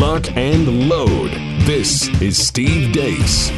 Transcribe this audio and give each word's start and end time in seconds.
lock, 0.00 0.34
and 0.34 0.88
load. 0.88 1.30
This 1.66 2.08
is 2.22 2.38
Steve 2.38 2.90
Deace. 2.90 3.50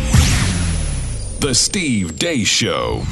The 1.38 1.54
Steve 1.54 2.18
Deace 2.18 2.48
Show. 2.48 3.04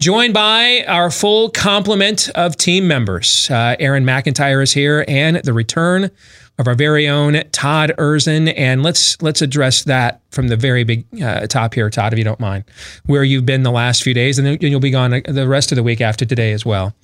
Joined 0.00 0.34
by 0.34 0.84
our 0.86 1.10
full 1.10 1.48
complement 1.50 2.28
of 2.34 2.56
team 2.56 2.86
members. 2.86 3.50
Uh, 3.50 3.76
Aaron 3.78 4.04
McIntyre 4.04 4.62
is 4.62 4.72
here, 4.72 5.04
and 5.08 5.36
the 5.36 5.52
return 5.52 6.10
of 6.58 6.68
our 6.68 6.74
very 6.74 7.08
own 7.08 7.42
Todd 7.52 7.92
Erzen. 7.98 8.52
And 8.56 8.82
let's 8.82 9.20
let's 9.22 9.40
address 9.40 9.84
that 9.84 10.20
from 10.30 10.48
the 10.48 10.56
very 10.56 10.84
big 10.84 11.06
uh, 11.22 11.46
top 11.46 11.74
here, 11.74 11.88
Todd, 11.90 12.12
if 12.12 12.18
you 12.18 12.24
don't 12.24 12.40
mind, 12.40 12.64
where 13.06 13.24
you've 13.24 13.46
been 13.46 13.62
the 13.62 13.70
last 13.70 14.02
few 14.02 14.14
days, 14.14 14.38
and 14.38 14.46
then 14.46 14.58
you'll 14.60 14.80
be 14.80 14.90
gone 14.90 15.22
the 15.26 15.48
rest 15.48 15.72
of 15.72 15.76
the 15.76 15.82
week 15.82 16.00
after 16.00 16.24
today 16.24 16.52
as 16.52 16.66
well. 16.66 16.94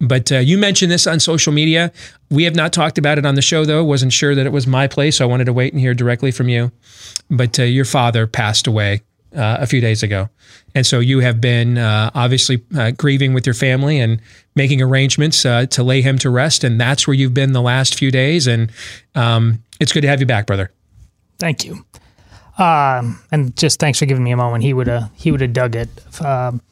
But 0.00 0.32
uh, 0.32 0.38
you 0.38 0.56
mentioned 0.56 0.90
this 0.90 1.06
on 1.06 1.20
social 1.20 1.52
media. 1.52 1.92
We 2.30 2.44
have 2.44 2.54
not 2.54 2.72
talked 2.72 2.96
about 2.96 3.18
it 3.18 3.26
on 3.26 3.34
the 3.34 3.42
show, 3.42 3.64
though. 3.64 3.84
Wasn't 3.84 4.12
sure 4.12 4.34
that 4.34 4.46
it 4.46 4.52
was 4.52 4.66
my 4.66 4.86
place, 4.86 5.16
so 5.16 5.24
I 5.24 5.28
wanted 5.28 5.44
to 5.44 5.52
wait 5.52 5.72
and 5.72 5.80
hear 5.80 5.94
directly 5.94 6.30
from 6.30 6.48
you. 6.48 6.72
But 7.28 7.58
uh, 7.58 7.64
your 7.64 7.84
father 7.84 8.26
passed 8.26 8.66
away 8.66 9.02
uh, 9.36 9.58
a 9.60 9.66
few 9.66 9.80
days 9.80 10.02
ago. 10.02 10.28
And 10.74 10.86
so 10.86 10.98
you 11.00 11.20
have 11.20 11.40
been 11.40 11.78
uh, 11.78 12.10
obviously 12.14 12.64
uh, 12.76 12.90
grieving 12.92 13.34
with 13.34 13.46
your 13.46 13.54
family 13.54 14.00
and 14.00 14.20
making 14.54 14.82
arrangements 14.82 15.44
uh, 15.44 15.66
to 15.66 15.82
lay 15.82 16.02
him 16.02 16.18
to 16.18 16.30
rest. 16.30 16.64
And 16.64 16.80
that's 16.80 17.06
where 17.06 17.14
you've 17.14 17.34
been 17.34 17.52
the 17.52 17.62
last 17.62 17.98
few 17.98 18.10
days. 18.10 18.46
And 18.46 18.70
um, 19.14 19.62
it's 19.80 19.92
good 19.92 20.02
to 20.02 20.08
have 20.08 20.20
you 20.20 20.26
back, 20.26 20.46
brother. 20.46 20.72
Thank 21.38 21.64
you. 21.64 21.84
Um, 22.58 23.20
and 23.30 23.56
just 23.56 23.78
thanks 23.78 23.98
for 23.98 24.06
giving 24.06 24.24
me 24.24 24.32
a 24.32 24.36
moment. 24.36 24.64
He 24.64 24.72
would 24.72 24.86
have 24.86 25.10
he 25.14 25.30
would 25.30 25.42
have 25.42 25.52
dug 25.52 25.76
it. 25.76 25.88
Um, 26.24 26.62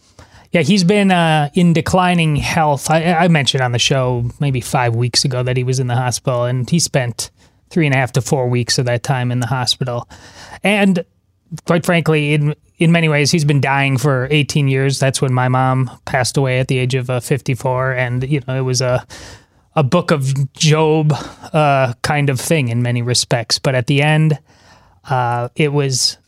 yeah, 0.50 0.62
he's 0.62 0.84
been 0.84 1.10
uh, 1.10 1.50
in 1.54 1.72
declining 1.72 2.36
health. 2.36 2.90
I, 2.90 3.12
I, 3.12 3.28
mentioned 3.28 3.60
on 3.60 3.72
the 3.72 3.78
show 3.78 4.30
maybe 4.38 4.60
five 4.60 4.94
weeks 4.94 5.24
ago 5.24 5.42
that 5.42 5.56
he 5.56 5.64
was 5.64 5.80
in 5.80 5.88
the 5.88 5.96
hospital, 5.96 6.44
and 6.44 6.70
he 6.70 6.78
spent 6.78 7.30
three 7.70 7.86
and 7.86 7.94
a 7.94 7.98
half 7.98 8.12
to 8.12 8.22
four 8.22 8.48
weeks 8.48 8.78
of 8.78 8.86
that 8.86 9.02
time 9.02 9.32
in 9.32 9.40
the 9.40 9.48
hospital. 9.48 10.08
And 10.62 11.04
quite 11.66 11.84
frankly, 11.84 12.34
in 12.34 12.55
in 12.78 12.91
many 12.92 13.08
ways, 13.08 13.30
he's 13.30 13.44
been 13.44 13.60
dying 13.60 13.98
for 13.98 14.27
18 14.30 14.66
years. 14.69 14.98
That's 14.98 15.22
when 15.22 15.33
my 15.33 15.48
mom 15.48 15.91
passed 16.06 16.36
away 16.36 16.58
at 16.58 16.69
the 16.69 16.78
age 16.78 16.94
of 16.94 17.08
uh, 17.08 17.20
54, 17.20 17.92
and 17.92 18.28
you 18.28 18.41
know 18.47 18.56
it 18.56 18.62
was 18.62 18.80
a 18.80 19.06
a 19.77 19.82
book 19.82 20.10
of 20.10 20.52
Job 20.52 21.12
uh, 21.52 21.94
kind 22.02 22.30
of 22.30 22.41
thing 22.41 22.69
in 22.69 22.82
many 22.82 23.02
respects. 23.02 23.59
But 23.59 23.75
at 23.75 23.87
the 23.87 24.03
end, 24.03 24.38
uh, 25.09 25.48
it 25.56 25.72
was 25.72 26.19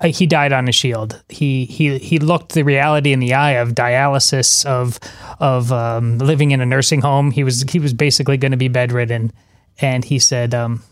uh, 0.00 0.08
he 0.08 0.26
died 0.26 0.52
on 0.52 0.68
a 0.68 0.72
shield. 0.72 1.22
He 1.28 1.64
he 1.64 1.98
he 1.98 2.18
looked 2.18 2.52
the 2.52 2.62
reality 2.62 3.12
in 3.12 3.20
the 3.20 3.34
eye 3.34 3.52
of 3.52 3.70
dialysis, 3.70 4.64
of 4.66 4.98
of 5.40 5.72
um, 5.72 6.18
living 6.18 6.50
in 6.50 6.60
a 6.60 6.66
nursing 6.66 7.00
home. 7.00 7.30
He 7.30 7.44
was 7.44 7.62
he 7.62 7.78
was 7.78 7.94
basically 7.94 8.36
going 8.36 8.52
to 8.52 8.58
be 8.58 8.68
bedridden, 8.68 9.32
and 9.80 10.04
he 10.04 10.18
said. 10.18 10.54
Um, 10.54 10.82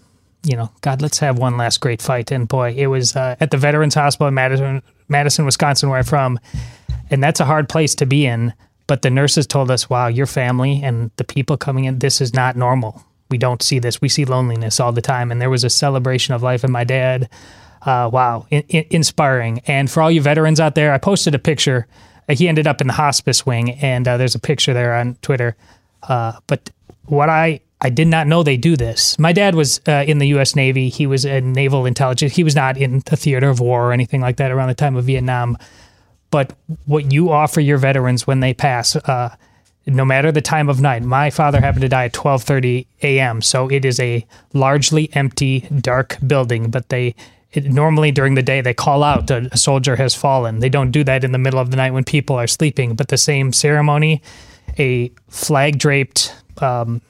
you 0.42 0.56
know, 0.56 0.70
God, 0.80 1.02
let's 1.02 1.18
have 1.18 1.38
one 1.38 1.56
last 1.56 1.80
great 1.80 2.00
fight. 2.00 2.30
And 2.30 2.48
boy, 2.48 2.74
it 2.76 2.86
was 2.86 3.14
uh, 3.14 3.36
at 3.40 3.50
the 3.50 3.56
Veterans 3.56 3.94
Hospital 3.94 4.28
in 4.28 4.34
Madison, 4.34 4.82
Madison, 5.08 5.44
Wisconsin, 5.44 5.88
where 5.88 5.98
I'm 5.98 6.04
from, 6.04 6.38
and 7.10 7.22
that's 7.22 7.40
a 7.40 7.44
hard 7.44 7.68
place 7.68 7.94
to 7.96 8.06
be 8.06 8.26
in. 8.26 8.52
But 8.86 9.02
the 9.02 9.10
nurses 9.10 9.46
told 9.46 9.70
us, 9.70 9.90
"Wow, 9.90 10.08
your 10.08 10.26
family 10.26 10.82
and 10.82 11.10
the 11.16 11.24
people 11.24 11.56
coming 11.56 11.84
in, 11.84 11.98
this 11.98 12.20
is 12.20 12.32
not 12.32 12.56
normal. 12.56 13.04
We 13.28 13.38
don't 13.38 13.62
see 13.62 13.78
this. 13.78 14.00
We 14.00 14.08
see 14.08 14.24
loneliness 14.24 14.80
all 14.80 14.92
the 14.92 15.02
time." 15.02 15.30
And 15.30 15.40
there 15.40 15.50
was 15.50 15.64
a 15.64 15.70
celebration 15.70 16.34
of 16.34 16.42
life, 16.42 16.64
and 16.64 16.72
my 16.72 16.84
dad, 16.84 17.28
uh, 17.82 18.08
wow, 18.12 18.46
in, 18.50 18.62
in, 18.68 18.86
inspiring. 18.90 19.60
And 19.66 19.90
for 19.90 20.02
all 20.02 20.10
you 20.10 20.22
veterans 20.22 20.60
out 20.60 20.74
there, 20.74 20.92
I 20.92 20.98
posted 20.98 21.34
a 21.34 21.38
picture. 21.38 21.86
He 22.28 22.48
ended 22.48 22.66
up 22.66 22.80
in 22.80 22.86
the 22.86 22.92
hospice 22.92 23.44
wing, 23.44 23.72
and 23.72 24.06
uh, 24.08 24.16
there's 24.16 24.36
a 24.36 24.40
picture 24.40 24.72
there 24.72 24.94
on 24.94 25.16
Twitter. 25.20 25.56
Uh, 26.02 26.32
but 26.46 26.70
what 27.06 27.28
I 27.28 27.60
I 27.82 27.88
did 27.88 28.08
not 28.08 28.26
know 28.26 28.42
they 28.42 28.56
do 28.56 28.76
this. 28.76 29.18
My 29.18 29.32
dad 29.32 29.54
was 29.54 29.80
uh, 29.88 30.04
in 30.06 30.18
the 30.18 30.28
U.S. 30.28 30.54
Navy. 30.54 30.90
He 30.90 31.06
was 31.06 31.24
a 31.24 31.40
naval 31.40 31.86
intelligence. 31.86 32.34
He 32.34 32.44
was 32.44 32.54
not 32.54 32.76
in 32.76 33.00
the 33.06 33.16
theater 33.16 33.48
of 33.48 33.60
war 33.60 33.88
or 33.88 33.92
anything 33.92 34.20
like 34.20 34.36
that 34.36 34.50
around 34.50 34.68
the 34.68 34.74
time 34.74 34.96
of 34.96 35.06
Vietnam. 35.06 35.56
But 36.30 36.52
what 36.86 37.10
you 37.10 37.30
offer 37.30 37.60
your 37.60 37.78
veterans 37.78 38.26
when 38.26 38.40
they 38.40 38.52
pass, 38.52 38.96
uh, 38.96 39.34
no 39.86 40.04
matter 40.04 40.30
the 40.30 40.42
time 40.42 40.68
of 40.68 40.80
night. 40.80 41.02
My 41.02 41.30
father 41.30 41.60
happened 41.60 41.82
to 41.82 41.88
die 41.88 42.04
at 42.04 42.12
12:30 42.12 42.86
a.m., 43.02 43.42
so 43.42 43.68
it 43.68 43.84
is 43.84 43.98
a 43.98 44.26
largely 44.52 45.10
empty, 45.14 45.60
dark 45.80 46.18
building. 46.26 46.70
But 46.70 46.88
they 46.90 47.14
it, 47.52 47.64
normally 47.64 48.12
during 48.12 48.34
the 48.34 48.42
day 48.42 48.60
they 48.60 48.74
call 48.74 49.02
out 49.02 49.30
a, 49.30 49.48
a 49.52 49.56
soldier 49.56 49.96
has 49.96 50.14
fallen. 50.14 50.60
They 50.60 50.68
don't 50.68 50.90
do 50.90 51.02
that 51.04 51.24
in 51.24 51.32
the 51.32 51.38
middle 51.38 51.58
of 51.58 51.70
the 51.70 51.76
night 51.76 51.92
when 51.92 52.04
people 52.04 52.36
are 52.36 52.46
sleeping. 52.46 52.94
But 52.94 53.08
the 53.08 53.18
same 53.18 53.52
ceremony, 53.52 54.22
a 54.78 55.10
flag 55.28 55.78
draped. 55.78 56.34
Um, 56.58 57.00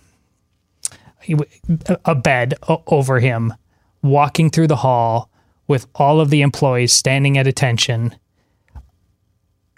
a 2.04 2.14
bed 2.14 2.54
over 2.86 3.20
him, 3.20 3.54
walking 4.02 4.50
through 4.50 4.68
the 4.68 4.76
hall 4.76 5.30
with 5.66 5.86
all 5.94 6.20
of 6.20 6.30
the 6.30 6.42
employees 6.42 6.92
standing 6.92 7.38
at 7.38 7.46
attention, 7.46 8.14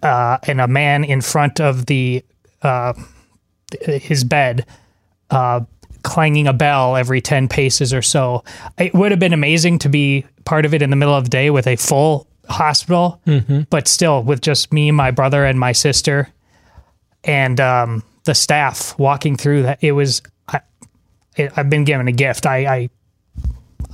uh, 0.02 0.38
and 0.44 0.60
a 0.60 0.68
man 0.68 1.04
in 1.04 1.20
front 1.20 1.60
of 1.60 1.86
the 1.86 2.24
uh, 2.62 2.94
his 3.82 4.24
bed, 4.24 4.66
uh, 5.30 5.60
clanging 6.02 6.46
a 6.46 6.52
bell 6.52 6.96
every 6.96 7.20
ten 7.20 7.48
paces 7.48 7.92
or 7.92 8.02
so. 8.02 8.42
It 8.78 8.94
would 8.94 9.10
have 9.10 9.20
been 9.20 9.32
amazing 9.32 9.78
to 9.80 9.88
be 9.88 10.24
part 10.44 10.64
of 10.64 10.74
it 10.74 10.82
in 10.82 10.91
the 10.91 10.96
middle 10.96 11.14
of 11.14 11.24
the 11.24 11.30
day 11.30 11.50
with 11.50 11.66
a 11.66 11.76
full 11.76 12.26
hospital, 12.48 13.20
mm-hmm. 13.26 13.62
but 13.70 13.86
still 13.86 14.22
with 14.22 14.41
just 14.41 14.72
me, 14.72 14.91
my 14.91 15.10
brother, 15.10 15.44
and 15.44 15.58
my 15.58 15.72
sister, 15.72 16.28
and 17.24 17.60
um, 17.60 18.02
the 18.24 18.34
staff 18.34 18.98
walking 18.98 19.36
through 19.36 19.62
that. 19.62 19.78
It 19.82 19.92
was 19.92 20.22
I've 21.38 21.70
been 21.70 21.84
given 21.84 22.09
a 22.09 22.12
gift. 22.12 22.47
I, 22.47 22.66
I 22.66 22.91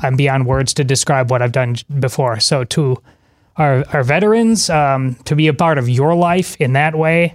I'm 0.03 0.16
beyond 0.16 0.47
words 0.47 0.75
to 0.75 0.84
describe 0.84 1.31
what 1.31 1.43
I've 1.43 1.53
done 1.53 1.76
before. 1.99 2.41
So 2.41 2.65
to 2.65 3.03
our 3.56 3.84
our 3.93 4.03
veterans, 4.03 4.71
um, 4.71 5.15
to 5.25 5.34
be 5.34 5.48
a 5.48 5.54
part 5.54 5.78
of 5.78 5.88
your 5.88 6.15
life 6.15 6.56
in 6.60 6.75
that 6.75 6.94
way, 6.94 7.34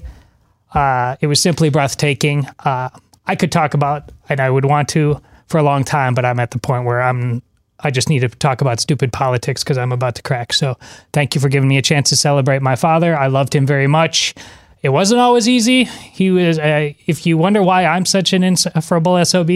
uh, 0.73 1.15
it 1.21 1.27
was 1.27 1.41
simply 1.41 1.69
breathtaking. 1.69 2.47
Uh, 2.59 2.89
I 3.25 3.35
could 3.35 3.51
talk 3.51 3.73
about, 3.73 4.11
and 4.29 4.39
I 4.39 4.49
would 4.49 4.65
want 4.65 4.89
to 4.89 5.21
for 5.47 5.57
a 5.57 5.63
long 5.63 5.83
time, 5.83 6.13
but 6.13 6.25
I'm 6.25 6.39
at 6.39 6.51
the 6.51 6.59
point 6.59 6.85
where 6.85 7.01
I'm. 7.01 7.41
I 7.79 7.91
just 7.91 8.07
need 8.07 8.19
to 8.19 8.29
talk 8.29 8.61
about 8.61 8.79
stupid 8.79 9.11
politics 9.11 9.61
because 9.61 9.77
I'm 9.77 9.91
about 9.91 10.15
to 10.15 10.21
crack. 10.21 10.53
So 10.53 10.77
thank 11.11 11.35
you 11.35 11.41
for 11.41 11.49
giving 11.49 11.67
me 11.67 11.77
a 11.77 11.81
chance 11.81 12.09
to 12.09 12.15
celebrate 12.15 12.61
my 12.61 12.77
father. 12.77 13.17
I 13.17 13.27
loved 13.27 13.53
him 13.53 13.65
very 13.65 13.87
much. 13.87 14.35
It 14.81 14.89
wasn't 14.89 15.19
always 15.19 15.49
easy. 15.49 15.83
He 15.83 16.31
was. 16.31 16.59
Uh, 16.59 16.93
if 17.07 17.25
you 17.25 17.37
wonder 17.37 17.61
why 17.61 17.85
I'm 17.85 18.05
such 18.05 18.31
an 18.31 18.43
insufferable 18.43 19.23
sob, 19.25 19.49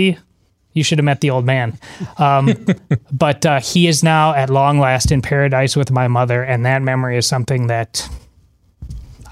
you 0.73 0.83
should 0.83 0.97
have 0.99 1.05
met 1.05 1.21
the 1.21 1.29
old 1.29 1.45
man. 1.45 1.77
Um, 2.17 2.53
but 3.11 3.45
uh, 3.45 3.59
he 3.59 3.87
is 3.87 4.03
now 4.03 4.33
at 4.33 4.49
long 4.49 4.79
last 4.79 5.11
in 5.11 5.21
paradise 5.21 5.75
with 5.75 5.91
my 5.91 6.07
mother, 6.07 6.43
and 6.43 6.65
that 6.65 6.81
memory 6.81 7.17
is 7.17 7.27
something 7.27 7.67
that 7.67 8.07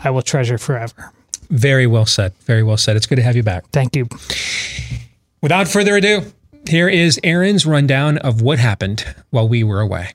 I 0.03 0.09
will 0.09 0.21
treasure 0.21 0.57
forever. 0.57 1.11
Very 1.49 1.87
well 1.87 2.05
said. 2.05 2.33
Very 2.41 2.63
well 2.63 2.77
said. 2.77 2.95
It's 2.95 3.05
good 3.05 3.17
to 3.17 3.23
have 3.23 3.35
you 3.35 3.43
back. 3.43 3.65
Thank 3.71 3.95
you. 3.95 4.07
Without 5.41 5.67
further 5.67 5.95
ado, 5.95 6.23
here 6.67 6.89
is 6.89 7.19
Aaron's 7.23 7.65
rundown 7.65 8.17
of 8.17 8.41
what 8.41 8.57
happened 8.57 9.05
while 9.29 9.47
we 9.47 9.63
were 9.63 9.79
away. 9.79 10.09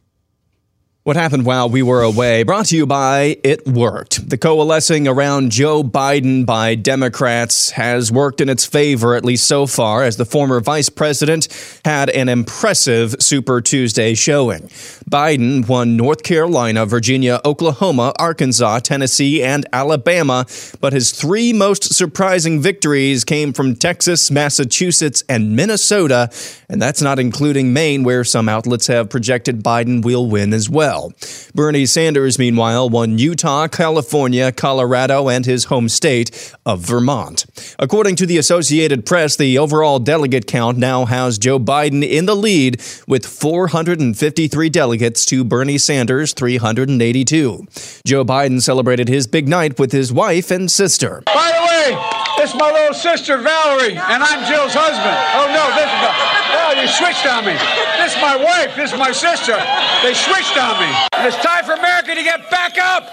What 1.10 1.16
happened 1.16 1.44
while 1.44 1.68
we 1.68 1.82
were 1.82 2.02
away? 2.02 2.44
Brought 2.44 2.66
to 2.66 2.76
you 2.76 2.86
by 2.86 3.36
It 3.42 3.66
Worked. 3.66 4.30
The 4.30 4.38
coalescing 4.38 5.08
around 5.08 5.50
Joe 5.50 5.82
Biden 5.82 6.46
by 6.46 6.76
Democrats 6.76 7.70
has 7.70 8.12
worked 8.12 8.40
in 8.40 8.48
its 8.48 8.64
favor, 8.64 9.16
at 9.16 9.24
least 9.24 9.48
so 9.48 9.66
far, 9.66 10.04
as 10.04 10.18
the 10.18 10.24
former 10.24 10.60
vice 10.60 10.88
president 10.88 11.48
had 11.84 12.10
an 12.10 12.28
impressive 12.28 13.16
Super 13.18 13.60
Tuesday 13.60 14.14
showing. 14.14 14.68
Biden 15.10 15.66
won 15.66 15.96
North 15.96 16.22
Carolina, 16.22 16.86
Virginia, 16.86 17.40
Oklahoma, 17.44 18.12
Arkansas, 18.16 18.78
Tennessee, 18.78 19.42
and 19.42 19.66
Alabama, 19.72 20.46
but 20.80 20.92
his 20.92 21.10
three 21.10 21.52
most 21.52 21.92
surprising 21.92 22.60
victories 22.60 23.24
came 23.24 23.52
from 23.52 23.74
Texas, 23.74 24.30
Massachusetts, 24.30 25.24
and 25.28 25.56
Minnesota, 25.56 26.30
and 26.68 26.80
that's 26.80 27.02
not 27.02 27.18
including 27.18 27.72
Maine, 27.72 28.04
where 28.04 28.22
some 28.22 28.48
outlets 28.48 28.86
have 28.86 29.10
projected 29.10 29.64
Biden 29.64 30.04
will 30.04 30.28
win 30.28 30.52
as 30.52 30.70
well 30.70 30.99
well. 31.00 31.12
Bernie 31.54 31.86
Sanders, 31.86 32.38
meanwhile, 32.38 32.88
won 32.88 33.18
Utah, 33.18 33.68
California, 33.68 34.52
Colorado, 34.52 35.28
and 35.28 35.46
his 35.46 35.64
home 35.64 35.88
state 35.88 36.54
of 36.66 36.80
Vermont. 36.80 37.46
According 37.78 38.16
to 38.16 38.26
the 38.26 38.38
Associated 38.38 39.06
Press, 39.06 39.36
the 39.36 39.58
overall 39.58 39.98
delegate 39.98 40.46
count 40.46 40.78
now 40.78 41.04
has 41.04 41.38
Joe 41.38 41.58
Biden 41.58 42.06
in 42.06 42.26
the 42.26 42.36
lead 42.36 42.80
with 43.06 43.26
453 43.26 44.68
delegates 44.68 45.26
to 45.26 45.44
Bernie 45.44 45.78
Sanders' 45.78 46.32
382. 46.32 47.66
Joe 48.06 48.24
Biden 48.24 48.60
celebrated 48.60 49.08
his 49.08 49.26
big 49.26 49.48
night 49.48 49.78
with 49.78 49.92
his 49.92 50.12
wife 50.12 50.50
and 50.50 50.70
sister. 50.70 51.22
By 51.26 51.52
the 51.52 51.94
way, 51.94 52.19
is 52.38 52.54
my 52.54 52.70
little 52.70 52.94
sister, 52.94 53.36
Valerie, 53.38 53.98
and 53.98 54.20
I'm 54.22 54.46
Jill's 54.46 54.74
husband. 54.74 55.16
Oh, 55.34 55.50
no, 55.50 55.64
this 55.74 55.90
is 55.90 56.00
the, 56.00 56.10
oh, 56.56 56.70
you 56.78 56.86
switched 56.86 57.26
on 57.26 57.44
me. 57.44 57.56
This 57.98 58.14
is 58.14 58.20
my 58.22 58.36
wife, 58.36 58.76
this 58.76 58.92
is 58.92 58.98
my 58.98 59.12
sister. 59.12 59.56
They 60.02 60.14
switched 60.14 60.56
on 60.56 60.78
me. 60.78 60.90
And 61.12 61.26
it's 61.26 61.40
time 61.42 61.64
for 61.64 61.74
America 61.74 62.14
to 62.14 62.22
get 62.22 62.50
back 62.50 62.78
up. 62.78 63.08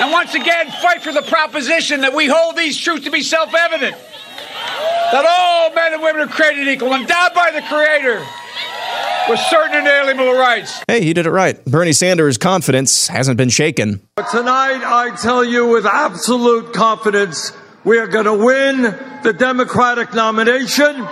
And 0.00 0.12
once 0.12 0.34
again, 0.34 0.70
fight 0.80 1.02
for 1.02 1.12
the 1.12 1.22
proposition 1.22 2.00
that 2.02 2.14
we 2.14 2.26
hold 2.26 2.56
these 2.56 2.78
truths 2.78 3.04
to 3.04 3.10
be 3.10 3.22
self 3.22 3.54
evident. 3.54 3.96
That 5.12 5.24
all 5.26 5.74
men 5.74 5.94
and 5.94 6.02
women 6.02 6.22
are 6.22 6.30
created 6.30 6.68
equal, 6.68 6.94
endowed 6.94 7.34
by 7.34 7.50
the 7.50 7.62
Creator 7.62 8.24
with 9.28 9.38
certain 9.40 9.78
inalienable 9.78 10.32
rights. 10.32 10.82
Hey, 10.88 11.02
he 11.02 11.12
did 11.12 11.26
it 11.26 11.30
right. 11.30 11.62
Bernie 11.64 11.92
Sanders' 11.92 12.38
confidence 12.38 13.08
hasn't 13.08 13.36
been 13.36 13.50
shaken. 13.50 14.00
But 14.16 14.30
tonight, 14.30 14.82
I 14.84 15.14
tell 15.16 15.44
you 15.44 15.68
with 15.68 15.86
absolute 15.86 16.72
confidence 16.72 17.52
we 17.84 17.98
are 17.98 18.06
going 18.06 18.24
to 18.24 18.34
win 18.34 18.82
the 19.22 19.32
Democratic 19.32 20.12
nomination. 20.12 21.06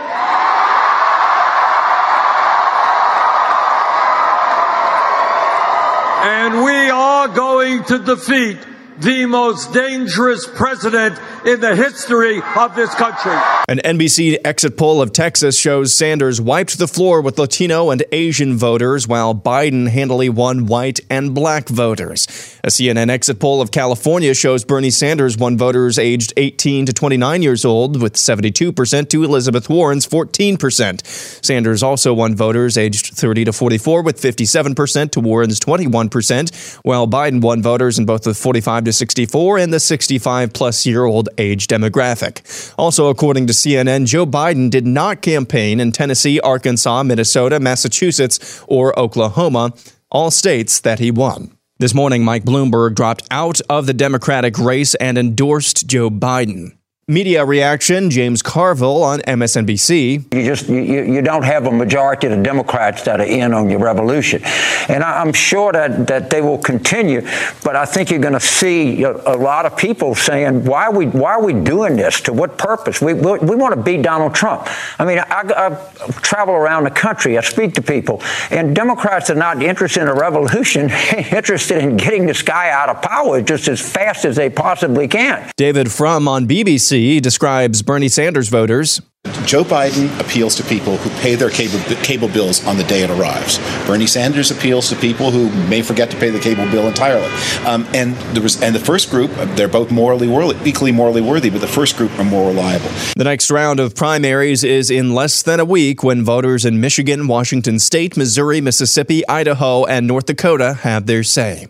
And 6.28 6.64
we 6.64 6.90
are 6.90 7.28
going 7.28 7.84
to 7.84 7.98
defeat 8.00 8.58
the 8.98 9.26
most 9.26 9.72
dangerous 9.72 10.46
president 10.46 11.18
in 11.46 11.60
the 11.60 11.76
history 11.76 12.42
of 12.56 12.74
this 12.74 12.94
country. 12.94 13.36
An 13.68 13.78
NBC 13.78 14.38
exit 14.44 14.76
poll 14.76 15.02
of 15.02 15.12
Texas 15.12 15.58
shows 15.58 15.92
Sanders 15.92 16.40
wiped 16.40 16.78
the 16.78 16.86
floor 16.86 17.20
with 17.20 17.36
Latino 17.36 17.90
and 17.90 18.04
Asian 18.12 18.56
voters, 18.56 19.08
while 19.08 19.34
Biden 19.34 19.88
handily 19.88 20.28
won 20.28 20.66
white 20.66 21.00
and 21.10 21.34
black 21.34 21.68
voters. 21.68 22.25
A 22.66 22.68
CNN 22.68 23.10
exit 23.10 23.38
poll 23.38 23.62
of 23.62 23.70
California 23.70 24.34
shows 24.34 24.64
Bernie 24.64 24.90
Sanders 24.90 25.38
won 25.38 25.56
voters 25.56 26.00
aged 26.00 26.32
18 26.36 26.86
to 26.86 26.92
29 26.92 27.40
years 27.40 27.64
old, 27.64 28.02
with 28.02 28.14
72% 28.14 29.08
to 29.08 29.22
Elizabeth 29.22 29.70
Warren's 29.70 30.04
14%. 30.04 31.06
Sanders 31.44 31.84
also 31.84 32.12
won 32.12 32.34
voters 32.34 32.76
aged 32.76 33.14
30 33.14 33.44
to 33.44 33.52
44, 33.52 34.02
with 34.02 34.20
57% 34.20 35.12
to 35.12 35.20
Warren's 35.20 35.60
21%, 35.60 36.76
while 36.82 37.06
Biden 37.06 37.40
won 37.40 37.62
voters 37.62 38.00
in 38.00 38.04
both 38.04 38.24
the 38.24 38.34
45 38.34 38.82
to 38.82 38.92
64 38.92 39.58
and 39.58 39.72
the 39.72 39.78
65 39.78 40.52
plus 40.52 40.84
year 40.84 41.04
old 41.04 41.28
age 41.38 41.68
demographic. 41.68 42.74
Also, 42.76 43.06
according 43.06 43.46
to 43.46 43.52
CNN, 43.52 44.06
Joe 44.08 44.26
Biden 44.26 44.70
did 44.70 44.88
not 44.88 45.22
campaign 45.22 45.78
in 45.78 45.92
Tennessee, 45.92 46.40
Arkansas, 46.40 47.04
Minnesota, 47.04 47.60
Massachusetts, 47.60 48.64
or 48.66 48.98
Oklahoma, 48.98 49.72
all 50.10 50.32
states 50.32 50.80
that 50.80 50.98
he 50.98 51.12
won. 51.12 51.55
This 51.78 51.92
morning, 51.92 52.24
Mike 52.24 52.44
Bloomberg 52.44 52.94
dropped 52.94 53.24
out 53.30 53.60
of 53.68 53.84
the 53.84 53.92
Democratic 53.92 54.56
race 54.56 54.94
and 54.94 55.18
endorsed 55.18 55.86
Joe 55.86 56.08
Biden. 56.08 56.78
Media 57.08 57.44
reaction, 57.44 58.10
James 58.10 58.42
Carville 58.42 59.04
on 59.04 59.20
MSNBC. 59.20 60.34
You 60.34 60.42
just 60.42 60.68
you, 60.68 61.04
you 61.04 61.22
don't 61.22 61.44
have 61.44 61.66
a 61.66 61.70
majority 61.70 62.26
of 62.26 62.36
the 62.36 62.42
Democrats 62.42 63.04
that 63.04 63.20
are 63.20 63.26
in 63.26 63.54
on 63.54 63.70
your 63.70 63.78
revolution. 63.78 64.42
And 64.88 65.04
I, 65.04 65.22
am 65.22 65.32
sure 65.32 65.70
that, 65.70 66.08
that 66.08 66.30
they 66.30 66.40
will 66.40 66.58
continue, 66.58 67.20
but 67.62 67.76
I 67.76 67.84
think 67.84 68.10
you're 68.10 68.18
going 68.18 68.32
to 68.32 68.40
see 68.40 69.04
a, 69.04 69.12
a, 69.12 69.38
lot 69.38 69.66
of 69.66 69.76
people 69.76 70.16
saying, 70.16 70.64
why 70.64 70.86
are 70.86 70.92
we 70.92 71.06
why 71.06 71.34
are 71.34 71.44
we 71.44 71.52
doing 71.52 71.94
this? 71.94 72.20
To 72.22 72.32
what 72.32 72.58
purpose? 72.58 73.00
We, 73.00 73.14
we, 73.14 73.38
we 73.38 73.54
want 73.54 73.72
to 73.76 73.80
beat 73.80 74.02
Donald 74.02 74.34
Trump. 74.34 74.66
I 74.98 75.04
mean, 75.04 75.20
I, 75.20 75.44
I, 75.56 76.10
travel 76.22 76.54
around 76.54 76.84
the 76.84 76.90
country, 76.90 77.38
I 77.38 77.42
speak 77.42 77.74
to 77.74 77.82
people, 77.82 78.20
and 78.50 78.74
Democrats 78.74 79.30
are 79.30 79.36
not 79.36 79.62
interested 79.62 80.02
in 80.02 80.08
a 80.08 80.14
revolution, 80.14 80.90
interested 81.30 81.78
in 81.78 81.98
getting 81.98 82.26
this 82.26 82.42
guy 82.42 82.70
out 82.70 82.88
of 82.88 83.00
power 83.00 83.40
just 83.42 83.68
as 83.68 83.80
fast 83.80 84.24
as 84.24 84.34
they 84.34 84.50
possibly 84.50 85.06
can. 85.06 85.52
David 85.56 85.92
Frum 85.92 86.26
on 86.26 86.48
BBC 86.48 86.95
describes 86.96 87.82
Bernie 87.82 88.08
Sanders 88.08 88.48
voters. 88.48 89.02
Joe 89.44 89.64
Biden 89.64 90.08
appeals 90.20 90.54
to 90.56 90.64
people 90.64 90.96
who 90.96 91.10
pay 91.20 91.34
their 91.34 91.50
cable, 91.50 91.78
cable 92.02 92.28
bills 92.28 92.64
on 92.66 92.76
the 92.76 92.84
day 92.84 93.02
it 93.02 93.10
arrives. 93.10 93.58
Bernie 93.86 94.06
Sanders 94.06 94.50
appeals 94.50 94.88
to 94.88 94.96
people 94.96 95.30
who 95.30 95.50
may 95.68 95.82
forget 95.82 96.10
to 96.10 96.16
pay 96.16 96.30
the 96.30 96.38
cable 96.38 96.64
bill 96.70 96.86
entirely. 96.86 97.26
Um, 97.66 97.86
and 97.94 98.14
there 98.34 98.42
was, 98.42 98.62
and 98.62 98.74
the 98.74 98.80
first 98.80 99.10
group, 99.10 99.30
they're 99.56 99.68
both 99.68 99.90
morally 99.90 100.28
worthy, 100.28 100.68
equally 100.68 100.92
morally 100.92 101.20
worthy, 101.20 101.50
but 101.50 101.60
the 101.60 101.68
first 101.68 101.96
group 101.96 102.16
are 102.18 102.24
more 102.24 102.48
reliable. 102.48 102.88
The 103.16 103.24
next 103.24 103.50
round 103.50 103.80
of 103.80 103.94
primaries 103.94 104.64
is 104.64 104.90
in 104.90 105.14
less 105.14 105.42
than 105.42 105.60
a 105.60 105.64
week 105.64 106.02
when 106.02 106.24
voters 106.24 106.64
in 106.64 106.80
Michigan, 106.80 107.28
Washington 107.28 107.78
State, 107.78 108.16
Missouri, 108.16 108.60
Mississippi, 108.60 109.26
Idaho, 109.28 109.84
and 109.84 110.06
North 110.06 110.26
Dakota 110.26 110.74
have 110.74 111.06
their 111.06 111.22
say. 111.22 111.66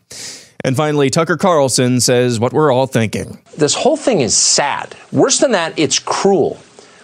And 0.65 0.77
finally, 0.77 1.11
Tucker 1.11 1.37
Carlson 1.37 2.01
says 2.01 2.41
what 2.41 2.53
we're 2.53 2.73
all 2.73 2.87
thinking. 2.87 3.39
This 3.57 3.75
whole 3.75 3.97
thing 3.97 4.21
is 4.21 4.37
sad. 4.37 4.97
Worse 5.13 5.39
than 5.39 5.53
that, 5.53 5.79
it's 5.79 5.99
cruel. 5.99 6.59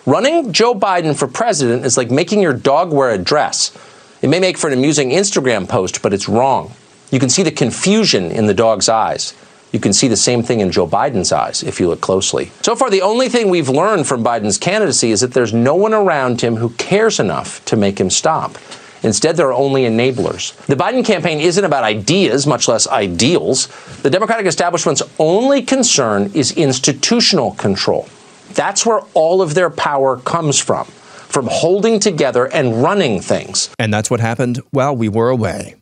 Running 0.04 0.52
Joe 0.52 0.74
Biden 0.74 1.16
for 1.16 1.28
president 1.28 1.84
is 1.84 1.96
like 1.96 2.10
making 2.10 2.42
your 2.42 2.54
dog 2.54 2.92
wear 2.92 3.10
a 3.10 3.18
dress. 3.18 3.76
It 4.20 4.28
may 4.28 4.40
make 4.40 4.58
for 4.58 4.66
an 4.66 4.72
amusing 4.72 5.10
Instagram 5.10 5.68
post, 5.68 6.02
but 6.02 6.12
it's 6.12 6.28
wrong. 6.28 6.72
You 7.10 7.20
can 7.20 7.28
see 7.28 7.42
the 7.42 7.52
confusion 7.52 8.32
in 8.32 8.46
the 8.46 8.54
dog's 8.54 8.88
eyes. 8.88 9.34
You 9.72 9.80
can 9.80 9.92
see 9.92 10.08
the 10.08 10.16
same 10.16 10.42
thing 10.42 10.60
in 10.60 10.70
Joe 10.70 10.86
Biden's 10.86 11.32
eyes 11.32 11.62
if 11.62 11.80
you 11.80 11.88
look 11.88 12.00
closely. 12.00 12.50
So 12.62 12.76
far, 12.76 12.90
the 12.90 13.02
only 13.02 13.28
thing 13.28 13.48
we've 13.48 13.68
learned 13.68 14.06
from 14.06 14.22
Biden's 14.22 14.58
candidacy 14.58 15.12
is 15.12 15.20
that 15.20 15.32
there's 15.32 15.54
no 15.54 15.74
one 15.74 15.94
around 15.94 16.40
him 16.40 16.56
who 16.56 16.70
cares 16.70 17.18
enough 17.18 17.64
to 17.66 17.76
make 17.76 17.98
him 17.98 18.10
stop. 18.10 18.58
Instead, 19.02 19.36
they're 19.36 19.52
only 19.52 19.82
enablers. 19.82 20.54
The 20.66 20.76
Biden 20.76 21.04
campaign 21.04 21.40
isn't 21.40 21.64
about 21.64 21.84
ideas, 21.84 22.46
much 22.46 22.68
less 22.68 22.86
ideals. 22.86 23.66
The 24.02 24.10
Democratic 24.10 24.46
establishment's 24.46 25.02
only 25.18 25.62
concern 25.62 26.30
is 26.34 26.52
institutional 26.52 27.52
control. 27.52 28.08
That's 28.54 28.86
where 28.86 29.00
all 29.14 29.42
of 29.42 29.54
their 29.54 29.70
power 29.70 30.18
comes 30.18 30.58
from, 30.58 30.84
from 30.84 31.48
holding 31.50 31.98
together 31.98 32.46
and 32.46 32.82
running 32.82 33.20
things. 33.20 33.74
And 33.78 33.92
that's 33.92 34.10
what 34.10 34.20
happened 34.20 34.60
while 34.70 34.94
we 34.94 35.08
were 35.08 35.30
away. 35.30 35.76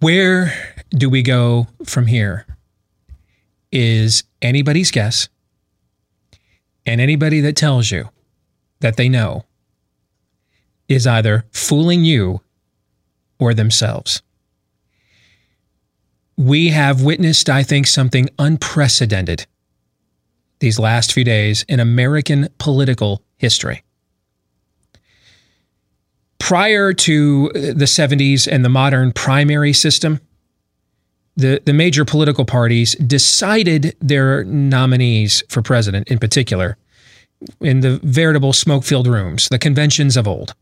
Where 0.00 0.52
do 0.90 1.10
we 1.10 1.22
go 1.22 1.68
from 1.84 2.06
here? 2.06 2.46
Is 3.70 4.24
anybody's 4.42 4.90
guess. 4.90 5.28
And 6.86 7.00
anybody 7.00 7.40
that 7.40 7.56
tells 7.56 7.90
you 7.90 8.08
that 8.80 8.96
they 8.96 9.08
know 9.08 9.44
is 10.88 11.06
either 11.06 11.44
fooling 11.52 12.04
you 12.04 12.40
or 13.38 13.54
themselves. 13.54 14.22
We 16.36 16.70
have 16.70 17.02
witnessed, 17.02 17.48
I 17.48 17.62
think, 17.62 17.86
something 17.86 18.28
unprecedented 18.38 19.46
these 20.58 20.78
last 20.78 21.12
few 21.12 21.24
days 21.24 21.64
in 21.68 21.80
American 21.80 22.48
political 22.58 23.22
history. 23.36 23.82
Prior 26.38 26.92
to 26.92 27.50
the 27.54 27.84
70s 27.84 28.48
and 28.50 28.64
the 28.64 28.68
modern 28.68 29.12
primary 29.12 29.72
system, 29.72 30.20
the, 31.36 31.62
the 31.64 31.72
major 31.72 32.04
political 32.04 32.44
parties 32.44 32.94
decided 32.96 33.96
their 34.00 34.44
nominees 34.44 35.42
for 35.48 35.62
president 35.62 36.08
in 36.08 36.18
particular 36.18 36.76
in 37.60 37.80
the 37.80 37.98
veritable 38.02 38.52
smoke 38.52 38.84
filled 38.84 39.06
rooms, 39.06 39.48
the 39.48 39.58
conventions 39.58 40.16
of 40.16 40.28
old, 40.28 40.54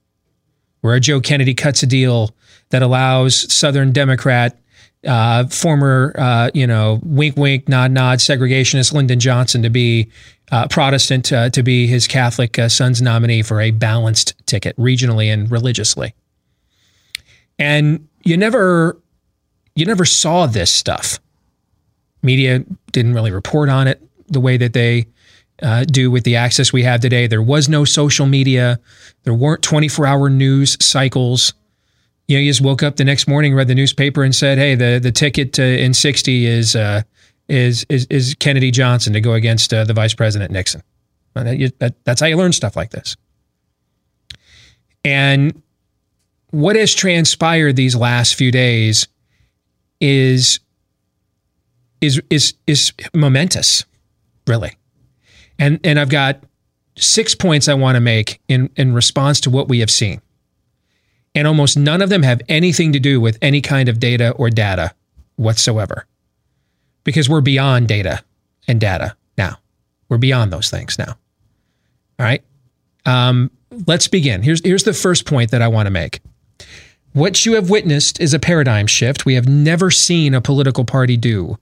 where 0.81 0.99
Joe 1.01 1.21
Kennedy 1.21 1.55
cuts 1.55 1.83
a 1.83 1.87
deal 1.87 2.31
that 2.71 2.83
allows 2.83 3.53
Southern 3.53 3.93
Democrat, 3.93 4.59
uh, 5.07 5.47
former, 5.47 6.15
uh, 6.19 6.51
you 6.55 6.67
know, 6.67 7.01
wink, 7.03 7.37
wink, 7.37 7.69
nod, 7.69 7.91
nod, 7.91 8.19
segregationist 8.19 8.93
Lyndon 8.93 9.21
Johnson 9.21 9.63
to 9.63 9.71
be 9.71 10.11
uh, 10.51 10.67
Protestant 10.69 11.33
uh, 11.33 11.51
to 11.51 11.63
be 11.63 11.87
his 11.87 12.07
Catholic 12.07 12.59
uh, 12.59 12.69
son's 12.69 13.03
nominee 13.03 13.43
for 13.43 13.61
a 13.61 13.71
balanced 13.71 14.35
ticket, 14.47 14.77
regionally 14.77 15.33
and 15.33 15.51
religiously. 15.51 16.15
And 17.59 18.09
you 18.25 18.37
never, 18.37 18.99
you 19.75 19.85
never 19.85 20.05
saw 20.05 20.47
this 20.47 20.73
stuff. 20.73 21.19
Media 22.23 22.65
didn't 22.93 23.15
really 23.15 23.31
report 23.31 23.69
on 23.69 23.89
it 23.89 24.03
the 24.29 24.41
way 24.41 24.57
that 24.57 24.73
they 24.73 25.07
uh, 25.63 25.85
do 25.85 26.11
with 26.11 26.25
the 26.25 26.37
access 26.37 26.73
we 26.73 26.83
have 26.85 27.01
today. 27.01 27.27
There 27.27 27.43
was 27.43 27.69
no 27.69 27.85
social 27.85 28.27
media. 28.27 28.79
There 29.25 29.35
weren't 29.35 29.63
24 29.63 30.07
hour 30.07 30.31
news 30.31 30.77
cycles. 30.85 31.53
You 32.27 32.37
know, 32.37 32.43
you 32.43 32.51
just 32.51 32.61
woke 32.61 32.83
up 32.83 32.97
the 32.97 33.05
next 33.05 33.27
morning, 33.27 33.55
read 33.55 33.69
the 33.69 33.75
newspaper, 33.75 34.23
and 34.23 34.35
said, 34.35 34.59
"Hey, 34.59 34.75
the 34.75 35.01
the 35.03 35.13
ticket 35.13 35.59
uh, 35.59 35.63
in 35.63 35.95
60 35.95 36.47
is 36.47 36.77
uh, 36.77 37.03
is 37.49 37.87
is 37.89 38.07
is 38.11 38.35
Kennedy 38.39 38.71
Johnson 38.71 39.13
to 39.15 39.21
go 39.21 39.33
against 39.33 39.73
uh, 39.73 39.85
the 39.85 39.95
Vice 39.95 40.15
President 40.15 40.51
Nixon." 40.51 40.83
That, 41.35 41.59
you, 41.59 41.71
that, 41.79 41.95
that's 42.05 42.21
how 42.21 42.27
you 42.27 42.37
learn 42.37 42.53
stuff 42.53 42.77
like 42.77 42.91
this. 42.91 43.17
And 45.05 45.63
what 46.51 46.77
has 46.77 46.95
transpired 46.95 47.77
these 47.77 47.95
last 47.95 48.35
few 48.35 48.51
days 48.51 49.09
is 50.01 50.61
is 52.01 52.21
is 52.31 52.55
is 52.67 52.93
momentous, 53.15 53.85
really. 54.47 54.78
And 55.59 55.81
and 55.85 55.99
I've 55.99 56.09
got 56.09 56.43
six 56.97 57.35
points 57.35 57.69
I 57.69 57.75
want 57.75 57.97
to 57.97 58.01
make 58.01 58.41
in 58.49 58.71
in 58.77 58.95
response 58.95 59.41
to 59.43 59.51
what 59.51 59.69
we 59.69 59.81
have 59.81 59.91
seen. 59.91 60.21
And 61.35 61.47
almost 61.47 61.77
none 61.77 62.03
of 62.03 62.09
them 62.09 62.23
have 62.23 62.41
anything 62.49 62.93
to 62.93 63.01
do 63.01 63.21
with 63.21 63.39
any 63.43 63.61
kind 63.61 63.89
of 63.89 64.01
data 64.01 64.31
or 64.33 64.51
data 64.51 64.93
whatsoever. 65.37 66.07
Because 67.05 67.29
we're 67.29 67.41
beyond 67.41 67.89
data 67.89 68.25
and 68.67 68.81
data 68.81 69.17
now. 69.37 69.59
We're 70.09 70.19
beyond 70.19 70.53
those 70.53 70.71
things 70.71 70.99
now. 70.99 71.17
All 72.19 72.27
right. 72.27 72.43
Um, 73.07 73.51
let's 73.87 74.09
begin. 74.09 74.43
Here's 74.43 74.65
here's 74.65 74.85
the 74.85 74.93
first 74.93 75.27
point 75.27 75.51
that 75.51 75.63
I 75.63 75.69
want 75.69 75.87
to 75.87 75.91
make. 75.91 76.21
What 77.13 77.47
you 77.47 77.55
have 77.55 77.71
witnessed 77.71 78.21
is 78.21 78.35
a 78.35 78.39
paradigm 78.39 78.87
shift 78.87 79.25
we 79.25 79.35
have 79.35 79.49
never 79.49 79.91
seen 79.91 80.35
a 80.35 80.41
political 80.41 80.85
party 80.85 81.17
do 81.17 81.59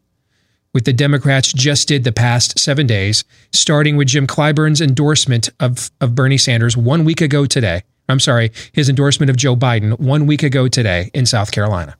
with 0.77 0.85
the 0.85 0.93
Democrats 0.93 1.55
just 1.55 1.89
did 1.89 2.05
the 2.05 2.13
past 2.13 2.59
seven 2.59 2.87
days, 2.87 3.25
starting 3.51 3.97
with 3.97 4.09
Jim 4.09 4.27
Clyburn's 4.27 4.83
endorsement 4.83 5.49
of, 5.59 5.91
of 6.03 6.15
Bernie 6.15 6.37
Sanders 6.37 6.77
one 6.77 7.07
week 7.07 7.23
ago 7.23 7.47
today. 7.47 7.83
I'm 8.11 8.21
sorry, 8.21 8.53
his 8.73 8.91
endorsement 8.91 9.31
of 9.31 9.37
Joe 9.37 9.57
Biden 9.57 9.99
one 9.99 10.27
week 10.27 10.43
ago 10.43 10.69
today 10.69 11.11
in 11.15 11.25
South 11.25 11.51
Carolina. 11.51 11.97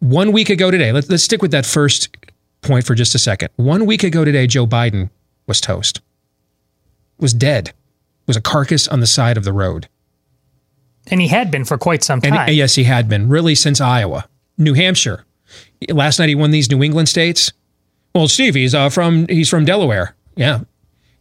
One 0.00 0.32
week 0.32 0.50
ago 0.50 0.70
today, 0.70 0.92
let's, 0.92 1.08
let's 1.08 1.24
stick 1.24 1.40
with 1.40 1.52
that 1.52 1.64
first 1.64 2.14
point 2.60 2.84
for 2.84 2.94
just 2.94 3.14
a 3.14 3.18
second. 3.18 3.48
One 3.56 3.86
week 3.86 4.04
ago 4.04 4.22
today, 4.22 4.46
Joe 4.46 4.66
Biden 4.66 5.08
was 5.46 5.62
toast, 5.62 6.02
was 7.16 7.32
dead, 7.32 7.72
was 8.26 8.36
a 8.36 8.42
carcass 8.42 8.86
on 8.86 9.00
the 9.00 9.06
side 9.06 9.38
of 9.38 9.44
the 9.44 9.52
road. 9.54 9.88
And 11.06 11.22
he 11.22 11.28
had 11.28 11.50
been 11.50 11.64
for 11.64 11.78
quite 11.78 12.02
some 12.02 12.20
time. 12.20 12.34
And, 12.34 12.54
yes, 12.54 12.74
he 12.74 12.84
had 12.84 13.08
been, 13.08 13.30
really 13.30 13.54
since 13.54 13.80
Iowa. 13.80 14.28
New 14.58 14.74
Hampshire, 14.74 15.24
last 15.90 16.18
night 16.18 16.28
he 16.28 16.34
won 16.34 16.50
these 16.50 16.70
New 16.70 16.82
England 16.82 17.08
states. 17.08 17.52
Well, 18.14 18.28
Steve, 18.28 18.54
he's 18.54 18.74
uh, 18.74 18.88
from 18.90 19.26
he's 19.28 19.48
from 19.48 19.64
Delaware. 19.64 20.14
Yeah, 20.36 20.60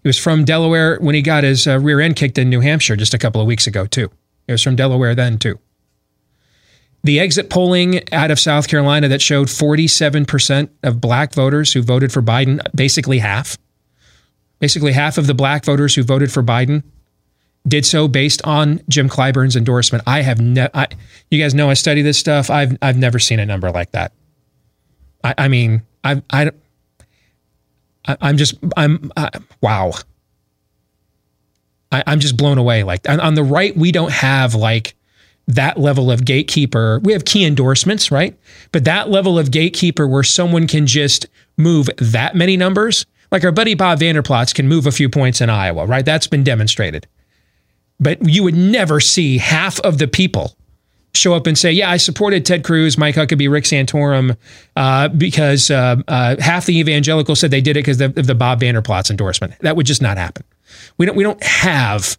he 0.03 0.09
was 0.09 0.17
from 0.17 0.45
Delaware 0.45 0.97
when 0.99 1.15
he 1.15 1.21
got 1.21 1.43
his 1.43 1.67
uh, 1.67 1.79
rear 1.79 1.99
end 1.99 2.15
kicked 2.15 2.37
in 2.37 2.49
New 2.49 2.59
Hampshire 2.59 2.95
just 2.95 3.13
a 3.13 3.17
couple 3.17 3.41
of 3.41 3.47
weeks 3.47 3.67
ago 3.67 3.85
too. 3.85 4.09
He 4.47 4.51
was 4.51 4.63
from 4.63 4.75
Delaware 4.75 5.15
then 5.15 5.37
too. 5.37 5.59
The 7.03 7.19
exit 7.19 7.49
polling 7.49 8.01
out 8.13 8.29
of 8.29 8.39
South 8.39 8.67
Carolina 8.67 9.07
that 9.07 9.21
showed 9.21 9.47
47% 9.47 10.69
of 10.83 11.01
black 11.01 11.33
voters 11.33 11.73
who 11.73 11.81
voted 11.81 12.11
for 12.11 12.21
Biden, 12.21 12.59
basically 12.75 13.19
half, 13.19 13.57
basically 14.59 14.91
half 14.91 15.17
of 15.17 15.25
the 15.25 15.33
black 15.33 15.65
voters 15.65 15.95
who 15.95 16.03
voted 16.03 16.31
for 16.31 16.43
Biden 16.43 16.83
did 17.67 17.85
so 17.85 18.07
based 18.07 18.41
on 18.43 18.81
Jim 18.87 19.09
Clyburn's 19.09 19.55
endorsement. 19.55 20.03
I 20.05 20.21
have 20.21 20.39
never, 20.39 20.69
you 21.29 21.41
guys 21.41 21.53
know 21.53 21.69
I 21.69 21.73
study 21.73 22.01
this 22.01 22.17
stuff. 22.17 22.49
I've, 22.49 22.77
I've 22.81 22.97
never 22.97 23.19
seen 23.19 23.39
a 23.39 23.45
number 23.45 23.71
like 23.71 23.91
that. 23.91 24.13
I, 25.23 25.35
I 25.37 25.47
mean, 25.47 25.83
I, 26.03 26.21
I, 26.31 26.51
I'm 28.07 28.37
just, 28.37 28.55
I'm, 28.75 29.11
I, 29.15 29.29
wow. 29.61 29.91
I, 31.91 32.03
I'm 32.07 32.19
just 32.19 32.37
blown 32.37 32.57
away. 32.57 32.83
Like 32.83 33.07
on, 33.09 33.19
on 33.19 33.35
the 33.35 33.43
right, 33.43 33.75
we 33.75 33.91
don't 33.91 34.11
have 34.11 34.55
like 34.55 34.95
that 35.47 35.77
level 35.77 36.11
of 36.11 36.25
gatekeeper. 36.25 36.99
We 37.03 37.13
have 37.13 37.25
key 37.25 37.45
endorsements, 37.45 38.11
right? 38.11 38.37
But 38.71 38.85
that 38.85 39.09
level 39.09 39.37
of 39.37 39.51
gatekeeper 39.51 40.07
where 40.07 40.23
someone 40.23 40.67
can 40.67 40.87
just 40.87 41.27
move 41.57 41.89
that 41.97 42.35
many 42.35 42.57
numbers, 42.57 43.05
like 43.31 43.43
our 43.43 43.51
buddy 43.51 43.75
Bob 43.75 43.99
Vander 43.99 44.23
Plaats 44.23 44.53
can 44.53 44.67
move 44.67 44.87
a 44.87 44.91
few 44.91 45.09
points 45.09 45.41
in 45.41 45.49
Iowa, 45.49 45.85
right? 45.85 46.05
That's 46.05 46.27
been 46.27 46.43
demonstrated. 46.43 47.07
But 47.99 48.27
you 48.27 48.43
would 48.43 48.55
never 48.55 48.99
see 48.99 49.37
half 49.37 49.79
of 49.81 49.97
the 49.97 50.07
people 50.07 50.55
show 51.13 51.33
up 51.33 51.47
and 51.47 51.57
say, 51.57 51.71
"Yeah, 51.71 51.89
I 51.89 51.97
supported 51.97 52.45
Ted 52.45 52.63
Cruz, 52.63 52.97
Mike 52.97 53.15
Huckabee, 53.15 53.51
Rick 53.51 53.65
Santorum," 53.65 54.37
uh, 54.75 55.09
because 55.09 55.69
uh, 55.69 55.97
uh, 56.07 56.35
half 56.39 56.65
the 56.65 56.77
evangelicals 56.77 57.39
said 57.39 57.51
they 57.51 57.61
did 57.61 57.77
it 57.77 57.81
because 57.81 58.01
of 58.01 58.15
the, 58.15 58.35
Bob 58.35 58.59
Vander 58.59 58.81
Plaats 58.81 59.09
endorsement. 59.09 59.57
That 59.59 59.75
would 59.75 59.85
just 59.85 60.01
not 60.01 60.17
happen. 60.17 60.43
We 60.97 61.05
don't. 61.05 61.15
We 61.15 61.23
don't 61.23 61.43
have 61.43 62.17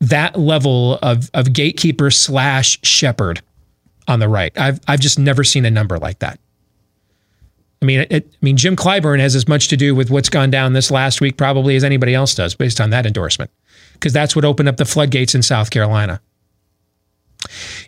that 0.00 0.38
level 0.38 0.98
of 1.02 1.30
of 1.34 1.52
gatekeeper 1.52 2.10
slash 2.10 2.78
shepherd 2.82 3.42
on 4.08 4.20
the 4.20 4.28
right. 4.28 4.56
I've 4.58 4.80
I've 4.86 5.00
just 5.00 5.18
never 5.18 5.44
seen 5.44 5.64
a 5.64 5.70
number 5.70 5.98
like 5.98 6.20
that. 6.20 6.38
I 7.82 7.86
mean, 7.86 8.06
it, 8.10 8.26
I 8.26 8.36
mean, 8.42 8.58
Jim 8.58 8.76
Clyburn 8.76 9.20
has 9.20 9.34
as 9.34 9.48
much 9.48 9.68
to 9.68 9.76
do 9.76 9.94
with 9.94 10.10
what's 10.10 10.28
gone 10.28 10.50
down 10.50 10.74
this 10.74 10.90
last 10.90 11.22
week 11.22 11.38
probably 11.38 11.76
as 11.76 11.84
anybody 11.84 12.14
else 12.14 12.34
does, 12.34 12.54
based 12.54 12.78
on 12.78 12.90
that 12.90 13.06
endorsement, 13.06 13.50
because 13.94 14.12
that's 14.12 14.36
what 14.36 14.44
opened 14.44 14.68
up 14.68 14.76
the 14.76 14.84
floodgates 14.84 15.34
in 15.34 15.42
South 15.42 15.70
Carolina. 15.70 16.20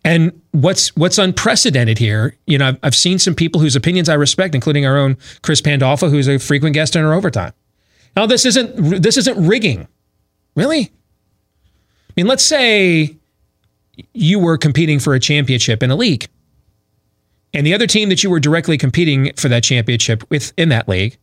And 0.05 0.41
what's 0.53 0.95
what's 0.97 1.19
unprecedented 1.19 1.99
here, 1.99 2.37
you 2.47 2.59
know, 2.59 2.69
I've, 2.69 2.79
I've, 2.83 2.95
seen 2.95 3.19
some 3.19 3.35
people 3.35 3.61
whose 3.61 3.77
opinions 3.77 4.09
I 4.09 4.15
respect, 4.15 4.55
including 4.55 4.87
our 4.87 4.97
own 4.97 5.17
Chris 5.43 5.61
Pandolfo, 5.61 6.09
who's 6.09 6.29
a 6.29 6.39
frequent 6.39 6.75
guest 6.75 6.97
in 6.97 7.05
our 7.05 7.13
overtime. 7.13 7.53
Now, 8.17 8.27
this 8.27 8.45
isn't 8.45 9.03
this 9.03 9.17
isn't 9.17 9.47
rigging, 9.47 9.89
really. 10.57 10.81
I 10.81 12.13
mean, 12.17 12.27
let's 12.27 12.45
say 12.45 13.17
you 14.13 14.39
were 14.39 14.59
competing 14.59 14.99
for 14.99 15.15
a 15.15 15.21
championship 15.21 15.83
in 15.83 15.91
a 15.91 15.97
league, 15.97 16.29
and 17.55 17.67
the 17.67 17.75
other 17.75 17.87
team 17.87 18.09
that 18.09 18.23
you 18.23 18.31
were 18.31 18.41
directly 18.41 18.79
competing 18.79 19.33
for 19.37 19.49
that 19.49 19.63
championship 19.63 20.29
with 20.31 20.53
in 20.57 20.69
that 20.71 20.89
league 20.89 21.19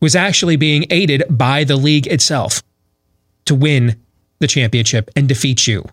was 0.00 0.14
actually 0.14 0.56
being 0.56 0.84
aided 0.90 1.24
by 1.30 1.64
the 1.64 1.76
league 1.76 2.06
itself 2.06 2.62
to 3.46 3.54
win 3.54 4.00
the 4.38 4.46
championship 4.46 5.10
and 5.16 5.28
defeat 5.28 5.66
you 5.66 5.84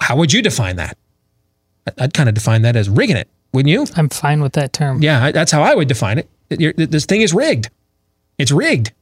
how 0.00 0.16
would 0.16 0.32
you 0.32 0.42
define 0.42 0.76
that? 0.76 0.96
I'd 1.98 2.14
kind 2.14 2.28
of 2.28 2.34
define 2.34 2.62
that 2.62 2.76
as 2.76 2.88
rigging 2.88 3.16
it, 3.16 3.28
wouldn't 3.52 3.70
you? 3.70 3.86
I'm 3.96 4.08
fine 4.08 4.40
with 4.40 4.52
that 4.52 4.72
term. 4.72 5.02
Yeah, 5.02 5.32
that's 5.32 5.50
how 5.50 5.62
I 5.62 5.74
would 5.74 5.88
define 5.88 6.18
it. 6.18 6.28
This 6.76 7.06
thing 7.06 7.22
is 7.22 7.32
rigged. 7.32 7.70
It's 8.38 8.52
rigged. 8.52 8.92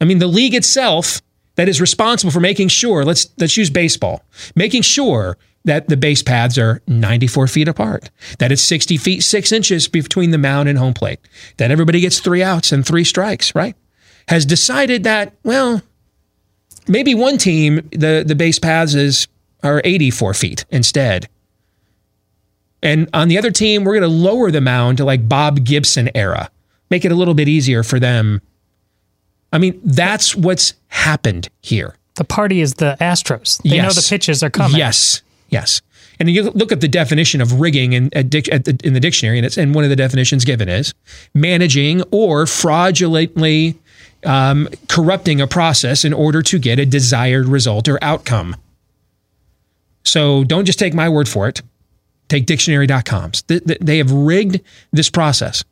I 0.00 0.04
mean, 0.04 0.18
the 0.18 0.26
league 0.26 0.54
itself 0.54 1.22
that 1.56 1.68
is 1.68 1.80
responsible 1.80 2.32
for 2.32 2.40
making 2.40 2.68
sure, 2.68 3.04
let's 3.04 3.28
let's 3.38 3.56
use 3.56 3.70
baseball, 3.70 4.22
making 4.56 4.82
sure 4.82 5.38
that 5.64 5.88
the 5.88 5.96
base 5.96 6.22
paths 6.22 6.58
are 6.58 6.82
94 6.86 7.48
feet 7.48 7.68
apart, 7.68 8.10
that 8.38 8.52
it's 8.52 8.62
60 8.62 8.98
feet, 8.98 9.22
six 9.22 9.50
inches 9.50 9.88
between 9.88 10.30
the 10.30 10.38
mound 10.38 10.68
and 10.68 10.78
home 10.78 10.92
plate, 10.92 11.20
that 11.56 11.70
everybody 11.70 12.00
gets 12.00 12.20
three 12.20 12.42
outs 12.42 12.70
and 12.70 12.86
three 12.86 13.04
strikes, 13.04 13.54
right? 13.54 13.74
Has 14.28 14.44
decided 14.44 15.04
that, 15.04 15.34
well, 15.42 15.80
maybe 16.86 17.14
one 17.14 17.38
team, 17.38 17.88
the, 17.92 18.24
the 18.26 18.34
base 18.34 18.58
paths 18.58 18.94
is 18.94 19.26
are 19.64 19.80
84 19.84 20.34
feet 20.34 20.64
instead. 20.70 21.28
And 22.82 23.08
on 23.14 23.28
the 23.28 23.38
other 23.38 23.50
team, 23.50 23.82
we're 23.82 23.98
going 23.98 24.02
to 24.02 24.16
lower 24.16 24.50
the 24.50 24.60
mound 24.60 24.98
to 24.98 25.04
like 25.04 25.28
Bob 25.28 25.64
Gibson 25.64 26.10
era, 26.14 26.50
make 26.90 27.04
it 27.04 27.10
a 27.10 27.14
little 27.14 27.34
bit 27.34 27.48
easier 27.48 27.82
for 27.82 27.98
them. 27.98 28.42
I 29.52 29.58
mean, 29.58 29.80
that's 29.82 30.36
what's 30.36 30.74
happened 30.88 31.48
here. 31.62 31.96
The 32.14 32.24
party 32.24 32.60
is 32.60 32.74
the 32.74 32.96
Astros. 33.00 33.62
They 33.62 33.76
yes. 33.76 33.82
know 33.82 34.00
the 34.00 34.06
pitches 34.08 34.42
are 34.42 34.50
coming. 34.50 34.76
Yes, 34.76 35.22
yes. 35.48 35.80
And 36.20 36.30
you 36.30 36.50
look 36.50 36.70
at 36.70 36.80
the 36.80 36.88
definition 36.88 37.40
of 37.40 37.60
rigging 37.60 37.92
in, 37.92 38.08
in 38.10 38.92
the 38.92 39.00
dictionary, 39.00 39.38
and, 39.38 39.46
it's, 39.46 39.56
and 39.56 39.74
one 39.74 39.82
of 39.82 39.90
the 39.90 39.96
definitions 39.96 40.44
given 40.44 40.68
is 40.68 40.94
managing 41.34 42.02
or 42.12 42.46
fraudulently 42.46 43.76
um, 44.24 44.68
corrupting 44.88 45.40
a 45.40 45.46
process 45.46 46.04
in 46.04 46.12
order 46.12 46.42
to 46.42 46.58
get 46.58 46.78
a 46.78 46.86
desired 46.86 47.46
result 47.46 47.88
or 47.88 47.98
outcome. 48.02 48.56
So 50.04 50.44
don't 50.44 50.64
just 50.64 50.78
take 50.78 50.94
my 50.94 51.08
word 51.08 51.28
for 51.28 51.48
it. 51.48 51.62
Take 52.28 52.46
dictionary.com's. 52.46 53.42
They 53.42 53.98
have 53.98 54.10
rigged 54.10 54.60
this 54.92 55.10
process. 55.10 55.64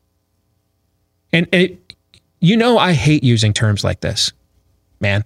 And 1.32 1.48
it, 1.52 1.94
you 2.40 2.56
know, 2.56 2.78
I 2.78 2.92
hate 2.92 3.24
using 3.24 3.52
terms 3.52 3.84
like 3.84 4.00
this, 4.00 4.32
man. 5.00 5.24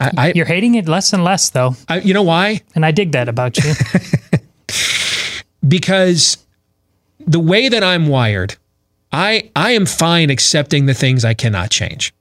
I, 0.00 0.10
I, 0.16 0.32
You're 0.34 0.46
hating 0.46 0.74
it 0.74 0.88
less 0.88 1.12
and 1.12 1.24
less, 1.24 1.50
though. 1.50 1.74
I, 1.88 2.00
you 2.00 2.14
know 2.14 2.22
why? 2.22 2.60
And 2.74 2.84
I 2.84 2.90
dig 2.90 3.12
that 3.12 3.28
about 3.28 3.56
you. 3.56 3.72
because 5.68 6.38
the 7.18 7.40
way 7.40 7.68
that 7.68 7.82
I'm 7.82 8.06
wired, 8.06 8.56
I 9.10 9.50
I 9.56 9.72
am 9.72 9.86
fine 9.86 10.30
accepting 10.30 10.86
the 10.86 10.94
things 10.94 11.24
I 11.24 11.34
cannot 11.34 11.70
change. 11.70 12.14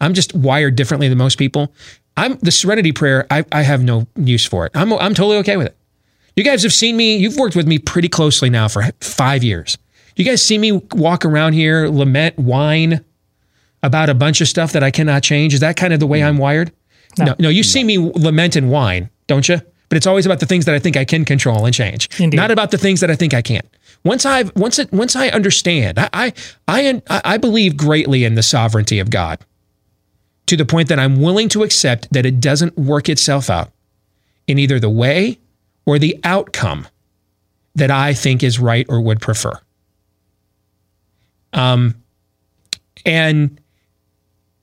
I'm 0.00 0.14
just 0.14 0.34
wired 0.34 0.76
differently 0.76 1.08
than 1.08 1.18
most 1.18 1.38
people. 1.38 1.72
I'm 2.18 2.36
the 2.38 2.50
serenity 2.50 2.90
prayer. 2.90 3.26
I, 3.30 3.44
I 3.52 3.62
have 3.62 3.82
no 3.82 4.08
use 4.16 4.44
for 4.44 4.66
it. 4.66 4.72
I'm 4.74 4.92
I'm 4.92 5.14
totally 5.14 5.36
okay 5.38 5.56
with 5.56 5.68
it. 5.68 5.76
You 6.34 6.42
guys 6.42 6.64
have 6.64 6.72
seen 6.72 6.96
me. 6.96 7.16
You've 7.16 7.36
worked 7.36 7.54
with 7.54 7.66
me 7.66 7.78
pretty 7.78 8.08
closely 8.08 8.50
now 8.50 8.66
for 8.66 8.82
five 9.00 9.44
years. 9.44 9.78
You 10.16 10.24
guys 10.24 10.44
see 10.44 10.58
me 10.58 10.72
walk 10.92 11.24
around 11.24 11.52
here, 11.52 11.88
lament, 11.88 12.36
whine 12.36 13.04
about 13.84 14.08
a 14.08 14.14
bunch 14.14 14.40
of 14.40 14.48
stuff 14.48 14.72
that 14.72 14.82
I 14.82 14.90
cannot 14.90 15.22
change. 15.22 15.54
Is 15.54 15.60
that 15.60 15.76
kind 15.76 15.92
of 15.92 16.00
the 16.00 16.08
way 16.08 16.20
mm. 16.20 16.26
I'm 16.26 16.38
wired? 16.38 16.72
No, 17.18 17.26
no. 17.26 17.34
no 17.38 17.48
you 17.48 17.62
see 17.62 17.84
me 17.84 17.98
lament 17.98 18.56
and 18.56 18.68
whine, 18.68 19.10
don't 19.28 19.48
you? 19.48 19.60
But 19.88 19.96
it's 19.96 20.06
always 20.06 20.26
about 20.26 20.40
the 20.40 20.46
things 20.46 20.64
that 20.64 20.74
I 20.74 20.80
think 20.80 20.96
I 20.96 21.04
can 21.04 21.24
control 21.24 21.64
and 21.64 21.74
change, 21.74 22.08
Indeed. 22.20 22.36
not 22.36 22.50
about 22.50 22.72
the 22.72 22.78
things 22.78 23.00
that 23.00 23.10
I 23.12 23.14
think 23.14 23.32
I 23.32 23.42
can't. 23.42 23.64
Once 24.04 24.26
I've 24.26 24.54
once 24.56 24.80
it 24.80 24.92
once 24.92 25.14
I 25.14 25.28
understand, 25.28 25.98
I 26.00 26.08
I 26.12 26.32
I, 26.66 27.02
I 27.24 27.36
believe 27.36 27.76
greatly 27.76 28.24
in 28.24 28.34
the 28.34 28.42
sovereignty 28.42 28.98
of 28.98 29.10
God 29.10 29.38
to 30.48 30.56
the 30.56 30.66
point 30.66 30.88
that 30.88 30.98
I'm 30.98 31.20
willing 31.20 31.48
to 31.50 31.62
accept 31.62 32.12
that 32.12 32.26
it 32.26 32.40
doesn't 32.40 32.76
work 32.76 33.08
itself 33.08 33.48
out 33.50 33.70
in 34.46 34.58
either 34.58 34.80
the 34.80 34.90
way 34.90 35.38
or 35.86 35.98
the 35.98 36.18
outcome 36.24 36.86
that 37.74 37.90
I 37.90 38.14
think 38.14 38.42
is 38.42 38.58
right 38.58 38.86
or 38.88 39.00
would 39.00 39.20
prefer. 39.20 39.58
Um, 41.52 41.94
and 43.06 43.60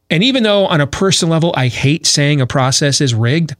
and 0.09 0.23
even 0.23 0.43
though 0.43 0.67
on 0.67 0.81
a 0.81 0.87
personal 0.87 1.31
level 1.31 1.53
I 1.57 1.67
hate 1.67 2.05
saying 2.05 2.41
a 2.41 2.47
process 2.47 3.01
is 3.01 3.15
rigged, 3.15 3.55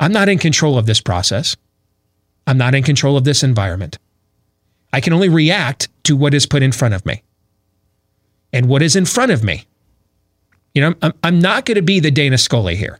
I'm 0.00 0.12
not 0.12 0.28
in 0.28 0.38
control 0.38 0.76
of 0.76 0.86
this 0.86 1.00
process. 1.00 1.56
I'm 2.46 2.58
not 2.58 2.74
in 2.74 2.82
control 2.82 3.16
of 3.16 3.24
this 3.24 3.42
environment. 3.42 3.98
I 4.92 5.00
can 5.00 5.12
only 5.12 5.28
react 5.28 5.88
to 6.04 6.16
what 6.16 6.34
is 6.34 6.46
put 6.46 6.62
in 6.62 6.72
front 6.72 6.94
of 6.94 7.06
me. 7.06 7.22
And 8.52 8.68
what 8.68 8.82
is 8.82 8.94
in 8.96 9.06
front 9.06 9.32
of 9.32 9.42
me 9.42 9.64
you 10.74 10.82
know, 10.82 10.94
I'm, 11.00 11.12
I'm 11.22 11.38
not 11.38 11.64
going 11.64 11.76
to 11.76 11.82
be 11.82 12.00
the 12.00 12.10
Dana 12.10 12.36
Scully 12.36 12.76
here. 12.76 12.98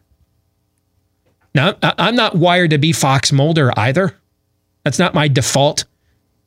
Now, 1.54 1.74
I'm 1.82 2.16
not 2.16 2.34
wired 2.34 2.70
to 2.70 2.78
be 2.78 2.92
Fox 2.92 3.30
Mulder 3.30 3.70
either. 3.76 4.16
That's 4.82 4.98
not 4.98 5.14
my 5.14 5.28
default, 5.28 5.84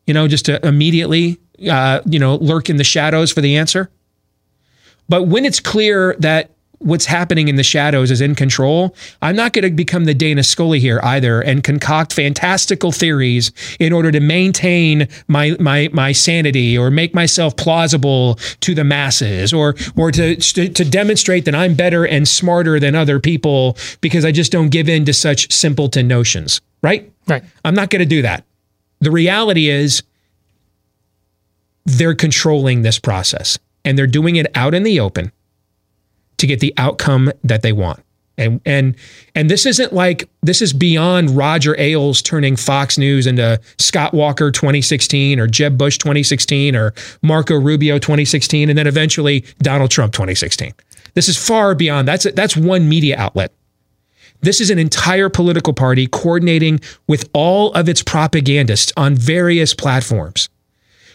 you 0.05 0.13
know, 0.13 0.27
just 0.27 0.45
to 0.45 0.65
immediately, 0.65 1.39
uh, 1.69 2.01
you 2.05 2.19
know, 2.19 2.35
lurk 2.35 2.69
in 2.69 2.77
the 2.77 2.83
shadows 2.83 3.31
for 3.31 3.41
the 3.41 3.55
answer. 3.55 3.89
But 5.07 5.23
when 5.23 5.45
it's 5.45 5.61
clear 5.61 6.15
that 6.19 6.51
what's 6.79 7.05
happening 7.05 7.47
in 7.47 7.55
the 7.55 7.63
shadows 7.63 8.11
is 8.11 8.21
in 8.21 8.35
control. 8.35 8.95
I'm 9.21 9.35
not 9.35 9.53
going 9.53 9.63
to 9.63 9.71
become 9.71 10.05
the 10.05 10.13
Dana 10.13 10.43
Scully 10.43 10.79
here 10.79 10.99
either 11.03 11.41
and 11.41 11.63
concoct 11.63 12.13
fantastical 12.13 12.91
theories 12.91 13.51
in 13.79 13.93
order 13.93 14.11
to 14.11 14.19
maintain 14.19 15.07
my 15.27 15.55
my 15.59 15.89
my 15.91 16.11
sanity 16.11 16.77
or 16.77 16.91
make 16.91 17.13
myself 17.13 17.55
plausible 17.57 18.35
to 18.61 18.75
the 18.75 18.83
masses 18.83 19.53
or 19.53 19.75
or 19.95 20.11
to 20.11 20.35
to, 20.35 20.69
to 20.69 20.85
demonstrate 20.85 21.45
that 21.45 21.55
I'm 21.55 21.75
better 21.75 22.05
and 22.05 22.27
smarter 22.27 22.79
than 22.79 22.95
other 22.95 23.19
people 23.19 23.77
because 24.01 24.25
I 24.25 24.31
just 24.31 24.51
don't 24.51 24.69
give 24.69 24.89
in 24.89 25.05
to 25.05 25.13
such 25.13 25.51
simpleton 25.51 26.07
notions, 26.07 26.61
right? 26.81 27.11
Right. 27.27 27.43
I'm 27.65 27.75
not 27.75 27.89
going 27.89 27.99
to 27.99 28.05
do 28.05 28.21
that. 28.21 28.45
The 28.99 29.11
reality 29.11 29.67
is 29.67 30.03
they're 31.85 32.15
controlling 32.15 32.81
this 32.81 32.99
process 32.99 33.57
and 33.85 33.97
they're 33.97 34.07
doing 34.07 34.35
it 34.35 34.47
out 34.55 34.73
in 34.73 34.83
the 34.83 34.99
open 34.99 35.31
to 36.37 36.47
get 36.47 36.59
the 36.59 36.73
outcome 36.77 37.31
that 37.43 37.61
they 37.61 37.73
want. 37.73 38.01
And 38.37 38.61
and 38.65 38.95
and 39.33 39.49
this 39.49 39.65
isn't 39.65 39.93
like 39.93 40.29
this 40.43 40.61
is 40.61 40.71
beyond 40.71 41.31
Roger 41.31 41.75
Ailes 41.79 42.21
turning 42.21 42.55
Fox 42.55 42.97
News 42.97 43.25
into 43.25 43.59
Scott 43.79 44.13
Walker 44.13 44.51
2016 44.51 45.39
or 45.39 45.47
Jeb 45.47 45.77
Bush 45.77 45.97
2016 45.97 46.75
or 46.75 46.93
Marco 47.23 47.59
Rubio 47.59 47.97
2016 47.97 48.69
and 48.69 48.77
then 48.77 48.85
eventually 48.85 49.43
Donald 49.59 49.89
Trump 49.89 50.13
2016. 50.13 50.71
This 51.15 51.27
is 51.27 51.35
far 51.35 51.73
beyond 51.73 52.07
that's 52.07 52.31
that's 52.33 52.55
one 52.55 52.87
media 52.87 53.17
outlet. 53.17 53.53
This 54.41 54.61
is 54.61 54.69
an 54.69 54.77
entire 54.77 55.29
political 55.29 55.73
party 55.73 56.05
coordinating 56.05 56.79
with 57.07 57.27
all 57.33 57.73
of 57.73 57.89
its 57.89 58.03
propagandists 58.03 58.93
on 58.95 59.15
various 59.15 59.73
platforms 59.73 60.47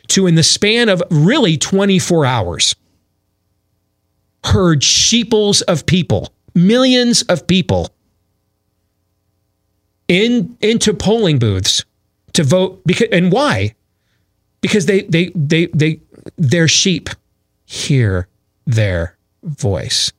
to 0.09 0.27
in 0.27 0.35
the 0.35 0.43
span 0.43 0.89
of 0.89 1.01
really 1.09 1.57
24 1.57 2.27
hours 2.27 2.75
herd 4.45 4.83
sheeples 4.83 5.63
of 5.63 5.87
people, 5.87 6.33
millions 6.55 7.23
of 7.23 7.47
people 7.47 7.91
in 10.09 10.57
into 10.61 10.93
polling 10.93 11.39
booths 11.39 11.85
to 12.35 12.45
vote 12.45 12.83
because 12.87 13.09
and 13.13 13.33
why? 13.33 13.75
Because 14.61 14.87
they 14.87 15.03
they 15.03 15.31
they 15.35 15.67
they 15.67 16.01
their 16.37 16.69
sheep 16.69 17.09
hear 17.65 18.29
their 18.67 19.17
voice. 19.43 20.13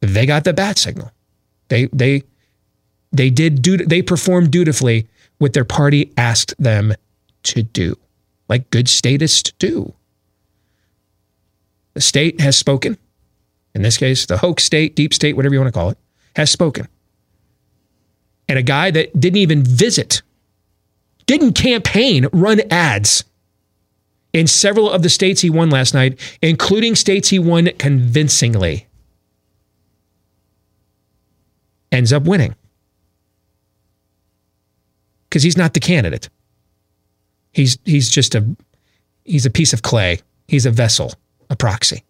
They 0.00 0.26
got 0.26 0.44
the 0.44 0.52
bat 0.52 0.78
signal. 0.78 1.12
They 1.68 1.86
they 1.92 2.22
they 3.12 3.30
did 3.30 3.62
do 3.62 3.76
they 3.76 4.02
performed 4.02 4.50
dutifully 4.50 5.08
what 5.38 5.52
their 5.52 5.64
party 5.64 6.12
asked 6.16 6.54
them 6.58 6.94
to 7.44 7.62
do, 7.62 7.96
like 8.48 8.70
good 8.70 8.88
statists 8.88 9.52
do. 9.58 9.94
The 11.94 12.00
state 12.00 12.40
has 12.40 12.56
spoken 12.58 12.98
in 13.76 13.82
this 13.82 13.98
case, 13.98 14.24
the 14.24 14.38
hoax 14.38 14.64
state, 14.64 14.96
deep 14.96 15.12
state, 15.12 15.36
whatever 15.36 15.54
you 15.54 15.60
want 15.60 15.72
to 15.72 15.78
call 15.78 15.90
it, 15.90 15.98
has 16.34 16.50
spoken. 16.50 16.88
And 18.48 18.58
a 18.58 18.62
guy 18.62 18.90
that 18.90 19.20
didn't 19.20 19.36
even 19.36 19.62
visit, 19.62 20.22
didn't 21.26 21.52
campaign, 21.52 22.26
run 22.32 22.62
ads 22.70 23.24
in 24.32 24.46
several 24.46 24.90
of 24.90 25.02
the 25.02 25.10
states 25.10 25.42
he 25.42 25.50
won 25.50 25.68
last 25.68 25.92
night, 25.92 26.18
including 26.40 26.94
states 26.94 27.28
he 27.28 27.38
won 27.38 27.66
convincingly, 27.78 28.86
ends 31.92 32.14
up 32.14 32.22
winning. 32.22 32.54
Because 35.28 35.42
he's 35.42 35.58
not 35.58 35.74
the 35.74 35.80
candidate. 35.80 36.30
He's 37.52 37.78
he's 37.84 38.08
just 38.08 38.34
a 38.34 38.56
he's 39.24 39.44
a 39.44 39.50
piece 39.50 39.74
of 39.74 39.82
clay. 39.82 40.20
He's 40.48 40.64
a 40.64 40.70
vessel, 40.70 41.12
a 41.50 41.56
proxy. 41.56 42.04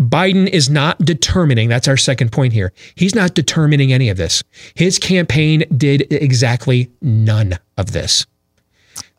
Biden 0.00 0.48
is 0.48 0.70
not 0.70 0.98
determining, 1.00 1.68
that's 1.68 1.88
our 1.88 1.96
second 1.96 2.30
point 2.30 2.52
here. 2.52 2.72
He's 2.94 3.14
not 3.14 3.34
determining 3.34 3.92
any 3.92 4.08
of 4.08 4.16
this. 4.16 4.42
His 4.74 4.98
campaign 4.98 5.64
did 5.76 6.06
exactly 6.12 6.90
none 7.02 7.58
of 7.76 7.92
this. 7.92 8.24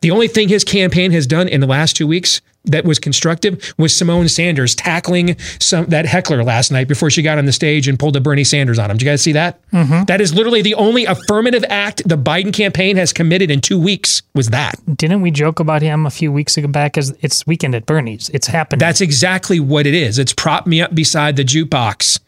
The 0.02 0.10
only 0.10 0.28
thing 0.28 0.48
his 0.48 0.64
campaign 0.64 1.12
has 1.12 1.26
done 1.26 1.48
in 1.48 1.60
the 1.60 1.66
last 1.66 1.96
two 1.96 2.06
weeks 2.06 2.40
that 2.64 2.84
was 2.84 2.98
constructive 2.98 3.74
was 3.78 3.92
Symone 3.92 4.30
Sanders 4.30 4.74
tackling 4.74 5.38
some 5.58 5.86
that 5.86 6.06
heckler 6.06 6.44
last 6.44 6.70
night 6.70 6.88
before 6.88 7.10
she 7.10 7.22
got 7.22 7.38
on 7.38 7.46
the 7.46 7.52
stage 7.52 7.88
and 7.88 7.98
pulled 7.98 8.16
a 8.16 8.20
Bernie 8.20 8.44
Sanders 8.44 8.78
on 8.78 8.90
him. 8.90 8.96
Did 8.96 9.04
you 9.04 9.10
guys 9.10 9.22
see 9.22 9.32
that? 9.32 9.60
Mm-hmm. 9.70 10.04
That 10.04 10.20
is 10.20 10.34
literally 10.34 10.62
the 10.62 10.74
only 10.74 11.04
affirmative 11.04 11.64
act 11.68 12.06
the 12.06 12.16
Biden 12.16 12.52
campaign 12.52 12.96
has 12.96 13.12
committed 13.12 13.50
in 13.50 13.60
two 13.60 13.80
weeks. 13.80 14.22
Was 14.34 14.50
that? 14.50 14.74
Didn't 14.94 15.22
we 15.22 15.30
joke 15.30 15.60
about 15.60 15.82
him 15.82 16.06
a 16.06 16.10
few 16.10 16.32
weeks 16.32 16.56
ago 16.56 16.68
back? 16.68 16.98
As 16.98 17.16
it's 17.20 17.46
weekend 17.46 17.74
at 17.74 17.86
Bernie's. 17.86 18.30
It's 18.30 18.46
happening. 18.46 18.78
That's 18.78 19.00
exactly 19.00 19.60
what 19.60 19.86
it 19.86 19.94
is. 19.94 20.18
It's 20.18 20.32
prop 20.32 20.66
me 20.66 20.80
up 20.80 20.94
beside 20.94 21.36
the 21.36 21.44
jukebox. 21.44 22.20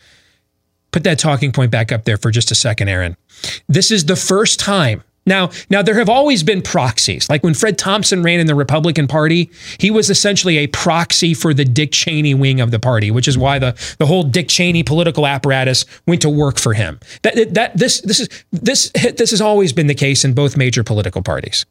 Put 0.92 1.04
that 1.04 1.18
talking 1.18 1.52
point 1.52 1.70
back 1.70 1.90
up 1.90 2.04
there 2.04 2.18
for 2.18 2.30
just 2.30 2.50
a 2.50 2.54
second, 2.54 2.88
Aaron. 2.88 3.16
This 3.66 3.90
is 3.90 4.04
the 4.04 4.16
first 4.16 4.60
time 4.60 5.02
now, 5.24 5.50
now 5.70 5.82
there 5.82 5.94
have 5.94 6.08
always 6.08 6.42
been 6.42 6.62
proxies. 6.62 7.28
Like 7.30 7.44
when 7.44 7.54
Fred 7.54 7.78
Thompson 7.78 8.22
ran 8.22 8.40
in 8.40 8.46
the 8.46 8.54
Republican 8.54 9.06
Party, 9.06 9.50
he 9.78 9.90
was 9.90 10.10
essentially 10.10 10.58
a 10.58 10.66
proxy 10.66 11.32
for 11.32 11.54
the 11.54 11.64
Dick 11.64 11.92
Cheney 11.92 12.34
wing 12.34 12.60
of 12.60 12.72
the 12.72 12.80
party, 12.80 13.10
which 13.10 13.28
is 13.28 13.38
why 13.38 13.58
the, 13.58 13.94
the 13.98 14.06
whole 14.06 14.24
Dick 14.24 14.48
Cheney 14.48 14.82
political 14.82 15.26
apparatus 15.26 15.84
went 16.06 16.22
to 16.22 16.30
work 16.30 16.58
for 16.58 16.74
him. 16.74 16.98
That, 17.22 17.54
that 17.54 17.76
this 17.76 18.00
this 18.00 18.20
is 18.20 18.28
this 18.50 18.90
this 18.90 19.30
has 19.30 19.40
always 19.40 19.72
been 19.72 19.86
the 19.86 19.94
case 19.94 20.24
in 20.24 20.34
both 20.34 20.56
major 20.56 20.82
political 20.82 21.22
parties. 21.22 21.66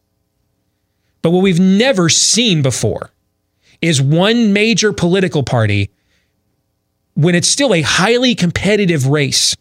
But 1.22 1.32
what 1.32 1.42
we've 1.42 1.60
never 1.60 2.10
seen 2.10 2.62
before 2.62 3.12
is 3.82 4.02
one 4.02 4.54
major 4.54 4.94
political 4.94 5.44
party 5.44 5.92
when 7.16 7.36
it's 7.36 7.48
still 7.48 7.74
a 7.74 7.82
highly 7.82 8.34
competitive 8.34 9.08
race 9.08 9.56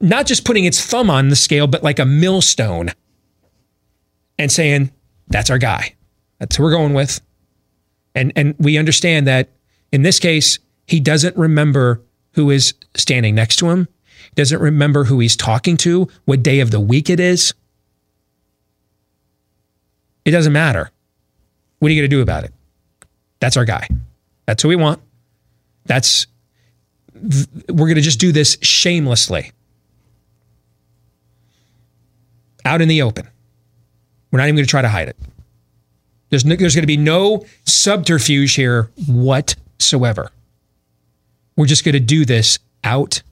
not 0.00 0.26
just 0.26 0.44
putting 0.44 0.64
its 0.64 0.84
thumb 0.84 1.10
on 1.10 1.28
the 1.28 1.36
scale, 1.36 1.66
but 1.66 1.82
like 1.82 1.98
a 1.98 2.06
millstone 2.06 2.90
and 4.38 4.50
saying, 4.50 4.90
that's 5.28 5.50
our 5.50 5.58
guy. 5.58 5.94
That's 6.38 6.56
who 6.56 6.62
we're 6.62 6.70
going 6.70 6.94
with. 6.94 7.20
And, 8.14 8.32
and 8.34 8.54
we 8.58 8.78
understand 8.78 9.26
that 9.26 9.50
in 9.92 10.02
this 10.02 10.18
case, 10.18 10.58
he 10.86 10.98
doesn't 11.00 11.36
remember 11.36 12.02
who 12.32 12.50
is 12.50 12.74
standing 12.94 13.34
next 13.34 13.56
to 13.56 13.70
him. 13.70 13.88
He 14.06 14.34
doesn't 14.34 14.60
remember 14.60 15.04
who 15.04 15.20
he's 15.20 15.36
talking 15.36 15.76
to, 15.78 16.08
what 16.24 16.42
day 16.42 16.60
of 16.60 16.70
the 16.70 16.80
week 16.80 17.10
it 17.10 17.20
is. 17.20 17.52
It 20.24 20.30
doesn't 20.30 20.52
matter. 20.52 20.90
What 21.78 21.90
are 21.90 21.94
you 21.94 22.00
going 22.00 22.10
to 22.10 22.16
do 22.16 22.22
about 22.22 22.44
it? 22.44 22.52
That's 23.40 23.56
our 23.56 23.64
guy. 23.64 23.88
That's 24.46 24.62
who 24.62 24.68
we 24.68 24.76
want. 24.76 25.00
That's, 25.86 26.26
we're 27.14 27.86
going 27.86 27.94
to 27.96 28.00
just 28.00 28.20
do 28.20 28.32
this 28.32 28.58
shamelessly. 28.62 29.52
Out 32.64 32.80
in 32.80 32.88
the 32.88 33.02
open. 33.02 33.28
We're 34.30 34.38
not 34.38 34.44
even 34.44 34.56
going 34.56 34.66
to 34.66 34.70
try 34.70 34.82
to 34.82 34.88
hide 34.88 35.08
it. 35.08 35.16
There's, 36.30 36.44
no, 36.44 36.54
there's 36.54 36.74
going 36.74 36.82
to 36.82 36.86
be 36.86 36.96
no 36.96 37.44
subterfuge 37.64 38.54
here 38.54 38.90
whatsoever. 39.06 40.30
We're 41.56 41.66
just 41.66 41.84
going 41.84 41.94
to 41.94 42.00
do 42.00 42.24
this 42.24 42.58
out 42.84 43.22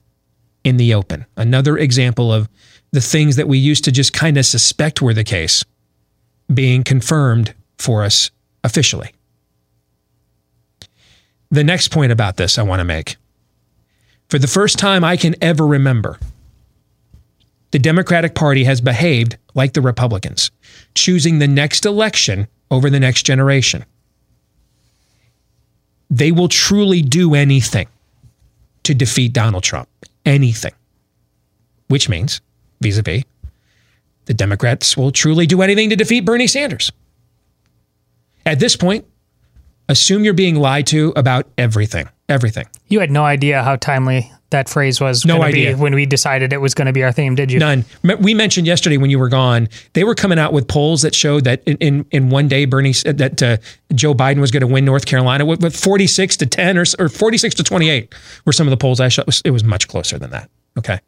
in 0.63 0.77
the 0.77 0.93
open. 0.93 1.25
Another 1.37 1.77
example 1.77 2.31
of 2.31 2.49
the 2.91 3.01
things 3.01 3.37
that 3.37 3.47
we 3.47 3.57
used 3.57 3.85
to 3.85 3.91
just 3.91 4.13
kind 4.13 4.37
of 4.37 4.45
suspect 4.45 5.01
were 5.01 5.13
the 5.13 5.23
case 5.23 5.63
being 6.53 6.83
confirmed 6.83 7.53
for 7.77 8.03
us 8.03 8.31
officially. 8.63 9.13
The 11.51 11.63
next 11.63 11.89
point 11.89 12.11
about 12.11 12.37
this 12.37 12.57
I 12.57 12.63
want 12.63 12.79
to 12.79 12.85
make. 12.85 13.15
For 14.27 14.37
the 14.37 14.47
first 14.47 14.77
time 14.77 15.03
I 15.03 15.17
can 15.17 15.35
ever 15.41 15.65
remember, 15.65 16.19
the 17.71 17.79
Democratic 17.79 18.35
Party 18.35 18.63
has 18.63 18.81
behaved 18.81 19.37
like 19.53 19.73
the 19.73 19.81
Republicans, 19.81 20.51
choosing 20.95 21.39
the 21.39 21.47
next 21.47 21.85
election 21.85 22.47
over 22.71 22.89
the 22.89 22.99
next 22.99 23.23
generation. 23.23 23.85
They 26.09 26.31
will 26.31 26.47
truly 26.47 27.01
do 27.01 27.35
anything 27.35 27.87
to 28.83 28.93
defeat 28.95 29.33
Donald 29.33 29.63
Trump. 29.63 29.87
Anything. 30.25 30.73
Which 31.87 32.09
means, 32.09 32.41
vis 32.81 32.97
a 32.97 33.01
vis, 33.01 33.23
the 34.25 34.33
Democrats 34.33 34.97
will 34.97 35.11
truly 35.11 35.45
do 35.45 35.61
anything 35.61 35.89
to 35.89 35.95
defeat 35.95 36.25
Bernie 36.25 36.47
Sanders. 36.47 36.91
At 38.45 38.59
this 38.59 38.75
point, 38.75 39.05
assume 39.87 40.23
you're 40.23 40.33
being 40.33 40.55
lied 40.55 40.87
to 40.87 41.13
about 41.15 41.47
everything. 41.57 42.09
Everything. 42.27 42.67
You 42.87 42.99
had 42.99 43.11
no 43.11 43.25
idea 43.25 43.63
how 43.63 43.75
timely 43.75 44.31
that 44.51 44.67
phrase 44.67 44.99
was 44.99 45.25
No 45.25 45.41
idea. 45.43 45.77
when 45.77 45.93
we 45.93 46.05
decided 46.05 46.53
it 46.53 46.59
was 46.61 46.73
going 46.73 46.87
to 46.87 46.91
be 46.93 47.03
our 47.03 47.11
theme, 47.11 47.35
did 47.35 47.51
you? 47.51 47.59
None. 47.59 47.85
We 48.19 48.33
mentioned 48.33 48.65
yesterday 48.65 48.97
when 48.97 49.09
you 49.11 49.19
were 49.19 49.29
gone, 49.29 49.67
they 49.93 50.03
were 50.03 50.15
coming 50.15 50.39
out 50.39 50.53
with 50.53 50.67
polls 50.67 51.03
that 51.03 51.13
showed 51.13 51.43
that 51.43 51.61
in 51.65 51.77
in, 51.77 52.05
in 52.11 52.29
one 52.29 52.47
day 52.47 52.65
Bernie 52.65 52.93
said 52.93 53.19
that 53.19 53.43
uh, 53.43 53.57
Joe 53.93 54.13
Biden 54.13 54.39
was 54.39 54.49
going 54.51 54.61
to 54.61 54.67
win 54.67 54.85
North 54.85 55.05
Carolina 55.05 55.45
with, 55.45 55.61
with 55.61 55.75
46 55.75 56.37
to 56.37 56.45
10 56.45 56.77
or, 56.77 56.85
or 56.97 57.09
46 57.09 57.55
to 57.55 57.63
28 57.63 58.13
were 58.45 58.51
some 58.53 58.65
of 58.67 58.71
the 58.71 58.77
polls 58.77 58.99
I 58.99 59.07
showed. 59.09 59.21
It 59.23 59.27
was- 59.27 59.41
It 59.45 59.51
was 59.51 59.63
much 59.63 59.87
closer 59.87 60.17
than 60.17 60.31
that. 60.31 60.49
Okay. 60.77 60.99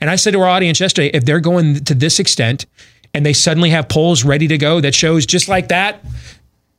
And 0.00 0.10
I 0.10 0.16
said 0.16 0.32
to 0.32 0.40
our 0.40 0.48
audience 0.48 0.80
yesterday, 0.80 1.10
if 1.14 1.24
they're 1.24 1.40
going 1.40 1.84
to 1.84 1.94
this 1.94 2.18
extent 2.18 2.66
and 3.14 3.24
they 3.24 3.32
suddenly 3.32 3.70
have 3.70 3.88
polls 3.88 4.24
ready 4.24 4.48
to 4.48 4.58
go 4.58 4.80
that 4.80 4.94
shows 4.94 5.24
just 5.26 5.48
like 5.48 5.68
that, 5.68 6.04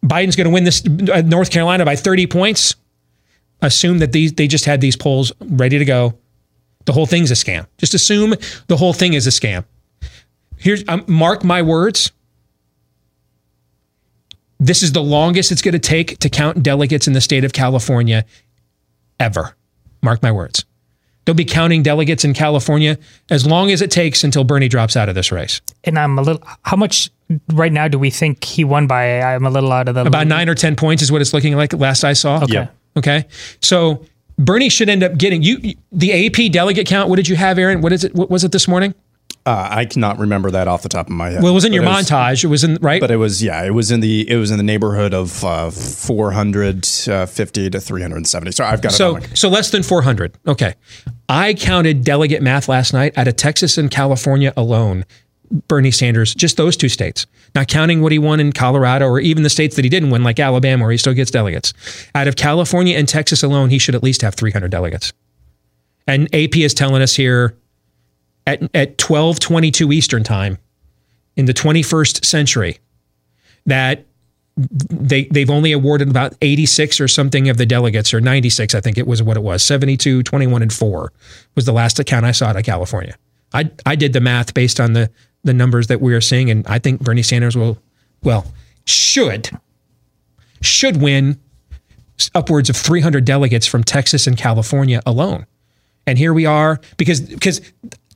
Biden's 0.04 0.36
going 0.36 0.46
to 0.48 0.54
win 0.54 0.64
this 0.64 0.84
uh, 0.86 1.22
North 1.26 1.50
Carolina 1.50 1.86
by 1.86 1.96
30 1.96 2.28
points, 2.28 2.76
assume 3.68 4.00
that 4.00 4.12
these 4.12 4.34
they 4.34 4.48
just 4.48 4.66
had 4.66 4.82
these 4.82 4.96
polls 4.96 5.32
ready 5.40 5.78
to 5.78 5.86
go. 5.86 6.18
The 6.86 6.94
whole 6.94 7.06
thing's 7.06 7.32
a 7.32 7.36
scam. 7.36 7.68
Just 7.78 7.94
assume 7.94 8.36
the 8.68 8.78
whole 8.78 8.94
thing 8.94 9.14
is 9.14 9.26
a 9.28 9.32
scam. 9.32 9.66
Here's 10.58 10.84
um, 10.88 11.04
mark 11.08 11.44
my 11.44 11.62
words. 11.62 12.12
This 14.60 14.84
is 14.84 14.94
the 14.94 15.02
longest 15.02 15.52
it's 15.52 15.62
going 15.62 15.74
to 15.74 15.80
take 15.80 16.20
to 16.20 16.30
count 16.30 16.64
delegates 16.64 17.08
in 17.08 17.14
the 17.14 17.22
state 17.22 17.44
of 17.44 17.54
California 17.54 18.26
ever. 19.20 19.56
Mark 20.02 20.24
my 20.24 20.32
words. 20.32 20.66
They'll 21.26 21.36
be 21.36 21.46
counting 21.46 21.82
delegates 21.82 22.24
in 22.24 22.34
California 22.34 23.00
as 23.32 23.48
long 23.48 23.72
as 23.72 23.82
it 23.82 23.90
takes 23.90 24.24
until 24.24 24.44
Bernie 24.44 24.68
drops 24.68 24.96
out 24.96 25.10
of 25.10 25.16
this 25.16 25.32
race. 25.32 25.60
And 25.84 25.98
I'm 25.98 26.20
a 26.20 26.22
little. 26.22 26.42
How 26.62 26.78
much 26.78 27.10
right 27.52 27.72
now 27.72 27.88
do 27.88 27.98
we 27.98 28.12
think 28.12 28.44
he 28.44 28.64
won 28.64 28.86
by? 28.86 29.22
I'm 29.22 29.46
a 29.46 29.50
little 29.50 29.72
out 29.72 29.90
of 29.90 29.96
the. 29.96 30.06
About 30.06 30.28
nine 30.28 30.48
or 30.48 30.56
10 30.56 30.76
points 30.76 31.02
is 31.02 31.12
what 31.12 31.22
it's 31.22 31.34
looking 31.34 31.56
like 31.56 31.74
last 31.74 32.04
I 32.04 32.14
saw. 32.14 32.44
Okay. 32.44 32.54
Yeah. 32.54 32.68
Okay. 32.98 33.26
So 33.62 34.06
Bernie 34.38 34.70
should 34.70 34.90
end 34.90 35.04
up 35.04 35.18
getting 35.18 35.44
you 35.44 35.76
the 35.92 36.28
AP 36.28 36.52
delegate 36.52 36.88
count. 36.88 37.10
What 37.10 37.18
did 37.18 37.28
you 37.28 37.36
have, 37.36 37.58
Aaron? 37.58 37.82
What 37.82 37.94
is 37.94 38.04
it? 38.04 38.16
What 38.16 38.30
was 38.30 38.44
it 38.44 38.52
this 38.52 38.68
morning? 38.68 38.94
Uh, 39.48 39.68
I 39.70 39.86
cannot 39.86 40.18
remember 40.18 40.50
that 40.50 40.68
off 40.68 40.82
the 40.82 40.90
top 40.90 41.06
of 41.06 41.12
my 41.14 41.30
head. 41.30 41.44
Well, 41.44 41.52
it 41.52 41.56
was 41.56 41.66
in 41.66 41.74
your 41.74 41.84
was- 41.84 42.10
montage. 42.10 42.44
It 42.44 42.48
was 42.48 42.64
in 42.64 42.80
right. 42.82 43.00
But 43.00 43.12
it 43.12 43.18
was 43.18 43.44
yeah, 43.44 43.64
it 43.64 43.76
was 43.76 43.92
in 43.92 44.00
the 44.00 44.28
it 44.30 44.38
was 44.38 44.50
in 44.50 44.58
the 44.58 44.64
neighborhood 44.64 45.14
of 45.14 45.44
uh, 45.46 45.70
450 45.70 47.70
to 47.70 47.80
370. 47.80 48.52
So 48.52 48.66
I've 48.66 48.82
got 48.82 48.92
it. 48.92 48.96
So 48.96 49.20
so 49.36 49.48
less 49.50 49.70
than 49.70 49.84
400. 49.84 50.36
Okay. 50.48 50.74
I 51.30 51.54
counted 51.54 52.04
delegate 52.04 52.42
math 52.42 52.68
last 52.68 52.92
night 52.94 53.16
out 53.18 53.28
of 53.28 53.36
Texas 53.36 53.78
and 53.78 53.92
California 53.92 54.52
alone. 54.58 55.06
Bernie 55.68 55.92
Sanders, 55.92 56.34
just 56.36 56.58
those 56.58 56.76
two 56.78 56.90
states, 56.90 57.26
not 57.54 57.68
counting 57.68 58.02
what 58.02 58.12
he 58.12 58.20
won 58.20 58.40
in 58.40 58.52
Colorado 58.52 59.08
or 59.08 59.20
even 59.20 59.44
the 59.44 59.50
states 59.50 59.76
that 59.76 59.86
he 59.86 59.90
didn't 59.90 60.10
win, 60.10 60.24
like 60.24 60.40
Alabama, 60.40 60.84
where 60.84 60.92
he 60.92 60.98
still 60.98 61.14
gets 61.14 61.32
delegates. 61.32 61.74
Out 62.14 62.28
of 62.28 62.36
California 62.36 62.98
and 62.98 63.08
Texas 63.08 63.44
alone, 63.44 63.70
he 63.70 63.80
should 63.80 63.96
at 63.96 64.04
least 64.04 64.22
have 64.22 64.36
300 64.36 64.70
delegates. 64.70 65.14
And 66.08 66.34
AP 66.34 66.58
is 66.58 66.74
telling 66.74 67.02
us 67.02 67.16
here 67.16 67.58
at, 68.46 68.62
at 68.76 69.02
1222 69.02 69.92
Eastern 69.92 70.24
time 70.24 70.58
in 71.36 71.46
the 71.46 71.54
21st 71.54 72.24
century 72.24 72.80
that 73.66 74.06
they 74.58 75.26
they've 75.26 75.50
only 75.50 75.74
awarded 75.74 76.10
about 76.10 76.34
86 76.42 77.02
or 77.02 77.08
something 77.10 77.50
of 77.50 77.58
the 77.58 77.66
delegates 77.66 78.14
or 78.14 78.22
96 78.22 78.74
I 78.74 78.80
think 78.80 78.98
it 78.98 79.06
was 79.06 79.22
what 79.22 79.36
it 79.36 79.44
was 79.44 79.64
72 79.64 80.24
21 80.24 80.62
and 80.62 80.72
4 80.72 81.12
was 81.56 81.66
the 81.66 81.74
last 81.74 82.00
account 82.00 82.26
I 82.26 82.32
saw 82.32 82.48
out 82.48 82.56
of 82.56 82.64
California. 82.64 83.18
I 83.54 83.70
I 83.86 83.96
did 83.96 84.14
the 84.14 84.22
math 84.22 84.54
based 84.54 84.80
on 84.80 84.94
the 84.94 85.10
the 85.46 85.54
numbers 85.54 85.88
that 85.88 86.02
we 86.02 86.14
are 86.14 86.22
seeing 86.22 86.50
and 86.50 86.68
I 86.68 86.80
think 86.80 87.02
Bernie 87.02 87.24
Sanders 87.24 87.56
will 87.56 87.78
well 88.24 88.52
should 88.86 89.50
should 90.62 91.02
win 91.02 91.40
upwards 92.34 92.70
of 92.70 92.76
300 92.76 93.24
delegates 93.26 93.68
from 93.68 93.84
Texas 93.84 94.26
and 94.28 94.38
California 94.38 95.02
alone. 95.06 95.46
And 96.08 96.18
here 96.18 96.34
we 96.34 96.46
are 96.46 96.80
because 96.98 97.22
because 97.22 97.62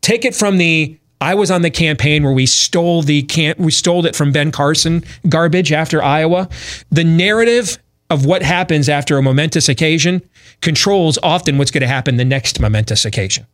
take 0.01 0.25
it 0.25 0.35
from 0.35 0.57
the 0.57 0.97
I 1.21 1.35
was 1.35 1.51
on 1.51 1.61
the 1.61 1.69
campaign 1.69 2.23
where 2.23 2.33
we 2.33 2.45
stole 2.45 3.01
the 3.01 3.23
can 3.23 3.55
we 3.57 3.71
stole 3.71 4.05
it 4.05 4.15
from 4.15 4.31
Ben 4.31 4.51
Carson 4.51 5.03
garbage 5.27 5.71
after 5.71 6.01
Iowa. 6.01 6.49
The 6.91 7.03
narrative 7.03 7.77
of 8.09 8.25
what 8.25 8.41
happens 8.41 8.89
after 8.89 9.17
a 9.17 9.21
momentous 9.21 9.69
occasion 9.69 10.21
controls 10.61 11.19
often 11.21 11.57
what's 11.57 11.71
going 11.71 11.81
to 11.81 11.87
happen 11.87 12.17
the 12.17 12.25
next 12.25 12.59
momentous 12.59 13.05
occasion. 13.05 13.45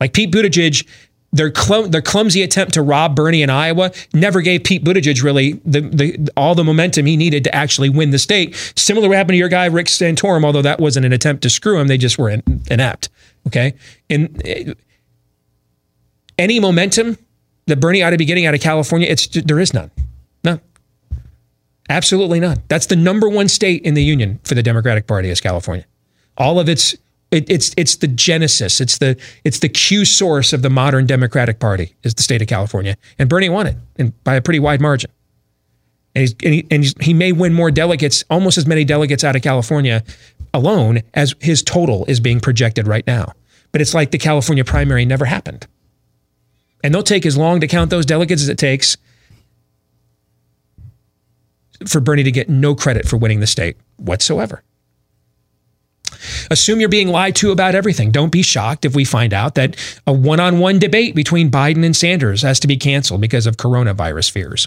Like 0.00 0.12
Pete 0.12 0.32
Buttigieg, 0.32 0.86
their 1.34 1.50
their 1.88 2.00
clumsy 2.00 2.42
attempt 2.42 2.74
to 2.74 2.82
rob 2.82 3.16
Bernie 3.16 3.42
in 3.42 3.50
Iowa 3.50 3.90
never 4.12 4.40
gave 4.40 4.62
Pete 4.62 4.84
Buttigieg 4.84 5.22
really 5.22 5.54
the, 5.64 5.80
the 5.80 6.28
all 6.36 6.54
the 6.54 6.62
momentum 6.62 7.06
he 7.06 7.16
needed 7.16 7.42
to 7.44 7.54
actually 7.54 7.88
win 7.88 8.10
the 8.10 8.18
state. 8.20 8.54
Similar 8.76 9.08
what 9.08 9.16
happened 9.16 9.34
to 9.34 9.38
your 9.38 9.48
guy 9.48 9.66
Rick 9.66 9.88
Santorum, 9.88 10.44
although 10.44 10.62
that 10.62 10.78
wasn't 10.78 11.06
an 11.06 11.12
attempt 11.12 11.42
to 11.42 11.50
screw 11.50 11.78
him; 11.78 11.88
they 11.88 11.98
just 11.98 12.18
were 12.18 12.30
in, 12.30 12.62
inept. 12.70 13.08
Okay, 13.48 13.74
and 14.08 14.40
uh, 14.46 14.74
any 16.38 16.60
momentum 16.60 17.18
that 17.66 17.80
Bernie 17.80 18.02
ought 18.02 18.10
to 18.10 18.16
be 18.16 18.24
getting 18.24 18.46
out 18.46 18.54
of 18.54 18.60
California, 18.60 19.08
it's 19.08 19.26
there 19.26 19.58
is 19.58 19.74
none, 19.74 19.90
none, 20.44 20.60
absolutely 21.88 22.38
none. 22.38 22.62
That's 22.68 22.86
the 22.86 22.96
number 22.96 23.28
one 23.28 23.48
state 23.48 23.82
in 23.82 23.94
the 23.94 24.04
union 24.04 24.38
for 24.44 24.54
the 24.54 24.62
Democratic 24.62 25.08
Party 25.08 25.30
is 25.30 25.40
California. 25.40 25.84
All 26.36 26.60
of 26.60 26.68
its 26.68 26.96
it, 27.30 27.48
it's 27.50 27.74
it's 27.76 27.96
the 27.96 28.08
genesis, 28.08 28.80
it's 28.80 28.98
the 28.98 29.20
it's 29.44 29.58
the 29.58 29.68
Q 29.68 30.04
source 30.04 30.52
of 30.52 30.62
the 30.62 30.70
modern 30.70 31.06
Democratic 31.06 31.58
Party 31.58 31.94
is 32.02 32.14
the 32.14 32.22
state 32.22 32.42
of 32.42 32.48
California, 32.48 32.96
and 33.18 33.28
Bernie 33.28 33.48
won 33.48 33.66
it 33.66 33.76
and 33.96 34.24
by 34.24 34.34
a 34.34 34.42
pretty 34.42 34.60
wide 34.60 34.80
margin. 34.80 35.10
And, 36.14 36.20
he's, 36.20 36.34
and, 36.44 36.54
he, 36.54 36.66
and 36.70 36.82
he's, 36.84 36.94
he 37.00 37.12
may 37.12 37.32
win 37.32 37.52
more 37.52 37.72
delegates, 37.72 38.22
almost 38.30 38.56
as 38.56 38.66
many 38.66 38.84
delegates 38.84 39.24
out 39.24 39.34
of 39.34 39.42
California 39.42 40.04
alone 40.52 41.00
as 41.12 41.34
his 41.40 41.60
total 41.60 42.04
is 42.06 42.20
being 42.20 42.38
projected 42.38 42.86
right 42.86 43.04
now. 43.04 43.32
But 43.72 43.80
it's 43.80 43.94
like 43.94 44.12
the 44.12 44.18
California 44.18 44.64
primary 44.64 45.04
never 45.04 45.24
happened. 45.24 45.66
And 46.84 46.94
they'll 46.94 47.02
take 47.02 47.26
as 47.26 47.36
long 47.36 47.58
to 47.60 47.66
count 47.66 47.90
those 47.90 48.06
delegates 48.06 48.42
as 48.42 48.48
it 48.48 48.58
takes 48.58 48.96
for 51.88 52.00
Bernie 52.00 52.22
to 52.22 52.30
get 52.30 52.48
no 52.48 52.76
credit 52.76 53.08
for 53.08 53.16
winning 53.16 53.40
the 53.40 53.48
state 53.48 53.76
whatsoever. 53.96 54.62
Assume 56.50 56.80
you're 56.80 56.88
being 56.88 57.08
lied 57.08 57.36
to 57.36 57.50
about 57.50 57.74
everything. 57.74 58.10
Don't 58.10 58.30
be 58.30 58.42
shocked 58.42 58.84
if 58.84 58.94
we 58.94 59.04
find 59.04 59.32
out 59.32 59.54
that 59.54 59.76
a 60.06 60.12
one 60.12 60.40
on 60.40 60.58
one 60.58 60.78
debate 60.78 61.14
between 61.14 61.50
Biden 61.50 61.84
and 61.84 61.94
Sanders 61.96 62.42
has 62.42 62.60
to 62.60 62.66
be 62.66 62.76
canceled 62.76 63.20
because 63.20 63.46
of 63.46 63.56
coronavirus 63.56 64.30
fears. 64.30 64.66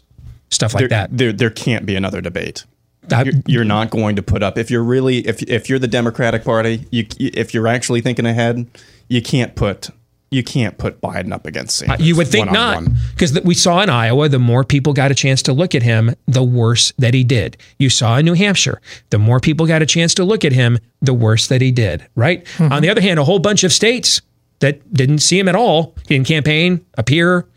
Stuff 0.49 0.73
like 0.73 0.81
there, 0.81 0.89
that. 0.89 1.17
there 1.17 1.33
there 1.33 1.49
can't 1.49 1.85
be 1.85 1.95
another 1.95 2.21
debate. 2.21 2.63
I- 3.11 3.23
You're, 3.23 3.33
you're 3.45 3.63
not 3.63 3.89
going 3.89 4.15
to 4.17 4.21
put 4.23 4.43
up 4.43 4.57
if 4.57 4.69
you're 4.69 4.83
really 4.83 5.19
if 5.19 5.41
if 5.43 5.69
you're 5.69 5.79
the 5.79 5.87
Democratic 5.87 6.43
Party, 6.43 6.85
you 6.91 7.05
if 7.19 7.53
you're 7.53 7.67
actually 7.67 8.01
thinking 8.01 8.25
ahead, 8.25 8.65
you 9.07 9.21
can't 9.21 9.55
put 9.55 9.89
you 10.29 10.43
can't 10.43 10.77
put 10.77 10.99
Biden 10.99 11.31
up 11.31 11.45
against 11.45 11.77
Sanders. 11.77 11.99
Uh, 12.01 12.03
You 12.03 12.15
would 12.17 12.27
think 12.27 12.51
not, 12.51 12.75
one-on-one. 12.75 12.97
because 13.11 13.39
we 13.41 13.53
saw 13.53 13.81
in 13.81 13.89
Iowa, 13.89 14.27
the 14.27 14.39
more 14.39 14.63
people 14.65 14.91
got 14.93 15.09
a 15.09 15.15
chance 15.15 15.41
to 15.43 15.53
look 15.53 15.73
at 15.73 15.83
him, 15.83 16.13
the 16.27 16.43
worse 16.43 16.91
that 16.97 17.13
he 17.13 17.23
did. 17.23 17.55
You 17.79 17.89
saw 17.89 18.17
in 18.17 18.25
New 18.25 18.33
Hampshire, 18.33 18.81
the 19.09 19.17
more 19.19 19.39
people 19.39 19.65
got 19.65 19.81
a 19.81 19.85
chance 19.85 20.13
to 20.15 20.25
look 20.25 20.43
at 20.43 20.51
him, 20.51 20.79
the 21.01 21.13
worse 21.13 21.47
that 21.47 21.61
he 21.61 21.71
did. 21.71 22.05
Right. 22.15 22.45
On 22.59 22.81
the 22.81 22.89
other 22.89 22.99
hand, 23.01 23.19
a 23.19 23.23
whole 23.23 23.39
bunch 23.39 23.63
of 23.63 23.71
states 23.71 24.21
that 24.59 24.93
didn't 24.93 25.19
see 25.19 25.39
him 25.39 25.47
at 25.47 25.55
all, 25.55 25.95
he 26.07 26.15
didn't 26.15 26.27
campaign, 26.27 26.85
appear, 26.97 27.47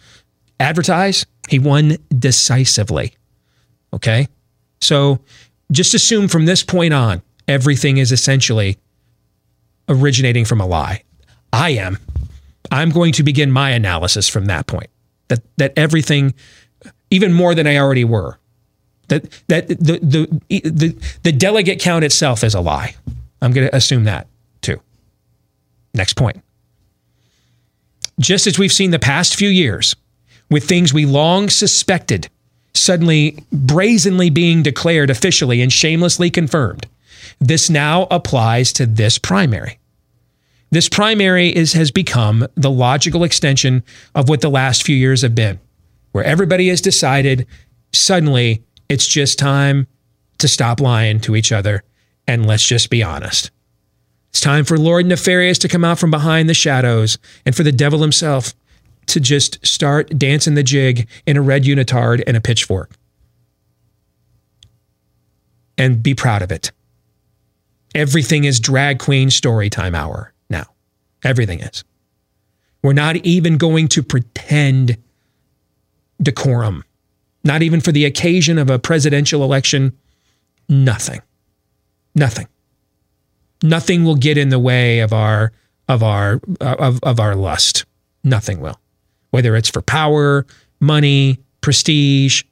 advertise, 0.61 1.27
he 1.49 1.59
won 1.59 1.97
decisively. 2.17 3.15
Okay. 3.93 4.29
So 4.81 5.19
just 5.73 5.95
assume 5.95 6.29
from 6.29 6.45
this 6.47 6.63
point 6.63 6.95
on, 6.95 7.23
everything 7.49 7.97
is 7.97 8.13
essentially 8.13 8.79
originating 9.89 10.45
from 10.45 10.61
a 10.61 10.67
lie. 10.67 11.03
I 11.53 11.71
am. 11.71 11.99
I'm 12.71 12.91
going 12.91 13.13
to 13.13 13.23
begin 13.23 13.51
my 13.51 13.71
analysis 13.71 14.29
from 14.29 14.47
that 14.47 14.67
point. 14.67 14.91
That 15.29 15.41
that 15.57 15.73
everything 15.77 16.35
even 17.11 17.33
more 17.33 17.55
than 17.55 17.67
I 17.67 17.77
already 17.79 18.05
were. 18.05 18.39
That 19.09 19.31
that 19.49 19.69
the 19.69 19.99
the 20.49 20.61
the, 20.71 20.97
the 21.23 21.33
delegate 21.33 21.81
count 21.81 22.05
itself 22.05 22.45
is 22.45 22.55
a 22.55 22.61
lie. 22.61 22.95
I'm 23.43 23.53
going 23.53 23.67
to 23.69 23.75
assume 23.75 24.05
that 24.05 24.29
too. 24.61 24.81
Next 25.95 26.15
point. 26.15 26.43
Just 28.21 28.47
as 28.47 28.59
we've 28.59 28.73
seen 28.73 28.91
the 28.91 28.99
past 28.99 29.35
few 29.35 29.49
years 29.49 29.97
with 30.51 30.65
things 30.65 30.93
we 30.93 31.07
long 31.07 31.49
suspected 31.49 32.29
suddenly 32.75 33.45
brazenly 33.53 34.31
being 34.31 34.63
declared 34.63 35.11
officially 35.11 35.61
and 35.63 35.73
shamelessly 35.73 36.31
confirmed, 36.31 36.87
this 37.41 37.69
now 37.69 38.07
applies 38.11 38.73
to 38.75 38.87
this 38.87 39.19
primary. 39.19 39.80
This 40.71 40.89
primary 40.89 41.49
is 41.49 41.73
has 41.73 41.91
become 41.91 42.47
the 42.55 42.71
logical 42.71 43.25
extension 43.25 43.83
of 44.15 44.29
what 44.29 44.41
the 44.41 44.51
last 44.51 44.85
few 44.85 44.95
years 44.95 45.23
have 45.23 45.35
been, 45.35 45.59
where 46.13 46.25
everybody 46.25 46.69
has 46.69 46.81
decided 46.81 47.47
suddenly 47.93 48.63
it's 48.89 49.07
just 49.07 49.39
time 49.39 49.89
to 50.39 50.47
stop 50.47 50.81
lying 50.81 51.21
to 51.21 51.35
each 51.35 51.51
other 51.51 51.83
and 52.27 52.47
let's 52.47 52.67
just 52.67 52.89
be 52.89 53.03
honest. 53.03 53.51
It's 54.29 54.41
time 54.41 54.65
for 54.65 54.79
Lord 54.79 55.07
Nefarious 55.07 55.59
to 55.59 55.69
come 55.69 55.85
out 55.85 55.99
from 55.99 56.13
behind 56.13 56.49
the 56.49 56.55
shadows 56.55 57.19
and 57.45 57.57
for 57.57 57.65
the 57.65 57.73
devil 57.73 58.01
himself 58.01 58.55
to 59.07 59.19
just 59.19 59.65
start 59.67 60.17
dancing 60.17 60.55
the 60.55 60.63
jig 60.63 61.09
in 61.27 61.37
a 61.37 61.43
red 61.43 61.65
unitard 61.65 62.23
and 62.29 62.37
a 62.37 62.41
pitchfork. 62.41 62.93
And 65.77 66.01
be 66.01 66.15
proud 66.15 66.43
of 66.43 66.53
it. 66.53 66.71
Everything 67.93 68.45
is 68.45 68.61
drag 68.61 69.01
queen 69.01 69.31
story 69.31 69.69
time 69.69 69.97
hour. 69.97 70.33
Everything 71.25 71.61
is. 71.61 71.85
We're 72.83 72.93
not 72.93 73.17
even 73.17 73.59
going 73.59 73.89
to 73.89 74.03
pretend 74.03 74.97
decorum 76.23 76.85
not 77.45 77.63
even 77.63 77.81
for 77.81 77.93
the 77.93 78.05
occasion 78.05 78.59
of 78.59 78.71
a 78.71 78.79
presidential 78.79 79.43
election. 79.43 79.97
Nothing. 80.69 81.23
Nothing. 82.15 82.49
Nothing 83.63 84.05
will 84.05 84.17
get 84.17 84.39
in 84.39 84.49
the 84.49 84.59
way 84.59 85.01
of 85.01 85.13
our 85.13 85.53
of 85.89 86.03
our 86.03 86.41
of, 86.61 87.01
of 87.03 87.21
our 87.21 87.35
lust. 87.35 87.85
Nothing 88.23 88.61
will. 88.61 88.79
Whether 89.31 89.57
it's 89.57 89.69
for 89.69 89.83
power, 89.83 90.47
money, 90.81 91.41
prestige, 91.61 92.43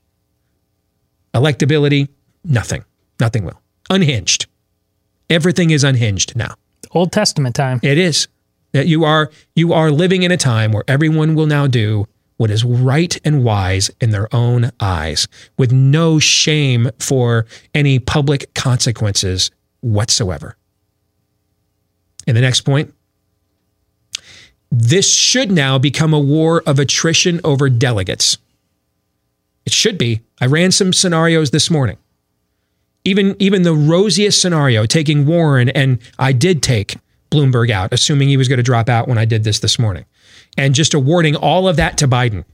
electability, 1.35 2.09
nothing. 2.45 2.85
Nothing 3.21 3.45
will. 3.45 3.61
Unhinged. 3.91 4.47
Everything 5.31 5.71
is 5.71 5.85
unhinged 5.85 6.37
now. 6.37 6.55
Old 6.93 7.13
Testament 7.13 7.55
time. 7.55 7.81
It 7.83 7.99
is. 7.99 8.29
That 8.79 8.87
you 8.87 9.03
are 9.03 9.33
you 9.57 9.73
are 9.73 9.91
living 9.91 10.23
in 10.23 10.31
a 10.31 10.37
time 10.37 10.71
where 10.71 10.85
everyone 10.87 11.35
will 11.35 11.47
now 11.47 11.67
do 11.67 12.07
what 12.37 12.49
is 12.49 12.63
right 12.63 13.19
and 13.25 13.43
wise 13.43 13.91
in 14.01 14.11
their 14.11 14.33
own 14.33 14.71
eyes, 14.79 15.27
with 15.57 15.73
no 15.73 16.21
shame 16.21 16.89
for 17.01 17.45
any 17.75 17.99
public 17.99 18.55
consequences 18.55 19.51
whatsoever. 19.81 20.57
And 22.29 22.37
the 22.37 22.41
next 22.41 22.61
point 22.61 22.95
this 24.71 25.13
should 25.13 25.51
now 25.51 25.77
become 25.77 26.15
a 26.15 26.21
war 26.21 26.63
of 26.65 26.79
attrition 26.79 27.41
over 27.43 27.69
delegates. 27.69 28.39
It 29.67 29.73
should 29.73 29.99
be. 29.99 30.21
I 30.41 30.47
ran 30.47 30.71
some 30.71 30.93
scenarios 30.93 31.51
this 31.51 31.69
morning. 31.69 31.97
Even, 33.03 33.35
even 33.41 33.63
the 33.63 33.75
rosiest 33.75 34.41
scenario, 34.41 34.87
taking 34.87 35.27
Warren, 35.27 35.69
and 35.69 35.99
I 36.17 36.31
did 36.31 36.63
take 36.63 36.99
Bloomberg 37.31 37.71
out, 37.71 37.93
assuming 37.93 38.29
he 38.29 38.37
was 38.37 38.49
going 38.49 38.59
to 38.59 38.63
drop 38.63 38.89
out 38.89 39.09
when 39.09 39.19
I 39.19 39.25
did 39.25 39.45
this 39.45 39.61
this 39.61 39.79
morning 39.79 40.05
and 40.57 40.75
just 40.75 40.95
awarding 40.95 41.37
all 41.37 41.69
of 41.69 41.77
that 41.77 41.99
to 41.99 42.09
Biden. 42.09 42.45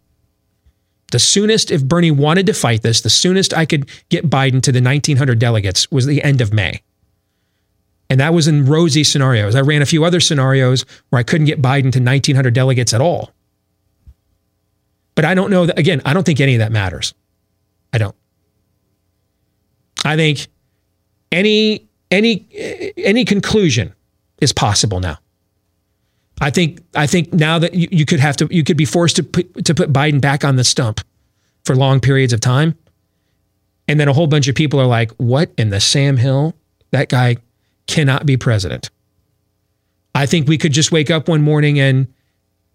The 1.12 1.18
soonest, 1.18 1.70
if 1.70 1.84
Bernie 1.84 2.10
wanted 2.10 2.46
to 2.46 2.54
fight 2.54 2.82
this, 2.82 3.00
the 3.00 3.10
soonest 3.10 3.54
I 3.54 3.66
could 3.66 3.88
get 4.08 4.28
Biden 4.28 4.60
to 4.62 4.72
the 4.72 4.82
1900 4.82 5.38
delegates 5.38 5.90
was 5.90 6.06
the 6.06 6.22
end 6.22 6.40
of 6.40 6.52
May. 6.52 6.82
And 8.10 8.20
that 8.20 8.34
was 8.34 8.48
in 8.48 8.66
rosy 8.66 9.04
scenarios. 9.04 9.54
I 9.54 9.60
ran 9.60 9.80
a 9.80 9.86
few 9.86 10.04
other 10.04 10.20
scenarios 10.20 10.84
where 11.08 11.20
I 11.20 11.22
couldn't 11.22 11.46
get 11.46 11.62
Biden 11.62 11.92
to 11.92 12.00
1900 12.00 12.52
delegates 12.52 12.92
at 12.92 13.00
all. 13.00 13.30
But 15.14 15.24
I 15.24 15.34
don't 15.34 15.50
know 15.50 15.66
that, 15.66 15.78
again, 15.78 16.02
I 16.04 16.12
don't 16.12 16.24
think 16.24 16.40
any 16.40 16.54
of 16.54 16.58
that 16.58 16.72
matters. 16.72 17.14
I 17.92 17.98
don't. 17.98 18.14
I 20.04 20.16
think 20.16 20.48
any 21.30 21.88
any 22.10 22.92
any 22.96 23.24
conclusion 23.24 23.94
is 24.44 24.52
possible 24.52 25.00
now. 25.00 25.18
I 26.40 26.50
think 26.50 26.80
I 26.94 27.08
think 27.08 27.32
now 27.32 27.58
that 27.58 27.74
you, 27.74 27.88
you 27.90 28.04
could 28.04 28.20
have 28.20 28.36
to 28.36 28.48
you 28.50 28.62
could 28.62 28.76
be 28.76 28.84
forced 28.84 29.16
to 29.16 29.22
put, 29.24 29.64
to 29.64 29.74
put 29.74 29.92
Biden 29.92 30.20
back 30.20 30.44
on 30.44 30.56
the 30.56 30.64
stump 30.64 31.00
for 31.64 31.74
long 31.74 31.98
periods 31.98 32.32
of 32.32 32.40
time, 32.40 32.76
and 33.88 33.98
then 33.98 34.08
a 34.08 34.12
whole 34.12 34.26
bunch 34.26 34.46
of 34.48 34.54
people 34.54 34.80
are 34.80 34.86
like, 34.86 35.10
"What 35.12 35.50
in 35.56 35.70
the 35.70 35.80
Sam 35.80 36.16
Hill? 36.16 36.54
That 36.90 37.08
guy 37.08 37.36
cannot 37.86 38.26
be 38.26 38.36
president." 38.36 38.90
I 40.14 40.26
think 40.26 40.46
we 40.46 40.58
could 40.58 40.72
just 40.72 40.92
wake 40.92 41.10
up 41.10 41.28
one 41.28 41.42
morning 41.42 41.80
and 41.80 42.06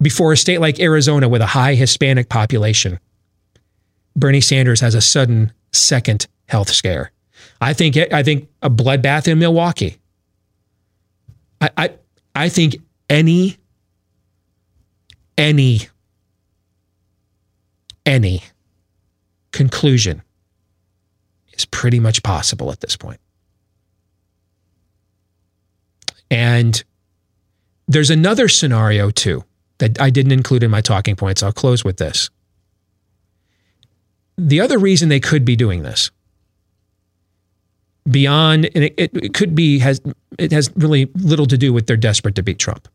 before 0.02 0.34
a 0.34 0.38
state 0.38 0.60
like 0.60 0.80
Arizona 0.80 1.30
with 1.30 1.42
a 1.42 1.48
high 1.48 1.76
Hispanic 1.76 2.30
population, 2.30 3.00
Bernie 4.16 4.42
Sanders 4.42 4.82
has 4.82 4.96
a 4.96 5.02
sudden 5.02 5.52
second 5.72 6.28
health 6.48 6.70
scare. 6.70 7.12
I 7.62 7.74
think 7.74 7.98
I 7.98 8.24
think 8.24 8.50
a 8.62 8.70
bloodbath 8.70 9.28
in 9.28 9.40
Milwaukee. 9.40 9.99
I 11.62 11.70
I, 11.78 11.90
I 12.36 12.50
think 12.50 12.78
any, 13.10 13.58
any, 15.38 15.82
any 18.06 18.44
conclusion 19.52 20.22
is 21.54 21.66
pretty 21.66 22.00
much 22.00 22.24
possible 22.24 22.72
at 22.72 22.80
this 22.80 22.96
point. 22.96 23.20
And 26.32 26.84
there's 27.88 28.12
another 28.12 28.48
scenario 28.48 29.10
too 29.10 29.44
that 29.80 30.00
I 30.00 30.10
didn't 30.10 30.32
include 30.32 30.64
in 30.64 30.72
my 30.72 30.82
talking 30.82 31.16
points. 31.16 31.42
I'll 31.42 31.52
close 31.52 31.84
with 31.84 31.98
this. 31.98 32.30
The 34.38 34.62
other 34.62 34.78
reason 34.78 35.10
they 35.10 35.20
could 35.20 35.44
be 35.44 35.56
doing 35.56 35.84
this 35.84 36.12
beyond 38.10 38.70
and 38.76 38.86
it, 38.86 38.94
it, 38.98 39.34
could 39.34 39.56
be 39.56 39.80
has 39.80 40.02
it 40.38 40.52
has 40.52 40.72
really 40.76 41.10
little 41.16 41.46
to 41.46 41.58
do 41.58 41.74
with 41.74 41.88
they're 41.88 41.98
desperate 41.98 42.36
to 42.36 42.44
beat 42.44 42.60
Trump 42.60 42.88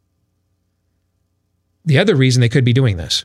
the 1.85 1.99
other 1.99 2.15
reason 2.17 2.41
they 2.41 2.49
could 2.49 2.65
be 2.65 2.73
doing 2.73 2.97
this 2.97 3.25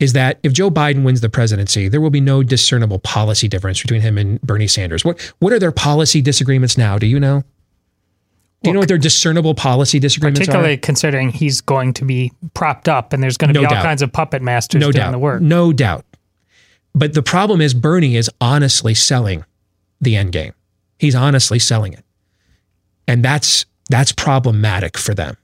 is 0.00 0.12
that 0.12 0.38
if 0.42 0.52
Joe 0.52 0.70
Biden 0.70 1.04
wins 1.04 1.20
the 1.20 1.28
presidency, 1.28 1.88
there 1.88 2.00
will 2.00 2.10
be 2.10 2.20
no 2.20 2.42
discernible 2.42 2.98
policy 2.98 3.46
difference 3.46 3.80
between 3.80 4.00
him 4.00 4.18
and 4.18 4.40
Bernie 4.42 4.66
Sanders. 4.66 5.04
What 5.04 5.20
what 5.38 5.52
are 5.52 5.58
their 5.58 5.72
policy 5.72 6.20
disagreements 6.20 6.76
now? 6.76 6.98
Do 6.98 7.06
you 7.06 7.20
know? 7.20 7.44
Do 8.62 8.70
you 8.70 8.74
know 8.74 8.80
what 8.80 8.88
their 8.88 8.98
discernible 8.98 9.54
policy 9.54 9.98
disagreements 9.98 10.40
particularly 10.40 10.74
are? 10.74 10.76
Particularly 10.78 10.86
considering 10.86 11.28
he's 11.30 11.60
going 11.60 11.92
to 11.94 12.04
be 12.06 12.32
propped 12.54 12.88
up 12.88 13.12
and 13.12 13.22
there's 13.22 13.36
going 13.36 13.52
to 13.52 13.60
No 13.60 13.68
be 13.68 13.74
all 13.74 13.82
kinds 13.82 14.00
of 14.00 14.10
puppet 14.10 14.40
masters 14.40 14.80
no 14.80 14.90
doing 14.90 15.04
doubt. 15.04 15.12
the 15.12 15.18
work. 15.18 15.42
No 15.42 15.70
doubt. 15.72 16.06
But 16.94 17.12
the 17.12 17.22
problem 17.22 17.60
is 17.60 17.74
Bernie 17.74 18.16
is 18.16 18.30
honestly 18.40 18.94
selling 18.94 19.44
the 20.00 20.16
end 20.16 20.32
game. 20.32 20.54
He's 20.98 21.14
honestly 21.14 21.58
selling 21.58 21.92
it. 21.92 22.04
And 23.06 23.24
that's 23.24 23.66
that's 23.90 24.12
problematic 24.12 24.96
for 24.96 25.14
them. 25.14 25.36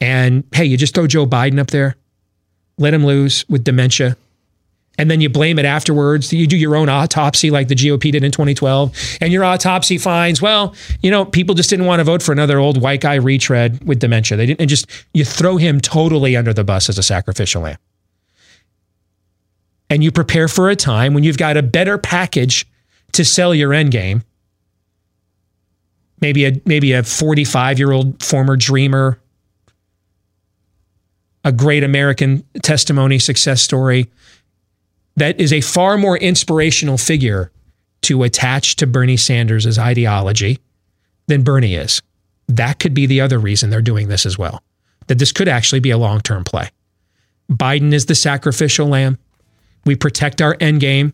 And 0.00 0.44
hey, 0.52 0.64
you 0.64 0.76
just 0.76 0.94
throw 0.94 1.06
Joe 1.06 1.26
Biden 1.26 1.58
up 1.58 1.68
there, 1.68 1.96
let 2.78 2.94
him 2.94 3.04
lose 3.04 3.44
with 3.48 3.64
dementia, 3.64 4.16
and 4.98 5.10
then 5.10 5.20
you 5.20 5.28
blame 5.28 5.58
it 5.58 5.64
afterwards. 5.64 6.32
You 6.32 6.46
do 6.46 6.56
your 6.56 6.76
own 6.76 6.88
autopsy 6.88 7.50
like 7.50 7.68
the 7.68 7.74
GOP 7.74 8.12
did 8.12 8.22
in 8.24 8.30
2012, 8.30 9.18
and 9.20 9.32
your 9.32 9.44
autopsy 9.44 9.98
finds, 9.98 10.40
well, 10.40 10.74
you 11.02 11.10
know, 11.10 11.24
people 11.24 11.54
just 11.54 11.70
didn't 11.70 11.86
want 11.86 12.00
to 12.00 12.04
vote 12.04 12.22
for 12.22 12.32
another 12.32 12.58
old 12.58 12.80
white 12.80 13.00
guy 13.00 13.14
retread 13.14 13.82
with 13.84 13.98
dementia. 13.98 14.36
They 14.36 14.46
didn't, 14.46 14.60
and 14.60 14.70
just 14.70 14.86
you 15.14 15.24
throw 15.24 15.56
him 15.56 15.80
totally 15.80 16.36
under 16.36 16.52
the 16.52 16.64
bus 16.64 16.88
as 16.88 16.98
a 16.98 17.02
sacrificial 17.02 17.62
lamb. 17.62 17.78
And 19.88 20.02
you 20.02 20.10
prepare 20.10 20.48
for 20.48 20.68
a 20.68 20.76
time 20.76 21.14
when 21.14 21.24
you've 21.24 21.38
got 21.38 21.56
a 21.56 21.62
better 21.62 21.96
package 21.96 22.66
to 23.16 23.24
sell 23.24 23.54
your 23.54 23.74
end 23.74 23.90
game. 23.90 24.22
Maybe 26.20 26.46
a 26.46 26.52
maybe 26.64 26.92
a 26.92 27.02
45 27.02 27.78
year 27.78 27.92
old 27.92 28.22
former 28.22 28.56
dreamer 28.56 29.20
a 31.46 31.52
great 31.52 31.84
American 31.84 32.44
testimony 32.64 33.20
success 33.20 33.62
story 33.62 34.10
that 35.14 35.40
is 35.40 35.52
a 35.52 35.60
far 35.60 35.96
more 35.96 36.18
inspirational 36.18 36.98
figure 36.98 37.52
to 38.02 38.24
attach 38.24 38.74
to 38.76 38.86
Bernie 38.86 39.16
Sanders' 39.16 39.78
ideology 39.78 40.58
than 41.28 41.44
Bernie 41.44 41.76
is. 41.76 42.02
That 42.48 42.80
could 42.80 42.94
be 42.94 43.06
the 43.06 43.20
other 43.20 43.38
reason 43.38 43.70
they're 43.70 43.80
doing 43.80 44.08
this 44.08 44.26
as 44.26 44.36
well. 44.36 44.60
That 45.06 45.20
this 45.20 45.30
could 45.30 45.46
actually 45.46 45.78
be 45.78 45.90
a 45.90 45.98
long 45.98 46.20
term 46.20 46.42
play. 46.42 46.68
Biden 47.48 47.92
is 47.92 48.06
the 48.06 48.16
sacrificial 48.16 48.88
lamb. 48.88 49.16
We 49.84 49.94
protect 49.94 50.42
our 50.42 50.56
end 50.58 50.80
game. 50.80 51.12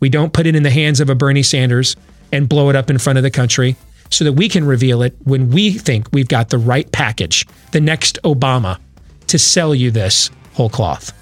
We 0.00 0.08
don't 0.08 0.32
put 0.32 0.46
it 0.46 0.54
in 0.54 0.62
the 0.62 0.70
hands 0.70 1.00
of 1.00 1.10
a 1.10 1.14
Bernie 1.14 1.42
Sanders 1.42 1.96
and 2.32 2.48
blow 2.48 2.70
it 2.70 2.76
up 2.76 2.90
in 2.90 2.98
front 2.98 3.18
of 3.18 3.22
the 3.22 3.30
country 3.30 3.76
so 4.10 4.24
that 4.24 4.32
we 4.32 4.48
can 4.48 4.64
reveal 4.64 5.02
it 5.02 5.16
when 5.24 5.50
we 5.50 5.72
think 5.72 6.08
we've 6.12 6.28
got 6.28 6.48
the 6.50 6.58
right 6.58 6.90
package, 6.92 7.46
the 7.72 7.80
next 7.80 8.18
Obama, 8.24 8.78
to 9.26 9.38
sell 9.38 9.74
you 9.74 9.90
this 9.90 10.30
whole 10.54 10.70
cloth. 10.70 11.12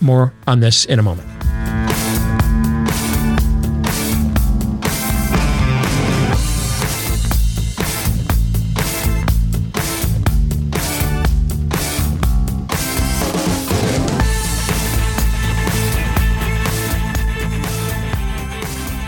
More 0.00 0.32
on 0.46 0.60
this 0.60 0.84
in 0.86 0.98
a 0.98 1.02
moment. 1.02 1.28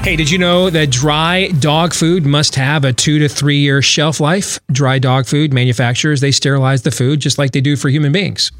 Hey, 0.02 0.16
did 0.16 0.32
you 0.32 0.36
know 0.36 0.68
that 0.68 0.90
dry 0.90 1.46
dog 1.60 1.94
food 1.94 2.26
must 2.26 2.56
have 2.56 2.84
a 2.84 2.92
two 2.92 3.20
to 3.20 3.28
three 3.28 3.58
year 3.58 3.80
shelf 3.80 4.18
life? 4.18 4.58
Dry 4.72 4.98
dog 4.98 5.26
food 5.26 5.52
manufacturers, 5.52 6.20
they 6.20 6.32
sterilize 6.32 6.82
the 6.82 6.90
food 6.90 7.20
just 7.20 7.38
like 7.38 7.52
they 7.52 7.60
do 7.60 7.76
for 7.76 7.88
human 7.88 8.10
beings 8.10 8.50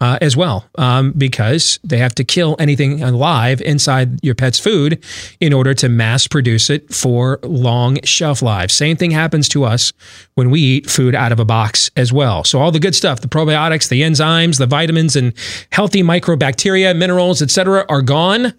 uh, 0.00 0.16
as 0.22 0.38
well, 0.38 0.64
um, 0.78 1.12
because 1.12 1.78
they 1.84 1.98
have 1.98 2.14
to 2.14 2.24
kill 2.24 2.56
anything 2.58 3.02
alive 3.02 3.60
inside 3.60 4.24
your 4.24 4.34
pet's 4.34 4.58
food 4.58 5.04
in 5.38 5.52
order 5.52 5.74
to 5.74 5.90
mass 5.90 6.26
produce 6.26 6.70
it 6.70 6.94
for 6.94 7.40
long 7.42 8.02
shelf 8.02 8.40
lives. 8.40 8.72
Same 8.72 8.96
thing 8.96 9.10
happens 9.10 9.50
to 9.50 9.64
us 9.64 9.92
when 10.34 10.50
we 10.50 10.60
eat 10.62 10.88
food 10.88 11.14
out 11.14 11.30
of 11.30 11.38
a 11.38 11.44
box 11.44 11.90
as 11.96 12.10
well. 12.10 12.42
So 12.42 12.58
all 12.58 12.70
the 12.70 12.80
good 12.80 12.94
stuff, 12.94 13.20
the 13.20 13.28
probiotics, 13.28 13.90
the 13.90 14.00
enzymes, 14.00 14.56
the 14.56 14.66
vitamins, 14.66 15.14
and 15.14 15.34
healthy 15.72 16.02
microbacteria, 16.02 16.96
minerals, 16.96 17.42
etc., 17.42 17.84
are 17.90 18.00
gone 18.00 18.54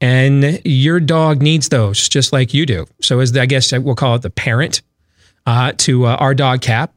and 0.00 0.60
your 0.64 1.00
dog 1.00 1.42
needs 1.42 1.68
those 1.68 2.08
just 2.08 2.32
like 2.32 2.54
you 2.54 2.66
do. 2.66 2.86
So, 3.00 3.20
as 3.20 3.32
the, 3.32 3.42
I 3.42 3.46
guess 3.46 3.72
we'll 3.72 3.94
call 3.94 4.14
it 4.14 4.22
the 4.22 4.30
parent 4.30 4.82
uh, 5.46 5.72
to 5.78 6.06
uh, 6.06 6.16
our 6.16 6.34
dog 6.34 6.60
Cap, 6.60 6.94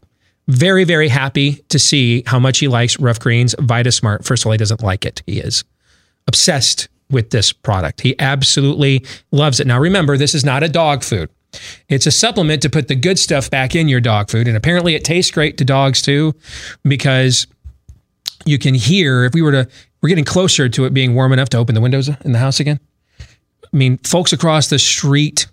very 0.47 0.83
very 0.83 1.07
happy 1.07 1.63
to 1.69 1.79
see 1.79 2.23
how 2.25 2.39
much 2.39 2.59
he 2.59 2.67
likes 2.67 2.99
Ruff 2.99 3.19
Greens 3.19 3.55
VitaSmart. 3.55 4.25
First 4.25 4.43
of 4.43 4.47
all, 4.47 4.51
he 4.51 4.57
doesn't 4.57 4.83
like 4.83 5.05
it; 5.05 5.23
he 5.25 5.39
is 5.39 5.63
obsessed 6.27 6.89
with 7.09 7.31
this 7.31 7.51
product. 7.51 8.01
He 8.01 8.17
absolutely 8.19 9.05
loves 9.31 9.59
it. 9.59 9.67
Now, 9.67 9.79
remember, 9.79 10.17
this 10.17 10.33
is 10.33 10.45
not 10.45 10.63
a 10.63 10.69
dog 10.69 11.03
food. 11.03 11.29
It's 11.89 12.05
a 12.05 12.11
supplement 12.11 12.61
to 12.61 12.69
put 12.69 12.87
the 12.87 12.95
good 12.95 13.19
stuff 13.19 13.49
back 13.49 13.75
in 13.75 13.89
your 13.89 13.99
dog 13.99 14.29
food, 14.29 14.47
and 14.47 14.55
apparently, 14.55 14.95
it 14.95 15.03
tastes 15.03 15.31
great 15.31 15.57
to 15.57 15.65
dogs 15.65 16.01
too, 16.01 16.33
because 16.83 17.47
you 18.45 18.57
can 18.57 18.73
hear 18.73 19.23
if 19.23 19.33
we 19.33 19.41
were 19.41 19.51
to 19.51 19.67
we're 20.01 20.09
getting 20.09 20.25
closer 20.25 20.67
to 20.67 20.85
it 20.85 20.93
being 20.93 21.13
warm 21.13 21.31
enough 21.31 21.49
to 21.49 21.57
open 21.57 21.75
the 21.75 21.81
windows 21.81 22.09
in 22.25 22.31
the 22.31 22.39
house 22.39 22.59
again. 22.59 22.79
I 23.73 23.77
mean, 23.77 23.97
folks 23.99 24.33
across 24.33 24.69
the 24.69 24.79
street 24.79 25.47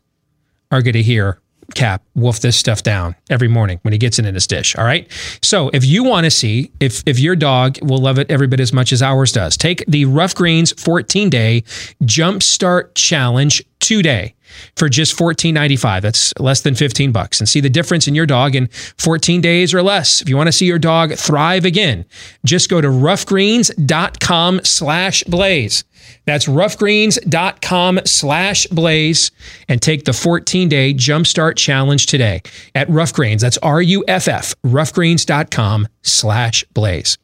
are 0.71 0.83
going 0.83 0.95
to 0.95 1.03
hear 1.03 1.41
Cap 1.75 2.03
wolf 2.15 2.41
this 2.41 2.57
stuff 2.57 2.83
down 2.83 3.15
every 3.29 3.47
morning 3.47 3.79
when 3.83 3.93
he 3.93 3.99
gets 3.99 4.19
it 4.19 4.25
in 4.25 4.35
his 4.35 4.47
dish. 4.47 4.75
All 4.77 4.85
right. 4.85 5.07
So 5.43 5.69
if 5.75 5.85
you 5.85 6.03
want 6.03 6.25
to 6.25 6.31
see 6.31 6.73
if 6.81 7.03
if 7.05 7.19
your 7.19 7.37
dog 7.37 7.79
will 7.83 7.99
love 7.99 8.19
it 8.19 8.31
every 8.31 8.47
bit 8.47 8.59
as 8.59 8.73
much 8.73 8.91
as 8.91 9.03
ours 9.03 9.33
does, 9.33 9.55
take 9.55 9.85
the 9.87 10.07
Ruff 10.07 10.35
Greens 10.35 10.73
14 10.83 11.29
day 11.29 11.61
Jumpstart 12.03 12.95
Challenge 12.95 13.63
today 13.81 14.35
for 14.77 14.89
just 14.89 15.17
$14.95. 15.17 16.03
That's 16.03 16.33
less 16.39 16.63
than 16.63 16.75
15 16.75 17.13
bucks. 17.13 17.41
And 17.41 17.49
see 17.49 17.61
the 17.61 17.71
difference 17.71 18.09
in 18.09 18.15
your 18.15 18.27
dog 18.27 18.55
in 18.55 18.69
14 18.99 19.41
days 19.41 19.75
or 19.75 19.83
less. 19.83 20.21
If 20.21 20.29
you 20.29 20.37
want 20.37 20.49
to 20.49 20.53
see 20.53 20.67
your 20.67 20.79
dog 20.79 21.15
thrive 21.15 21.65
again, 21.65 22.05
just 22.45 22.69
go 22.69 22.81
to 22.81 22.89
ruffgreens.com 22.89 24.61
slash 24.65 25.25
blaze. 25.25 25.85
That's 26.25 26.47
ruffgreens.com 26.47 28.01
slash 28.05 28.67
blaze 28.67 29.31
and 29.69 29.83
take 29.83 30.05
the 30.05 30.13
14 30.13 30.69
day 30.69 30.95
jumpstart 30.95 31.57
challenge 31.57 32.07
today 32.07 32.43
at 32.75 32.89
Ruff 32.89 33.13
Greens. 33.13 33.43
That's 33.43 33.59
R 33.59 33.83
U 33.83 34.05
F 34.09 34.29
F, 34.29 34.55
ruffgreens.com 34.65 35.89
slash 36.03 36.65
blaze. 36.73 37.19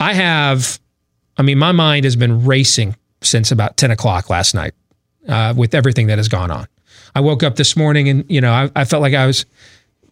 I 0.00 0.14
have, 0.14 0.78
I 1.36 1.42
mean, 1.42 1.58
my 1.58 1.72
mind 1.72 2.04
has 2.04 2.16
been 2.16 2.44
racing 2.44 2.96
since 3.22 3.50
about 3.50 3.76
10 3.76 3.90
o'clock 3.90 4.28
last 4.28 4.54
night 4.54 4.74
uh, 5.28 5.54
with 5.56 5.74
everything 5.74 6.06
that 6.08 6.18
has 6.18 6.28
gone 6.28 6.50
on. 6.50 6.66
I 7.14 7.20
woke 7.20 7.42
up 7.42 7.56
this 7.56 7.76
morning 7.76 8.08
and, 8.08 8.24
you 8.28 8.40
know, 8.40 8.52
I, 8.52 8.70
I 8.74 8.84
felt 8.84 9.02
like 9.02 9.14
I 9.14 9.26
was 9.26 9.46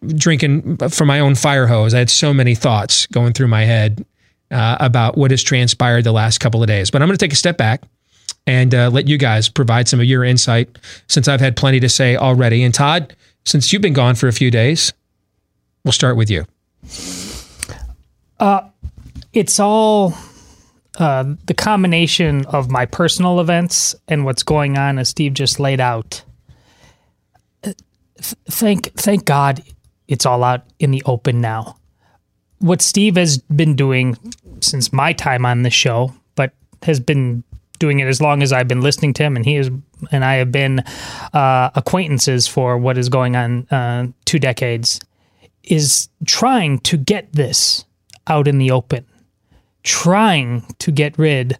drinking 0.07 0.77
from 0.89 1.07
my 1.07 1.19
own 1.19 1.35
fire 1.35 1.67
hose. 1.67 1.93
I 1.93 1.99
had 1.99 2.09
so 2.09 2.33
many 2.33 2.55
thoughts 2.55 3.07
going 3.07 3.33
through 3.33 3.47
my 3.47 3.63
head 3.63 4.05
uh, 4.51 4.77
about 4.79 5.17
what 5.17 5.31
has 5.31 5.43
transpired 5.43 6.03
the 6.03 6.11
last 6.11 6.39
couple 6.39 6.61
of 6.61 6.67
days. 6.67 6.91
But 6.91 7.01
I'm 7.01 7.07
going 7.07 7.17
to 7.17 7.25
take 7.25 7.33
a 7.33 7.37
step 7.37 7.57
back 7.57 7.83
and 8.45 8.73
uh, 8.73 8.89
let 8.89 9.07
you 9.07 9.17
guys 9.17 9.49
provide 9.49 9.87
some 9.87 9.99
of 9.99 10.05
your 10.05 10.23
insight 10.23 10.77
since 11.07 11.27
I've 11.27 11.39
had 11.39 11.55
plenty 11.55 11.79
to 11.81 11.89
say 11.89 12.15
already. 12.15 12.63
And 12.63 12.73
Todd, 12.73 13.15
since 13.45 13.71
you've 13.71 13.81
been 13.81 13.93
gone 13.93 14.15
for 14.15 14.27
a 14.27 14.33
few 14.33 14.51
days, 14.51 14.93
we'll 15.83 15.91
start 15.91 16.17
with 16.17 16.29
you. 16.29 16.45
Uh, 18.39 18.67
it's 19.31 19.59
all 19.59 20.13
uh, 20.99 21.25
the 21.45 21.53
combination 21.53 22.45
of 22.45 22.69
my 22.69 22.85
personal 22.85 23.39
events 23.39 23.95
and 24.07 24.25
what's 24.25 24.43
going 24.43 24.77
on, 24.77 24.99
as 24.99 25.09
Steve 25.09 25.33
just 25.33 25.59
laid 25.59 25.79
out. 25.79 26.23
Th- 27.63 27.77
thank, 28.49 28.93
thank 28.93 29.25
God, 29.25 29.63
it's 30.07 30.25
all 30.25 30.43
out 30.43 30.65
in 30.79 30.91
the 30.91 31.03
open 31.05 31.41
now. 31.41 31.77
What 32.59 32.81
Steve 32.81 33.15
has 33.15 33.39
been 33.39 33.75
doing 33.75 34.17
since 34.61 34.93
my 34.93 35.13
time 35.13 35.45
on 35.45 35.63
the 35.63 35.69
show, 35.69 36.13
but 36.35 36.53
has 36.83 36.99
been 36.99 37.43
doing 37.79 37.99
it 37.99 38.07
as 38.07 38.21
long 38.21 38.41
as 38.41 38.53
I've 38.53 38.67
been 38.67 38.81
listening 38.81 39.13
to 39.15 39.23
him, 39.23 39.35
and 39.35 39.45
he 39.45 39.57
is, 39.57 39.69
and 40.11 40.23
I 40.23 40.35
have 40.35 40.51
been 40.51 40.79
uh, 41.33 41.71
acquaintances 41.75 42.47
for 42.47 42.77
what 42.77 42.97
is 42.97 43.09
going 43.09 43.35
on 43.35 43.67
uh, 43.71 44.07
two 44.23 44.39
decades, 44.39 45.01
is 45.63 46.07
trying 46.25 46.79
to 46.79 46.97
get 46.97 47.33
this 47.33 47.83
out 48.27 48.47
in 48.47 48.57
the 48.57 48.71
open, 48.71 49.05
trying 49.83 50.65
to 50.79 50.91
get 50.91 51.17
rid 51.17 51.57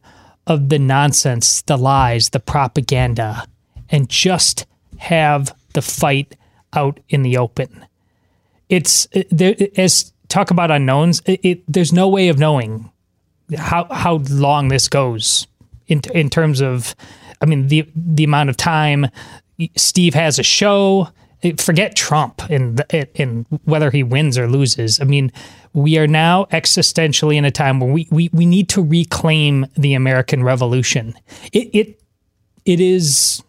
of 0.48 0.70
the 0.70 0.80
nonsense, 0.80 1.62
the 1.64 1.78
lies, 1.78 2.30
the 2.30 2.40
propaganda, 2.40 3.46
and 3.90 4.10
just 4.10 4.66
have 4.98 5.56
the 5.74 5.82
fight 5.82 6.36
out 6.74 7.00
in 7.10 7.22
the 7.24 7.38
open. 7.38 7.86
It's 8.70 9.08
there 9.30 9.56
as 9.78 10.12
talk 10.30 10.52
about 10.52 10.72
unknowns. 10.72 11.22
It, 11.26 11.40
it, 11.44 11.64
there's 11.68 11.94
no 11.94 12.08
way 12.08 12.30
of 12.30 12.40
knowing 12.40 12.90
how 13.58 13.86
how 13.92 14.16
long 14.30 14.70
this 14.70 14.88
goes 14.88 15.48
in 15.88 16.02
in 16.14 16.30
terms 16.30 16.62
of, 16.62 16.96
I 17.42 17.46
mean 17.46 17.68
the 17.68 17.88
the 17.96 18.24
amount 18.24 18.50
of 18.50 18.58
time 18.58 19.08
Steve 19.76 20.14
has 20.14 20.40
a 20.40 20.44
show. 20.44 21.10
Forget 21.58 21.96
Trump 21.96 22.42
and 22.50 23.46
whether 23.66 23.92
he 23.92 24.04
wins 24.04 24.38
or 24.38 24.48
loses. 24.48 25.00
I 25.02 25.04
mean, 25.04 25.32
we 25.74 25.98
are 25.98 26.08
now 26.08 26.46
existentially 26.46 27.36
in 27.36 27.46
a 27.46 27.52
time 27.52 27.80
where 27.80 27.92
we 27.92 28.08
we, 28.12 28.30
we 28.34 28.46
need 28.46 28.70
to 28.70 28.84
reclaim 28.84 29.66
the 29.76 29.94
American 29.94 30.44
Revolution. 30.44 31.14
It 31.52 31.70
it 31.74 32.02
it 32.66 32.80
is. 32.80 33.44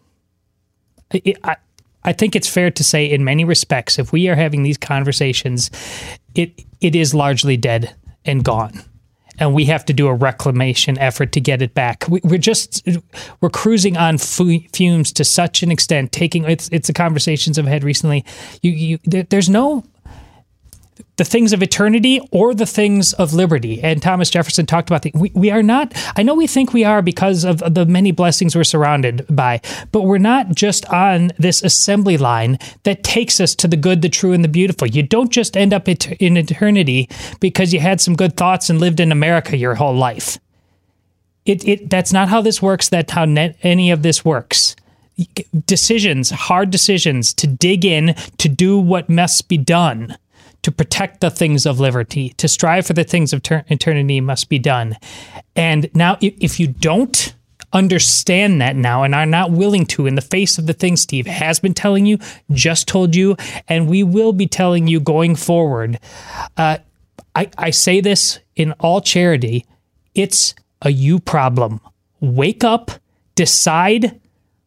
It, 1.11 1.37
I, 1.43 1.55
I 2.03 2.13
think 2.13 2.35
it's 2.35 2.47
fair 2.47 2.69
to 2.69 2.83
say, 2.83 3.09
in 3.09 3.23
many 3.23 3.45
respects, 3.45 3.97
if 3.97 4.11
we 4.11 4.27
are 4.27 4.35
having 4.35 4.63
these 4.63 4.77
conversations, 4.77 5.71
it 6.35 6.63
it 6.81 6.95
is 6.95 7.13
largely 7.13 7.57
dead 7.57 7.95
and 8.25 8.43
gone 8.43 8.83
and 9.39 9.53
we 9.53 9.65
have 9.65 9.85
to 9.85 9.93
do 9.93 10.07
a 10.07 10.13
reclamation 10.13 10.97
effort 10.97 11.31
to 11.33 11.41
get 11.41 11.61
it 11.61 11.73
back. 11.73 12.05
We, 12.07 12.21
are 12.23 12.37
just 12.37 12.87
we're 13.41 13.49
cruising 13.49 13.97
on 13.97 14.17
fumes 14.17 15.11
to 15.13 15.23
such 15.23 15.63
an 15.63 15.71
extent. 15.71 16.11
Taking 16.11 16.45
it's 16.45 16.69
it's 16.69 16.87
the 16.87 16.93
conversations 16.93 17.59
I've 17.59 17.65
had 17.65 17.83
recently. 17.83 18.25
You 18.61 18.71
you 18.71 18.99
there, 19.05 19.23
there's 19.23 19.49
no 19.49 19.83
the 21.17 21.23
things 21.23 21.53
of 21.53 21.63
eternity 21.63 22.19
or 22.31 22.53
the 22.53 22.65
things 22.65 23.13
of 23.13 23.33
liberty. 23.33 23.81
And 23.81 24.01
Thomas 24.01 24.29
Jefferson 24.29 24.65
talked 24.65 24.89
about 24.89 25.03
the, 25.03 25.11
we, 25.13 25.31
we 25.33 25.51
are 25.51 25.63
not, 25.63 25.93
I 26.15 26.23
know 26.23 26.35
we 26.35 26.47
think 26.47 26.73
we 26.73 26.83
are 26.83 27.01
because 27.01 27.43
of 27.43 27.59
the 27.73 27.85
many 27.85 28.11
blessings 28.11 28.55
we're 28.55 28.63
surrounded 28.63 29.25
by, 29.29 29.61
but 29.91 30.03
we're 30.03 30.17
not 30.17 30.53
just 30.55 30.85
on 30.87 31.31
this 31.37 31.63
assembly 31.63 32.17
line 32.17 32.59
that 32.83 33.03
takes 33.03 33.39
us 33.39 33.55
to 33.55 33.67
the 33.67 33.77
good, 33.77 34.01
the 34.01 34.09
true, 34.09 34.33
and 34.33 34.43
the 34.43 34.49
beautiful. 34.49 34.87
You 34.87 35.03
don't 35.03 35.31
just 35.31 35.55
end 35.55 35.73
up 35.73 35.87
in 35.87 36.37
eternity 36.37 37.09
because 37.39 37.73
you 37.73 37.79
had 37.79 38.01
some 38.01 38.15
good 38.15 38.35
thoughts 38.35 38.69
and 38.69 38.79
lived 38.79 38.99
in 38.99 39.11
America 39.11 39.57
your 39.57 39.75
whole 39.75 39.95
life. 39.95 40.37
It, 41.45 41.65
it, 41.67 41.89
that's 41.89 42.11
not 42.11 42.27
how 42.27 42.41
this 42.41 42.61
works. 42.61 42.89
That's 42.89 43.11
how 43.11 43.25
net, 43.25 43.55
any 43.61 43.91
of 43.91 44.01
this 44.01 44.25
works 44.25 44.75
decisions, 45.65 46.29
hard 46.29 46.69
decisions 46.69 47.33
to 47.33 47.47
dig 47.47 47.85
in, 47.85 48.13
to 48.37 48.49
do 48.49 48.77
what 48.77 49.09
must 49.09 49.47
be 49.47 49.57
done 49.57 50.17
to 50.65 50.71
protect 50.71 51.21
the 51.21 51.29
things 51.29 51.67
of 51.67 51.79
liberty, 51.79 52.29
to 52.29 52.47
strive 52.47 52.87
for 52.87 52.93
the 52.93 53.03
things 53.03 53.33
of 53.33 53.43
ter- 53.43 53.63
eternity 53.67 54.19
must 54.19 54.49
be 54.49 54.57
done. 54.57 54.97
And 55.55 55.91
now, 55.93 56.17
if 56.19 56.59
you 56.59 56.65
don't 56.65 57.35
understand 57.71 58.59
that 58.61 58.75
now 58.75 59.03
and 59.03 59.13
are 59.13 59.27
not 59.27 59.51
willing 59.51 59.85
to, 59.85 60.07
in 60.07 60.15
the 60.15 60.21
face 60.21 60.57
of 60.57 60.65
the 60.65 60.73
things 60.73 61.01
Steve 61.01 61.27
has 61.27 61.59
been 61.59 61.75
telling 61.75 62.07
you, 62.07 62.17
just 62.49 62.87
told 62.87 63.15
you, 63.15 63.35
and 63.67 63.87
we 63.87 64.01
will 64.01 64.33
be 64.33 64.47
telling 64.47 64.87
you 64.87 64.99
going 64.99 65.35
forward, 65.35 65.99
uh, 66.57 66.79
I, 67.35 67.51
I 67.59 67.69
say 67.69 68.01
this 68.01 68.39
in 68.55 68.71
all 68.79 69.01
charity 69.01 69.67
it's 70.15 70.55
a 70.81 70.89
you 70.89 71.19
problem. 71.19 71.79
Wake 72.21 72.63
up, 72.63 72.89
decide 73.35 74.19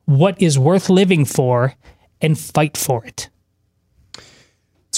what 0.04 0.40
is 0.40 0.60
worth 0.60 0.88
living 0.88 1.24
for, 1.24 1.74
and 2.20 2.38
fight 2.38 2.76
for 2.76 3.04
it. 3.04 3.30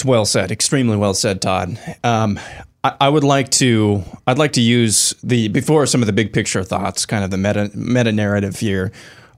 It's 0.01 0.05
well 0.07 0.25
said, 0.25 0.51
extremely 0.51 0.97
well 0.97 1.13
said, 1.13 1.43
Todd. 1.43 1.77
Um, 2.03 2.39
I, 2.83 2.95
I 3.01 3.07
would 3.07 3.23
like 3.23 3.51
to. 3.51 4.01
I'd 4.25 4.39
like 4.39 4.53
to 4.53 4.59
use 4.59 5.13
the 5.21 5.47
before 5.49 5.85
some 5.85 6.01
of 6.01 6.07
the 6.07 6.11
big 6.11 6.33
picture 6.33 6.63
thoughts, 6.63 7.05
kind 7.05 7.23
of 7.23 7.29
the 7.29 7.37
meta 7.37 7.69
meta 7.75 8.11
narrative 8.11 8.57
here. 8.57 8.91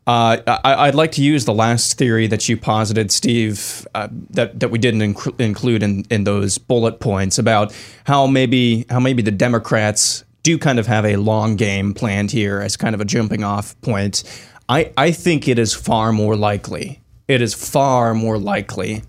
Uh, 0.08 0.38
I, 0.64 0.86
would 0.86 0.96
like 0.96 1.12
to 1.14 1.22
use 1.22 1.44
the 1.44 1.54
last 1.54 1.98
theory 1.98 2.28
that 2.28 2.48
you 2.48 2.56
posited, 2.56 3.12
Steve, 3.12 3.86
uh, 3.94 4.08
that 4.30 4.62
that 4.62 4.72
we 4.72 4.78
didn't 4.78 5.16
inc- 5.16 5.38
include 5.38 5.84
in, 5.84 6.06
in 6.10 6.24
those 6.24 6.58
bullet 6.58 7.02
points 7.02 7.38
about 7.38 7.76
how 8.06 8.26
maybe 8.26 8.86
how 8.90 9.02
maybe 9.02 9.22
the 9.22 9.32
Democrats 9.32 10.24
do 10.44 10.58
kind 10.58 10.80
of 10.80 10.88
have 10.88 11.04
a 11.04 11.18
long 11.18 11.58
game 11.58 11.94
planned 11.94 12.32
here 12.32 12.62
as 12.62 12.78
kind 12.78 12.96
of 12.96 13.02
a 13.02 13.06
jumping 13.06 13.44
off 13.44 13.76
point. 13.82 14.24
I, 14.70 14.94
I 14.96 15.12
think 15.12 15.50
it 15.50 15.60
is 15.60 15.74
far 15.74 16.14
more 16.14 16.38
likely. 16.38 17.02
It 17.28 17.42
is 17.42 17.54
far 17.54 18.14
more 18.14 18.38
likely 18.38 19.04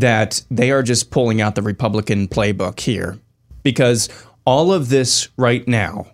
that 0.00 0.42
they 0.50 0.70
are 0.70 0.82
just 0.82 1.10
pulling 1.10 1.40
out 1.40 1.54
the 1.54 1.62
Republican 1.62 2.28
playbook 2.28 2.80
here 2.80 3.18
because 3.62 4.08
all 4.44 4.72
of 4.72 4.88
this 4.88 5.28
right 5.36 5.66
now 5.68 6.06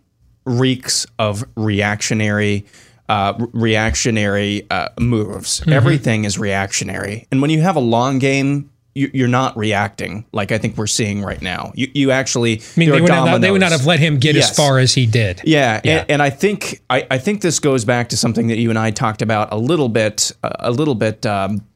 reeks 0.44 1.06
of 1.18 1.44
reactionary 1.56 2.66
uh, 3.08 3.34
reactionary 3.52 4.66
uh, 4.70 4.88
moves. 4.98 5.60
Mm-hmm. 5.60 5.72
Everything 5.72 6.24
is 6.24 6.38
reactionary, 6.38 7.26
and 7.30 7.42
when 7.42 7.50
you 7.50 7.60
have 7.60 7.76
a 7.76 7.80
long 7.80 8.18
game, 8.18 8.70
you, 8.94 9.24
are 9.24 9.28
not 9.28 9.56
reacting 9.56 10.24
like 10.32 10.52
I 10.52 10.58
think 10.58 10.76
we're 10.76 10.86
seeing 10.86 11.22
right 11.22 11.42
now. 11.42 11.72
You, 11.74 11.90
you 11.94 12.10
actually, 12.12 12.60
I 12.60 12.62
mean, 12.76 12.90
they 12.90 13.00
would, 13.00 13.08
not, 13.08 13.40
they 13.40 13.50
would, 13.50 13.60
not, 13.60 13.72
have 13.72 13.86
let 13.86 13.98
him 13.98 14.18
get 14.18 14.36
yes. 14.36 14.50
as 14.50 14.56
far 14.56 14.78
as 14.78 14.94
he 14.94 15.04
did. 15.04 15.42
Yeah, 15.44 15.80
yeah. 15.84 15.98
And, 15.98 16.10
and, 16.12 16.22
I 16.22 16.30
think 16.30 16.80
I, 16.88 17.06
I, 17.10 17.18
think 17.18 17.42
this 17.42 17.58
goes 17.58 17.84
back 17.84 18.08
to 18.10 18.16
something 18.16 18.46
that 18.48 18.58
you 18.58 18.70
and 18.70 18.78
I 18.78 18.90
talked 18.90 19.20
about 19.20 19.52
a 19.52 19.56
little 19.56 19.88
bit, 19.88 20.32
a 20.42 20.70
little 20.70 20.94
bit 20.94 21.26
um, 21.26 21.66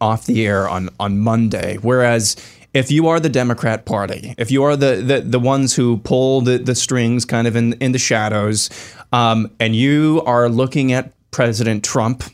off 0.00 0.26
the 0.26 0.46
air 0.46 0.68
on 0.68 0.90
on 0.98 1.18
Monday. 1.18 1.76
Whereas 1.80 2.36
if 2.74 2.90
you 2.90 3.08
are 3.08 3.18
the 3.18 3.28
Democrat 3.28 3.84
Party, 3.84 4.34
if 4.38 4.50
you 4.50 4.62
are 4.64 4.76
the 4.76 4.96
the, 4.96 5.20
the 5.20 5.40
ones 5.40 5.74
who 5.74 5.98
pull 5.98 6.40
the, 6.40 6.58
the 6.58 6.74
strings 6.74 7.24
kind 7.24 7.46
of 7.46 7.56
in 7.56 7.74
in 7.74 7.92
the 7.92 7.98
shadows, 7.98 8.70
um, 9.12 9.50
and 9.58 9.74
you 9.74 10.22
are 10.26 10.48
looking 10.48 10.92
at 10.92 11.12
President 11.30 11.84
Trump, 11.84 12.24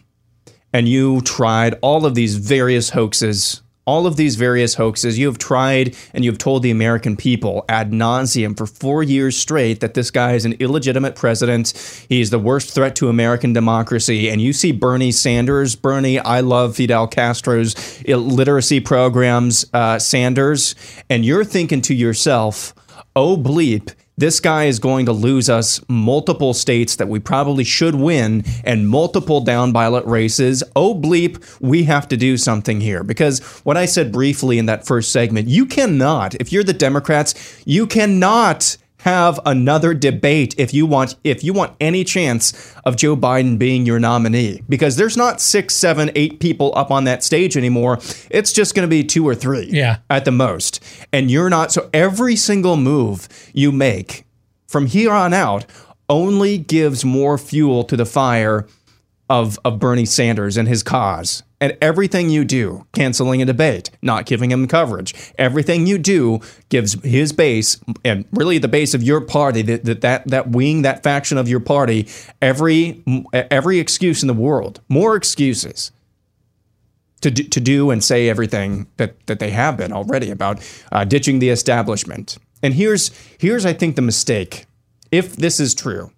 and 0.73 0.89
you 0.89 1.21
tried 1.23 1.75
all 1.83 2.07
of 2.07 2.15
these 2.15 2.37
various 2.37 2.91
hoaxes 2.91 3.63
all 3.87 4.07
of 4.07 4.17
these 4.17 4.37
various 4.37 4.75
hoaxes. 4.75 5.19
You 5.19 5.27
have 5.27 5.39
tried 5.39 5.97
and 6.13 6.25
you've 6.25 6.39
told 6.39 6.63
the 6.63 6.71
American 6.71 7.17
people 7.17 7.65
ad 7.69 7.91
nauseum 7.91 8.57
for 8.57 8.67
four 8.67 9.03
years 9.03 9.37
straight 9.37 9.81
that 9.81 9.95
this 9.95 10.11
guy 10.11 10.33
is 10.33 10.45
an 10.45 10.55
illegitimate 10.55 11.17
president. 11.17 11.73
He's 12.09 12.31
the 12.31 12.39
worst 12.39 12.75
threat 12.75 12.97
to 12.97 13.09
American 13.09 13.53
democracy. 13.53 14.31
And 14.31 14.41
you 14.41 14.53
see 14.53 14.73
Bernie 14.73 15.13
Sanders, 15.13 15.77
Bernie, 15.77 16.19
I 16.19 16.41
love 16.41 16.77
Fidel 16.77 17.07
Castro's 17.07 18.05
literacy 18.07 18.81
programs, 18.81 19.67
uh, 19.73 19.99
Sanders, 19.99 20.75
and 21.11 21.25
you're 21.25 21.45
thinking 21.45 21.83
to 21.83 21.95
yourself, 21.95 22.75
oh 23.17 23.37
bleep 23.37 23.93
this 24.17 24.41
guy 24.41 24.65
is 24.65 24.79
going 24.79 25.07
to 25.07 25.13
lose 25.13 25.51
us 25.51 25.81
multiple 25.89 26.55
states 26.55 26.97
that 26.97 27.09
we 27.09 27.19
probably 27.19 27.65
should 27.65 27.95
win 27.95 28.45
and 28.65 28.89
multiple 28.89 29.41
down 29.41 29.73
ballot 29.73 30.05
races. 30.07 30.63
Oh, 30.77 30.95
bleep, 30.95 31.61
we 31.61 31.85
have 31.85 32.09
to 32.09 32.17
do 32.17 32.37
something 32.37 32.81
here. 32.81 33.03
Because 33.03 33.41
what 33.65 33.77
I 33.77 33.87
said 33.87 34.13
briefly 34.13 34.59
in 34.59 34.67
that 34.67 34.87
first 34.87 35.11
segment, 35.11 35.49
you 35.49 35.67
cannot, 35.67 36.35
if 36.37 36.53
you're 36.53 36.65
the 36.65 36.73
Democrats, 36.73 37.63
you 37.65 37.87
cannot 37.87 38.77
have 39.05 39.39
another 39.45 39.93
debate 39.93 40.55
if 40.57 40.73
you 40.73 40.87
want 40.87 41.15
if 41.25 41.45
you 41.45 41.53
want 41.53 41.77
any 41.79 42.05
chance 42.05 42.75
of 42.87 42.97
Joe 42.97 43.15
Biden 43.15 43.59
being 43.59 43.85
your 43.85 43.99
nominee 43.99 44.63
because 44.67 44.97
there's 44.97 45.15
not 45.15 45.43
six, 45.43 45.75
seven, 45.75 46.11
eight 46.15 46.41
people 46.41 46.73
up 46.75 46.91
on 46.91 47.05
that 47.05 47.23
stage 47.23 47.55
anymore. 47.55 47.99
It's 48.31 48.51
just 48.51 48.75
going 48.75 48.89
to 48.89 48.91
be 48.91 49.05
two 49.05 49.29
or 49.29 49.35
three, 49.35 49.69
yeah, 49.71 49.99
at 50.09 50.25
the 50.25 50.31
most. 50.31 50.83
And 51.13 51.31
you're 51.31 51.51
not 51.51 51.71
so 51.71 51.91
every 51.93 52.35
single 52.35 52.79
move 52.79 53.29
you 53.53 53.73
make 53.73 54.25
from 54.67 54.87
here 54.87 55.13
on 55.13 55.35
out 55.35 55.67
only 56.09 56.57
gives 56.57 57.05
more 57.05 57.37
fuel 57.37 57.85
to 57.85 57.99
the 57.99 58.07
fire 58.07 58.67
of 59.29 59.59
of 59.67 59.79
Bernie 59.79 60.07
Sanders 60.07 60.57
and 60.57 60.67
his 60.67 60.83
cause 60.83 61.43
and 61.65 61.79
everything 61.81 62.29
you 62.29 62.45
do, 62.45 62.87
canceling 62.93 63.41
a 63.41 63.47
debate, 63.47 63.91
not 64.03 64.27
giving 64.27 64.51
him 64.51 64.69
coverage, 64.69 65.15
everything 65.39 65.87
you 65.87 65.97
do 65.97 66.41
gives 66.69 66.93
his 67.03 67.33
base 67.33 67.81
and 68.05 68.27
really 68.33 68.59
the 68.59 68.69
base 68.69 68.93
of 68.93 69.03
your 69.03 69.23
party, 69.23 69.63
that 69.63 70.03
that 70.03 70.29
that 70.29 70.51
wing, 70.51 70.83
that 70.83 71.03
faction 71.03 71.39
of 71.39 71.49
your 71.49 71.61
party, 71.61 72.07
every 72.43 73.03
every 73.33 73.79
excuse 73.79 74.23
in 74.23 74.27
the 74.27 74.35
world, 74.35 74.83
more 74.91 75.17
excuses 75.17 75.91
to 77.23 77.31
do, 77.31 77.45
to 77.45 77.61
do 77.61 77.91
and 77.91 78.05
say 78.05 78.29
everything 78.29 78.87
that 78.99 79.27
that 79.27 79.39
they 79.39 79.49
have 79.49 79.79
been 79.79 79.91
already 79.91 80.31
about 80.31 80.61
uh, 80.93 81.03
ditching 81.03 81.39
the 81.39 81.49
establishment. 81.49 82.37
And 82.63 82.75
here's 82.75 83.11
here's 83.39 83.65
I 83.65 83.73
think 83.73 83.97
the 83.97 84.03
mistake, 84.03 84.67
if 85.11 85.35
this 85.35 85.59
is 85.59 85.75
true 85.75 86.11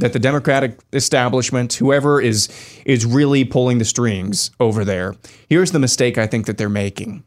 that 0.00 0.12
the 0.12 0.18
Democratic 0.18 0.78
establishment, 0.92 1.74
whoever 1.74 2.20
is 2.20 2.48
is 2.84 3.06
really 3.06 3.44
pulling 3.44 3.78
the 3.78 3.84
strings 3.84 4.50
over 4.58 4.84
there, 4.84 5.14
here's 5.48 5.72
the 5.72 5.78
mistake 5.78 6.18
I 6.18 6.26
think 6.26 6.46
that 6.46 6.58
they're 6.58 6.68
making. 6.68 7.22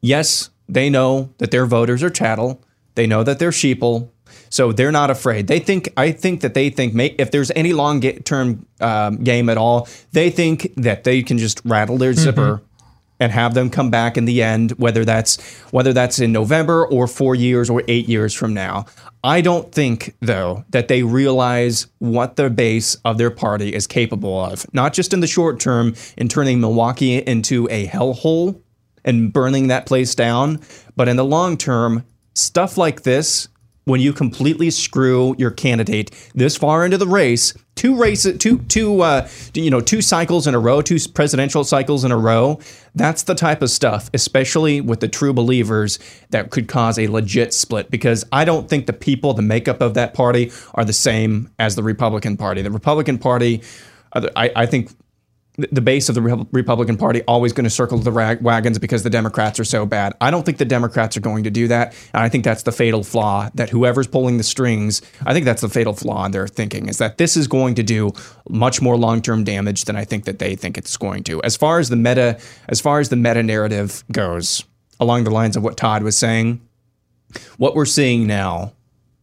Yes, 0.00 0.50
they 0.68 0.88
know 0.90 1.32
that 1.38 1.50
their 1.50 1.66
voters 1.66 2.02
are 2.02 2.10
chattel. 2.10 2.62
They 2.94 3.06
know 3.06 3.22
that 3.22 3.38
they're 3.38 3.50
sheeple. 3.50 4.10
So 4.50 4.72
they're 4.72 4.92
not 4.92 5.10
afraid. 5.10 5.46
They 5.48 5.58
think. 5.58 5.92
I 5.96 6.12
think 6.12 6.40
that 6.40 6.54
they 6.54 6.70
think 6.70 6.94
if 7.18 7.30
there's 7.30 7.50
any 7.54 7.72
long 7.72 8.00
term 8.00 8.66
um, 8.80 9.22
game 9.22 9.48
at 9.48 9.58
all, 9.58 9.88
they 10.12 10.30
think 10.30 10.72
that 10.76 11.04
they 11.04 11.22
can 11.22 11.38
just 11.38 11.60
rattle 11.64 11.98
their 11.98 12.12
zipper 12.12 12.56
mm-hmm 12.56 12.64
and 13.20 13.32
have 13.32 13.54
them 13.54 13.70
come 13.70 13.90
back 13.90 14.16
in 14.16 14.24
the 14.24 14.42
end, 14.42 14.72
whether 14.72 15.04
that's 15.04 15.40
whether 15.70 15.92
that's 15.92 16.18
in 16.18 16.32
November 16.32 16.86
or 16.86 17.06
four 17.06 17.34
years 17.34 17.70
or 17.70 17.82
eight 17.88 18.08
years 18.08 18.34
from 18.34 18.54
now. 18.54 18.86
I 19.22 19.40
don't 19.40 19.72
think, 19.72 20.14
though, 20.20 20.64
that 20.70 20.88
they 20.88 21.02
realize 21.02 21.86
what 21.98 22.36
the 22.36 22.50
base 22.50 22.94
of 23.06 23.16
their 23.16 23.30
party 23.30 23.74
is 23.74 23.86
capable 23.86 24.44
of, 24.44 24.66
not 24.74 24.92
just 24.92 25.14
in 25.14 25.20
the 25.20 25.26
short 25.26 25.60
term 25.60 25.94
in 26.18 26.28
turning 26.28 26.60
Milwaukee 26.60 27.18
into 27.18 27.66
a 27.70 27.86
hellhole 27.86 28.60
and 29.04 29.32
burning 29.32 29.68
that 29.68 29.86
place 29.86 30.14
down, 30.14 30.60
but 30.96 31.08
in 31.08 31.16
the 31.16 31.24
long 31.24 31.56
term, 31.56 32.04
stuff 32.34 32.76
like 32.76 33.02
this 33.02 33.48
when 33.84 34.00
you 34.00 34.12
completely 34.12 34.70
screw 34.70 35.34
your 35.38 35.50
candidate 35.50 36.10
this 36.34 36.56
far 36.56 36.84
into 36.84 36.98
the 36.98 37.06
race, 37.06 37.54
two 37.74 37.96
races, 37.96 38.38
two 38.38 38.58
two 38.58 39.00
uh, 39.00 39.28
you 39.54 39.70
know 39.70 39.80
two 39.80 40.02
cycles 40.02 40.46
in 40.46 40.54
a 40.54 40.58
row, 40.58 40.82
two 40.82 40.98
presidential 41.12 41.64
cycles 41.64 42.04
in 42.04 42.12
a 42.12 42.16
row. 42.16 42.60
That's 42.94 43.24
the 43.24 43.34
type 43.34 43.62
of 43.62 43.70
stuff, 43.70 44.10
especially 44.14 44.80
with 44.80 45.00
the 45.00 45.08
true 45.08 45.32
believers, 45.32 45.98
that 46.30 46.50
could 46.50 46.68
cause 46.68 46.98
a 46.98 47.08
legit 47.08 47.52
split. 47.52 47.90
Because 47.90 48.24
I 48.32 48.44
don't 48.44 48.68
think 48.68 48.86
the 48.86 48.92
people, 48.92 49.34
the 49.34 49.42
makeup 49.42 49.80
of 49.80 49.94
that 49.94 50.14
party, 50.14 50.52
are 50.74 50.84
the 50.84 50.92
same 50.92 51.50
as 51.58 51.76
the 51.76 51.82
Republican 51.82 52.36
Party. 52.36 52.62
The 52.62 52.70
Republican 52.70 53.18
Party. 53.18 53.62
I, 54.36 54.52
I 54.54 54.66
think 54.66 54.92
the 55.56 55.80
base 55.80 56.08
of 56.08 56.16
the 56.16 56.46
Republican 56.50 56.96
Party 56.96 57.22
always 57.28 57.52
going 57.52 57.64
to 57.64 57.70
circle 57.70 57.98
the 57.98 58.10
rag- 58.10 58.42
wagons 58.42 58.78
because 58.78 59.04
the 59.04 59.10
Democrats 59.10 59.60
are 59.60 59.64
so 59.64 59.86
bad. 59.86 60.12
I 60.20 60.32
don't 60.32 60.44
think 60.44 60.58
the 60.58 60.64
Democrats 60.64 61.16
are 61.16 61.20
going 61.20 61.44
to 61.44 61.50
do 61.50 61.68
that, 61.68 61.94
and 62.12 62.22
I 62.22 62.28
think 62.28 62.44
that's 62.44 62.64
the 62.64 62.72
fatal 62.72 63.04
flaw. 63.04 63.50
That 63.54 63.70
whoever's 63.70 64.08
pulling 64.08 64.38
the 64.38 64.42
strings, 64.42 65.00
I 65.24 65.32
think 65.32 65.44
that's 65.44 65.60
the 65.60 65.68
fatal 65.68 65.92
flaw 65.92 66.24
in 66.24 66.32
their 66.32 66.48
thinking 66.48 66.88
is 66.88 66.98
that 66.98 67.18
this 67.18 67.36
is 67.36 67.46
going 67.46 67.76
to 67.76 67.84
do 67.84 68.12
much 68.48 68.82
more 68.82 68.96
long 68.96 69.22
term 69.22 69.44
damage 69.44 69.84
than 69.84 69.94
I 69.94 70.04
think 70.04 70.24
that 70.24 70.40
they 70.40 70.56
think 70.56 70.76
it's 70.76 70.96
going 70.96 71.22
to. 71.24 71.40
As 71.44 71.56
far 71.56 71.78
as 71.78 71.88
the 71.88 71.96
meta, 71.96 72.40
as 72.68 72.80
far 72.80 72.98
as 72.98 73.08
the 73.08 73.16
meta 73.16 73.42
narrative 73.42 74.02
goes, 74.10 74.64
along 74.98 75.24
the 75.24 75.30
lines 75.30 75.56
of 75.56 75.62
what 75.62 75.76
Todd 75.76 76.02
was 76.02 76.16
saying, 76.16 76.60
what 77.58 77.76
we're 77.76 77.84
seeing 77.84 78.26
now 78.26 78.72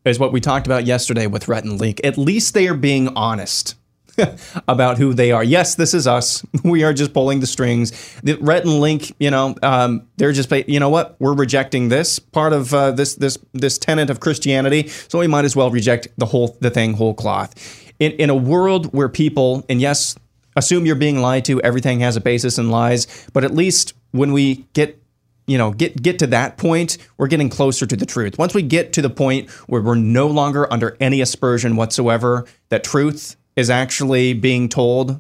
is 0.06 0.18
what 0.18 0.32
we 0.32 0.40
talked 0.40 0.66
about 0.66 0.86
yesterday 0.86 1.28
with 1.28 1.48
Rhett 1.48 1.64
and 1.64 1.80
Link. 1.80 2.00
At 2.04 2.18
least 2.18 2.54
they 2.54 2.68
are 2.68 2.74
being 2.74 3.10
honest 3.16 3.76
about 4.68 4.98
who 4.98 5.14
they 5.14 5.32
are. 5.32 5.44
Yes, 5.44 5.76
this 5.76 5.94
is 5.94 6.08
us. 6.08 6.44
We 6.64 6.84
are 6.84 6.94
just 6.94 7.12
pulling 7.12 7.40
the 7.40 7.48
strings. 7.48 7.92
The 8.22 8.36
Rhett 8.36 8.64
and 8.66 8.80
Link, 8.80 9.14
you 9.20 9.32
know, 9.32 9.56
um, 9.64 10.08
they're 10.18 10.32
just, 10.32 10.52
you 10.70 10.80
know 10.80 10.90
what? 10.90 11.16
We're 11.20 11.34
rejecting 11.34 11.90
this 11.90 12.20
part 12.20 12.54
of 12.54 12.74
uh, 12.74 12.92
this 12.92 13.16
this 13.16 13.38
this 13.54 13.78
tenet 13.78 14.10
of 14.10 14.20
Christianity, 14.20 14.88
so 14.88 15.20
we 15.20 15.28
might 15.28 15.44
as 15.44 15.56
well 15.56 15.72
reject 15.72 16.08
the 16.18 16.28
whole 16.28 16.56
the 16.62 16.70
thing 16.70 16.94
whole 16.94 17.14
cloth. 17.14 17.56
In 18.00 18.12
in 18.14 18.30
a 18.30 18.36
world 18.36 18.94
where 18.94 19.10
people, 19.10 19.66
and 19.70 19.82
yes, 19.82 20.16
assume 20.56 20.86
you're 20.86 20.96
being 20.96 21.20
lied 21.20 21.46
to, 21.46 21.62
everything 21.62 22.02
has 22.02 22.16
a 22.16 22.22
basis 22.22 22.58
in 22.58 22.70
lies, 22.70 23.28
but 23.34 23.44
at 23.44 23.54
least 23.54 23.94
when 24.12 24.32
we 24.32 24.68
get 24.74 25.02
you 25.48 25.58
know 25.58 25.72
get 25.72 26.02
get 26.02 26.20
to 26.20 26.28
that 26.28 26.58
point 26.58 26.98
we're 27.18 27.28
getting 27.28 27.50
closer 27.50 27.86
to 27.86 27.96
the 27.96 28.06
truth 28.06 28.38
once 28.38 28.54
we 28.54 28.62
get 28.62 28.94
to 28.94 29.02
the 29.02 29.10
point 29.10 29.50
where 29.68 29.82
we're 29.82 29.96
no 29.96 30.28
longer 30.28 30.72
under 30.72 30.96
any 31.00 31.20
aspersion 31.20 31.76
whatsoever 31.76 32.46
that 32.70 32.84
truth 32.84 33.36
is 33.56 33.70
actually 33.70 34.34
being 34.34 34.70
told 34.70 35.20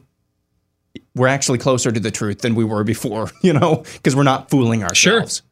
we're 1.15 1.27
actually 1.27 1.57
closer 1.57 1.91
to 1.91 1.99
the 1.99 2.11
truth 2.11 2.39
than 2.39 2.55
we 2.55 2.63
were 2.63 2.83
before, 2.83 3.29
you 3.41 3.53
know, 3.53 3.83
because 3.93 4.15
we're 4.15 4.23
not 4.23 4.49
fooling 4.49 4.83
ourselves. 4.83 5.37
Sure. 5.37 5.47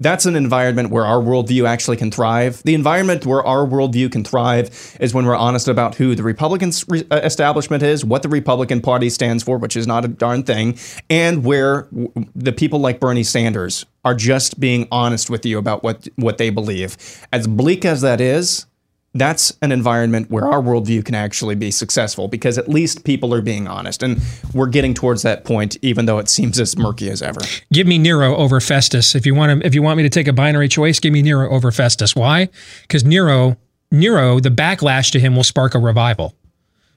That's 0.00 0.26
an 0.26 0.34
environment 0.34 0.90
where 0.90 1.04
our 1.04 1.20
worldview 1.20 1.64
actually 1.64 1.96
can 1.96 2.10
thrive. 2.10 2.60
The 2.64 2.74
environment 2.74 3.24
where 3.24 3.44
our 3.44 3.64
worldview 3.64 4.10
can 4.10 4.24
thrive 4.24 4.96
is 4.98 5.14
when 5.14 5.26
we're 5.26 5.36
honest 5.36 5.68
about 5.68 5.94
who 5.94 6.16
the 6.16 6.24
Republican 6.24 6.72
re- 6.88 7.04
uh, 7.08 7.20
establishment 7.22 7.84
is, 7.84 8.04
what 8.04 8.24
the 8.24 8.28
Republican 8.28 8.80
Party 8.80 9.08
stands 9.10 9.44
for, 9.44 9.58
which 9.58 9.76
is 9.76 9.86
not 9.86 10.04
a 10.04 10.08
darn 10.08 10.42
thing, 10.42 10.76
and 11.08 11.44
where 11.44 11.82
w- 11.82 12.10
the 12.34 12.52
people 12.52 12.80
like 12.80 12.98
Bernie 12.98 13.22
Sanders 13.22 13.86
are 14.04 14.14
just 14.14 14.58
being 14.58 14.88
honest 14.90 15.30
with 15.30 15.46
you 15.46 15.56
about 15.56 15.84
what 15.84 16.08
what 16.16 16.36
they 16.36 16.50
believe. 16.50 16.96
As 17.32 17.46
bleak 17.46 17.84
as 17.84 18.00
that 18.00 18.20
is, 18.20 18.66
that's 19.14 19.52
an 19.60 19.72
environment 19.72 20.30
where 20.30 20.46
our 20.46 20.60
worldview 20.62 21.04
can 21.04 21.14
actually 21.14 21.54
be 21.54 21.70
successful 21.70 22.28
because 22.28 22.56
at 22.56 22.68
least 22.68 23.04
people 23.04 23.34
are 23.34 23.42
being 23.42 23.66
honest, 23.68 24.02
and 24.02 24.20
we're 24.54 24.68
getting 24.68 24.94
towards 24.94 25.22
that 25.22 25.44
point, 25.44 25.76
even 25.82 26.06
though 26.06 26.18
it 26.18 26.28
seems 26.30 26.58
as 26.58 26.76
murky 26.78 27.10
as 27.10 27.20
ever. 27.20 27.40
Give 27.72 27.86
me 27.86 27.98
Nero 27.98 28.34
over 28.36 28.58
Festus. 28.60 29.14
If 29.14 29.26
you 29.26 29.34
want 29.34 29.60
to, 29.60 29.66
if 29.66 29.74
you 29.74 29.82
want 29.82 29.98
me 29.98 30.02
to 30.04 30.08
take 30.08 30.28
a 30.28 30.32
binary 30.32 30.68
choice, 30.68 30.98
give 30.98 31.12
me 31.12 31.20
Nero 31.22 31.50
over 31.50 31.70
Festus. 31.70 32.16
Why? 32.16 32.48
Because 32.82 33.04
Nero, 33.04 33.58
Nero, 33.90 34.40
the 34.40 34.48
backlash 34.48 35.10
to 35.12 35.20
him 35.20 35.36
will 35.36 35.44
spark 35.44 35.74
a 35.74 35.78
revival. 35.78 36.34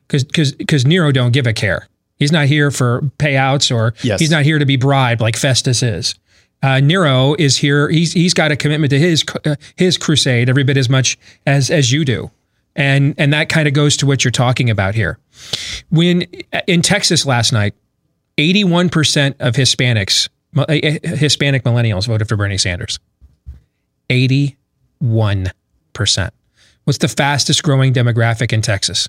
Because 0.08 0.24
because 0.24 0.52
because 0.54 0.86
Nero 0.86 1.12
don't 1.12 1.32
give 1.32 1.48
a 1.48 1.54
care. 1.54 1.88
He's 2.18 2.32
not 2.32 2.46
here 2.46 2.72
for 2.72 3.02
payouts 3.20 3.76
or 3.76 3.94
Yes. 4.02 4.22
he's 4.22 4.32
not 4.32 4.44
here 4.44 4.58
to 4.58 4.66
be 4.66 4.78
bribed 4.78 5.20
like 5.20 5.36
Festus 5.36 5.84
is. 5.84 6.16
Uh, 6.66 6.80
Nero 6.80 7.36
is 7.38 7.58
here. 7.58 7.90
He's 7.90 8.14
he's 8.14 8.34
got 8.34 8.52
a 8.52 8.56
commitment 8.56 8.90
to 8.90 8.98
his 8.98 9.24
uh, 9.46 9.56
his 9.76 10.00
crusade 10.00 10.50
every 10.50 10.64
bit 10.64 10.78
as 10.78 10.90
much 10.90 11.16
as 11.46 11.70
as 11.70 11.92
you 11.92 12.04
do, 12.04 12.32
and 12.76 13.14
and 13.20 13.32
that 13.34 13.50
kind 13.50 13.68
of 13.68 13.76
goes 13.76 13.96
to 13.98 14.08
what 14.08 14.24
you're 14.24 14.32
talking 14.32 14.72
about 14.72 14.96
here. 14.96 15.20
When 15.92 16.24
in 16.66 16.82
Texas 16.82 17.24
last 17.24 17.54
night, 17.54 17.76
81 18.40 18.90
percent 18.90 19.36
of 19.40 19.54
Hispanics, 19.54 20.28
uh, 20.58 20.66
Hispanic 20.70 21.64
millennials, 21.66 22.08
voted 22.08 22.28
for 22.28 22.36
Bernie 22.36 22.58
Sanders. 22.58 22.98
81 24.10 25.52
percent. 25.94 26.34
What's 26.86 26.98
the 26.98 27.08
fastest 27.08 27.62
growing 27.62 27.94
demographic 27.94 28.52
in 28.52 28.64
Texas? 28.64 29.08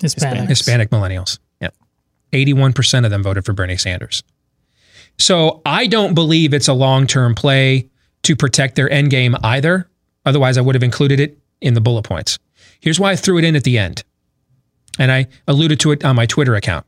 Hispanics. 0.00 0.48
Hispanic 0.48 0.90
millennials. 0.90 1.38
Yeah. 1.60 1.70
81% 2.32 3.04
of 3.04 3.12
them 3.12 3.22
voted 3.22 3.44
for 3.44 3.52
Bernie 3.52 3.76
Sanders. 3.76 4.24
So 5.18 5.62
I 5.66 5.86
don't 5.86 6.14
believe 6.14 6.54
it's 6.54 6.68
a 6.68 6.72
long 6.72 7.06
term 7.06 7.34
play 7.34 7.90
to 8.22 8.36
protect 8.36 8.76
their 8.76 8.90
end 8.90 9.10
game 9.10 9.36
either. 9.42 9.88
Otherwise, 10.24 10.58
I 10.58 10.60
would 10.60 10.74
have 10.74 10.82
included 10.82 11.20
it 11.20 11.38
in 11.60 11.74
the 11.74 11.80
bullet 11.80 12.02
points. 12.02 12.38
Here's 12.80 13.00
why 13.00 13.12
I 13.12 13.16
threw 13.16 13.38
it 13.38 13.44
in 13.44 13.56
at 13.56 13.64
the 13.64 13.78
end. 13.78 14.04
And 14.98 15.10
I 15.10 15.26
alluded 15.46 15.80
to 15.80 15.92
it 15.92 16.04
on 16.04 16.16
my 16.16 16.26
Twitter 16.26 16.54
account. 16.54 16.86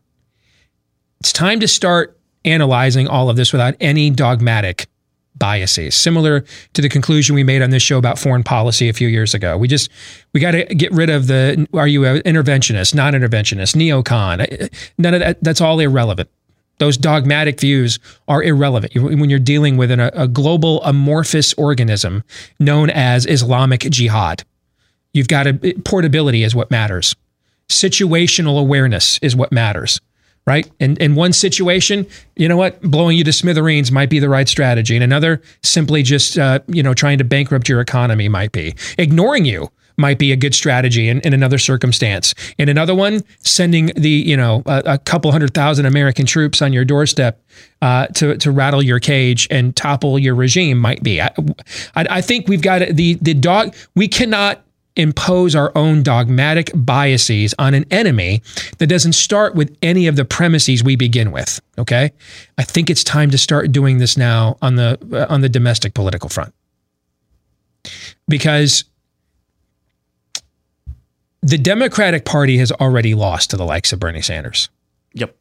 It's 1.20 1.32
time 1.32 1.60
to 1.60 1.68
start 1.68 2.18
analyzing 2.44 3.08
all 3.08 3.28
of 3.28 3.36
this 3.36 3.52
without 3.52 3.74
any 3.80 4.10
dogmatic 4.10 4.88
biases, 5.36 5.94
similar 5.94 6.44
to 6.74 6.82
the 6.82 6.88
conclusion 6.88 7.34
we 7.34 7.44
made 7.44 7.62
on 7.62 7.70
this 7.70 7.82
show 7.82 7.98
about 7.98 8.18
foreign 8.18 8.42
policy 8.42 8.88
a 8.88 8.92
few 8.92 9.08
years 9.08 9.34
ago. 9.34 9.56
We 9.56 9.68
just 9.68 9.90
we 10.32 10.40
got 10.40 10.52
to 10.52 10.64
get 10.64 10.92
rid 10.92 11.10
of 11.10 11.26
the 11.26 11.66
are 11.74 11.86
you 11.86 12.04
an 12.04 12.22
interventionist, 12.22 12.94
non-interventionist, 12.94 13.76
neocon? 13.76 14.70
None 14.98 15.14
of 15.14 15.20
that. 15.20 15.42
That's 15.42 15.60
all 15.60 15.78
irrelevant. 15.80 16.30
Those 16.80 16.96
dogmatic 16.96 17.60
views 17.60 17.98
are 18.26 18.42
irrelevant 18.42 18.94
when 18.96 19.28
you're 19.28 19.38
dealing 19.38 19.76
with 19.76 19.90
an, 19.90 20.00
a 20.00 20.26
global 20.26 20.82
amorphous 20.82 21.52
organism 21.54 22.24
known 22.58 22.88
as 22.88 23.26
Islamic 23.26 23.82
Jihad. 23.82 24.44
You've 25.12 25.28
got 25.28 25.46
a 25.46 25.74
portability 25.84 26.42
is 26.42 26.54
what 26.54 26.70
matters. 26.70 27.14
Situational 27.68 28.58
awareness 28.58 29.18
is 29.22 29.36
what 29.36 29.52
matters 29.52 30.00
right? 30.46 30.68
And 30.80 30.98
in 30.98 31.14
one 31.14 31.32
situation, 31.32 32.06
you 32.34 32.48
know 32.48 32.56
what, 32.56 32.80
blowing 32.80 33.16
you 33.16 33.22
to 33.24 33.32
smithereens 33.32 33.92
might 33.92 34.08
be 34.08 34.18
the 34.18 34.28
right 34.28 34.48
strategy. 34.48 34.96
In 34.96 35.02
another, 35.02 35.42
simply 35.62 36.02
just 36.02 36.38
uh, 36.38 36.60
you 36.66 36.82
know 36.82 36.94
trying 36.94 37.18
to 37.18 37.24
bankrupt 37.24 37.68
your 37.68 37.80
economy 37.80 38.28
might 38.28 38.50
be. 38.50 38.74
Ignoring 38.98 39.44
you 39.44 39.70
might 40.00 40.18
be 40.18 40.32
a 40.32 40.36
good 40.36 40.54
strategy 40.54 41.08
in, 41.08 41.20
in 41.20 41.32
another 41.32 41.58
circumstance. 41.58 42.34
In 42.58 42.68
another 42.68 42.94
one, 42.94 43.22
sending 43.40 43.86
the 43.96 44.10
you 44.10 44.36
know 44.36 44.62
a, 44.66 44.82
a 44.86 44.98
couple 44.98 45.30
hundred 45.30 45.54
thousand 45.54 45.86
American 45.86 46.26
troops 46.26 46.62
on 46.62 46.72
your 46.72 46.84
doorstep 46.84 47.40
uh, 47.82 48.06
to 48.08 48.36
to 48.38 48.50
rattle 48.50 48.82
your 48.82 48.98
cage 48.98 49.46
and 49.50 49.76
topple 49.76 50.18
your 50.18 50.34
regime 50.34 50.78
might 50.78 51.02
be. 51.02 51.20
I, 51.20 51.30
I, 51.94 52.20
think 52.20 52.48
we've 52.48 52.62
got 52.62 52.80
the 52.90 53.14
the 53.20 53.34
dog. 53.34 53.76
We 53.94 54.08
cannot 54.08 54.64
impose 54.96 55.54
our 55.54 55.72
own 55.76 56.02
dogmatic 56.02 56.70
biases 56.74 57.54
on 57.58 57.74
an 57.74 57.84
enemy 57.90 58.42
that 58.78 58.88
doesn't 58.88 59.12
start 59.12 59.54
with 59.54 59.76
any 59.82 60.06
of 60.06 60.16
the 60.16 60.24
premises 60.24 60.82
we 60.82 60.96
begin 60.96 61.30
with 61.30 61.60
okay 61.78 62.10
i 62.58 62.64
think 62.64 62.90
it's 62.90 63.04
time 63.04 63.30
to 63.30 63.38
start 63.38 63.70
doing 63.70 63.98
this 63.98 64.16
now 64.16 64.58
on 64.60 64.74
the 64.74 64.98
uh, 65.12 65.32
on 65.32 65.42
the 65.42 65.48
domestic 65.48 65.94
political 65.94 66.28
front 66.28 66.52
because 68.28 68.84
the 71.42 71.58
democratic 71.58 72.24
party 72.24 72.58
has 72.58 72.70
already 72.72 73.14
lost 73.14 73.50
to 73.50 73.56
the 73.56 73.64
likes 73.64 73.92
of 73.92 74.00
bernie 74.00 74.22
sanders 74.22 74.68
Yep. 75.14 75.34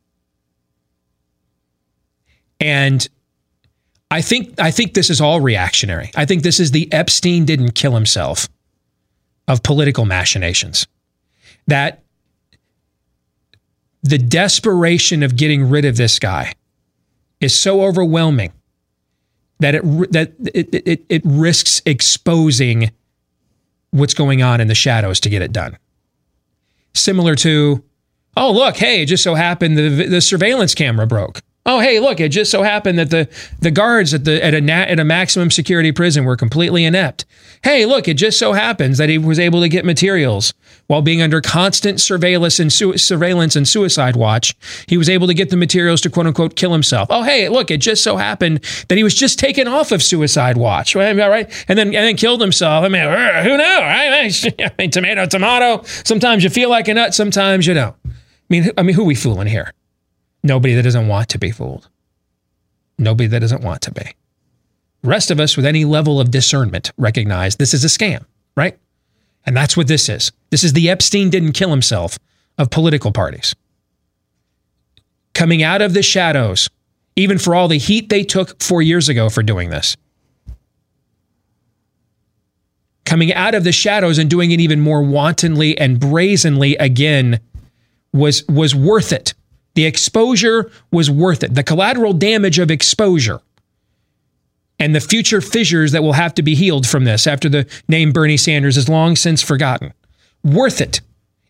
and 2.60 3.08
I 4.12 4.22
think 4.22 4.60
I 4.60 4.72
think 4.72 4.96
this 4.96 5.12
is 5.12 5.22
all 5.22 5.40
reactionary. 5.40 6.10
I 6.16 6.26
think 6.26 6.42
this 6.42 6.60
is 6.60 6.72
the 6.72 6.92
Epstein 6.92 7.46
didn't 7.46 7.74
kill 7.74 7.94
himself 7.94 8.50
of 9.48 9.62
political 9.62 10.06
machinations. 10.06 10.88
That 11.68 12.02
the 14.02 14.18
desperation 14.18 15.22
of 15.22 15.36
getting 15.36 15.70
rid 15.70 15.86
of 15.86 15.98
this 15.98 16.18
guy 16.18 16.54
is 17.40 17.60
so 17.60 17.84
overwhelming 17.84 18.52
that 19.60 19.76
it 19.76 19.84
that 20.12 20.34
it, 20.56 20.74
it, 20.74 21.06
it 21.08 21.22
risks 21.24 21.82
exposing 21.86 22.92
what's 23.92 24.16
going 24.16 24.42
on 24.42 24.60
in 24.60 24.68
the 24.68 24.76
shadows 24.76 25.20
to 25.20 25.30
get 25.30 25.44
it 25.44 25.52
done. 25.52 25.78
Similar 26.94 27.36
to, 27.36 27.84
oh 28.36 28.52
look, 28.52 28.78
hey, 28.78 29.04
it 29.04 29.06
just 29.06 29.24
so 29.24 29.36
happened 29.36 29.78
the 29.78 30.08
the 30.08 30.22
surveillance 30.22 30.76
camera 30.76 31.08
broke. 31.08 31.42
Oh, 31.72 31.80
hey, 31.80 32.00
look! 32.00 32.20
It 32.20 32.30
just 32.30 32.50
so 32.50 32.64
happened 32.64 32.98
that 32.98 33.12
the 33.12 33.30
the 33.60 33.70
guards 33.70 34.12
at 34.12 34.26
the 34.26 34.44
at 34.44 34.56
a 34.56 34.72
at 34.72 35.00
a 35.00 35.04
maximum 35.04 35.52
security 35.52 35.92
prison 35.92 36.26
were 36.26 36.36
completely 36.36 36.84
inept. 36.84 37.26
Hey, 37.64 37.86
look! 37.86 38.08
It 38.08 38.16
just 38.16 38.40
so 38.40 38.54
happens 38.54 38.98
that 38.98 39.08
he 39.08 39.20
was 39.20 39.38
able 39.38 39.62
to 39.62 39.70
get 39.70 39.86
materials 39.86 40.52
while 40.88 41.04
being 41.04 41.22
under 41.22 41.42
constant 41.42 42.02
surveillance 42.02 42.60
and 42.60 42.74
su- 42.74 42.98
surveillance 42.98 43.56
and 43.56 43.68
suicide 43.68 44.16
watch. 44.16 44.56
He 44.88 44.98
was 44.98 45.10
able 45.10 45.28
to 45.28 45.34
get 45.36 45.52
the 45.52 45.58
materials 45.58 46.02
to 46.02 46.10
quote 46.10 46.26
unquote 46.26 46.56
kill 46.56 46.72
himself. 46.72 47.08
Oh, 47.12 47.22
hey, 47.22 47.50
look! 47.50 47.70
It 47.70 47.82
just 47.82 48.04
so 48.04 48.18
happened 48.18 48.64
that 48.88 48.98
he 48.98 49.04
was 49.04 49.14
just 49.14 49.38
taken 49.38 49.68
off 49.68 49.92
of 49.92 50.02
suicide 50.02 50.58
watch, 50.58 50.96
right? 50.96 51.16
right? 51.16 51.66
And 51.68 51.78
then 51.78 51.90
and 51.90 51.98
then 51.98 52.16
killed 52.16 52.42
himself. 52.42 52.84
I 52.84 52.88
mean, 52.88 53.04
uh, 53.04 53.44
who 53.44 53.56
knew, 53.56 53.64
right? 53.64 54.44
I 54.60 54.72
mean, 54.80 54.90
tomato, 54.90 55.28
tomato. 55.28 55.84
Sometimes 55.84 56.44
you 56.44 56.50
feel 56.50 56.72
like 56.72 56.88
a 56.88 56.96
nut, 56.96 57.14
sometimes 57.14 57.68
you 57.68 57.76
don't. 57.76 57.96
I 58.08 58.10
mean, 58.50 58.72
I 58.76 58.82
mean, 58.82 58.96
who 58.96 59.04
we 59.04 59.14
fooling 59.14 59.48
here? 59.48 59.72
Nobody 60.44 60.74
that 60.76 60.84
doesn't 60.84 61.08
want 61.08 61.30
to 61.30 61.38
be 61.38 61.52
fooled. 61.52 61.90
Nobody 62.98 63.28
that 63.28 63.40
doesn't 63.40 63.64
want 63.64 63.82
to 63.84 63.92
be. 63.92 64.16
Rest 65.04 65.32
of 65.32 65.40
us 65.40 65.56
with 65.56 65.66
any 65.66 65.86
level 65.86 66.20
of 66.20 66.32
discernment 66.32 66.92
recognize 66.98 67.56
this 67.56 67.74
is 67.74 67.84
a 67.84 67.88
scam, 67.88 68.26
right? 68.56 68.78
And 69.46 69.56
that's 69.56 69.78
what 69.78 69.88
this 69.88 70.10
is. 70.10 70.32
This 70.50 70.64
is 70.64 70.74
the 70.74 70.90
Epstein 70.90 71.30
didn't 71.30 71.54
kill 71.54 71.70
himself 71.70 72.20
of 72.58 72.70
political 72.70 73.12
parties. 73.12 73.56
Coming 75.34 75.64
out 75.64 75.82
of 75.82 75.94
the 75.94 76.04
shadows, 76.04 76.70
even 77.16 77.38
for 77.38 77.56
all 77.56 77.68
the 77.68 77.78
heat 77.78 78.10
they 78.10 78.24
took 78.24 78.62
four 78.62 78.82
years 78.82 79.08
ago 79.08 79.30
for 79.30 79.42
doing 79.42 79.70
this. 79.70 79.96
Coming 83.06 83.34
out 83.34 83.56
of 83.56 83.64
the 83.64 83.72
shadows 83.72 84.18
and 84.18 84.30
doing 84.30 84.52
it 84.52 84.60
even 84.60 84.82
more 84.82 85.02
wantonly 85.02 85.78
and 85.78 86.00
brazenly 86.00 86.76
again 86.76 87.40
was, 88.14 88.44
was 88.48 88.76
worth 88.76 89.14
it. 89.14 89.34
The 89.76 89.86
exposure 89.86 90.72
was 90.92 91.10
worth 91.10 91.44
it. 91.44 91.56
The 91.56 91.64
collateral 91.64 92.14
damage 92.14 92.60
of 92.60 92.72
exposure 92.72 93.42
and 94.80 94.96
the 94.96 95.02
future 95.02 95.42
fissures 95.42 95.92
that 95.92 96.04
will 96.04 96.14
have 96.14 96.34
to 96.36 96.42
be 96.42 96.56
healed 96.56 96.88
from 96.88 97.04
this 97.04 97.28
after 97.28 97.50
the 97.50 97.68
name 97.88 98.12
Bernie 98.12 98.38
Sanders 98.38 98.78
is 98.78 98.90
long 98.90 99.16
since 99.16 99.42
forgotten. 99.42 99.94
Worth 100.44 100.82
it 100.82 101.02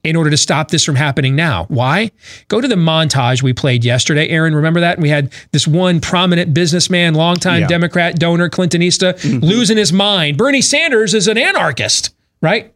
in 0.04 0.16
order 0.16 0.30
to 0.30 0.38
stop 0.38 0.72
this 0.72 0.84
from 0.84 0.96
happening 0.96 1.36
now. 1.36 1.66
Why? 1.66 2.12
Go 2.48 2.62
to 2.62 2.68
the 2.68 2.76
montage 2.76 3.44
we 3.44 3.54
played 3.54 3.84
yesterday. 3.84 4.30
Aaron, 4.30 4.56
remember 4.56 4.80
that? 4.80 4.96
And 4.96 5.04
We 5.04 5.10
had 5.10 5.32
this 5.52 5.68
one 5.68 6.00
prominent 6.00 6.54
businessman, 6.54 7.16
longtime 7.16 7.62
Yeah. 7.62 7.68
Democrat, 7.68 8.18
donor, 8.18 8.50
Clintonista, 8.50 9.14
mm-hmm. 9.14 9.46
losing 9.46 9.78
his 9.78 9.92
mind. 9.92 10.38
Bernie 10.38 10.62
Sanders 10.62 11.14
is 11.14 11.28
an 11.28 11.38
anarchist, 11.38 12.16
right? 12.42 12.74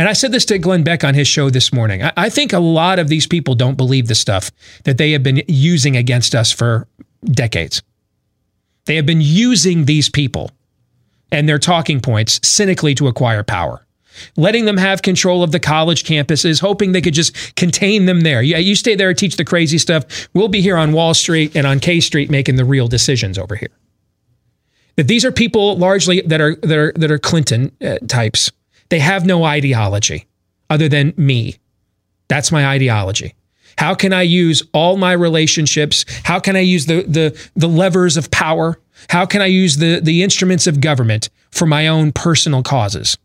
And 0.00 0.08
I 0.08 0.14
said 0.14 0.32
this 0.32 0.46
to 0.46 0.58
Glenn 0.58 0.82
Beck 0.82 1.04
on 1.04 1.12
his 1.12 1.28
show 1.28 1.50
this 1.50 1.74
morning. 1.74 2.02
I, 2.02 2.12
I 2.16 2.30
think 2.30 2.54
a 2.54 2.58
lot 2.58 2.98
of 2.98 3.08
these 3.08 3.26
people 3.26 3.54
don't 3.54 3.76
believe 3.76 4.08
the 4.08 4.14
stuff 4.14 4.50
that 4.84 4.96
they 4.96 5.10
have 5.10 5.22
been 5.22 5.42
using 5.46 5.94
against 5.94 6.34
us 6.34 6.50
for 6.50 6.88
decades. 7.26 7.82
They 8.86 8.96
have 8.96 9.04
been 9.04 9.20
using 9.20 9.84
these 9.84 10.08
people 10.08 10.52
and 11.30 11.46
their 11.46 11.58
talking 11.58 12.00
points 12.00 12.40
cynically 12.42 12.94
to 12.94 13.08
acquire 13.08 13.42
power, 13.42 13.86
letting 14.38 14.64
them 14.64 14.78
have 14.78 15.02
control 15.02 15.42
of 15.42 15.52
the 15.52 15.60
college 15.60 16.04
campuses, 16.04 16.62
hoping 16.62 16.92
they 16.92 17.02
could 17.02 17.12
just 17.12 17.54
contain 17.56 18.06
them 18.06 18.22
there. 18.22 18.40
You, 18.40 18.56
you 18.56 18.76
stay 18.76 18.94
there, 18.94 19.12
teach 19.12 19.36
the 19.36 19.44
crazy 19.44 19.76
stuff. 19.76 20.30
We'll 20.32 20.48
be 20.48 20.62
here 20.62 20.78
on 20.78 20.92
Wall 20.92 21.12
Street 21.12 21.54
and 21.54 21.66
on 21.66 21.78
K 21.78 22.00
Street 22.00 22.30
making 22.30 22.56
the 22.56 22.64
real 22.64 22.88
decisions 22.88 23.36
over 23.38 23.54
here. 23.54 23.76
That 24.96 25.08
these 25.08 25.26
are 25.26 25.32
people 25.32 25.76
largely 25.76 26.22
that 26.22 26.40
are 26.40 26.56
that 26.62 26.78
are 26.78 26.92
that 26.96 27.10
are 27.10 27.18
Clinton 27.18 27.76
uh, 27.82 27.98
types. 28.08 28.50
They 28.90 28.98
have 29.00 29.24
no 29.24 29.44
ideology 29.44 30.26
other 30.68 30.88
than 30.88 31.14
me. 31.16 31.56
That's 32.28 32.52
my 32.52 32.66
ideology. 32.66 33.34
How 33.78 33.94
can 33.94 34.12
I 34.12 34.22
use 34.22 34.62
all 34.72 34.96
my 34.96 35.12
relationships? 35.12 36.04
How 36.24 36.38
can 36.38 36.54
I 36.54 36.60
use 36.60 36.86
the 36.86 37.02
the 37.02 37.50
the 37.56 37.68
levers 37.68 38.16
of 38.16 38.30
power 38.30 38.78
How 39.08 39.26
can 39.26 39.40
I 39.40 39.46
use 39.46 39.78
the, 39.78 40.00
the 40.00 40.22
instruments 40.22 40.66
of 40.66 40.80
government 40.80 41.30
for 41.50 41.66
my 41.66 41.88
own 41.88 42.12
personal 42.12 42.62
causes? 42.62 43.16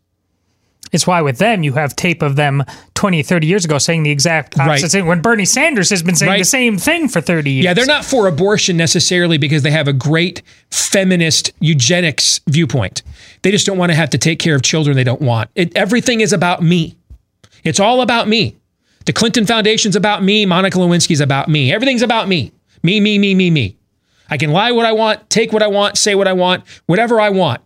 It's 0.92 1.06
why 1.06 1.20
with 1.22 1.38
them 1.38 1.62
you 1.62 1.72
have 1.74 1.96
tape 1.96 2.22
of 2.22 2.36
them 2.36 2.64
20, 2.94 3.22
30 3.22 3.46
years 3.46 3.64
ago 3.64 3.78
saying 3.78 4.04
the 4.04 4.10
exact 4.10 4.58
opposite 4.58 4.90
thing. 4.92 5.06
When 5.06 5.20
Bernie 5.20 5.44
Sanders 5.44 5.90
has 5.90 6.02
been 6.02 6.14
saying 6.14 6.30
Right. 6.30 6.38
the 6.38 6.44
same 6.44 6.78
thing 6.78 7.08
for 7.08 7.20
30 7.20 7.50
years. 7.50 7.64
Yeah, 7.64 7.74
they're 7.74 7.86
not 7.86 8.04
for 8.04 8.26
abortion 8.26 8.76
necessarily 8.76 9.36
because 9.38 9.62
they 9.62 9.70
have 9.72 9.88
a 9.88 9.92
great 9.92 10.42
feminist 10.70 11.52
eugenics 11.60 12.40
viewpoint. 12.48 13.02
They 13.42 13.50
just 13.50 13.66
don't 13.66 13.78
want 13.78 13.90
to 13.90 13.96
have 13.96 14.10
to 14.10 14.18
take 14.18 14.38
care 14.38 14.54
of 14.54 14.62
children 14.62 14.96
they 14.96 15.04
don't 15.04 15.20
want. 15.22 15.50
It, 15.54 15.76
everything 15.76 16.20
is 16.20 16.32
about 16.32 16.62
me. 16.62 16.96
It's 17.64 17.80
all 17.80 18.00
about 18.00 18.28
me. 18.28 18.56
The 19.06 19.12
Clinton 19.12 19.46
Foundation's 19.46 19.96
about 19.96 20.22
me. 20.22 20.46
Monica 20.46 20.78
Lewinsky's 20.78 21.20
about 21.20 21.48
me. 21.48 21.72
Everything's 21.72 22.02
about 22.02 22.28
me. 22.28 22.52
Me, 22.82 23.00
me, 23.00 23.18
me, 23.18 23.34
me, 23.34 23.50
me. 23.50 23.76
I 24.28 24.36
can 24.36 24.50
lie 24.50 24.72
what 24.72 24.84
I 24.86 24.92
want, 24.92 25.30
take 25.30 25.52
what 25.52 25.62
I 25.62 25.68
want, 25.68 25.96
say 25.96 26.14
what 26.16 26.26
I 26.26 26.32
want, 26.32 26.64
whatever 26.86 27.20
I 27.20 27.30
want. 27.30 27.60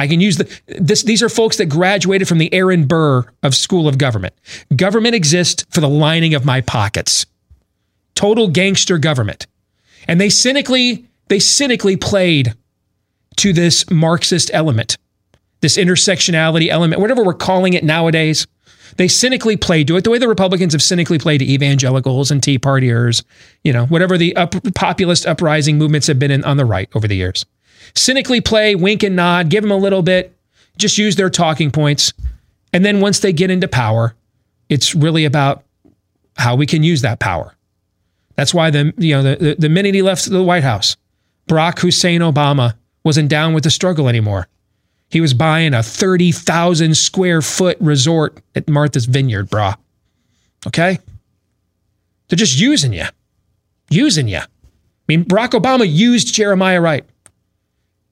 I 0.00 0.08
can 0.08 0.18
use 0.18 0.38
the 0.38 0.60
this 0.66 1.02
these 1.02 1.22
are 1.22 1.28
folks 1.28 1.58
that 1.58 1.66
graduated 1.66 2.26
from 2.26 2.38
the 2.38 2.52
Aaron 2.54 2.86
Burr 2.86 3.22
of 3.42 3.54
School 3.54 3.86
of 3.86 3.98
Government. 3.98 4.32
Government 4.74 5.14
exists 5.14 5.66
for 5.68 5.82
the 5.82 5.90
lining 5.90 6.32
of 6.32 6.46
my 6.46 6.62
pockets. 6.62 7.26
Total 8.14 8.48
gangster 8.48 8.96
government. 8.96 9.46
And 10.08 10.18
they 10.18 10.30
cynically 10.30 11.06
they 11.28 11.38
cynically 11.38 11.98
played 11.98 12.54
to 13.36 13.52
this 13.52 13.90
Marxist 13.90 14.50
element, 14.54 14.96
this 15.60 15.76
intersectionality 15.76 16.68
element, 16.68 17.02
whatever 17.02 17.22
we're 17.22 17.34
calling 17.34 17.74
it 17.74 17.84
nowadays. 17.84 18.46
They 18.96 19.06
cynically 19.06 19.56
played 19.58 19.86
to 19.88 19.96
it 19.96 20.04
the 20.04 20.10
way 20.10 20.18
the 20.18 20.28
Republicans 20.28 20.72
have 20.72 20.82
cynically 20.82 21.18
played 21.18 21.38
to 21.38 21.44
evangelicals 21.44 22.30
and 22.30 22.42
Tea 22.42 22.58
Partiers, 22.58 23.22
you 23.62 23.72
know, 23.72 23.84
whatever 23.86 24.16
the 24.16 24.34
up, 24.34 24.54
populist 24.74 25.26
uprising 25.26 25.76
movements 25.78 26.06
have 26.06 26.18
been 26.18 26.30
in, 26.30 26.42
on 26.44 26.56
the 26.56 26.64
right 26.64 26.88
over 26.94 27.06
the 27.06 27.16
years. 27.16 27.44
Cynically 27.94 28.40
play, 28.40 28.74
wink 28.74 29.02
and 29.02 29.16
nod, 29.16 29.48
give 29.48 29.62
them 29.62 29.70
a 29.70 29.76
little 29.76 30.02
bit, 30.02 30.36
just 30.76 30.98
use 30.98 31.16
their 31.16 31.30
talking 31.30 31.70
points. 31.70 32.12
And 32.72 32.84
then 32.84 33.00
once 33.00 33.20
they 33.20 33.32
get 33.32 33.50
into 33.50 33.68
power, 33.68 34.14
it's 34.68 34.94
really 34.94 35.24
about 35.24 35.64
how 36.36 36.56
we 36.56 36.66
can 36.66 36.82
use 36.82 37.02
that 37.02 37.18
power. 37.18 37.54
That's 38.36 38.54
why 38.54 38.70
the 38.70 38.94
you 38.96 39.14
know 39.14 39.22
the, 39.22 39.56
the, 39.58 39.68
minute 39.68 39.94
he 39.94 40.02
left 40.02 40.30
the 40.30 40.42
White 40.42 40.62
House, 40.62 40.96
Barack 41.48 41.80
Hussein 41.80 42.20
Obama 42.20 42.74
wasn't 43.04 43.28
down 43.28 43.52
with 43.52 43.64
the 43.64 43.70
struggle 43.70 44.08
anymore. 44.08 44.48
He 45.10 45.20
was 45.20 45.34
buying 45.34 45.74
a 45.74 45.82
30,000 45.82 46.96
square 46.96 47.42
foot 47.42 47.76
resort 47.80 48.40
at 48.54 48.68
Martha's 48.68 49.06
Vineyard, 49.06 49.50
brah. 49.50 49.76
Okay? 50.66 51.00
They're 52.28 52.36
just 52.36 52.58
using 52.58 52.92
you. 52.92 53.06
Using 53.90 54.28
you. 54.28 54.38
I 54.38 54.46
mean, 55.08 55.24
Barack 55.24 55.50
Obama 55.50 55.90
used 55.90 56.32
Jeremiah 56.32 56.80
Wright. 56.80 57.04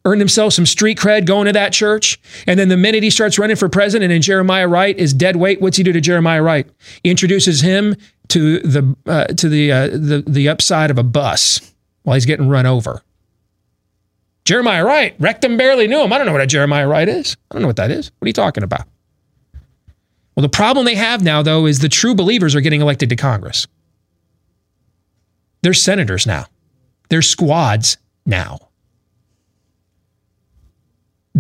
Earned 0.09 0.23
himself 0.23 0.55
some 0.55 0.65
street 0.65 0.97
cred 0.97 1.27
going 1.27 1.45
to 1.45 1.53
that 1.53 1.75
church. 1.75 2.19
And 2.47 2.59
then 2.59 2.71
the 2.71 2.79
minute 2.79 3.03
he 3.03 3.11
starts 3.11 3.39
running 3.39 3.57
for 3.57 3.69
president 3.69 4.11
and 4.11 4.23
Jeremiah 4.23 4.67
Wright 4.67 4.97
is 4.97 5.13
dead 5.13 5.37
weight, 5.37 5.61
what's 5.61 5.77
he 5.77 5.83
do 5.83 5.93
to 5.93 6.01
Jeremiah 6.01 6.43
Wright? 6.43 6.67
He 7.03 7.11
introduces 7.11 7.61
him 7.61 7.95
to 8.29 8.61
the 8.61 8.97
uh, 9.05 9.27
to 9.27 9.51
the, 9.51 9.71
uh, 9.71 9.89
the 9.89 10.25
the 10.27 10.49
upside 10.49 10.91
of 10.91 10.97
a 10.97 11.03
bus 11.03 11.75
while 12.05 12.15
he's 12.15 12.25
getting 12.25 12.49
run 12.49 12.65
over. 12.65 13.03
Jeremiah 14.47 14.83
Wright, 14.83 15.15
Rectum 15.19 15.59
barely 15.59 15.87
knew 15.87 16.01
him. 16.01 16.11
I 16.11 16.17
don't 16.17 16.27
know 16.27 16.33
what 16.33 16.41
a 16.41 16.47
Jeremiah 16.47 16.89
Wright 16.89 17.07
is. 17.07 17.37
I 17.51 17.55
don't 17.55 17.61
know 17.61 17.69
what 17.69 17.77
that 17.77 17.91
is. 17.91 18.11
What 18.19 18.25
are 18.25 18.31
you 18.31 18.33
talking 18.33 18.65
about? 18.65 18.89
Well, 20.35 20.43
the 20.43 20.49
problem 20.49 20.87
they 20.87 20.95
have 20.95 21.23
now, 21.23 21.43
though, 21.43 21.67
is 21.67 21.81
the 21.81 21.91
true 21.91 22.15
believers 22.15 22.55
are 22.55 22.63
getting 22.63 22.81
elected 22.81 23.11
to 23.11 23.17
Congress. 23.17 23.67
They're 25.61 25.75
senators 25.75 26.27
now. 26.27 26.47
They're 27.11 27.21
squads 27.21 27.99
now. 28.25 28.68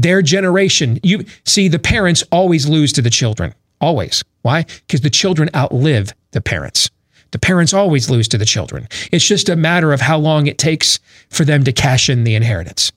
Their 0.02 0.22
generation, 0.22 1.00
you 1.02 1.24
see, 1.44 1.68
the 1.68 1.78
parents 1.78 2.22
always 2.30 2.68
lose 2.68 2.92
to 2.94 3.02
the 3.02 3.10
children. 3.10 3.54
Always. 3.80 4.24
Why? 4.42 4.64
Because 4.86 5.00
the 5.00 5.10
children 5.10 5.50
outlive 5.54 6.12
the 6.32 6.40
parents. 6.40 6.90
The 7.30 7.38
parents 7.38 7.74
always 7.74 8.08
lose 8.08 8.28
to 8.28 8.38
the 8.38 8.44
children. 8.44 8.88
It's 9.12 9.26
just 9.26 9.48
a 9.48 9.56
matter 9.56 9.92
of 9.92 10.00
how 10.00 10.18
long 10.18 10.46
it 10.46 10.58
takes 10.58 10.98
for 11.28 11.44
them 11.44 11.64
to 11.64 11.72
cash 11.72 12.08
in 12.08 12.24
the 12.24 12.34
inheritance. 12.34 12.92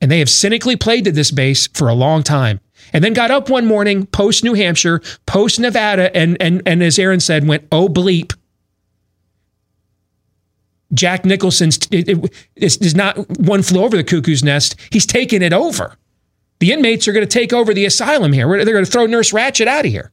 And 0.00 0.10
they 0.10 0.20
have 0.20 0.30
cynically 0.30 0.76
played 0.76 1.04
to 1.04 1.12
this 1.12 1.30
base 1.30 1.68
for 1.68 1.88
a 1.88 1.94
long 1.94 2.22
time. 2.22 2.60
And 2.92 3.04
then 3.04 3.12
got 3.12 3.30
up 3.30 3.48
one 3.48 3.66
morning, 3.66 4.06
post 4.06 4.42
New 4.42 4.54
Hampshire, 4.54 5.00
post 5.26 5.60
Nevada, 5.60 6.14
and 6.16 6.36
and 6.40 6.62
and 6.66 6.82
as 6.82 6.98
Aaron 6.98 7.20
said, 7.20 7.46
went, 7.46 7.68
oh 7.70 7.88
bleep. 7.88 8.34
Jack 10.94 11.24
Nicholson's 11.24 11.78
it, 11.90 12.08
it, 12.08 12.34
it's, 12.56 12.76
it's 12.76 12.94
not 12.94 13.16
one 13.40 13.62
flew 13.62 13.82
over 13.82 13.96
the 13.96 14.04
cuckoo's 14.04 14.44
nest. 14.44 14.76
He's 14.90 15.06
taking 15.06 15.42
it 15.42 15.52
over. 15.52 15.96
The 16.60 16.72
inmates 16.72 17.08
are 17.08 17.12
going 17.12 17.26
to 17.26 17.38
take 17.38 17.52
over 17.52 17.74
the 17.74 17.86
asylum 17.86 18.32
here. 18.32 18.46
They're 18.46 18.74
going 18.74 18.84
to 18.84 18.90
throw 18.90 19.06
Nurse 19.06 19.32
Ratched 19.32 19.66
out 19.66 19.84
of 19.84 19.90
here. 19.90 20.12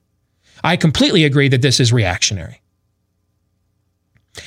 I 0.64 0.78
completely 0.78 1.24
agree 1.24 1.48
that 1.50 1.62
this 1.62 1.80
is 1.80 1.94
reactionary. 1.94 2.62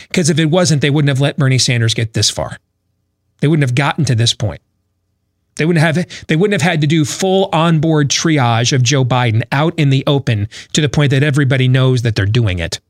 Because 0.08 0.30
if 0.30 0.38
it 0.38 0.46
wasn't, 0.46 0.82
they 0.82 0.90
wouldn't 0.90 1.10
have 1.10 1.20
let 1.20 1.36
Bernie 1.36 1.58
Sanders 1.58 1.94
get 1.94 2.14
this 2.14 2.30
far. 2.30 2.58
They 3.40 3.48
wouldn't 3.48 3.68
have 3.68 3.74
gotten 3.74 4.04
to 4.06 4.14
this 4.14 4.34
point. 4.34 4.60
They 5.56 5.66
wouldn't 5.66 5.84
have 5.84 6.26
they 6.28 6.36
wouldn't 6.36 6.60
have 6.60 6.68
had 6.68 6.80
to 6.80 6.86
do 6.86 7.04
full 7.04 7.50
onboard 7.52 8.08
triage 8.08 8.72
of 8.72 8.82
Joe 8.82 9.04
Biden 9.04 9.42
out 9.52 9.78
in 9.78 9.90
the 9.90 10.02
open 10.06 10.48
to 10.72 10.80
the 10.80 10.88
point 10.88 11.10
that 11.10 11.22
everybody 11.22 11.68
knows 11.68 12.02
that 12.02 12.14
they're 12.14 12.24
doing 12.24 12.58
it. 12.58 12.80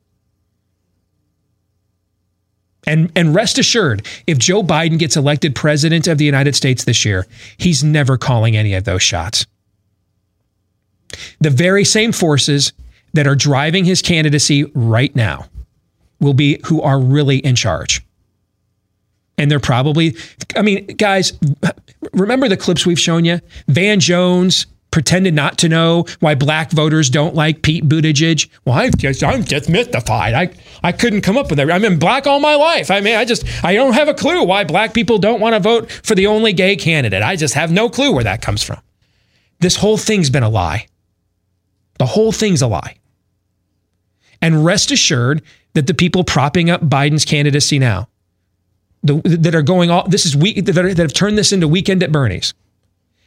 And 2.87 3.13
and 3.15 3.35
rest 3.35 3.59
assured, 3.59 4.07
if 4.27 4.39
Joe 4.39 4.63
Biden 4.63 4.99
gets 4.99 5.17
elected 5.17 5.55
president 5.55 6.09
of 6.09 6.19
the 6.19 6.25
United 6.25 6.57
States 6.57 6.85
this 6.85 7.05
year, 7.05 7.27
he's 7.57 7.85
never 7.85 8.19
calling 8.19 8.57
any 8.57 8.75
of 8.75 8.85
those 8.85 9.03
shots. 9.03 9.47
The 11.41 11.51
very 11.51 11.85
same 11.85 12.13
forces 12.13 12.73
that 13.13 13.27
are 13.27 13.37
driving 13.37 13.85
his 13.85 14.03
candidacy 14.03 14.65
right 14.75 15.15
now 15.15 15.47
will 16.19 16.35
be 16.35 16.61
who 16.65 16.81
are 16.83 16.99
really 16.99 17.39
in 17.39 17.55
charge. 17.55 18.05
And 19.39 19.51
they're 19.51 19.61
probably, 19.61 20.17
I 20.57 20.63
mean, 20.63 20.87
guys, 20.87 21.33
remember 22.13 22.49
the 22.49 22.57
clips 22.57 22.87
we've 22.87 23.01
shown 23.01 23.25
you? 23.25 23.41
Van 23.69 24.01
Jones 24.01 24.67
pretended 24.93 25.35
not 25.35 25.59
to 25.59 25.69
know 25.69 26.05
why 26.21 26.37
black 26.37 26.71
voters 26.71 27.11
don't 27.11 27.35
like 27.35 27.63
Pete 27.63 27.89
Buttigieg. 27.89 28.49
Well, 28.65 28.77
I 28.77 28.91
just, 28.91 29.25
I'm 29.25 29.43
just 29.43 29.69
mystified. 29.69 30.35
I, 30.35 30.55
I 30.85 30.93
couldn't 30.93 31.23
come 31.23 31.37
up 31.37 31.49
with 31.51 31.57
that. 31.57 31.69
I've 31.69 31.83
been 31.83 31.99
black 31.99 32.29
all 32.29 32.39
my 32.39 32.55
life. 32.55 32.91
I 32.91 33.01
mean, 33.01 33.17
I 33.17 33.25
just, 33.25 33.45
I 33.65 33.75
don't 33.75 33.95
have 33.95 34.07
a 34.07 34.15
clue 34.15 34.45
why 34.45 34.63
black 34.63 34.95
people 34.95 35.19
don't 35.19 35.41
want 35.41 35.55
to 35.55 35.61
vote 35.61 35.91
for 35.91 36.15
the 36.15 36.29
only 36.29 36.53
gay 36.53 36.77
candidate. 36.77 37.23
I 37.23 37.35
just 37.35 37.55
have 37.55 37.73
no 37.73 37.89
clue 37.89 38.13
where 38.13 38.23
that 38.23 38.43
comes 38.43 38.63
from. 38.63 38.81
This 39.59 39.77
whole 39.77 39.97
thing's 39.97 40.31
been 40.31 40.43
a 40.43 40.49
lie. 40.49 40.87
The 41.99 42.07
whole 42.07 42.33
thing's 42.33 42.63
a 42.63 42.67
lie. 42.69 42.97
And 44.41 44.65
rest 44.65 44.91
assured 44.91 45.43
that 45.75 45.87
the 45.87 45.95
people 45.95 46.25
propping 46.25 46.69
up 46.69 46.83
Biden's 46.83 47.25
candidacy 47.25 47.79
now, 47.79 48.09
the, 49.03 49.21
that 49.25 49.55
are 49.55 49.63
going 49.63 49.91
all 49.91 50.07
this 50.07 50.27
is 50.27 50.37
week 50.37 50.65
that, 50.65 50.77
are, 50.77 50.95
that 50.95 51.03
have 51.03 51.13
turned 51.15 51.39
this 51.39 51.53
into 51.53 51.67
weekend 51.67 52.03
at 52.03 52.13
Bernie's, 52.13 52.55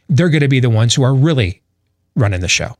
they're 0.08 0.28
going 0.28 0.40
to 0.40 0.48
be 0.48 0.60
the 0.60 0.70
ones 0.70 0.94
who 0.94 1.02
are 1.02 1.14
really 1.14 1.62
running 2.14 2.40
the 2.40 2.48
show. 2.48 2.76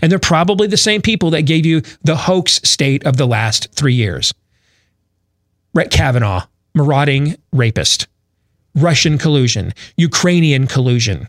And 0.00 0.10
they're 0.10 0.18
probably 0.18 0.66
the 0.66 0.76
same 0.76 1.00
people 1.00 1.30
that 1.30 1.42
gave 1.42 1.64
you 1.64 1.82
the 2.02 2.16
hoax 2.16 2.54
state 2.64 3.06
of 3.06 3.16
the 3.16 3.26
last 3.26 3.72
three 3.72 3.94
years. 3.94 4.34
Brett 5.72 5.90
Kavanaugh, 5.90 6.46
marauding 6.74 7.36
rapist, 7.52 8.08
Russian 8.74 9.16
collusion, 9.16 9.72
Ukrainian 9.96 10.66
collusion. 10.66 11.28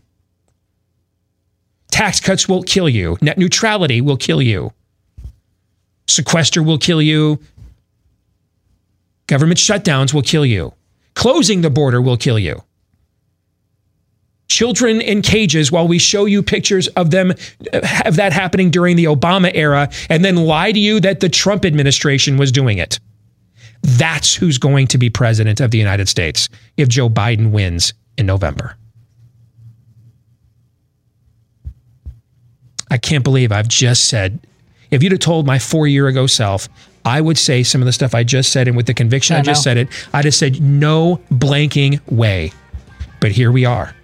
Tax 1.90 2.18
cuts 2.18 2.48
will 2.48 2.62
kill 2.62 2.88
you. 2.88 3.16
Net 3.22 3.38
neutrality 3.38 4.00
will 4.00 4.16
kill 4.16 4.42
you. 4.42 4.72
Sequester 6.08 6.62
will 6.62 6.78
kill 6.78 7.00
you. 7.00 7.38
Government 9.26 9.58
shutdowns 9.58 10.12
will 10.12 10.22
kill 10.22 10.44
you. 10.44 10.74
Closing 11.14 11.60
the 11.60 11.70
border 11.70 12.02
will 12.02 12.16
kill 12.16 12.38
you. 12.38 12.62
Children 14.48 15.00
in 15.00 15.22
cages 15.22 15.72
while 15.72 15.88
we 15.88 15.98
show 15.98 16.26
you 16.26 16.42
pictures 16.42 16.88
of 16.88 17.10
them 17.10 17.32
uh, 17.72 18.02
of 18.04 18.16
that 18.16 18.32
happening 18.32 18.70
during 18.70 18.96
the 18.96 19.04
Obama 19.04 19.50
era 19.54 19.90
and 20.08 20.24
then 20.24 20.36
lie 20.36 20.70
to 20.70 20.78
you 20.78 21.00
that 21.00 21.20
the 21.20 21.28
Trump 21.28 21.64
administration 21.64 22.36
was 22.36 22.52
doing 22.52 22.78
it. 22.78 23.00
That's 23.82 24.34
who's 24.34 24.58
going 24.58 24.86
to 24.88 24.98
be 24.98 25.10
president 25.10 25.60
of 25.60 25.70
the 25.70 25.78
United 25.78 26.08
States 26.08 26.48
if 26.76 26.88
Joe 26.88 27.08
Biden 27.08 27.50
wins 27.50 27.94
in 28.16 28.26
November. 28.26 28.76
I 32.90 32.98
can't 32.98 33.24
believe 33.24 33.50
I've 33.50 33.68
just 33.68 34.06
said 34.06 34.46
if 34.90 35.02
you'd 35.02 35.12
have 35.12 35.20
told 35.20 35.46
my 35.46 35.58
four 35.58 35.86
year 35.86 36.06
ago 36.06 36.26
self, 36.26 36.68
I 37.04 37.20
would 37.20 37.36
say 37.36 37.62
some 37.62 37.82
of 37.82 37.86
the 37.86 37.92
stuff 37.92 38.14
I 38.14 38.22
just 38.22 38.52
said, 38.52 38.68
and 38.68 38.76
with 38.76 38.86
the 38.86 38.94
conviction 38.94 39.36
I, 39.36 39.40
I 39.40 39.42
just 39.42 39.62
said 39.62 39.76
it, 39.76 39.88
I'd 40.12 40.24
have 40.24 40.34
said 40.34 40.62
no 40.62 41.20
blanking 41.32 42.00
way. 42.10 42.52
But 43.20 43.32
here 43.32 43.50
we 43.50 43.64
are. 43.64 43.94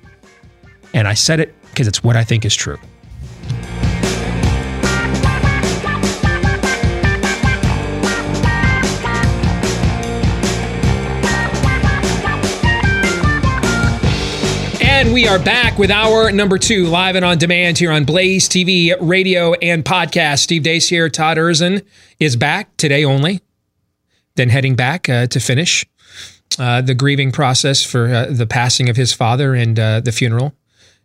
And 0.92 1.06
I 1.06 1.14
said 1.14 1.40
it 1.40 1.54
because 1.70 1.86
it's 1.86 2.02
what 2.02 2.16
I 2.16 2.24
think 2.24 2.44
is 2.44 2.54
true. 2.54 2.78
And 15.00 15.14
we 15.14 15.26
are 15.26 15.38
back 15.38 15.78
with 15.78 15.90
our 15.90 16.30
number 16.30 16.58
two, 16.58 16.84
live 16.84 17.16
and 17.16 17.24
on 17.24 17.38
demand 17.38 17.78
here 17.78 17.90
on 17.90 18.04
Blaze 18.04 18.50
TV, 18.50 18.94
radio, 19.00 19.54
and 19.54 19.82
podcast. 19.82 20.40
Steve 20.40 20.62
Deace 20.62 20.90
here. 20.90 21.08
Todd 21.08 21.38
Erzen 21.38 21.82
is 22.18 22.36
back 22.36 22.76
today 22.76 23.02
only. 23.02 23.40
Then 24.34 24.50
heading 24.50 24.76
back 24.76 25.08
uh, 25.08 25.26
to 25.28 25.40
finish 25.40 25.86
uh, 26.58 26.82
the 26.82 26.94
grieving 26.94 27.32
process 27.32 27.82
for 27.82 28.12
uh, 28.12 28.26
the 28.28 28.46
passing 28.46 28.90
of 28.90 28.96
his 28.96 29.14
father 29.14 29.54
and 29.54 29.80
uh, 29.80 30.00
the 30.00 30.12
funeral 30.12 30.54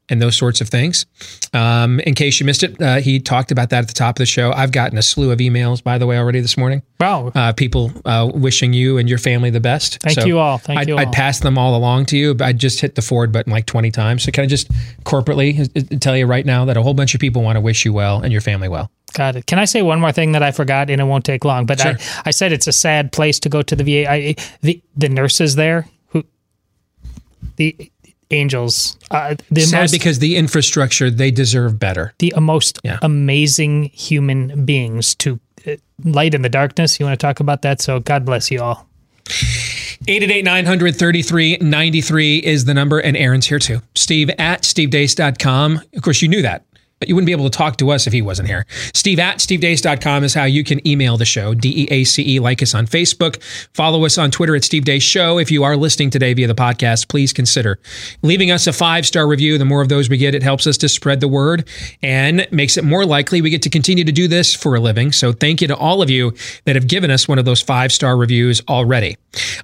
and 0.10 0.22
those 0.22 0.36
sorts 0.36 0.62
of 0.62 0.70
things. 0.70 1.06
Um, 1.53 1.99
in 2.01 2.14
case 2.16 2.39
you 2.39 2.45
missed 2.45 2.64
it, 2.64 2.82
uh, 2.82 2.97
he 2.97 3.20
talked 3.20 3.51
about 3.51 3.70
that 3.72 3.80
at 3.80 3.88
the 3.88 3.93
top 3.93 4.16
of 4.16 4.20
the 4.20 4.26
show. 4.26 4.51
I've 4.51 4.72
gotten 4.72 4.97
a 4.97 5.01
slew 5.01 5.32
of 5.32 5.39
emails, 5.39 5.84
by 5.84 5.97
the 5.97 6.06
way, 6.06 6.18
already 6.18 6.41
this 6.41 6.58
morning. 6.58 6.84
Wow. 6.99 7.32
Uh, 7.34 7.53
people 7.53 7.91
uh, 8.06 8.30
wishing 8.34 8.74
you 8.74 8.97
and 8.97 9.10
your 9.10 9.18
family 9.18 9.49
the 9.49 9.60
best. 9.60 10.01
Thank 10.01 10.26
you 10.26 10.39
all. 10.39 10.58
Thank 10.58 10.80
I'd, 10.80 10.88
you 10.88 10.93
all. 10.95 10.99
I'd 10.99 11.12
pass 11.12 11.39
them 11.39 11.58
all 11.58 11.76
along 11.76 12.06
to 12.08 12.18
you, 12.18 12.34
but 12.34 12.45
I 12.45 12.53
just 12.53 12.80
hit 12.80 12.95
the 12.95 13.01
forward 13.01 13.32
button 13.32 13.51
like 13.51 13.66
20 13.66 13.91
times. 13.91 14.24
So 14.24 14.32
can 14.32 14.43
I 14.43 14.47
just 14.47 14.72
corporately 15.03 15.70
uh, 15.76 15.97
tell 15.99 16.16
you 16.16 16.26
right 16.26 16.45
now 16.45 16.66
that 16.66 16.78
a 16.78 16.84
whole 16.84 16.93
bunch 16.93 17.16
of 17.16 17.22
people 17.22 17.41
want 17.41 17.56
to 17.56 17.62
wish 17.62 17.86
you 17.86 17.93
well 17.93 18.22
and 18.22 18.32
your 18.32 18.41
family 18.41 18.70
well? 18.70 18.91
Got 19.14 19.38
it. 19.38 19.45
Can 19.45 19.60
I 19.60 19.66
say 19.66 19.82
one 19.82 20.01
more 20.01 20.12
thing 20.12 20.34
that 20.34 20.43
I 20.43 20.51
forgot, 20.51 20.89
and 20.89 20.99
it 20.99 21.06
won't 21.06 21.24
take 21.24 21.45
long? 21.45 21.66
But 21.66 21.80
Sure. 21.80 21.93
I, 21.93 22.22
I 22.26 22.32
said 22.32 22.51
it's 22.51 22.68
a 22.68 22.74
sad 22.74 23.14
place 23.14 23.39
to 23.39 23.49
go 23.49 23.62
to 23.62 23.76
the 23.76 23.84
VA. 23.84 24.12
I, 24.12 24.36
the 24.62 24.82
the 24.97 25.08
nurses 25.08 25.56
there 25.56 25.88
who 26.10 26.26
the 27.56 27.91
angels, 28.32 28.97
uh, 29.11 29.36
the 29.51 29.61
Sad 29.61 29.82
most 29.82 29.91
because 29.91 30.19
the 30.19 30.36
infrastructure, 30.36 31.09
they 31.11 31.32
deserve 31.32 31.80
better. 31.80 32.13
the 32.19 32.34
most 32.39 32.80
Yeah. 32.84 32.97
amazing 33.01 33.91
human 33.93 34.65
beings 34.65 35.15
to 35.15 35.39
uh, 35.67 35.71
light 36.03 36.34
in 36.34 36.41
the 36.41 36.49
darkness. 36.49 36.99
You 36.99 37.05
want 37.05 37.19
to 37.19 37.23
talk 37.26 37.39
about 37.39 37.61
that? 37.63 37.82
So 37.82 37.99
God 37.99 38.26
bless 38.26 38.51
you 38.51 38.61
all. 38.61 38.88
888-900-3393 40.07 42.39
is 42.43 42.65
the 42.65 42.73
number, 42.73 42.99
and 42.99 43.15
Aaron's 43.17 43.45
here 43.47 43.59
too. 43.59 43.82
Steve 43.95 44.30
at 44.38 44.63
stevedeace.com. 44.63 45.82
Of 45.95 46.01
course, 46.01 46.21
you 46.21 46.28
knew 46.28 46.41
that. 46.41 46.65
You 47.08 47.16
wouldn't 47.16 47.28
be 47.28 47.32
able 47.32 47.49
to 47.49 47.58
talk 47.58 47.78
to 47.78 47.91
us 47.91 48.08
if 48.08 48.14
he 48.14 48.22
wasn't 48.22 48.47
here. 48.47 48.66
Steve 48.93 49.20
at 49.20 49.38
stevedeace.com 49.38 50.24
is 50.24 50.34
how 50.34 50.45
you 50.45 50.64
can 50.64 50.86
email 50.88 51.18
the 51.18 51.26
show. 51.26 51.53
D-E-A-C-E. 51.53 52.39
Like 52.39 52.62
us 52.62 52.76
on 52.76 52.88
Facebook. 52.88 53.41
Follow 53.74 54.06
us 54.06 54.18
on 54.18 54.32
Twitter 54.32 54.56
at 54.56 54.64
Steve 54.64 54.84
Deace 54.84 55.01
Show. 55.01 55.38
If 55.38 55.51
you 55.51 55.64
are 55.64 55.78
listening 55.78 56.10
today 56.10 56.34
via 56.34 56.47
the 56.47 56.56
podcast, 56.56 57.08
please 57.08 57.34
consider 57.34 57.80
leaving 58.22 58.51
us 58.51 58.68
a 58.68 58.74
five-star 58.74 59.28
review. 59.28 59.58
The 59.58 59.66
more 59.66 59.82
of 59.82 59.89
those 59.89 60.10
we 60.10 60.18
get, 60.18 60.36
it 60.36 60.43
helps 60.43 60.68
us 60.68 60.78
to 60.78 60.89
spread 60.89 61.20
the 61.20 61.28
word 61.28 61.68
and 62.01 62.47
makes 62.51 62.78
it 62.78 62.84
more 62.84 63.06
likely 63.06 63.41
we 63.41 63.49
get 63.49 63.62
to 63.64 63.70
continue 63.70 64.03
to 64.03 64.12
do 64.12 64.28
this 64.28 64.53
for 64.53 64.76
a 64.76 64.80
living. 64.80 65.12
So 65.12 65.32
thank 65.32 65.62
you 65.62 65.68
to 65.68 65.76
all 65.76 66.01
of 66.01 66.10
you 66.10 66.34
that 66.66 66.76
have 66.76 66.88
given 66.88 67.12
us 67.12 67.28
one 67.28 67.39
of 67.39 67.45
those 67.45 67.62
five-star 67.62 68.18
reviews 68.18 68.62
already. 68.68 69.18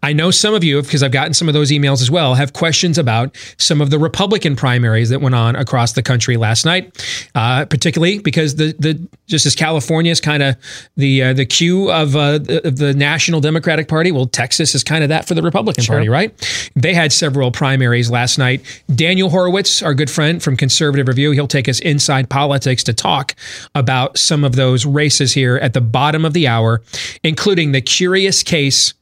I 0.03 0.13
know 0.13 0.31
some 0.31 0.53
of 0.53 0.63
you, 0.63 0.81
because 0.81 1.03
I've 1.03 1.11
gotten 1.11 1.33
some 1.33 1.47
of 1.47 1.53
those 1.53 1.71
emails 1.71 2.01
as 2.01 2.11
well, 2.11 2.35
have 2.35 2.53
questions 2.53 2.97
about 2.97 3.35
some 3.57 3.81
of 3.81 3.89
the 3.89 3.99
Republican 3.99 4.55
primaries 4.55 5.09
that 5.09 5.21
went 5.21 5.35
on 5.35 5.55
across 5.55 5.93
the 5.93 6.03
country 6.03 6.37
last 6.37 6.65
night, 6.65 7.29
uh, 7.35 7.65
particularly 7.65 8.19
because 8.19 8.55
the 8.55 8.75
the 8.79 8.99
just 9.27 9.45
as 9.45 9.55
California 9.55 10.11
is 10.11 10.19
kind 10.19 10.43
of 10.43 10.55
the 10.97 11.23
uh, 11.23 11.33
the 11.33 11.45
queue 11.45 11.91
of, 11.91 12.15
uh, 12.15 12.37
the, 12.37 12.67
of 12.67 12.77
the 12.77 12.93
National 12.93 13.39
Democratic 13.39 13.87
Party. 13.87 14.11
Well, 14.11 14.25
Texas 14.25 14.75
is 14.75 14.83
kind 14.83 15.03
of 15.03 15.09
that 15.09 15.27
for 15.27 15.33
the 15.33 15.41
Republican 15.41 15.85
Party, 15.85 16.09
right? 16.09 16.31
They 16.75 16.93
had 16.93 17.13
several 17.13 17.51
primaries 17.51 18.11
last 18.11 18.37
night. 18.37 18.61
Daniel 18.93 19.29
Horowitz, 19.29 19.81
our 19.81 19.93
good 19.93 20.09
friend 20.09 20.43
from 20.43 20.57
Conservative 20.57 21.07
Review, 21.07 21.31
he'll 21.31 21.47
take 21.47 21.69
us 21.69 21.79
inside 21.79 22.29
politics 22.29 22.83
to 22.83 22.93
talk 22.93 23.35
about 23.75 24.17
some 24.17 24.43
of 24.43 24.55
those 24.55 24.85
races 24.85 25.33
here 25.33 25.57
at 25.57 25.73
the 25.73 25.81
bottom 25.81 26.25
of 26.25 26.33
the 26.33 26.47
hour, 26.47 26.81
including 27.23 27.71
the 27.71 27.81
curious 27.81 28.43
case 28.43 28.93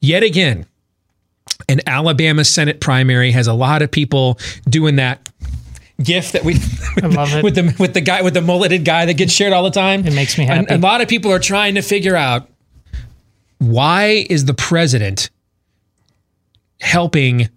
yet 0.00 0.22
again, 0.22 0.66
an 1.68 1.80
Alabama 1.86 2.44
Senate 2.44 2.80
primary 2.80 3.32
has 3.32 3.46
a 3.46 3.54
lot 3.54 3.82
of 3.82 3.90
people 3.90 4.38
doing 4.68 4.96
that 4.96 5.28
gif 6.02 6.32
that 6.32 6.44
we 6.44 6.54
it. 6.96 7.44
with 7.44 7.54
the 7.54 7.74
with 7.78 7.94
the 7.94 8.00
guy 8.00 8.22
with 8.22 8.34
the 8.34 8.42
mulleted 8.42 8.84
guy 8.84 9.06
that 9.06 9.14
gets 9.14 9.32
shared 9.32 9.52
all 9.52 9.62
the 9.62 9.70
time. 9.70 10.06
It 10.06 10.14
makes 10.14 10.38
me 10.38 10.44
happy. 10.44 10.66
And 10.68 10.84
a 10.84 10.86
lot 10.86 11.00
of 11.00 11.08
people 11.08 11.32
are 11.32 11.38
trying 11.38 11.74
to 11.76 11.82
figure 11.82 12.16
out 12.16 12.48
why 13.58 14.26
is 14.28 14.44
the 14.44 14.54
president 14.54 15.30
helping 16.80 17.48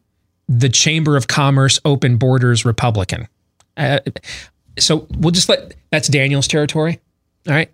the 0.47 0.69
Chamber 0.69 1.15
of 1.15 1.27
Commerce 1.27 1.79
Open 1.85 2.17
Borders 2.17 2.65
Republican. 2.65 3.27
Uh, 3.77 3.99
so 4.77 5.07
we'll 5.17 5.31
just 5.31 5.49
let 5.49 5.75
that's 5.91 6.07
Daniel's 6.07 6.47
territory. 6.47 6.99
All 7.47 7.53
right. 7.53 7.71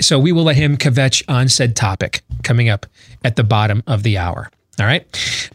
So 0.00 0.18
we 0.18 0.32
will 0.32 0.44
let 0.44 0.56
him 0.56 0.76
kvetch 0.76 1.22
on 1.28 1.48
said 1.48 1.76
topic 1.76 2.22
coming 2.42 2.68
up 2.68 2.86
at 3.24 3.36
the 3.36 3.44
bottom 3.44 3.82
of 3.86 4.02
the 4.02 4.18
hour. 4.18 4.50
All 4.78 4.86
right. 4.86 5.06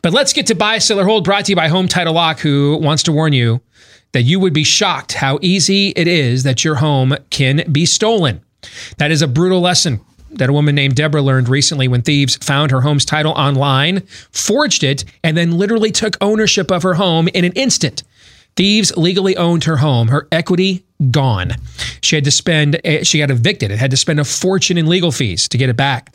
But 0.01 0.14
let's 0.14 0.34
get 0.34 0.47
to 0.47 0.55
buy, 0.55 0.80
sell, 0.80 0.99
or 0.99 1.05
hold 1.05 1.24
brought 1.24 1.45
to 1.45 1.51
you 1.51 1.55
by 1.55 1.68
Home 1.68 1.88
Title 1.88 2.14
Lock, 2.14 2.39
who 2.39 2.78
wants 2.82 3.03
to 3.03 3.12
warn 3.12 3.34
you 3.34 3.62
that 4.14 4.24
you 4.24 4.39
would 4.39 4.53
be 4.53 4.64
shocked 4.64 5.14
how 5.14 5.39
easy 5.41 5.89
it 5.89 6.07
is 6.07 6.43
that 6.43 6.64
your 6.64 6.76
home 6.76 7.16
can 7.30 7.64
be 7.72 7.86
stolen. 7.86 8.41
That 8.97 9.12
is 9.12 9.22
a 9.22 9.28
brutal 9.28 9.62
lesson 9.62 10.01
that 10.34 10.49
a 10.49 10.53
woman 10.53 10.76
named 10.76 10.95
Deborah 10.95 11.22
learned 11.22 11.49
recently 11.49 11.88
when 11.88 12.01
thieves 12.01 12.38
found 12.38 12.72
her 12.72 12.82
home's 12.82 13.05
title 13.05 13.34
online, 13.34 14.01
forged 14.32 14.84
it, 14.84 15.03
and 15.24 15.36
then 15.36 15.51
literally 15.57 15.91
took 15.91 16.18
ownership 16.22 16.72
of 16.72 16.84
her 16.84 16.93
home 16.93 17.28
in 17.30 17.43
an 17.43 17.51
instant. 17.53 18.03
Thieves 18.55 18.95
legally 18.97 19.38
owned 19.38 19.64
her 19.64 19.78
home, 19.78 20.09
her 20.09 20.28
equity 20.32 20.84
gone. 21.09 21.51
She 22.01 22.16
had 22.16 22.26
to 22.26 22.32
spend, 22.32 22.80
eh, 22.84 23.03
she 23.03 23.20
got 23.20 23.32
evicted 23.32 23.72
and 23.72 23.80
had 23.80 23.91
to 23.91 23.97
spend 23.97 24.20
a 24.20 24.26
fortune 24.26 24.78
in 24.78 24.88
legal 24.88 25.12
fees 25.12 25.47
to 25.47 25.57
get 25.57 25.70
it 25.70 25.78
back. 25.78 26.14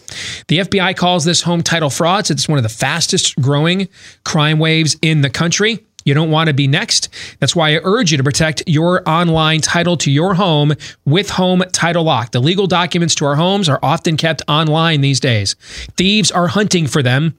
The 0.48 0.58
FBI 0.58 0.94
calls 0.96 1.24
this 1.24 1.42
home 1.42 1.62
title 1.62 1.90
fraud. 1.90 2.30
It's 2.30 2.48
one 2.48 2.58
of 2.58 2.62
the 2.62 2.68
fastest 2.68 3.40
growing 3.40 3.88
crime 4.24 4.58
waves 4.58 4.96
in 5.00 5.22
the 5.22 5.30
country. 5.30 5.84
You 6.06 6.14
don't 6.14 6.30
want 6.30 6.46
to 6.46 6.54
be 6.54 6.68
next. 6.68 7.10
That's 7.40 7.54
why 7.54 7.74
I 7.74 7.80
urge 7.82 8.12
you 8.12 8.16
to 8.16 8.24
protect 8.24 8.62
your 8.66 9.06
online 9.08 9.60
title 9.60 9.96
to 9.98 10.10
your 10.10 10.34
home 10.34 10.72
with 11.04 11.30
Home 11.30 11.64
Title 11.72 12.04
Lock. 12.04 12.30
The 12.30 12.40
legal 12.40 12.68
documents 12.68 13.14
to 13.16 13.26
our 13.26 13.34
homes 13.34 13.68
are 13.68 13.80
often 13.82 14.16
kept 14.16 14.40
online 14.48 15.00
these 15.00 15.18
days. 15.20 15.56
Thieves 15.96 16.30
are 16.30 16.46
hunting 16.46 16.86
for 16.86 17.02
them 17.02 17.36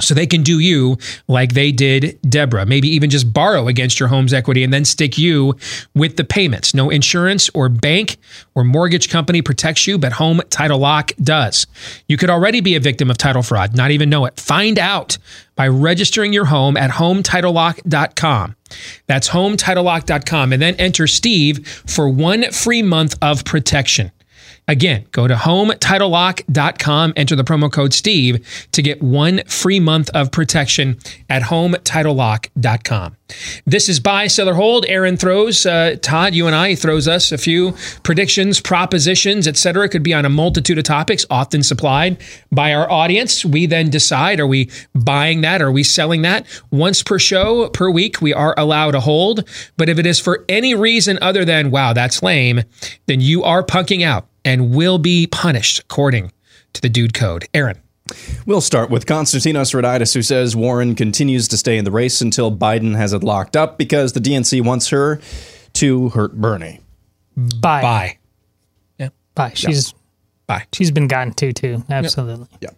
so 0.00 0.14
they 0.14 0.26
can 0.26 0.42
do 0.42 0.58
you 0.58 0.96
like 1.28 1.54
they 1.54 1.72
did 1.72 2.18
Deborah. 2.28 2.66
Maybe 2.66 2.88
even 2.88 3.10
just 3.10 3.32
borrow 3.32 3.68
against 3.68 4.00
your 4.00 4.08
home's 4.08 4.32
equity 4.32 4.64
and 4.64 4.72
then 4.72 4.84
stick 4.84 5.18
you 5.18 5.56
with 5.94 6.16
the 6.16 6.24
payments. 6.24 6.74
No 6.74 6.90
insurance 6.90 7.50
or 7.54 7.68
bank 7.68 8.16
or 8.54 8.64
mortgage 8.64 9.10
company 9.10 9.42
protects 9.42 9.86
you, 9.86 9.98
but 9.98 10.12
Home 10.12 10.40
Title 10.50 10.78
Lock 10.78 11.12
does. 11.22 11.66
You 12.08 12.16
could 12.16 12.30
already 12.30 12.60
be 12.60 12.74
a 12.76 12.80
victim 12.80 13.10
of 13.10 13.18
title 13.18 13.42
fraud, 13.42 13.76
not 13.76 13.90
even 13.90 14.10
know 14.10 14.24
it. 14.24 14.38
Find 14.38 14.78
out 14.78 15.18
by 15.56 15.68
registering 15.68 16.32
your 16.32 16.46
home 16.46 16.76
at 16.76 16.90
hometitlelock.com. 16.90 18.56
That's 19.06 19.28
hometitlelock.com 19.28 20.52
and 20.52 20.62
then 20.62 20.74
enter 20.76 21.06
Steve 21.06 21.66
for 21.66 22.08
one 22.08 22.50
free 22.50 22.82
month 22.82 23.16
of 23.20 23.44
protection. 23.44 24.12
Again, 24.70 25.04
go 25.10 25.26
to 25.26 25.34
hometitlelock.com, 25.34 27.14
enter 27.16 27.34
the 27.34 27.42
promo 27.42 27.72
code 27.72 27.92
Steve 27.92 28.68
to 28.70 28.82
get 28.82 29.02
one 29.02 29.42
free 29.48 29.80
month 29.80 30.10
of 30.10 30.30
protection 30.30 30.96
at 31.28 31.42
hometitlelock.com. 31.42 33.16
This 33.66 33.88
is 33.88 33.98
buy, 33.98 34.28
seller, 34.28 34.54
hold. 34.54 34.86
Aaron 34.86 35.16
throws, 35.16 35.66
uh, 35.66 35.96
Todd, 36.00 36.36
you 36.36 36.46
and 36.46 36.54
I, 36.54 36.76
throws 36.76 37.08
us 37.08 37.32
a 37.32 37.38
few 37.38 37.74
predictions, 38.04 38.60
propositions, 38.60 39.48
etc. 39.48 39.88
Could 39.88 40.04
be 40.04 40.14
on 40.14 40.24
a 40.24 40.28
multitude 40.28 40.78
of 40.78 40.84
topics, 40.84 41.26
often 41.30 41.64
supplied 41.64 42.18
by 42.52 42.72
our 42.72 42.88
audience. 42.88 43.44
We 43.44 43.66
then 43.66 43.90
decide 43.90 44.38
are 44.38 44.46
we 44.46 44.70
buying 44.94 45.40
that? 45.40 45.62
Are 45.62 45.72
we 45.72 45.82
selling 45.82 46.22
that? 46.22 46.46
Once 46.70 47.02
per 47.02 47.18
show, 47.18 47.70
per 47.70 47.90
week, 47.90 48.22
we 48.22 48.32
are 48.32 48.54
allowed 48.56 48.92
to 48.92 49.00
hold. 49.00 49.48
But 49.76 49.88
if 49.88 49.98
it 49.98 50.06
is 50.06 50.20
for 50.20 50.44
any 50.48 50.76
reason 50.76 51.18
other 51.20 51.44
than, 51.44 51.72
wow, 51.72 51.92
that's 51.92 52.22
lame, 52.22 52.62
then 53.06 53.20
you 53.20 53.42
are 53.42 53.64
punking 53.64 54.04
out 54.04 54.29
and 54.44 54.74
will 54.74 54.98
be 54.98 55.26
punished 55.26 55.80
according 55.80 56.32
to 56.72 56.80
the 56.80 56.88
dude 56.88 57.14
code. 57.14 57.46
Aaron. 57.54 57.80
We'll 58.44 58.60
start 58.60 58.90
with 58.90 59.06
Konstantinos 59.06 59.72
Roditis, 59.72 60.14
who 60.14 60.22
says 60.22 60.56
Warren 60.56 60.94
continues 60.94 61.46
to 61.48 61.56
stay 61.56 61.78
in 61.78 61.84
the 61.84 61.92
race 61.92 62.20
until 62.20 62.50
Biden 62.50 62.96
has 62.96 63.12
it 63.12 63.22
locked 63.22 63.56
up 63.56 63.78
because 63.78 64.14
the 64.14 64.20
DNC 64.20 64.64
wants 64.64 64.88
her 64.88 65.20
to 65.74 66.08
hurt 66.08 66.34
Bernie. 66.34 66.80
Bye. 67.36 67.82
Bye. 67.82 68.18
Yeah. 68.98 69.08
Bye. 69.34 69.52
She's 69.54 69.94
Bye. 70.50 70.66
She's 70.72 70.90
been 70.90 71.06
gotten 71.06 71.32
to 71.34 71.52
too. 71.52 71.84
Absolutely. 71.88 72.48
Yeah. 72.60 72.70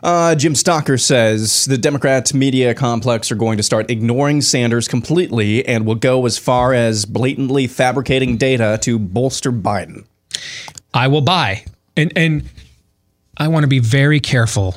Uh, 0.00 0.36
Jim 0.36 0.54
Stocker 0.54 0.98
says 0.98 1.64
the 1.64 1.76
Democrat 1.76 2.32
media 2.32 2.72
complex 2.72 3.32
are 3.32 3.34
going 3.34 3.56
to 3.56 3.64
start 3.64 3.90
ignoring 3.90 4.42
Sanders 4.42 4.86
completely 4.86 5.66
and 5.66 5.84
will 5.84 5.96
go 5.96 6.24
as 6.24 6.38
far 6.38 6.72
as 6.72 7.04
blatantly 7.04 7.66
fabricating 7.66 8.36
data 8.36 8.78
to 8.82 8.96
bolster 8.96 9.50
Biden. 9.50 10.04
I 10.94 11.08
will 11.08 11.20
buy. 11.20 11.64
And 11.96 12.12
and 12.16 12.44
I 13.36 13.48
want 13.48 13.64
to 13.64 13.68
be 13.68 13.78
very 13.78 14.20
careful 14.20 14.76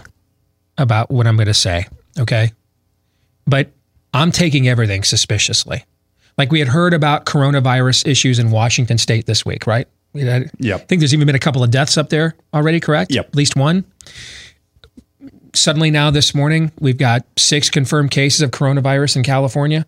about 0.77 1.11
what 1.11 1.27
I'm 1.27 1.35
going 1.35 1.47
to 1.47 1.53
say, 1.53 1.87
okay? 2.19 2.51
But 3.45 3.71
I'm 4.13 4.31
taking 4.31 4.67
everything 4.67 5.03
suspiciously. 5.03 5.85
Like 6.37 6.51
we 6.51 6.59
had 6.59 6.69
heard 6.69 6.93
about 6.93 7.25
coronavirus 7.25 8.07
issues 8.07 8.39
in 8.39 8.51
Washington 8.51 8.97
state 8.97 9.25
this 9.25 9.45
week, 9.45 9.67
right? 9.67 9.87
We 10.13 10.21
had, 10.21 10.51
Yep. 10.59 10.81
I 10.81 10.83
think 10.85 10.99
there's 10.99 11.13
even 11.13 11.25
been 11.25 11.35
a 11.35 11.39
couple 11.39 11.63
of 11.63 11.71
deaths 11.71 11.97
up 11.97 12.09
there 12.09 12.35
already, 12.53 12.79
correct? 12.79 13.11
Yep. 13.11 13.27
At 13.27 13.35
least 13.35 13.55
one. 13.55 13.83
Suddenly 15.53 15.91
now 15.91 16.09
this 16.09 16.33
morning, 16.33 16.71
we've 16.79 16.97
got 16.97 17.25
six 17.37 17.69
confirmed 17.69 18.11
cases 18.11 18.41
of 18.41 18.51
coronavirus 18.51 19.17
in 19.17 19.23
California. 19.23 19.85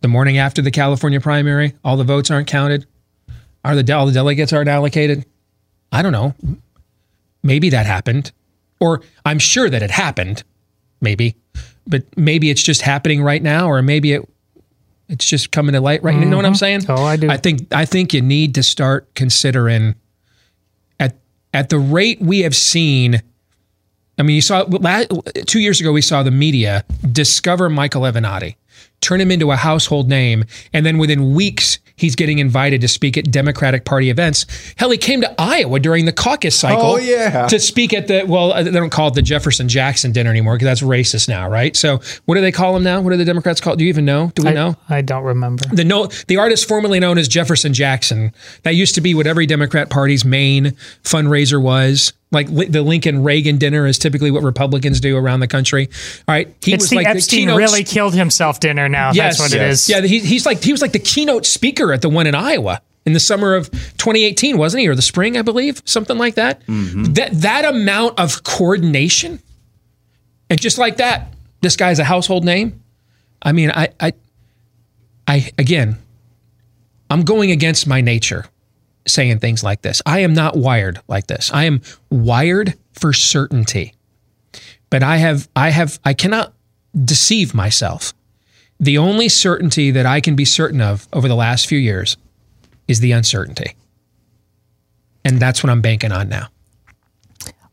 The 0.00 0.08
morning 0.08 0.38
after 0.38 0.60
the 0.60 0.70
California 0.70 1.20
primary, 1.20 1.74
all 1.84 1.96
the 1.96 2.04
votes 2.04 2.30
aren't 2.30 2.48
counted. 2.48 2.86
Are 3.64 3.80
the 3.80 3.94
all 3.94 4.06
the 4.06 4.12
delegates 4.12 4.52
aren't 4.52 4.68
allocated? 4.68 5.24
I 5.92 6.02
don't 6.02 6.12
know. 6.12 6.34
Maybe 7.42 7.70
that 7.70 7.86
happened, 7.86 8.32
or 8.80 9.02
I'm 9.24 9.38
sure 9.38 9.68
that 9.68 9.82
it 9.82 9.90
happened. 9.90 10.42
Maybe, 11.00 11.36
but 11.86 12.04
maybe 12.16 12.50
it's 12.50 12.62
just 12.62 12.82
happening 12.82 13.22
right 13.22 13.42
now, 13.42 13.68
or 13.68 13.82
maybe 13.82 14.12
it 14.12 14.28
it's 15.12 15.26
just 15.26 15.50
coming 15.50 15.74
to 15.74 15.80
light 15.80 16.02
right. 16.02 16.14
Now. 16.14 16.20
You 16.20 16.26
know 16.26 16.36
what 16.36 16.46
I'm 16.46 16.52
mm-hmm. 16.52 16.56
saying? 16.56 16.86
Oh, 16.88 17.04
I 17.04 17.16
do. 17.16 17.30
I 17.30 17.36
think 17.36 17.72
I 17.72 17.84
think 17.84 18.14
you 18.14 18.22
need 18.22 18.54
to 18.54 18.62
start 18.62 19.14
considering 19.14 19.94
at 20.98 21.16
at 21.52 21.68
the 21.68 21.78
rate 21.78 22.20
we 22.20 22.40
have 22.40 22.56
seen. 22.56 23.22
I 24.18 24.22
mean, 24.22 24.36
you 24.36 24.42
saw 24.42 24.64
two 25.46 25.60
years 25.60 25.80
ago 25.80 25.92
we 25.92 26.02
saw 26.02 26.22
the 26.22 26.30
media 26.30 26.84
discover 27.10 27.68
Michael 27.68 28.02
Avenatti, 28.02 28.56
turn 29.00 29.20
him 29.20 29.30
into 29.30 29.50
a 29.50 29.56
household 29.56 30.08
name, 30.08 30.44
and 30.72 30.86
then 30.86 30.96
within 30.96 31.34
weeks 31.34 31.78
he's 32.02 32.14
getting 32.14 32.38
invited 32.38 32.82
to 32.82 32.88
speak 32.88 33.16
at 33.16 33.30
Democratic 33.30 33.86
Party 33.86 34.10
events. 34.10 34.44
Hell, 34.76 34.90
he 34.90 34.98
came 34.98 35.22
to 35.22 35.34
Iowa 35.40 35.80
during 35.80 36.04
the 36.04 36.12
caucus 36.12 36.58
cycle. 36.58 36.82
Oh, 36.82 36.96
yeah. 36.98 37.46
to 37.46 37.58
speak 37.58 37.94
at 37.94 38.08
the 38.08 38.24
well, 38.28 38.52
uh, 38.52 38.62
they 38.62 38.70
don't 38.70 38.90
call 38.90 39.08
it 39.08 39.14
the 39.14 39.22
Jefferson 39.22 39.68
Jackson 39.68 40.12
dinner 40.12 40.30
anymore 40.30 40.56
because 40.56 40.66
that's 40.66 40.82
racist 40.82 41.28
now, 41.28 41.48
right? 41.48 41.74
So 41.74 42.00
what 42.26 42.34
do 42.34 42.40
they 42.42 42.52
call 42.52 42.76
him 42.76 42.82
now? 42.82 43.00
What 43.00 43.10
do 43.12 43.16
the 43.16 43.24
Democrats 43.24 43.60
call? 43.60 43.72
it? 43.72 43.76
Do 43.76 43.84
you 43.84 43.88
even 43.88 44.04
know? 44.04 44.30
Do 44.34 44.42
we 44.42 44.50
I, 44.50 44.52
know? 44.52 44.76
I 44.88 45.00
don't 45.00 45.24
remember. 45.24 45.64
the 45.72 45.84
no 45.84 46.08
the 46.26 46.36
artist 46.36 46.68
formerly 46.68 47.00
known 47.00 47.16
as 47.16 47.28
Jefferson 47.28 47.72
Jackson. 47.72 48.32
That 48.64 48.74
used 48.74 48.94
to 48.96 49.00
be 49.00 49.14
what 49.14 49.26
every 49.26 49.46
Democrat 49.46 49.88
Party's 49.88 50.24
main 50.24 50.76
fundraiser 51.04 51.62
was. 51.62 52.12
Like 52.32 52.48
li- 52.48 52.66
the 52.66 52.82
Lincoln 52.82 53.22
Reagan 53.22 53.58
dinner 53.58 53.86
is 53.86 53.98
typically 53.98 54.30
what 54.30 54.42
Republicans 54.42 55.00
do 55.00 55.16
around 55.16 55.40
the 55.40 55.48
country. 55.48 55.88
All 56.26 56.34
right, 56.34 56.48
he 56.64 56.72
it's 56.72 56.84
was 56.84 56.90
the 56.90 56.96
like 56.96 57.06
Epstein 57.06 57.36
the 57.36 57.40
keynote 57.42 57.58
really 57.58 57.84
killed 57.84 58.14
himself 58.14 58.58
dinner 58.58 58.88
now. 58.88 59.12
Yes, 59.12 59.38
That's 59.38 59.52
what 59.52 59.60
it 59.60 59.68
is. 59.68 59.88
Yeah, 59.88 60.00
he, 60.00 60.18
he's 60.18 60.46
like 60.46 60.62
he 60.62 60.72
was 60.72 60.82
like 60.82 60.92
the 60.92 60.98
keynote 60.98 61.46
speaker 61.46 61.92
at 61.92 62.02
the 62.02 62.08
one 62.08 62.26
in 62.26 62.34
Iowa 62.34 62.80
in 63.04 63.12
the 63.12 63.20
summer 63.20 63.54
of 63.54 63.70
2018, 63.70 64.58
wasn't 64.58 64.80
he, 64.80 64.88
or 64.88 64.94
the 64.94 65.02
spring, 65.02 65.36
I 65.36 65.42
believe, 65.42 65.82
something 65.84 66.16
like 66.16 66.36
that. 66.36 66.64
Mm-hmm. 66.66 67.12
That 67.14 67.32
that 67.42 67.64
amount 67.64 68.18
of 68.18 68.44
coordination, 68.44 69.40
and 70.48 70.60
just 70.60 70.78
like 70.78 70.96
that, 70.96 71.34
this 71.60 71.76
guy's 71.76 71.98
a 71.98 72.04
household 72.04 72.44
name. 72.44 72.82
I 73.42 73.52
mean, 73.52 73.70
I, 73.70 73.88
I, 74.00 74.12
I 75.26 75.50
again, 75.58 75.98
I'm 77.10 77.22
going 77.22 77.50
against 77.50 77.86
my 77.86 78.00
nature 78.00 78.46
saying 79.06 79.38
things 79.38 79.62
like 79.62 79.82
this. 79.82 80.02
I 80.06 80.20
am 80.20 80.34
not 80.34 80.56
wired 80.56 81.00
like 81.08 81.26
this. 81.26 81.50
I 81.52 81.64
am 81.64 81.80
wired 82.10 82.74
for 82.92 83.12
certainty. 83.12 83.94
But 84.90 85.02
I 85.02 85.16
have 85.16 85.48
I 85.56 85.70
have 85.70 85.98
I 86.04 86.14
cannot 86.14 86.52
deceive 87.04 87.54
myself. 87.54 88.12
The 88.78 88.98
only 88.98 89.28
certainty 89.28 89.90
that 89.92 90.06
I 90.06 90.20
can 90.20 90.36
be 90.36 90.44
certain 90.44 90.80
of 90.80 91.08
over 91.12 91.28
the 91.28 91.34
last 91.34 91.66
few 91.66 91.78
years 91.78 92.16
is 92.88 93.00
the 93.00 93.12
uncertainty. 93.12 93.74
And 95.24 95.40
that's 95.40 95.62
what 95.62 95.70
I'm 95.70 95.80
banking 95.80 96.12
on 96.12 96.28
now. 96.28 96.48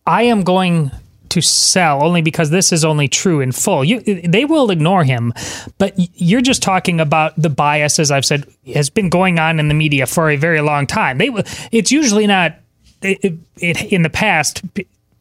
I 0.05 0.23
am 0.23 0.43
going 0.43 0.91
to 1.30 1.41
sell 1.41 2.03
only 2.03 2.21
because 2.21 2.49
this 2.49 2.71
is 2.71 2.84
only 2.84 3.07
true 3.07 3.39
in 3.41 3.51
full. 3.51 3.84
You, 3.84 4.01
they 4.01 4.45
will 4.45 4.71
ignore 4.71 5.03
him, 5.03 5.34
but 5.77 5.93
you're 5.95 6.41
just 6.41 6.61
talking 6.61 6.99
about 6.99 7.34
the 7.38 7.49
bias, 7.49 7.99
as 7.99 8.11
I've 8.11 8.25
said, 8.25 8.45
has 8.73 8.89
been 8.89 9.09
going 9.09 9.39
on 9.39 9.59
in 9.59 9.67
the 9.67 9.73
media 9.73 10.05
for 10.05 10.30
a 10.30 10.36
very 10.36 10.61
long 10.61 10.88
time. 10.88 11.17
They, 11.17 11.30
it's 11.71 11.91
usually 11.91 12.27
not 12.27 12.55
it, 13.01 13.36
it, 13.57 13.93
in 13.93 14.01
the 14.01 14.09
past. 14.09 14.61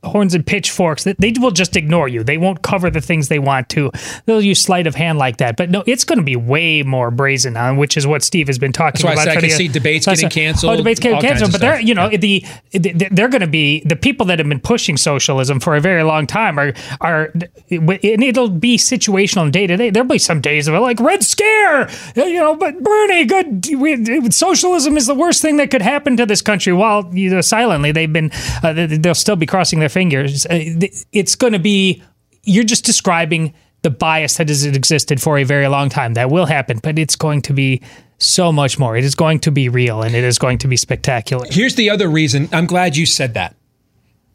Horns 0.09 0.35
and 0.35 0.47
pitchforks, 0.47 1.05
that 1.05 1.19
they 1.19 1.33
will 1.39 1.51
just 1.51 1.77
ignore 1.77 2.09
you. 2.09 2.25
They 2.25 2.39
won't 2.39 2.63
cover 2.63 2.91
the 2.91 3.01
things 3.01 3.29
they 3.29 3.39
want 3.39 3.69
to. 3.71 3.91
They'll 4.27 4.41
use 4.43 4.61
sleight 4.61 4.87
of 4.87 4.95
hand 4.95 5.19
like 5.19 5.37
that. 5.39 5.57
But 5.57 5.71
no, 5.71 5.85
it's 5.87 6.05
going 6.05 6.19
to 6.19 6.25
be 6.25 6.37
way 6.37 6.83
more 6.83 7.11
brazen 7.11 7.57
on, 7.57 7.77
which 7.77 7.97
is 7.97 8.07
what 8.07 8.23
Steve 8.23 8.47
has 8.47 8.59
been 8.59 8.73
talking 8.73 9.03
That's 9.03 9.05
why 9.05 9.11
I 9.11 9.25
about. 9.25 9.37
I 9.39 9.41
can 9.41 9.51
see 9.51 9.69
debates 9.69 10.07
getting 10.07 10.27
a- 10.27 10.31
canceled, 10.31 10.73
Oh, 10.73 10.77
debates 10.77 11.01
getting 11.01 11.21
canceled. 11.21 11.53
But 11.53 11.61
they're, 11.61 11.81
you 11.81 11.95
know, 11.95 12.09
the, 12.09 12.45
the 12.73 13.09
they're 13.11 13.29
going 13.29 13.41
to 13.43 13.47
be 13.47 13.81
the 13.85 13.97
people 13.97 14.27
that 14.27 14.39
have 14.39 14.49
been 14.49 14.61
pushing 14.61 14.97
socialism 14.97 15.61
for 15.61 15.77
a 15.77 15.81
very 15.81 16.03
long 16.03 16.27
time 16.27 16.59
are 16.59 16.73
are 17.01 17.33
and 17.71 18.23
it'll 18.23 18.49
be 18.49 18.77
situational 18.77 19.43
and 19.43 19.53
day 19.53 19.67
to 19.67 19.77
day. 19.77 19.91
There'll 19.91 20.09
be 20.09 20.19
some 20.19 20.41
days 20.41 20.69
of 20.69 20.75
it 20.75 20.81
like 20.81 21.01
Red 21.01 21.23
Scare, 21.23 21.89
you 22.17 22.35
know. 22.41 22.57
But 22.57 22.83
Bernie, 22.83 23.25
good 23.25 23.67
we, 23.77 24.31
socialism 24.31 24.97
is 24.97 25.07
the 25.07 25.15
worst 25.15 25.43
thing 25.43 25.57
that 25.59 25.71
could 25.71 25.83
happen 25.83 26.17
to 26.17 26.27
this 26.27 26.43
country. 26.43 26.73
While 26.73 27.09
you 27.15 27.31
know, 27.31 27.41
silently 27.41 27.93
they've 27.93 28.13
been, 28.13 28.31
uh, 28.63 28.73
they- 28.73 28.87
they'll 28.87 29.15
still 29.15 29.37
be 29.37 29.47
crossing 29.47 29.81
their 29.81 29.89
fingers. 29.99 30.47
Uh, 30.47 30.87
It's 31.13 31.35
going 31.35 31.53
to 31.55 31.59
be. 31.59 32.03
You're 32.45 32.65
just 32.65 32.85
describing 32.85 33.53
the 33.83 33.91
bias 33.91 34.37
that 34.37 34.49
has 34.49 34.65
existed 34.65 35.21
for 35.21 35.39
a 35.39 35.45
very 35.45 35.69
long 35.69 35.89
time. 35.89 36.15
That 36.15 36.31
will 36.31 36.47
happen, 36.47 36.79
but 36.83 36.99
it's 36.99 37.17
going 37.17 37.43
to 37.43 37.53
be 37.53 37.83
so 38.19 38.53
much 38.53 38.79
more. 38.79 38.97
It 38.97 39.05
is 39.05 39.15
going 39.15 39.41
to 39.41 39.51
be 39.51 39.69
real 39.69 40.03
and 40.03 40.15
it 40.15 40.25
is 40.25 40.39
going 40.39 40.59
to 40.59 40.69
be 40.69 40.77
spectacular. 40.77 41.47
Here's 41.51 41.75
the 41.75 41.91
other 41.91 42.09
reason. 42.09 42.49
I'm 42.53 42.67
glad 42.67 42.97
you 42.97 43.07
said 43.07 43.35
that. 43.35 43.55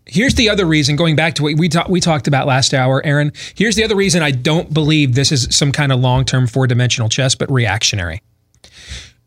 Here's 0.06 0.36
the 0.36 0.50
other 0.50 0.66
reason, 0.66 0.96
going 0.98 1.16
back 1.16 1.34
to 1.36 1.44
what 1.44 1.58
we, 1.58 1.70
ta- 1.70 1.88
we 1.90 2.00
talked 2.02 2.28
about 2.28 2.46
last 2.46 2.74
hour, 2.74 3.02
Aaron. 3.06 3.32
Here's 3.56 3.76
the 3.76 3.84
other 3.86 3.96
reason 3.96 4.22
I 4.22 4.32
don't 4.32 4.74
believe 4.74 5.16
this 5.16 5.32
is 5.32 5.48
some 5.56 5.72
kind 5.72 5.92
of 5.94 6.00
long 6.00 6.26
term 6.26 6.46
four 6.46 6.68
dimensional 6.68 7.10
chess, 7.10 7.36
but 7.36 7.50
reactionary. 7.50 8.22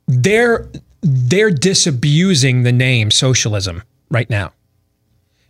They're, 0.06 0.68
they're 1.02 1.50
disabusing 1.50 2.62
the 2.62 2.72
name 2.72 3.10
socialism 3.10 3.82
right 4.10 4.28
now. 4.28 4.52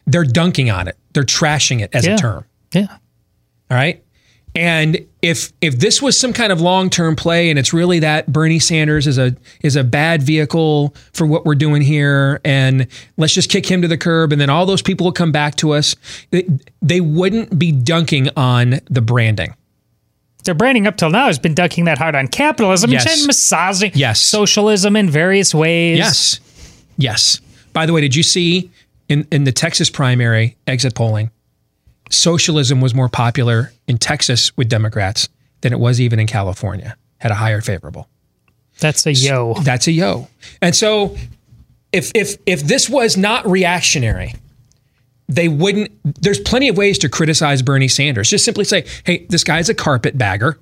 They're 0.06 0.24
dunking 0.24 0.70
on 0.70 0.88
it, 0.88 0.96
they're 1.12 1.24
trashing 1.24 1.80
it 1.80 1.90
as 1.94 2.06
Yeah. 2.06 2.14
a 2.14 2.18
term. 2.18 2.44
Yeah. 2.72 2.86
All 3.70 3.76
right. 3.76 4.02
And 4.54 5.04
if 5.20 5.52
if 5.60 5.78
this 5.80 6.00
was 6.00 6.18
some 6.18 6.32
kind 6.32 6.50
of 6.50 6.62
long 6.62 6.88
term 6.88 7.14
play, 7.14 7.50
and 7.50 7.58
it's 7.58 7.74
really 7.74 7.98
that 7.98 8.32
Bernie 8.32 8.58
Sanders 8.58 9.06
is 9.06 9.18
a 9.18 9.36
is 9.62 9.76
a 9.76 9.84
bad 9.84 10.22
vehicle 10.22 10.94
for 11.12 11.26
what 11.26 11.44
we're 11.44 11.54
doing 11.56 11.82
here, 11.82 12.40
and 12.42 12.86
let's 13.18 13.34
just 13.34 13.50
kick 13.50 13.66
him 13.70 13.82
to 13.82 13.88
the 13.88 13.98
curb, 13.98 14.32
and 14.32 14.40
then 14.40 14.48
all 14.48 14.64
those 14.64 14.80
people 14.80 15.04
will 15.04 15.12
come 15.12 15.30
back 15.30 15.56
to 15.56 15.72
us, 15.72 15.94
they, 16.30 16.48
they 16.80 17.02
wouldn't 17.02 17.58
be 17.58 17.70
dunking 17.70 18.30
on 18.34 18.80
the 18.88 19.02
branding. 19.02 19.54
Their 20.44 20.54
branding 20.54 20.86
up 20.86 20.96
till 20.96 21.10
now 21.10 21.26
has 21.26 21.38
been 21.38 21.54
dunking 21.54 21.84
that 21.84 21.98
hard 21.98 22.14
on 22.14 22.26
capitalism 22.28 22.90
Yes. 22.92 23.18
and 23.18 23.26
massaging 23.26 23.90
Yes. 23.94 24.22
socialism 24.22 24.96
in 24.96 25.10
various 25.10 25.54
ways. 25.54 25.98
Yes, 25.98 26.40
yes. 26.96 27.40
By 27.74 27.84
the 27.84 27.92
way, 27.92 28.00
did 28.00 28.16
you 28.16 28.22
see 28.22 28.70
in 29.08 29.26
in 29.30 29.44
the 29.44 29.52
Texas 29.52 29.90
primary 29.90 30.56
exit 30.66 30.94
polling, 30.94 31.30
socialism 32.10 32.80
was 32.80 32.94
more 32.94 33.08
popular 33.08 33.72
in 33.86 33.98
Texas 33.98 34.56
with 34.56 34.68
Democrats 34.68 35.28
than 35.60 35.72
it 35.72 35.78
was 35.78 36.00
even 36.00 36.18
in 36.18 36.26
California. 36.26 36.96
Had 37.18 37.30
a 37.30 37.34
higher 37.34 37.60
favorable. 37.60 38.08
That's 38.78 39.06
a 39.06 39.12
yo. 39.12 39.54
That's 39.54 39.86
a 39.86 39.92
yo. 39.92 40.28
And 40.60 40.74
so 40.74 41.16
if 41.92 42.10
if 42.14 42.36
if 42.46 42.62
this 42.62 42.90
was 42.90 43.16
not 43.16 43.46
reactionary, 43.48 44.34
they 45.28 45.48
wouldn't 45.48 45.90
there's 46.22 46.40
plenty 46.40 46.68
of 46.68 46.76
ways 46.76 46.98
to 46.98 47.08
criticize 47.08 47.62
Bernie 47.62 47.88
Sanders. 47.88 48.30
Just 48.30 48.44
simply 48.44 48.64
say, 48.64 48.84
"Hey, 49.04 49.26
this 49.28 49.44
guy's 49.44 49.68
a 49.68 49.74
carpetbagger. 49.74 50.58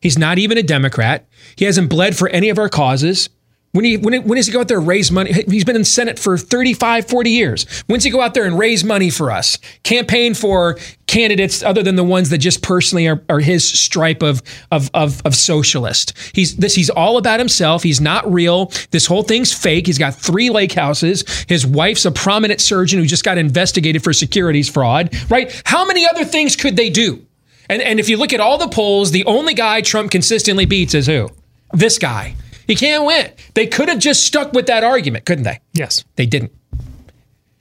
He's 0.00 0.16
not 0.16 0.38
even 0.38 0.56
a 0.56 0.62
Democrat. 0.62 1.26
He 1.56 1.64
hasn't 1.64 1.90
bled 1.90 2.16
for 2.16 2.28
any 2.28 2.48
of 2.48 2.58
our 2.58 2.68
causes." 2.68 3.28
When, 3.72 3.84
he, 3.84 3.98
when, 3.98 4.26
when 4.26 4.36
does 4.36 4.46
he 4.46 4.52
go 4.52 4.60
out 4.60 4.68
there 4.68 4.78
and 4.78 4.86
raise 4.86 5.12
money? 5.12 5.30
He's 5.46 5.64
been 5.64 5.76
in 5.76 5.84
Senate 5.84 6.18
for 6.18 6.38
35, 6.38 7.06
40 7.06 7.30
years. 7.30 7.82
When's 7.86 8.02
he 8.02 8.10
go 8.10 8.22
out 8.22 8.32
there 8.32 8.46
and 8.46 8.58
raise 8.58 8.82
money 8.82 9.10
for 9.10 9.30
us? 9.30 9.58
Campaign 9.82 10.32
for 10.32 10.78
candidates 11.06 11.62
other 11.62 11.82
than 11.82 11.94
the 11.94 12.04
ones 12.04 12.30
that 12.30 12.38
just 12.38 12.62
personally 12.62 13.06
are, 13.06 13.22
are 13.28 13.40
his 13.40 13.68
stripe 13.68 14.22
of, 14.22 14.42
of, 14.70 14.90
of, 14.94 15.20
of 15.26 15.34
socialist. 15.34 16.14
He's 16.34 16.56
this. 16.56 16.74
He's 16.74 16.88
all 16.88 17.18
about 17.18 17.40
himself. 17.40 17.82
He's 17.82 18.00
not 18.00 18.30
real. 18.32 18.72
This 18.90 19.04
whole 19.04 19.22
thing's 19.22 19.52
fake. 19.52 19.86
He's 19.86 19.98
got 19.98 20.14
three 20.14 20.48
lake 20.48 20.72
houses. 20.72 21.24
His 21.46 21.66
wife's 21.66 22.06
a 22.06 22.10
prominent 22.10 22.62
surgeon 22.62 22.98
who 22.98 23.06
just 23.06 23.24
got 23.24 23.36
investigated 23.36 24.02
for 24.02 24.14
securities 24.14 24.70
fraud. 24.70 25.14
Right? 25.30 25.60
How 25.66 25.84
many 25.86 26.06
other 26.06 26.24
things 26.24 26.56
could 26.56 26.76
they 26.76 26.88
do? 26.88 27.24
And 27.68 27.82
and 27.82 28.00
if 28.00 28.08
you 28.08 28.16
look 28.16 28.32
at 28.32 28.40
all 28.40 28.56
the 28.56 28.68
polls, 28.68 29.10
the 29.10 29.26
only 29.26 29.52
guy 29.52 29.82
Trump 29.82 30.10
consistently 30.10 30.64
beats 30.64 30.94
is 30.94 31.06
who? 31.06 31.28
This 31.74 31.98
guy. 31.98 32.34
He 32.68 32.76
can't 32.76 33.06
win. 33.06 33.32
They 33.54 33.66
could 33.66 33.88
have 33.88 33.98
just 33.98 34.24
stuck 34.24 34.52
with 34.52 34.66
that 34.66 34.84
argument, 34.84 35.24
couldn't 35.24 35.44
they? 35.44 35.60
Yes. 35.72 36.04
They 36.16 36.26
didn't. 36.26 36.52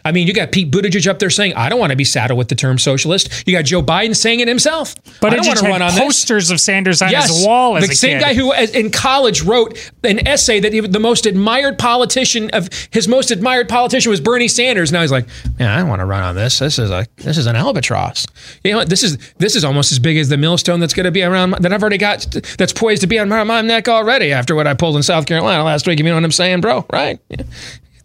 I 0.08 0.14
mean, 0.14 0.26
you 0.26 0.34
got 0.34 0.54
Pete 0.54 0.72
Buttigieg 0.72 1.06
up 1.08 1.20
there 1.20 1.30
saying, 1.30 1.54
I 1.56 1.68
don't 1.68 1.80
want 1.80 1.92
to 1.92 1.98
be 1.98 2.06
saddled 2.06 2.38
with 2.38 2.48
the 2.48 2.56
term 2.56 2.78
socialist. 2.78 3.46
You 3.46 3.54
got 3.54 3.66
Joe 3.66 3.84
Biden 3.84 4.16
saying 4.16 4.40
it 4.40 4.48
himself. 4.48 4.96
But 5.20 5.34
I 5.34 5.36
don't 5.36 5.48
want 5.48 5.60
to 5.60 5.66
run 5.66 5.82
on 5.82 5.94
this. 5.94 6.00
posters 6.00 6.50
of 6.50 6.62
Sanders 6.62 7.02
on 7.02 7.10
his 7.10 7.46
wall 7.46 7.76
as 7.76 7.90
the 7.90 7.94
same 7.94 8.20
kid. 8.20 8.24
guy 8.24 8.34
who 8.34 8.54
uh, 8.54 8.68
in 8.74 8.90
college 8.90 9.44
wrote 9.44 9.78
an 10.06 10.26
essay 10.26 10.62
that 10.62 10.72
he, 10.72 10.80
the 10.80 11.00
most 11.00 11.26
admired 11.26 11.78
politician 11.78 12.50
of 12.52 12.70
his 12.92 13.10
most 13.10 13.32
admired 13.32 13.68
politician 13.68 14.10
was 14.10 14.22
Bernie 14.22 14.48
Sanders. 14.48 14.94
Now 14.94 15.02
he's 15.02 15.12
like, 15.12 15.28
man, 15.60 15.70
I 15.70 15.80
don't 15.80 15.90
want 15.90 16.00
to 16.00 16.06
run 16.06 16.24
on 16.24 16.36
this. 16.36 16.60
This 16.60 16.80
is 16.80 16.90
a 16.90 17.06
this 17.18 17.38
is 17.38 17.46
an 17.46 17.58
albatross. 17.58 18.26
You 18.64 18.72
know 18.72 18.78
what? 18.78 18.90
This 18.90 19.04
is 19.04 19.18
this 19.40 19.58
is 19.58 19.66
almost 19.66 19.92
as 19.92 20.00
big 20.00 20.18
as 20.18 20.30
the 20.30 20.38
millstone 20.38 20.80
that's 20.80 20.94
going 20.94 21.06
to 21.06 21.12
be 21.12 21.24
around 21.24 21.52
that 21.52 21.74
I've 21.74 21.82
already 21.82 21.98
got 21.98 22.26
that's 22.58 22.72
poised 22.72 23.02
to 23.02 23.08
be 23.08 23.20
on 23.20 23.28
my, 23.28 23.44
my 23.44 23.62
neck 23.62 23.90
already 23.90 24.32
after 24.32 24.56
what 24.56 24.68
I 24.68 24.74
pulled 24.74 24.96
in 24.96 25.04
South 25.04 25.26
Carolina 25.26 25.64
last 25.64 25.86
week. 25.86 26.00
You 26.00 26.06
know 26.06 26.16
what 26.16 26.24
I'm 26.24 26.32
saying, 26.32 26.62
bro? 26.62 26.86
Right? 26.94 27.20
Yeah. 27.30 27.44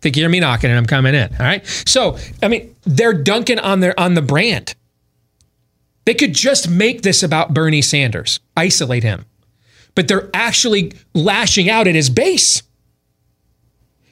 Think 0.02 0.16
you 0.16 0.22
hear 0.22 0.28
me 0.28 0.40
knocking 0.40 0.68
and 0.68 0.78
I'm 0.78 0.84
coming 0.86 1.14
in. 1.14 1.30
All 1.38 1.46
right. 1.46 1.64
So 1.86 2.18
I 2.42 2.48
mean, 2.48 2.74
they're 2.82 3.14
dunking 3.14 3.58
on 3.60 3.80
their 3.80 3.98
on 3.98 4.14
the 4.14 4.22
brand. 4.22 4.74
They 6.04 6.14
could 6.14 6.34
just 6.34 6.68
make 6.68 7.02
this 7.02 7.22
about 7.22 7.54
Bernie 7.54 7.80
Sanders, 7.82 8.40
isolate 8.56 9.04
him. 9.04 9.24
but 9.94 10.08
they're 10.08 10.30
actually 10.34 10.92
lashing 11.14 11.68
out 11.70 11.86
at 11.86 11.94
his 11.94 12.10
base. 12.10 12.62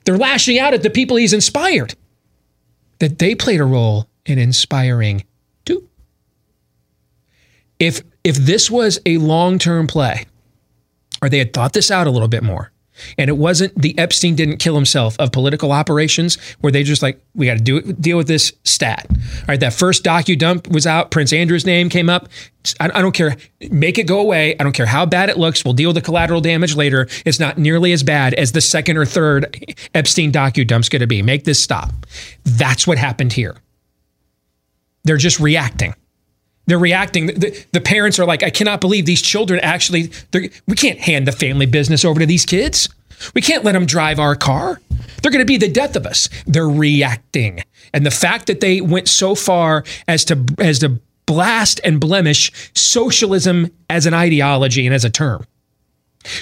They're 0.04 0.18
lashing 0.18 0.58
out 0.58 0.74
at 0.74 0.82
the 0.82 0.90
people 0.90 1.16
he's 1.16 1.32
inspired. 1.32 1.94
That 2.98 3.18
they 3.18 3.34
played 3.34 3.60
a 3.60 3.64
role 3.64 4.08
in 4.26 4.38
inspiring 4.38 5.24
too. 5.64 5.88
If 7.78 8.02
if 8.22 8.36
this 8.36 8.70
was 8.70 8.98
a 9.06 9.16
long-term 9.16 9.86
play, 9.86 10.26
or 11.22 11.30
they 11.30 11.38
had 11.38 11.54
thought 11.54 11.72
this 11.72 11.90
out 11.90 12.06
a 12.06 12.10
little 12.10 12.28
bit 12.28 12.42
more, 12.42 12.70
and 13.18 13.28
it 13.28 13.36
wasn't 13.36 13.74
the 13.80 13.98
Epstein 13.98 14.34
didn't 14.34 14.58
kill 14.58 14.74
himself 14.74 15.16
of 15.18 15.32
political 15.32 15.72
operations 15.72 16.36
where 16.60 16.70
they 16.70 16.82
just 16.82 17.02
like, 17.02 17.20
we 17.34 17.46
got 17.46 17.58
to 17.58 17.62
do 17.62 17.80
deal 17.80 18.16
with 18.16 18.28
this 18.28 18.52
stat. 18.64 19.06
All 19.10 19.44
right, 19.48 19.60
that 19.60 19.72
first 19.72 20.04
docu 20.04 20.38
dump 20.38 20.68
was 20.68 20.86
out. 20.86 21.10
Prince 21.10 21.32
Andrew's 21.32 21.66
name 21.66 21.88
came 21.88 22.08
up. 22.08 22.28
I, 22.78 22.90
I 22.94 23.02
don't 23.02 23.12
care. 23.12 23.36
Make 23.70 23.98
it 23.98 24.06
go 24.06 24.20
away. 24.20 24.56
I 24.58 24.62
don't 24.62 24.72
care 24.72 24.86
how 24.86 25.06
bad 25.06 25.28
it 25.28 25.38
looks. 25.38 25.64
We'll 25.64 25.74
deal 25.74 25.90
with 25.90 25.96
the 25.96 26.02
collateral 26.02 26.40
damage 26.40 26.76
later. 26.76 27.08
It's 27.24 27.40
not 27.40 27.58
nearly 27.58 27.92
as 27.92 28.02
bad 28.02 28.34
as 28.34 28.52
the 28.52 28.60
second 28.60 28.96
or 28.96 29.06
third 29.06 29.74
Epstein 29.94 30.32
docu 30.32 30.66
dump's 30.66 30.88
going 30.88 31.00
to 31.00 31.06
be. 31.06 31.22
Make 31.22 31.44
this 31.44 31.62
stop. 31.62 31.90
That's 32.44 32.86
what 32.86 32.98
happened 32.98 33.32
here. 33.32 33.56
They're 35.04 35.16
just 35.16 35.40
reacting. 35.40 35.94
They're 36.66 36.78
reacting. 36.78 37.26
The, 37.26 37.66
the 37.72 37.80
parents 37.80 38.18
are 38.18 38.26
like, 38.26 38.42
I 38.42 38.50
cannot 38.50 38.80
believe 38.80 39.06
these 39.06 39.22
children 39.22 39.60
actually, 39.60 40.10
we 40.32 40.76
can't 40.76 41.00
hand 41.00 41.26
the 41.26 41.32
family 41.32 41.66
business 41.66 42.04
over 42.04 42.20
to 42.20 42.26
these 42.26 42.44
kids. 42.44 42.88
We 43.34 43.42
can't 43.42 43.64
let 43.64 43.72
them 43.72 43.86
drive 43.86 44.18
our 44.18 44.36
car. 44.36 44.80
They're 45.22 45.32
going 45.32 45.42
to 45.42 45.46
be 45.46 45.58
the 45.58 45.68
death 45.68 45.96
of 45.96 46.06
us. 46.06 46.28
They're 46.46 46.68
reacting. 46.68 47.62
And 47.92 48.06
the 48.06 48.10
fact 48.10 48.46
that 48.46 48.60
they 48.60 48.80
went 48.80 49.08
so 49.08 49.34
far 49.34 49.84
as 50.08 50.24
to, 50.26 50.44
as 50.58 50.78
to 50.78 51.00
blast 51.26 51.80
and 51.84 52.00
blemish 52.00 52.52
socialism 52.74 53.70
as 53.88 54.06
an 54.06 54.14
ideology 54.14 54.86
and 54.86 54.94
as 54.94 55.04
a 55.04 55.10
term. 55.10 55.44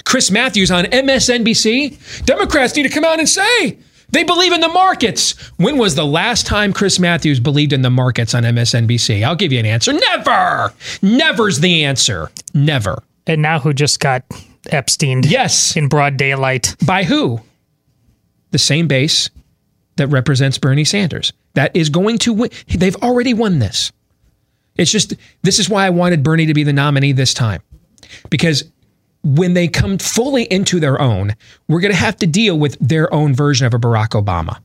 Chris 0.04 0.30
Matthews 0.30 0.70
on 0.70 0.84
MSNBC, 0.84 2.24
Democrats 2.24 2.74
need 2.74 2.84
to 2.84 2.88
come 2.88 3.04
out 3.04 3.18
and 3.18 3.28
say, 3.28 3.78
they 4.10 4.24
believe 4.24 4.52
in 4.52 4.60
the 4.60 4.68
markets. 4.68 5.32
When 5.56 5.76
was 5.76 5.94
the 5.94 6.06
last 6.06 6.46
time 6.46 6.72
Chris 6.72 6.98
Matthews 6.98 7.40
believed 7.40 7.72
in 7.72 7.82
the 7.82 7.90
markets 7.90 8.34
on 8.34 8.42
MSNBC? 8.42 9.22
I'll 9.24 9.36
give 9.36 9.52
you 9.52 9.58
an 9.58 9.66
answer. 9.66 9.92
Never. 9.92 10.72
Never's 11.02 11.60
the 11.60 11.84
answer. 11.84 12.30
Never. 12.54 13.02
And 13.26 13.42
now 13.42 13.58
who 13.58 13.74
just 13.74 14.00
got 14.00 14.24
Epstein? 14.70 15.22
Yes. 15.24 15.76
In 15.76 15.88
broad 15.88 16.16
daylight. 16.16 16.74
By 16.84 17.04
who? 17.04 17.40
The 18.50 18.58
same 18.58 18.88
base 18.88 19.28
that 19.96 20.06
represents 20.06 20.56
Bernie 20.56 20.84
Sanders. 20.84 21.32
That 21.54 21.76
is 21.76 21.90
going 21.90 22.18
to 22.18 22.32
win. 22.32 22.50
They've 22.68 22.96
already 22.96 23.34
won 23.34 23.58
this. 23.58 23.92
It's 24.76 24.90
just, 24.90 25.14
this 25.42 25.58
is 25.58 25.68
why 25.68 25.84
I 25.86 25.90
wanted 25.90 26.22
Bernie 26.22 26.46
to 26.46 26.54
be 26.54 26.62
the 26.62 26.72
nominee 26.72 27.12
this 27.12 27.34
time. 27.34 27.62
Because 28.30 28.64
when 29.22 29.54
they 29.54 29.68
come 29.68 29.98
fully 29.98 30.44
into 30.44 30.80
their 30.80 31.00
own, 31.00 31.34
we're 31.68 31.80
going 31.80 31.92
to 31.92 31.98
have 31.98 32.16
to 32.16 32.26
deal 32.26 32.58
with 32.58 32.76
their 32.80 33.12
own 33.12 33.34
version 33.34 33.66
of 33.66 33.74
a 33.74 33.78
Barack 33.78 34.10
Obama. 34.10 34.58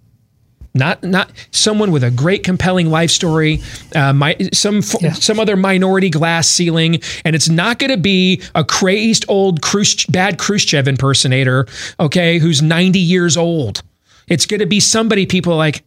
Not 0.75 1.03
not 1.03 1.31
someone 1.51 1.91
with 1.91 2.03
a 2.03 2.09
great 2.09 2.43
compelling 2.43 2.89
life 2.89 3.11
story, 3.11 3.61
uh, 3.95 4.11
my, 4.11 4.35
some 4.53 4.81
yeah. 5.01 5.13
some 5.13 5.39
other 5.39 5.55
minority 5.55 6.09
glass 6.09 6.47
ceiling, 6.47 6.99
and 7.23 7.35
it's 7.35 7.47
not 7.47 7.77
going 7.77 7.91
to 7.91 7.97
be 7.97 8.41
a 8.55 8.63
crazed 8.63 9.23
old 9.27 9.61
Khrushchev, 9.61 10.11
bad 10.11 10.39
Khrushchev 10.39 10.87
impersonator, 10.87 11.67
okay, 11.99 12.39
who's 12.39 12.63
ninety 12.63 12.97
years 12.97 13.37
old. 13.37 13.83
It's 14.27 14.47
going 14.47 14.61
to 14.61 14.65
be 14.65 14.79
somebody 14.79 15.27
people 15.27 15.55
like, 15.55 15.83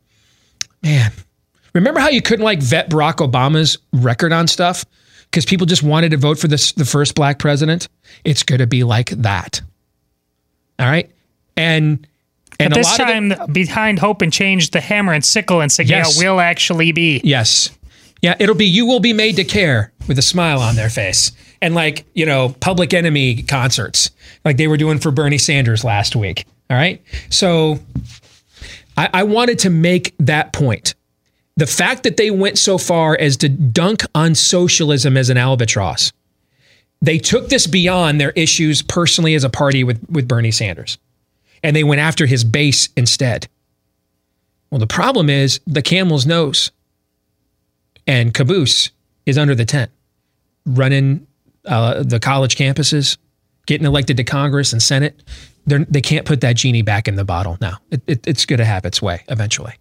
man. 0.84 1.10
Remember 1.72 2.00
how 2.00 2.08
you 2.08 2.22
couldn't 2.22 2.44
like 2.44 2.62
vet 2.62 2.88
Barack 2.88 3.16
Obama's 3.16 3.76
record 3.92 4.32
on 4.32 4.46
stuff? 4.46 4.84
Because 5.36 5.44
people 5.44 5.66
just 5.66 5.82
wanted 5.82 6.12
to 6.12 6.16
vote 6.16 6.38
for 6.38 6.48
this, 6.48 6.72
the 6.72 6.86
first 6.86 7.14
black 7.14 7.38
president. 7.38 7.90
It's 8.24 8.42
going 8.42 8.60
to 8.60 8.66
be 8.66 8.84
like 8.84 9.10
that. 9.10 9.60
All 10.78 10.86
right. 10.86 11.10
And 11.58 12.06
and 12.58 12.70
but 12.70 12.78
this 12.78 12.96
time, 12.96 13.28
the, 13.28 13.46
behind 13.52 13.98
hope 13.98 14.22
and 14.22 14.32
change, 14.32 14.70
the 14.70 14.80
hammer 14.80 15.12
and 15.12 15.22
sickle 15.22 15.60
and 15.60 15.70
say, 15.70 15.82
yes. 15.82 16.18
yeah, 16.18 16.26
will 16.26 16.40
actually 16.40 16.92
be. 16.92 17.20
Yes. 17.22 17.68
Yeah, 18.22 18.34
it'll 18.40 18.54
be 18.54 18.64
you 18.64 18.86
will 18.86 19.00
be 19.00 19.12
made 19.12 19.36
to 19.36 19.44
care 19.44 19.92
with 20.08 20.18
a 20.18 20.22
smile 20.22 20.62
on 20.62 20.74
their 20.74 20.88
face. 20.88 21.32
And 21.60 21.74
like, 21.74 22.06
you 22.14 22.24
know, 22.24 22.56
public 22.60 22.94
enemy 22.94 23.42
concerts 23.42 24.10
like 24.42 24.56
they 24.56 24.68
were 24.68 24.78
doing 24.78 24.98
for 24.98 25.10
Bernie 25.10 25.36
Sanders 25.36 25.84
last 25.84 26.16
week. 26.16 26.46
All 26.70 26.78
right. 26.78 27.02
So 27.28 27.78
I, 28.96 29.10
I 29.12 29.22
wanted 29.24 29.58
to 29.60 29.70
make 29.70 30.14
that 30.18 30.54
point 30.54 30.94
the 31.56 31.66
fact 31.66 32.02
that 32.02 32.16
they 32.16 32.30
went 32.30 32.58
so 32.58 32.78
far 32.78 33.16
as 33.18 33.36
to 33.38 33.48
dunk 33.48 34.02
on 34.14 34.34
socialism 34.34 35.16
as 35.16 35.30
an 35.30 35.38
albatross, 35.38 36.12
they 37.00 37.18
took 37.18 37.48
this 37.48 37.66
beyond 37.66 38.20
their 38.20 38.32
issues 38.32 38.82
personally 38.82 39.34
as 39.34 39.44
a 39.44 39.50
party 39.50 39.82
with, 39.84 40.04
with 40.10 40.28
Bernie 40.28 40.50
Sanders. 40.50 40.98
And 41.62 41.74
they 41.74 41.84
went 41.84 42.00
after 42.00 42.26
his 42.26 42.44
base 42.44 42.88
instead. 42.96 43.48
Well, 44.70 44.78
the 44.78 44.86
problem 44.86 45.30
is 45.30 45.60
the 45.66 45.82
camel's 45.82 46.26
nose 46.26 46.70
and 48.06 48.34
caboose 48.34 48.90
is 49.24 49.38
under 49.38 49.54
the 49.54 49.64
tent, 49.64 49.90
running 50.66 51.26
uh, 51.64 52.02
the 52.02 52.20
college 52.20 52.56
campuses, 52.56 53.16
getting 53.66 53.86
elected 53.86 54.16
to 54.18 54.24
Congress 54.24 54.72
and 54.72 54.82
Senate. 54.82 55.22
They're, 55.66 55.84
they 55.88 56.00
can 56.00 56.16
not 56.16 56.24
put 56.26 56.42
that 56.42 56.56
genie 56.56 56.82
back 56.82 57.08
in 57.08 57.16
the 57.16 57.24
bottle 57.24 57.56
now. 57.60 57.78
It, 57.90 58.02
it, 58.06 58.26
it's 58.26 58.44
going 58.44 58.58
to 58.58 58.64
have 58.64 58.84
its 58.84 59.00
way 59.00 59.24
eventually. 59.28 59.74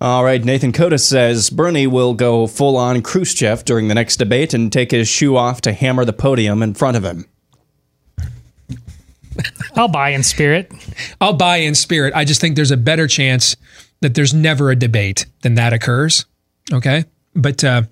All 0.00 0.24
right, 0.24 0.44
Nathan 0.44 0.72
Koda 0.72 0.98
says 0.98 1.50
Bernie 1.50 1.86
will 1.86 2.14
go 2.14 2.46
full 2.46 2.76
on 2.76 3.00
Khrushchev 3.00 3.64
during 3.64 3.88
the 3.88 3.94
next 3.94 4.16
debate 4.16 4.52
and 4.52 4.72
take 4.72 4.90
his 4.90 5.08
shoe 5.08 5.36
off 5.36 5.60
to 5.62 5.72
hammer 5.72 6.04
the 6.04 6.12
podium 6.12 6.62
in 6.62 6.74
front 6.74 6.96
of 6.96 7.04
him. 7.04 7.26
I'll 9.76 9.88
buy 9.88 10.10
in 10.10 10.22
spirit. 10.22 10.72
I'll 11.20 11.32
buy 11.32 11.56
in 11.58 11.74
spirit. 11.74 12.12
I 12.14 12.24
just 12.24 12.40
think 12.40 12.56
there's 12.56 12.70
a 12.70 12.76
better 12.76 13.06
chance 13.06 13.56
that 14.00 14.14
there's 14.14 14.34
never 14.34 14.70
a 14.70 14.76
debate 14.76 15.26
than 15.42 15.54
that 15.54 15.72
occurs. 15.72 16.26
Okay. 16.72 17.04
But, 17.34 17.64
uh, 17.64 17.82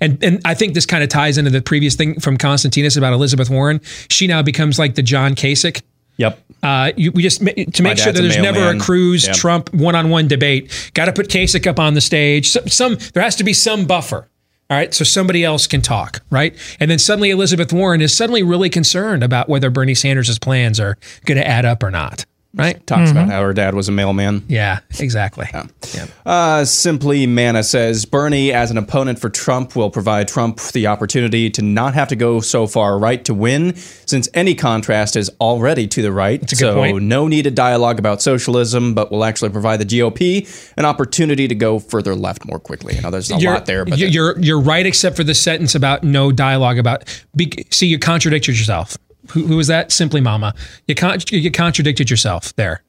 and 0.00 0.22
and 0.22 0.40
I 0.44 0.54
think 0.54 0.74
this 0.74 0.86
kind 0.86 1.02
of 1.02 1.08
ties 1.08 1.38
into 1.38 1.50
the 1.50 1.62
previous 1.62 1.94
thing 1.94 2.20
from 2.20 2.36
Constantinus 2.36 2.96
about 2.96 3.12
Elizabeth 3.12 3.48
Warren. 3.48 3.80
She 4.08 4.26
now 4.26 4.42
becomes 4.42 4.78
like 4.78 4.94
the 4.94 5.02
John 5.02 5.34
Kasich 5.34 5.82
Yep. 6.22 6.38
Uh, 6.62 6.92
you, 6.96 7.10
we 7.10 7.22
just 7.22 7.40
to 7.40 7.82
make 7.82 7.98
sure 7.98 8.12
that 8.12 8.20
there's 8.20 8.38
never 8.38 8.60
man. 8.60 8.76
a 8.76 8.80
Cruz 8.80 9.26
yep. 9.26 9.34
Trump 9.34 9.74
one-on-one 9.74 10.28
debate. 10.28 10.92
Got 10.94 11.06
to 11.06 11.12
put 11.12 11.28
Kasich 11.28 11.66
up 11.66 11.80
on 11.80 11.94
the 11.94 12.00
stage. 12.00 12.50
Some, 12.50 12.68
some 12.68 12.98
there 13.12 13.22
has 13.22 13.34
to 13.36 13.44
be 13.44 13.52
some 13.52 13.84
buffer. 13.84 14.28
All 14.70 14.78
right, 14.78 14.94
so 14.94 15.04
somebody 15.04 15.44
else 15.44 15.66
can 15.66 15.82
talk, 15.82 16.22
right? 16.30 16.56
And 16.80 16.90
then 16.90 16.98
suddenly 16.98 17.28
Elizabeth 17.30 17.72
Warren 17.74 18.00
is 18.00 18.16
suddenly 18.16 18.42
really 18.42 18.70
concerned 18.70 19.22
about 19.22 19.48
whether 19.48 19.68
Bernie 19.68 19.94
Sanders' 19.94 20.38
plans 20.38 20.80
are 20.80 20.96
going 21.26 21.36
to 21.36 21.46
add 21.46 21.66
up 21.66 21.82
or 21.82 21.90
not 21.90 22.24
right? 22.54 22.86
Talks 22.86 23.10
mm-hmm. 23.10 23.18
about 23.18 23.30
how 23.30 23.42
her 23.42 23.52
dad 23.52 23.74
was 23.74 23.88
a 23.88 23.92
mailman. 23.92 24.44
Yeah, 24.48 24.80
exactly. 24.98 25.48
Yeah. 25.52 26.06
Uh, 26.24 26.64
Simply 26.64 27.26
Mana 27.26 27.62
says 27.62 28.04
Bernie, 28.04 28.52
as 28.52 28.70
an 28.70 28.78
opponent 28.78 29.18
for 29.18 29.30
Trump, 29.30 29.74
will 29.74 29.90
provide 29.90 30.28
Trump 30.28 30.60
the 30.72 30.86
opportunity 30.86 31.50
to 31.50 31.62
not 31.62 31.94
have 31.94 32.08
to 32.08 32.16
go 32.16 32.40
so 32.40 32.66
far 32.66 32.98
right 32.98 33.24
to 33.24 33.34
win, 33.34 33.74
since 33.76 34.28
any 34.34 34.54
contrast 34.54 35.16
is 35.16 35.30
already 35.40 35.86
to 35.88 36.02
the 36.02 36.12
right. 36.12 36.48
so 36.50 36.74
point. 36.74 37.02
no 37.02 37.26
needed 37.26 37.54
dialogue 37.54 37.98
about 37.98 38.20
socialism, 38.20 38.94
but 38.94 39.10
will 39.10 39.24
actually 39.24 39.50
provide 39.50 39.80
the 39.80 39.86
GOP 39.86 40.72
an 40.76 40.84
opportunity 40.84 41.48
to 41.48 41.54
go 41.54 41.78
further 41.78 42.14
left 42.14 42.44
more 42.46 42.58
quickly. 42.58 42.96
I 42.98 43.00
know 43.00 43.10
there's 43.10 43.30
a 43.30 43.38
you're, 43.38 43.54
lot 43.54 43.66
there, 43.66 43.84
but 43.84 43.98
you're 43.98 44.38
you're 44.38 44.60
right, 44.60 44.84
except 44.84 45.16
for 45.16 45.24
the 45.24 45.34
sentence 45.34 45.74
about 45.74 46.04
no 46.04 46.32
dialogue 46.32 46.78
about. 46.78 47.04
Be, 47.34 47.50
see, 47.70 47.86
you 47.86 47.98
contradict 47.98 48.46
yourself 48.46 48.96
who, 49.30 49.56
was 49.56 49.68
that? 49.68 49.92
Simply 49.92 50.20
Mama. 50.20 50.54
You, 50.86 50.94
con- 50.94 51.18
you 51.30 51.50
contradicted 51.50 52.10
yourself 52.10 52.54
there. 52.56 52.82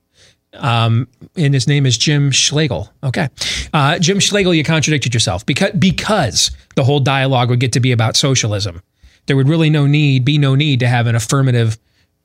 Um, 0.53 1.07
and 1.35 1.53
his 1.53 1.67
name 1.67 1.85
is 1.85 1.97
Jim 1.97 2.31
Schlegel. 2.31 2.91
Okay. 3.03 3.29
Uh, 3.73 3.97
Jim 3.99 4.19
Schlegel, 4.19 4.53
you 4.53 4.63
contradicted 4.63 5.13
yourself 5.13 5.45
because, 5.45 5.71
because 5.71 6.51
the 6.75 6.83
whole 6.83 6.99
dialogue 6.99 7.49
would 7.49 7.59
get 7.59 7.73
to 7.73 7.79
be 7.79 7.91
about 7.91 8.15
socialism. 8.15 8.81
There 9.25 9.35
would 9.35 9.47
really 9.47 9.69
no 9.69 9.87
need, 9.87 10.25
be 10.25 10.37
no 10.37 10.53
need 10.53 10.79
to 10.81 10.87
have 10.87 11.07
an 11.07 11.15
affirmative 11.15 11.77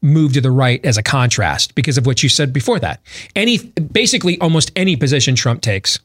move 0.03 0.33
to 0.35 0.41
the 0.41 0.51
right 0.51 0.85
as 0.85 0.97
a 0.97 1.03
contrast 1.03 1.75
because 1.75 1.99
of 1.99 2.07
what 2.07 2.23
you 2.23 2.29
said 2.29 2.53
before 2.53 2.79
that. 2.81 3.01
Any, 3.35 3.59
basically 3.59 4.39
almost 4.41 4.71
any 4.77 4.97
position 4.97 5.35
Trump 5.35 5.63
takes 5.63 5.99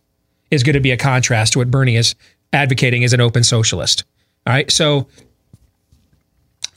is 0.50 0.64
going 0.64 0.76
to 0.76 0.80
be 0.80 0.92
a 0.92 0.98
contrast 0.98 1.54
to 1.54 1.60
what 1.60 1.72
Bernie 1.72 1.96
is 1.96 2.16
advocating 2.54 3.04
as 3.04 3.14
an 3.14 3.22
open 3.22 3.44
socialist. 3.44 4.04
All 4.46 4.54
right. 4.54 4.72
So 4.72 5.08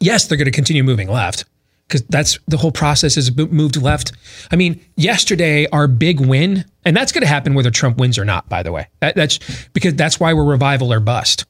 yes, 0.00 0.26
they're 0.26 0.38
going 0.38 0.46
to 0.46 0.50
continue 0.50 0.82
moving 0.84 1.08
left 1.08 1.44
because 1.88 2.02
that's 2.08 2.38
the 2.48 2.56
whole 2.56 2.72
process 2.72 3.16
is 3.16 3.34
moved 3.36 3.80
left. 3.80 4.12
I 4.50 4.56
mean, 4.56 4.84
yesterday 4.96 5.66
our 5.68 5.86
big 5.86 6.20
win, 6.20 6.64
and 6.84 6.96
that's 6.96 7.12
going 7.12 7.22
to 7.22 7.28
happen 7.28 7.54
whether 7.54 7.70
Trump 7.70 7.98
wins 7.98 8.18
or 8.18 8.24
not. 8.24 8.48
By 8.48 8.62
the 8.62 8.72
way, 8.72 8.88
that, 9.00 9.14
that's 9.14 9.38
because 9.72 9.94
that's 9.94 10.18
why 10.18 10.32
we're 10.32 10.44
revival 10.44 10.92
or 10.92 11.00
bust. 11.00 11.44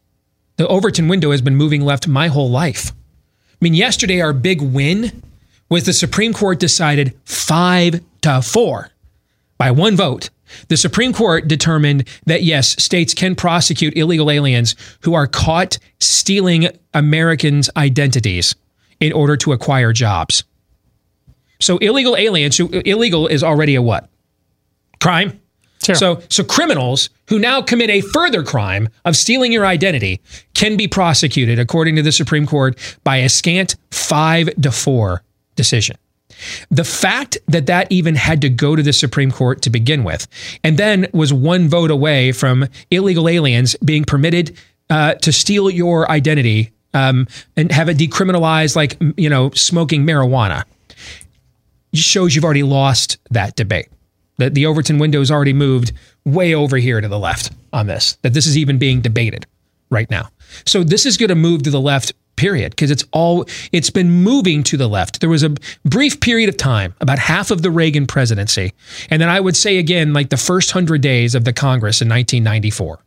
The 0.57 0.67
Overton 0.69 1.09
window 1.09 1.31
has 1.31 1.43
been 1.43 1.57
moving 1.57 1.83
left 1.83 2.09
my 2.09 2.29
whole 2.29 2.51
life. 2.51 2.93
I 2.93 3.59
mean, 3.61 3.75
yesterday 3.75 4.21
our 4.21 4.33
big 4.33 4.61
win 4.61 5.23
was 5.69 5.85
the 5.85 5.93
Supreme 5.93 6.33
Court 6.33 6.61
decided 6.61 7.15
five 7.25 8.01
to 8.23 8.43
four 8.43 8.91
by 9.59 9.71
one 9.71 9.97
vote 9.97 10.31
the 10.69 10.77
Supreme 10.77 11.13
Court 11.13 11.49
determined 11.49 12.09
that 12.27 12.43
yes, 12.43 12.83
states 12.83 13.15
can 13.15 13.35
prosecute 13.35 13.97
illegal 13.97 14.31
aliens 14.31 14.75
who 15.01 15.15
are 15.15 15.27
caught 15.27 15.79
stealing 16.01 16.69
Americans' 16.95 17.71
identities 17.77 18.55
in 19.01 19.13
order 19.13 19.37
to 19.37 19.53
acquire 19.53 19.93
jobs. 19.93 20.45
So 21.61 21.79
illegal 21.79 22.17
aliens, 22.17 22.57
who 22.57 22.69
illegal 22.69 23.27
is 23.27 23.43
already 23.43 23.75
a 23.75 23.83
what? 23.83 24.09
Crime. 25.01 25.41
Sure. 25.83 25.95
So 25.95 26.23
so 26.29 26.43
criminals 26.43 27.11
who 27.29 27.39
now 27.39 27.63
commit 27.63 27.91
a 27.91 28.01
further 28.01 28.43
crime 28.43 28.89
of 29.05 29.17
stealing 29.17 29.53
your 29.53 29.67
identity 29.67 30.21
can 30.55 30.77
be 30.77 30.89
prosecuted 30.89 31.59
according 31.59 31.97
to 31.97 32.03
the 32.03 32.13
Supreme 32.13 32.47
Court 32.47 32.79
by 33.05 33.19
a 33.19 33.29
scant 33.29 33.77
5 33.91 34.51
to 34.63 34.73
4 34.73 35.23
decision. 35.55 35.97
The 36.71 36.85
fact 36.85 37.39
that 37.49 37.67
that 37.67 37.91
even 37.91 38.15
had 38.15 38.41
to 38.43 38.49
go 38.49 38.77
to 38.77 38.83
the 38.83 38.93
Supreme 38.93 39.31
Court 39.31 39.63
to 39.63 39.71
begin 39.71 40.05
with, 40.05 40.27
and 40.63 40.79
then 40.79 41.07
was 41.13 41.33
one 41.33 41.69
vote 41.69 41.91
away 41.91 42.33
from 42.33 42.67
illegal 42.91 43.29
aliens 43.29 43.77
being 43.85 44.05
permitted 44.05 44.57
uh, 44.91 45.15
to 45.15 45.33
steal 45.33 45.71
your 45.71 46.11
identity 46.11 46.73
um, 46.95 47.27
and 47.57 47.71
have 47.73 47.89
it 47.89 47.99
decriminalized, 47.99 48.77
like 48.77 48.97
you 49.17 49.29
know, 49.29 49.51
smoking 49.51 50.07
marijuana, 50.07 50.65
shows 51.93 52.35
you've 52.35 52.45
already 52.45 52.63
lost 52.63 53.19
that 53.31 53.57
debate. 53.57 53.89
That 54.39 54.55
the 54.55 54.67
Overton 54.67 54.99
window 54.99 55.21
has 55.21 55.31
already 55.31 55.55
moved 55.55 55.93
way 56.25 56.55
over 56.55 56.77
here 56.77 57.01
to 57.01 57.09
the 57.09 57.19
left 57.19 57.53
on 57.73 57.87
this. 57.87 58.19
That 58.23 58.35
this 58.35 58.47
is 58.47 58.59
even 58.59 58.79
being 58.79 59.01
debated 59.01 59.47
right 59.91 60.11
now. 60.11 60.29
So 60.67 60.85
this 60.85 61.07
is 61.07 61.17
going 61.17 61.29
to 61.29 61.35
move 61.35 61.63
to 61.63 61.71
the 61.71 61.81
left 61.81 62.13
period 62.37 62.71
because 62.71 62.91
it's 62.91 63.05
all 63.13 63.47
it's 63.73 63.91
been 63.91 64.11
moving 64.11 64.63
to 64.65 64.77
the 64.77 64.89
left. 64.89 65.21
There 65.21 65.31
was 65.31 65.43
a 65.43 65.55
brief 65.85 66.21
period 66.21 66.49
of 66.49 66.57
time 66.57 66.95
about 67.01 67.19
half 67.19 67.51
of 67.51 67.63
the 67.63 67.71
reagan 67.71 68.07
presidency 68.07 68.73
and 69.11 69.21
then 69.21 69.29
i 69.29 69.41
would 69.41 69.57
say 69.57 69.79
again 69.79 70.13
like 70.13 70.31
the 70.31 70.37
first 70.37 70.75
100 70.75 71.01
days 71.01 71.35
of 71.35 71.45
the 71.45 71.53
congress 71.53 72.01
in 72.01 72.09
1994 72.09 72.99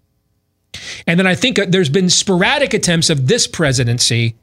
and 1.07 1.19
then 1.19 1.27
i 1.27 1.35
think 1.35 1.59
uh, 1.59 1.65
there's 1.67 1.89
been 1.89 2.09
sporadic 2.09 2.73
attempts 2.73 3.09
of 3.09 3.27
this 3.27 3.47
presidency 3.47 4.35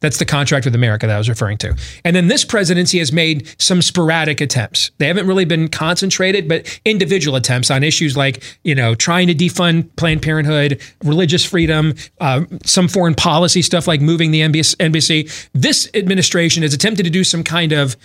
that's 0.00 0.18
the 0.18 0.24
contract 0.24 0.64
with 0.64 0.74
America 0.74 1.06
that 1.06 1.14
I 1.14 1.18
was 1.18 1.28
referring 1.28 1.58
to. 1.58 1.76
And 2.04 2.16
then 2.16 2.28
this 2.28 2.44
presidency 2.44 2.98
has 2.98 3.12
made 3.12 3.54
some 3.58 3.82
sporadic 3.82 4.40
attempts. 4.40 4.90
They 4.98 5.06
haven't 5.06 5.26
really 5.26 5.44
been 5.44 5.68
concentrated, 5.68 6.48
but 6.48 6.80
individual 6.84 7.36
attempts 7.36 7.70
on 7.70 7.82
issues 7.82 8.16
like, 8.16 8.42
you 8.64 8.74
know, 8.74 8.94
trying 8.94 9.26
to 9.28 9.34
defund 9.34 9.94
Planned 9.96 10.22
Parenthood, 10.22 10.80
religious 11.04 11.44
freedom, 11.44 11.94
uh, 12.20 12.44
some 12.64 12.88
foreign 12.88 13.14
policy 13.14 13.62
stuff 13.62 13.86
like 13.86 14.00
moving 14.00 14.30
the 14.30 14.42
embassy. 14.42 15.28
This 15.52 15.90
administration 15.94 16.62
has 16.62 16.74
attempted 16.74 17.04
to 17.04 17.10
do 17.10 17.24
some 17.24 17.44
kind 17.44 17.72
of 17.72 17.96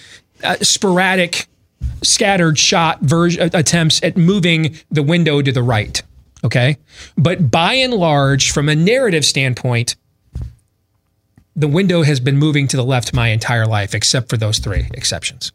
uh, 0.44 0.56
sporadic, 0.62 1.48
scattered 2.04 2.58
shot 2.58 3.02
version 3.02 3.50
attempts 3.54 4.02
at 4.04 4.18
moving 4.18 4.76
the 4.92 5.04
window 5.04 5.42
to 5.42 5.52
the 5.52 5.64
right. 5.64 6.02
Okay. 6.44 6.78
But 7.18 7.50
by 7.50 7.74
and 7.74 7.94
large, 7.94 8.52
from 8.52 8.70
a 8.70 8.76
narrative 8.76 9.26
standpoint, 9.26 9.96
the 11.56 11.68
window 11.68 12.04
has 12.04 12.20
been 12.20 12.38
moving 12.38 12.68
to 12.68 12.78
the 12.78 12.84
left 12.84 13.14
my 13.14 13.30
entire 13.30 13.66
life, 13.66 13.96
except 13.96 14.30
for 14.30 14.38
those 14.38 14.60
three 14.60 14.90
exceptions. 14.94 15.52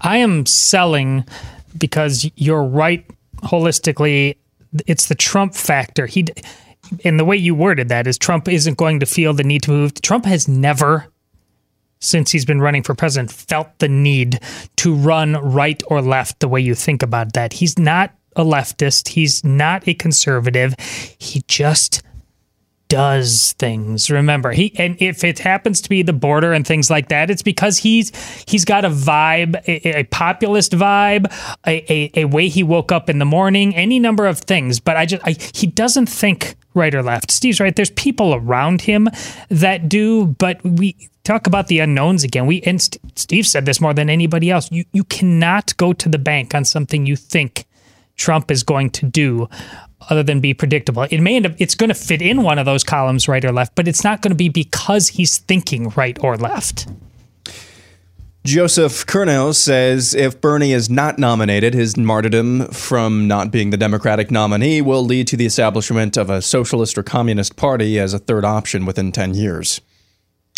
I 0.00 0.18
am 0.18 0.44
selling 0.46 1.24
because 1.76 2.30
you're 2.36 2.64
right 2.64 3.06
holistically. 3.42 4.36
It's 4.86 5.06
the 5.06 5.14
Trump 5.14 5.54
factor. 5.54 6.06
He, 6.06 6.26
and 7.04 7.18
the 7.18 7.24
way 7.24 7.36
you 7.36 7.54
worded 7.54 7.88
that 7.88 8.06
is 8.06 8.18
Trump 8.18 8.48
isn't 8.48 8.76
going 8.76 9.00
to 9.00 9.06
feel 9.06 9.32
the 9.32 9.44
need 9.44 9.62
to 9.62 9.70
move. 9.70 9.94
Trump 10.02 10.26
has 10.26 10.46
never, 10.46 11.06
since 12.00 12.30
he's 12.30 12.44
been 12.44 12.60
running 12.60 12.82
for 12.82 12.94
president, 12.94 13.32
felt 13.32 13.78
the 13.78 13.88
need 13.88 14.40
to 14.76 14.94
run 14.94 15.34
right 15.34 15.82
or 15.86 16.02
left 16.02 16.40
the 16.40 16.48
way 16.48 16.60
you 16.60 16.74
think 16.74 17.02
about 17.02 17.32
that. 17.32 17.54
He's 17.54 17.78
not 17.78 18.14
a 18.36 18.44
leftist. 18.44 19.08
He's 19.08 19.42
not 19.42 19.88
a 19.88 19.94
conservative. 19.94 20.74
He 21.18 21.42
just 21.48 22.02
does 22.90 23.52
things. 23.52 24.10
Remember, 24.10 24.50
he 24.50 24.72
and 24.76 25.00
if 25.00 25.24
it 25.24 25.38
happens 25.38 25.80
to 25.80 25.88
be 25.88 26.02
the 26.02 26.12
border 26.12 26.52
and 26.52 26.66
things 26.66 26.90
like 26.90 27.08
that, 27.08 27.30
it's 27.30 27.40
because 27.40 27.78
he's 27.78 28.10
he's 28.46 28.66
got 28.66 28.84
a 28.84 28.90
vibe, 28.90 29.54
a, 29.66 30.00
a 30.00 30.04
populist 30.04 30.72
vibe, 30.72 31.32
a, 31.66 31.92
a, 31.92 32.10
a 32.22 32.24
way 32.26 32.48
he 32.48 32.62
woke 32.62 32.92
up 32.92 33.08
in 33.08 33.18
the 33.18 33.24
morning, 33.24 33.74
any 33.74 33.98
number 33.98 34.26
of 34.26 34.40
things. 34.40 34.80
But 34.80 34.96
I 34.96 35.06
just 35.06 35.22
I, 35.24 35.36
he 35.54 35.68
doesn't 35.68 36.06
think 36.06 36.56
right 36.74 36.94
or 36.94 37.02
left. 37.02 37.30
Steve's 37.30 37.60
right. 37.60 37.74
There's 37.74 37.90
people 37.90 38.34
around 38.34 38.82
him 38.82 39.08
that 39.48 39.88
do, 39.88 40.26
but 40.26 40.62
we 40.64 40.96
talk 41.22 41.46
about 41.46 41.68
the 41.68 41.78
unknowns 41.78 42.24
again. 42.24 42.46
We 42.46 42.60
and 42.62 42.82
Steve 43.14 43.46
said 43.46 43.66
this 43.66 43.80
more 43.80 43.94
than 43.94 44.10
anybody 44.10 44.50
else. 44.50 44.70
You 44.70 44.84
you 44.92 45.04
cannot 45.04 45.76
go 45.76 45.92
to 45.92 46.08
the 46.08 46.18
bank 46.18 46.56
on 46.56 46.64
something 46.64 47.06
you 47.06 47.14
think 47.14 47.66
Trump 48.16 48.50
is 48.50 48.64
going 48.64 48.90
to 48.90 49.06
do 49.06 49.48
other 50.08 50.22
than 50.22 50.40
be 50.40 50.54
predictable. 50.54 51.02
It 51.02 51.20
may 51.20 51.36
end 51.36 51.46
up 51.46 51.52
it's 51.58 51.74
going 51.74 51.88
to 51.88 51.94
fit 51.94 52.22
in 52.22 52.42
one 52.42 52.58
of 52.58 52.66
those 52.66 52.84
columns 52.84 53.28
right 53.28 53.44
or 53.44 53.52
left, 53.52 53.74
but 53.74 53.86
it's 53.86 54.04
not 54.04 54.22
going 54.22 54.30
to 54.30 54.36
be 54.36 54.48
because 54.48 55.08
he's 55.08 55.38
thinking 55.38 55.90
right 55.90 56.16
or 56.22 56.36
left. 56.36 56.86
Joseph 58.42 59.04
Kernow 59.06 59.54
says 59.54 60.14
if 60.14 60.40
Bernie 60.40 60.72
is 60.72 60.88
not 60.88 61.18
nominated, 61.18 61.74
his 61.74 61.98
martyrdom 61.98 62.68
from 62.68 63.28
not 63.28 63.50
being 63.50 63.68
the 63.68 63.76
Democratic 63.76 64.30
nominee 64.30 64.80
will 64.80 65.04
lead 65.04 65.26
to 65.28 65.36
the 65.36 65.44
establishment 65.44 66.16
of 66.16 66.30
a 66.30 66.40
socialist 66.40 66.96
or 66.96 67.02
communist 67.02 67.56
party 67.56 67.98
as 67.98 68.14
a 68.14 68.18
third 68.18 68.46
option 68.46 68.86
within 68.86 69.12
10 69.12 69.34
years. 69.34 69.82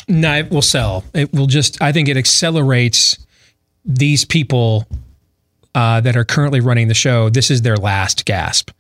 No, 0.07 0.38
it 0.38 0.51
will 0.51 0.62
sell. 0.62 1.03
It 1.12 1.32
will 1.32 1.49
just, 1.49 1.82
I 1.82 1.90
think 1.90 2.09
it 2.09 2.16
accelerates 2.16 3.18
these 3.84 4.24
people 4.24 4.86
uh, 5.74 6.01
that 6.03 6.16
are 6.16 6.24
currently 6.24 6.61
running 6.61 6.86
the 6.86 6.95
show. 6.95 7.30
This 7.30 7.51
is 7.51 7.62
their 7.62 7.76
last 7.76 8.24
gasp 8.24 8.70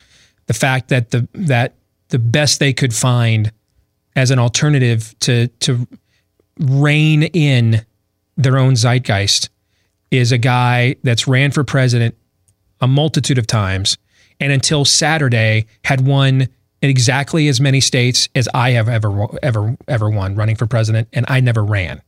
the 0.46 0.54
fact 0.54 0.88
that 0.88 1.10
the 1.10 1.28
that 1.34 1.74
the 2.08 2.18
best 2.18 2.60
they 2.60 2.72
could 2.72 2.94
find 2.94 3.52
as 4.14 4.30
an 4.30 4.38
alternative 4.38 5.14
to 5.20 5.48
to 5.60 5.86
rein 6.58 7.22
in 7.22 7.84
their 8.36 8.58
own 8.58 8.74
zeitgeist 8.74 9.48
is 10.10 10.32
a 10.32 10.38
guy 10.38 10.96
that's 11.02 11.26
ran 11.26 11.50
for 11.50 11.64
president 11.64 12.14
a 12.80 12.86
multitude 12.86 13.38
of 13.38 13.46
times 13.46 13.96
and 14.40 14.52
until 14.52 14.84
Saturday 14.84 15.66
had 15.84 16.06
won 16.06 16.42
in 16.82 16.90
exactly 16.90 17.48
as 17.48 17.60
many 17.60 17.80
states 17.80 18.28
as 18.34 18.48
I 18.52 18.70
have 18.70 18.88
ever 18.88 19.26
ever 19.42 19.76
ever 19.88 20.10
won 20.10 20.34
running 20.34 20.56
for 20.56 20.66
president 20.66 21.08
and 21.12 21.24
I 21.28 21.40
never 21.40 21.64
ran. 21.64 22.02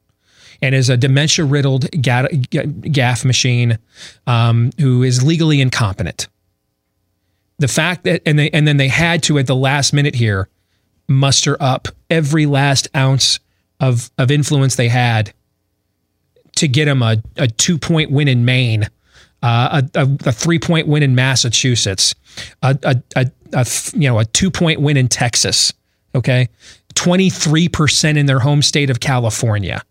And 0.62 0.74
is 0.74 0.88
a 0.88 0.96
dementia 0.96 1.44
riddled 1.44 1.90
gaff 2.00 3.24
machine 3.24 3.78
um, 4.26 4.70
who 4.78 5.02
is 5.02 5.22
legally 5.22 5.60
incompetent 5.60 6.28
the 7.58 7.68
fact 7.68 8.04
that 8.04 8.22
and 8.26 8.38
they 8.38 8.50
and 8.50 8.66
then 8.66 8.76
they 8.76 8.88
had 8.88 9.22
to 9.24 9.38
at 9.38 9.46
the 9.46 9.56
last 9.56 9.92
minute 9.92 10.14
here 10.14 10.48
muster 11.08 11.56
up 11.60 11.88
every 12.10 12.46
last 12.46 12.88
ounce 12.96 13.38
of 13.80 14.10
of 14.18 14.30
influence 14.30 14.76
they 14.76 14.88
had 14.88 15.32
to 16.56 16.68
get 16.68 16.88
him 16.88 17.02
a, 17.02 17.22
a 17.36 17.48
two 17.48 17.78
point 17.78 18.10
win 18.10 18.28
in 18.28 18.44
Maine, 18.44 18.84
uh, 19.42 19.82
a, 19.94 20.00
a, 20.00 20.08
a, 20.26 20.32
three 20.32 20.58
point 20.58 20.86
win 20.86 21.02
in 21.02 21.14
Massachusetts, 21.14 22.14
a, 22.62 22.78
a, 22.82 23.02
a, 23.16 23.30
a 23.52 23.66
you 23.94 24.08
know 24.08 24.18
a 24.18 24.24
two 24.24 24.50
point 24.50 24.80
win 24.80 24.96
in 24.96 25.08
Texas. 25.08 25.72
Okay, 26.14 26.48
twenty 26.94 27.30
three 27.30 27.68
percent 27.68 28.18
in 28.18 28.26
their 28.26 28.40
home 28.40 28.62
state 28.62 28.90
of 28.90 29.00
California. 29.00 29.82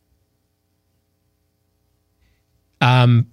Um, 2.81 3.27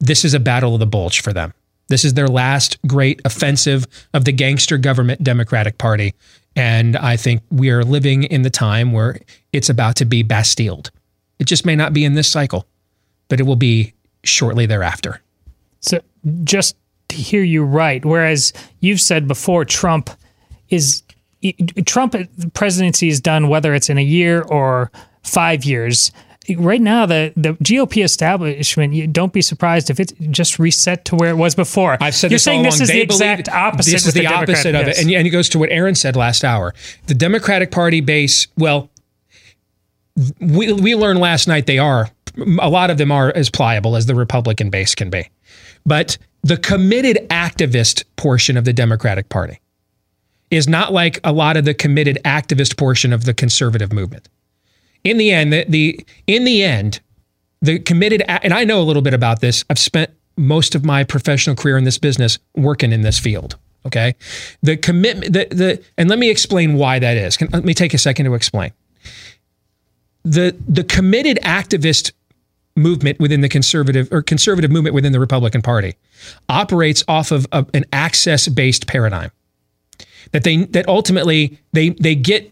this 0.00 0.24
is 0.24 0.34
a 0.34 0.40
battle 0.40 0.74
of 0.74 0.80
the 0.80 0.86
bulge 0.86 1.20
for 1.22 1.32
them. 1.32 1.54
This 1.92 2.06
is 2.06 2.14
their 2.14 2.26
last 2.26 2.78
great 2.86 3.20
offensive 3.26 3.86
of 4.14 4.24
the 4.24 4.32
gangster 4.32 4.78
government 4.78 5.22
Democratic 5.22 5.76
Party. 5.76 6.14
And 6.56 6.96
I 6.96 7.18
think 7.18 7.42
we 7.50 7.68
are 7.68 7.84
living 7.84 8.22
in 8.22 8.40
the 8.40 8.48
time 8.48 8.92
where 8.92 9.18
it's 9.52 9.68
about 9.68 9.96
to 9.96 10.06
be 10.06 10.22
bastilled. 10.22 10.90
It 11.38 11.44
just 11.44 11.66
may 11.66 11.76
not 11.76 11.92
be 11.92 12.06
in 12.06 12.14
this 12.14 12.30
cycle, 12.30 12.66
but 13.28 13.40
it 13.40 13.42
will 13.42 13.56
be 13.56 13.92
shortly 14.24 14.64
thereafter. 14.64 15.20
So 15.80 16.00
just 16.44 16.76
to 17.08 17.16
hear 17.16 17.42
you 17.42 17.62
right, 17.62 18.02
whereas 18.02 18.54
you've 18.80 19.02
said 19.02 19.28
before, 19.28 19.66
Trump 19.66 20.08
is 20.70 21.02
Trump 21.84 22.16
presidency 22.54 23.08
is 23.08 23.20
done 23.20 23.48
whether 23.48 23.74
it's 23.74 23.90
in 23.90 23.98
a 23.98 24.02
year 24.02 24.40
or 24.40 24.90
five 25.22 25.62
years 25.66 26.10
right 26.58 26.80
now 26.80 27.06
the 27.06 27.32
the 27.36 27.54
GOP 27.54 28.04
establishment. 28.04 28.94
You 28.94 29.06
don't 29.06 29.32
be 29.32 29.42
surprised 29.42 29.90
if 29.90 30.00
it's 30.00 30.12
just 30.30 30.58
reset 30.58 31.04
to 31.06 31.16
where 31.16 31.30
it 31.30 31.36
was 31.36 31.54
before. 31.54 31.96
I've 32.00 32.14
said 32.14 32.30
You're 32.30 32.36
this 32.36 32.44
saying 32.44 32.60
all 32.60 32.64
this 32.64 32.80
is 32.80 32.88
they 32.88 32.94
the 32.94 33.02
exact 33.02 33.48
opposite. 33.48 33.92
This 33.92 34.06
is 34.06 34.14
the, 34.14 34.20
the 34.20 34.26
opposite 34.26 34.74
of 34.74 34.86
yes. 34.86 34.98
it, 34.98 35.02
and, 35.02 35.12
and 35.12 35.26
it 35.26 35.30
goes 35.30 35.48
to 35.50 35.58
what 35.58 35.70
Aaron 35.70 35.94
said 35.94 36.16
last 36.16 36.44
hour. 36.44 36.74
The 37.06 37.14
Democratic 37.14 37.70
Party 37.70 38.00
base. 38.00 38.48
Well, 38.56 38.90
we 40.40 40.72
we 40.72 40.94
learned 40.94 41.20
last 41.20 41.48
night 41.48 41.66
they 41.66 41.78
are 41.78 42.10
a 42.60 42.68
lot 42.68 42.90
of 42.90 42.98
them 42.98 43.12
are 43.12 43.32
as 43.34 43.50
pliable 43.50 43.96
as 43.96 44.06
the 44.06 44.14
Republican 44.14 44.70
base 44.70 44.94
can 44.94 45.10
be, 45.10 45.28
but 45.86 46.18
the 46.42 46.56
committed 46.56 47.18
activist 47.28 48.04
portion 48.16 48.56
of 48.56 48.64
the 48.64 48.72
Democratic 48.72 49.28
Party 49.28 49.60
is 50.50 50.68
not 50.68 50.92
like 50.92 51.18
a 51.24 51.32
lot 51.32 51.56
of 51.56 51.64
the 51.64 51.72
committed 51.72 52.18
activist 52.24 52.76
portion 52.76 53.12
of 53.12 53.24
the 53.24 53.32
conservative 53.32 53.92
movement 53.92 54.28
in 55.04 55.16
the 55.18 55.32
end, 55.32 55.52
the, 55.52 55.64
the 55.68 56.06
in 56.26 56.44
the 56.44 56.62
end, 56.62 57.00
the 57.60 57.78
committed 57.78 58.22
and 58.28 58.54
I 58.54 58.64
know 58.64 58.80
a 58.80 58.84
little 58.84 59.02
bit 59.02 59.14
about 59.14 59.40
this. 59.40 59.64
I've 59.70 59.78
spent 59.78 60.10
most 60.36 60.74
of 60.74 60.84
my 60.84 61.04
professional 61.04 61.56
career 61.56 61.76
in 61.78 61.84
this 61.84 61.98
business 61.98 62.38
working 62.56 62.92
in 62.92 63.02
this 63.02 63.18
field. 63.18 63.56
Okay, 63.86 64.14
the 64.62 64.76
commitment, 64.76 65.32
the 65.32 65.46
the, 65.50 65.84
and 65.98 66.08
let 66.08 66.18
me 66.18 66.30
explain 66.30 66.74
why 66.74 66.98
that 67.00 67.16
is. 67.16 67.36
Can, 67.36 67.48
let 67.52 67.64
me 67.64 67.74
take 67.74 67.94
a 67.94 67.98
second 67.98 68.26
to 68.26 68.34
explain. 68.34 68.72
the 70.24 70.56
the 70.68 70.84
committed 70.84 71.38
activist 71.42 72.12
movement 72.76 73.20
within 73.20 73.40
the 73.40 73.48
conservative 73.48 74.08
or 74.12 74.22
conservative 74.22 74.70
movement 74.70 74.94
within 74.94 75.12
the 75.12 75.20
Republican 75.20 75.62
Party 75.62 75.94
operates 76.48 77.04
off 77.08 77.32
of 77.32 77.46
a, 77.52 77.66
an 77.74 77.84
access 77.92 78.48
based 78.48 78.86
paradigm 78.86 79.30
that 80.32 80.44
they 80.44 80.64
that 80.66 80.88
ultimately 80.88 81.58
they 81.72 81.90
they 81.90 82.14
get 82.14 82.51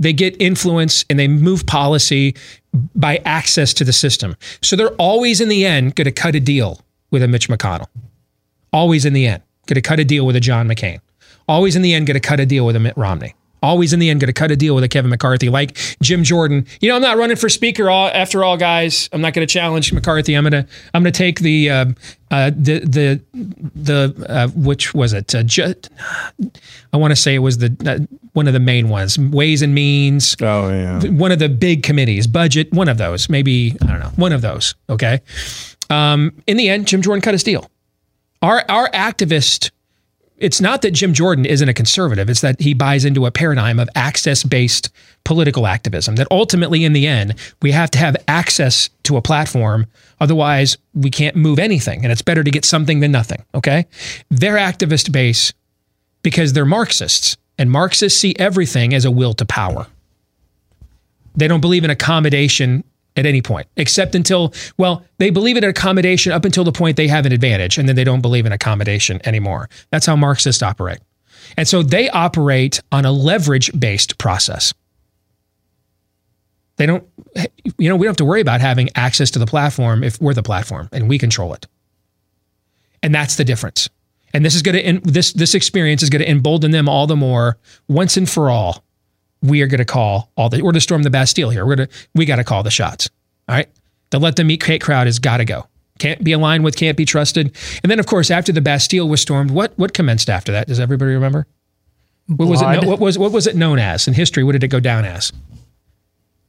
they 0.00 0.12
get 0.12 0.34
influence 0.40 1.04
and 1.08 1.18
they 1.18 1.28
move 1.28 1.66
policy 1.66 2.34
by 2.96 3.18
access 3.24 3.72
to 3.74 3.84
the 3.84 3.92
system. 3.92 4.34
So 4.62 4.74
they're 4.74 4.94
always 4.94 5.40
in 5.40 5.48
the 5.48 5.64
end 5.64 5.94
going 5.94 6.06
to 6.06 6.12
cut 6.12 6.34
a 6.34 6.40
deal 6.40 6.80
with 7.12 7.22
a 7.22 7.28
Mitch 7.28 7.48
McConnell. 7.48 7.86
Always 8.72 9.04
in 9.04 9.12
the 9.12 9.26
end 9.26 9.42
going 9.66 9.76
to 9.76 9.82
cut 9.82 10.00
a 10.00 10.04
deal 10.04 10.26
with 10.26 10.34
a 10.34 10.40
John 10.40 10.66
McCain. 10.66 11.00
Always 11.46 11.76
in 11.76 11.82
the 11.82 11.94
end 11.94 12.06
going 12.06 12.14
to 12.14 12.20
cut 12.20 12.40
a 12.40 12.46
deal 12.46 12.66
with 12.66 12.74
a 12.74 12.80
Mitt 12.80 12.96
Romney 12.96 13.34
always 13.62 13.92
in 13.92 13.98
the 14.00 14.10
end 14.10 14.20
going 14.20 14.28
to 14.28 14.32
cut 14.32 14.50
a 14.50 14.56
deal 14.56 14.74
with 14.74 14.84
a 14.84 14.88
Kevin 14.88 15.10
McCarthy, 15.10 15.48
like 15.48 15.76
Jim 16.02 16.24
Jordan. 16.24 16.66
You 16.80 16.88
know, 16.88 16.96
I'm 16.96 17.02
not 17.02 17.16
running 17.16 17.36
for 17.36 17.48
speaker. 17.48 17.90
All 17.90 18.08
after 18.08 18.44
all, 18.44 18.56
guys, 18.56 19.08
I'm 19.12 19.20
not 19.20 19.34
going 19.34 19.46
to 19.46 19.52
challenge 19.52 19.92
McCarthy. 19.92 20.34
I'm 20.34 20.44
gonna 20.44 20.66
I'm 20.94 21.02
gonna 21.02 21.12
take 21.12 21.40
the 21.40 21.70
uh, 21.70 21.84
uh, 22.30 22.50
the 22.50 22.80
the 22.80 23.20
the 23.74 24.26
uh, 24.28 24.48
which 24.48 24.94
was 24.94 25.12
it? 25.12 25.34
Uh, 25.34 25.42
ju- 25.42 25.74
I 26.92 26.96
want 26.96 27.12
to 27.12 27.16
say 27.16 27.34
it 27.34 27.40
was 27.40 27.58
the 27.58 27.76
uh, 27.86 28.14
one 28.32 28.46
of 28.46 28.52
the 28.52 28.60
main 28.60 28.88
ones, 28.88 29.18
Ways 29.18 29.62
and 29.62 29.74
Means. 29.74 30.36
Oh 30.40 30.68
yeah, 30.70 31.02
one 31.08 31.32
of 31.32 31.38
the 31.38 31.48
big 31.48 31.82
committees, 31.82 32.26
budget. 32.26 32.72
One 32.72 32.88
of 32.88 32.98
those, 32.98 33.28
maybe 33.28 33.76
I 33.82 33.86
don't 33.86 34.00
know, 34.00 34.12
one 34.16 34.32
of 34.32 34.42
those. 34.42 34.74
Okay. 34.88 35.20
Um, 35.88 36.32
in 36.46 36.56
the 36.56 36.68
end, 36.68 36.86
Jim 36.86 37.02
Jordan 37.02 37.20
cut 37.20 37.34
his 37.34 37.42
deal. 37.42 37.68
Our 38.42 38.64
our 38.68 38.88
activist 38.90 39.70
it's 40.40 40.60
not 40.60 40.82
that 40.82 40.92
Jim 40.92 41.12
Jordan 41.12 41.44
isn't 41.44 41.68
a 41.68 41.74
conservative, 41.74 42.30
it's 42.30 42.40
that 42.40 42.60
he 42.60 42.74
buys 42.74 43.04
into 43.04 43.26
a 43.26 43.30
paradigm 43.30 43.78
of 43.78 43.88
access 43.94 44.42
based 44.42 44.90
political 45.24 45.66
activism. 45.66 46.16
That 46.16 46.26
ultimately, 46.30 46.84
in 46.84 46.94
the 46.94 47.06
end, 47.06 47.34
we 47.60 47.72
have 47.72 47.90
to 47.92 47.98
have 47.98 48.16
access 48.26 48.88
to 49.04 49.16
a 49.16 49.22
platform. 49.22 49.86
Otherwise, 50.18 50.78
we 50.94 51.10
can't 51.10 51.36
move 51.36 51.58
anything. 51.58 52.02
And 52.02 52.10
it's 52.10 52.22
better 52.22 52.42
to 52.42 52.50
get 52.50 52.64
something 52.64 53.00
than 53.00 53.12
nothing. 53.12 53.44
Okay. 53.54 53.86
Their 54.30 54.56
activist 54.56 55.12
base, 55.12 55.52
because 56.22 56.54
they're 56.54 56.64
Marxists, 56.64 57.36
and 57.58 57.70
Marxists 57.70 58.18
see 58.18 58.34
everything 58.38 58.94
as 58.94 59.04
a 59.04 59.10
will 59.10 59.34
to 59.34 59.44
power. 59.44 59.86
They 61.36 61.48
don't 61.48 61.60
believe 61.60 61.84
in 61.84 61.90
accommodation 61.90 62.82
at 63.20 63.26
any 63.26 63.42
point, 63.42 63.68
except 63.76 64.16
until, 64.16 64.52
well, 64.78 65.04
they 65.18 65.30
believe 65.30 65.56
in 65.56 65.62
accommodation 65.62 66.32
up 66.32 66.44
until 66.44 66.64
the 66.64 66.72
point 66.72 66.96
they 66.96 67.06
have 67.06 67.26
an 67.26 67.32
advantage, 67.32 67.78
and 67.78 67.88
then 67.88 67.94
they 67.94 68.02
don't 68.02 68.22
believe 68.22 68.46
in 68.46 68.52
accommodation 68.52 69.20
anymore. 69.24 69.68
That's 69.90 70.06
how 70.06 70.16
Marxists 70.16 70.62
operate. 70.62 70.98
And 71.56 71.68
so 71.68 71.82
they 71.82 72.08
operate 72.10 72.80
on 72.90 73.04
a 73.04 73.12
leverage 73.12 73.70
based 73.78 74.18
process. 74.18 74.74
They 76.76 76.86
don't, 76.86 77.06
you 77.76 77.88
know, 77.88 77.96
we 77.96 78.06
don't 78.06 78.10
have 78.10 78.16
to 78.16 78.24
worry 78.24 78.40
about 78.40 78.60
having 78.60 78.88
access 78.94 79.30
to 79.32 79.38
the 79.38 79.46
platform 79.46 80.02
if 80.02 80.20
we're 80.20 80.34
the 80.34 80.42
platform 80.42 80.88
and 80.92 81.08
we 81.08 81.18
control 81.18 81.52
it. 81.52 81.66
And 83.02 83.14
that's 83.14 83.36
the 83.36 83.44
difference. 83.44 83.88
And 84.32 84.44
this 84.44 84.54
is 84.54 84.62
going 84.62 85.02
to, 85.02 85.10
this, 85.10 85.32
this 85.32 85.54
experience 85.54 86.02
is 86.02 86.08
going 86.08 86.22
to 86.22 86.30
embolden 86.30 86.70
them 86.70 86.88
all 86.88 87.06
the 87.06 87.16
more 87.16 87.58
once 87.88 88.16
and 88.16 88.28
for 88.28 88.48
all 88.48 88.82
we 89.42 89.62
are 89.62 89.66
going 89.66 89.78
to 89.78 89.84
call 89.84 90.30
all 90.36 90.48
the, 90.48 90.62
we're 90.62 90.72
to 90.72 90.80
storm 90.80 91.02
the 91.02 91.10
Bastille 91.10 91.50
here. 91.50 91.64
We're 91.64 91.76
going 91.76 91.88
to, 91.88 91.94
we 92.14 92.24
got 92.24 92.36
to 92.36 92.44
call 92.44 92.62
the 92.62 92.70
shots. 92.70 93.08
All 93.48 93.54
right. 93.54 93.68
The 94.10 94.18
let 94.18 94.36
them 94.36 94.50
eat 94.50 94.62
cake 94.62 94.82
crowd 94.82 95.06
has 95.06 95.18
got 95.18 95.38
to 95.38 95.44
go. 95.44 95.66
Can't 95.98 96.22
be 96.24 96.32
aligned 96.32 96.64
with, 96.64 96.76
can't 96.76 96.96
be 96.96 97.04
trusted. 97.04 97.54
And 97.82 97.90
then, 97.90 97.98
of 97.98 98.06
course, 98.06 98.30
after 98.30 98.52
the 98.52 98.60
Bastille 98.60 99.08
was 99.08 99.20
stormed, 99.20 99.50
what 99.50 99.72
what 99.76 99.92
commenced 99.92 100.30
after 100.30 100.50
that? 100.52 100.66
Does 100.66 100.80
everybody 100.80 101.12
remember? 101.12 101.46
What 102.26 102.48
was 102.48 102.62
it? 102.62 102.86
What 102.86 103.00
was 103.00 103.18
what 103.18 103.32
was 103.32 103.46
it 103.46 103.54
known 103.54 103.78
as 103.78 104.08
in 104.08 104.14
history? 104.14 104.42
What 104.42 104.52
did 104.52 104.64
it 104.64 104.68
go 104.68 104.80
down 104.80 105.04
as? 105.04 105.32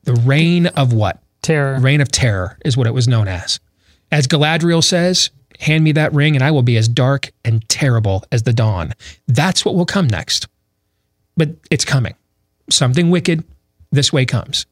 The 0.03 0.13
reign 0.13 0.67
of 0.67 0.93
what? 0.93 1.21
Terror. 1.41 1.79
Reign 1.79 2.01
of 2.01 2.11
terror 2.11 2.57
is 2.63 2.77
what 2.77 2.87
it 2.87 2.93
was 2.93 3.07
known 3.07 3.27
as. 3.27 3.59
As 4.11 4.25
Galadriel 4.25 4.83
says, 4.83 5.31
"Hand 5.59 5.83
me 5.83 5.91
that 5.93 6.13
ring, 6.13 6.35
and 6.35 6.43
I 6.43 6.51
will 6.51 6.61
be 6.61 6.77
as 6.77 6.87
dark 6.87 7.31
and 7.43 7.67
terrible 7.67 8.23
as 8.31 8.43
the 8.43 8.53
dawn." 8.53 8.93
That's 9.27 9.65
what 9.65 9.75
will 9.75 9.85
come 9.85 10.07
next. 10.07 10.47
But 11.35 11.49
it's 11.69 11.85
coming 11.85 12.15
something 12.71 13.09
wicked 13.09 13.43
this 13.91 14.11
way 14.11 14.25
comes. 14.25 14.65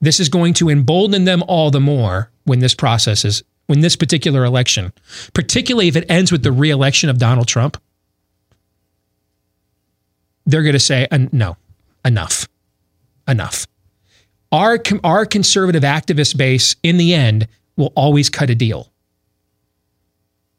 This 0.00 0.20
is 0.20 0.28
going 0.28 0.54
to 0.54 0.68
embolden 0.68 1.24
them 1.24 1.42
all 1.48 1.70
the 1.70 1.80
more 1.80 2.30
when 2.44 2.60
this 2.60 2.74
process 2.74 3.24
is, 3.24 3.42
when 3.66 3.80
this 3.80 3.96
particular 3.96 4.44
election, 4.44 4.92
particularly 5.32 5.88
if 5.88 5.96
it 5.96 6.08
ends 6.10 6.30
with 6.30 6.42
the 6.42 6.52
reelection 6.52 7.08
of 7.08 7.18
Donald 7.18 7.48
Trump, 7.48 7.80
they're 10.44 10.62
going 10.62 10.74
to 10.74 10.78
say, 10.78 11.08
no, 11.32 11.56
enough, 12.04 12.46
enough. 13.26 13.66
Our, 14.52 14.78
our 15.02 15.26
conservative 15.26 15.82
activist 15.82 16.36
base, 16.36 16.76
in 16.82 16.98
the 16.98 17.14
end, 17.14 17.48
will 17.76 17.92
always 17.96 18.30
cut 18.30 18.48
a 18.48 18.54
deal. 18.54 18.92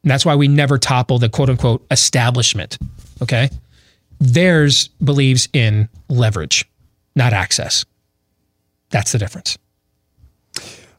And 0.03 0.11
that's 0.11 0.25
why 0.25 0.35
we 0.35 0.47
never 0.47 0.77
topple 0.77 1.19
the 1.19 1.29
quote 1.29 1.49
unquote 1.49 1.85
establishment. 1.89 2.77
Okay. 3.21 3.49
Theirs 4.19 4.89
believes 5.03 5.47
in 5.53 5.89
leverage 6.09 6.65
not 7.18 7.34
access. 7.34 7.84
That's 8.89 9.11
the 9.11 9.18
difference. 9.18 9.57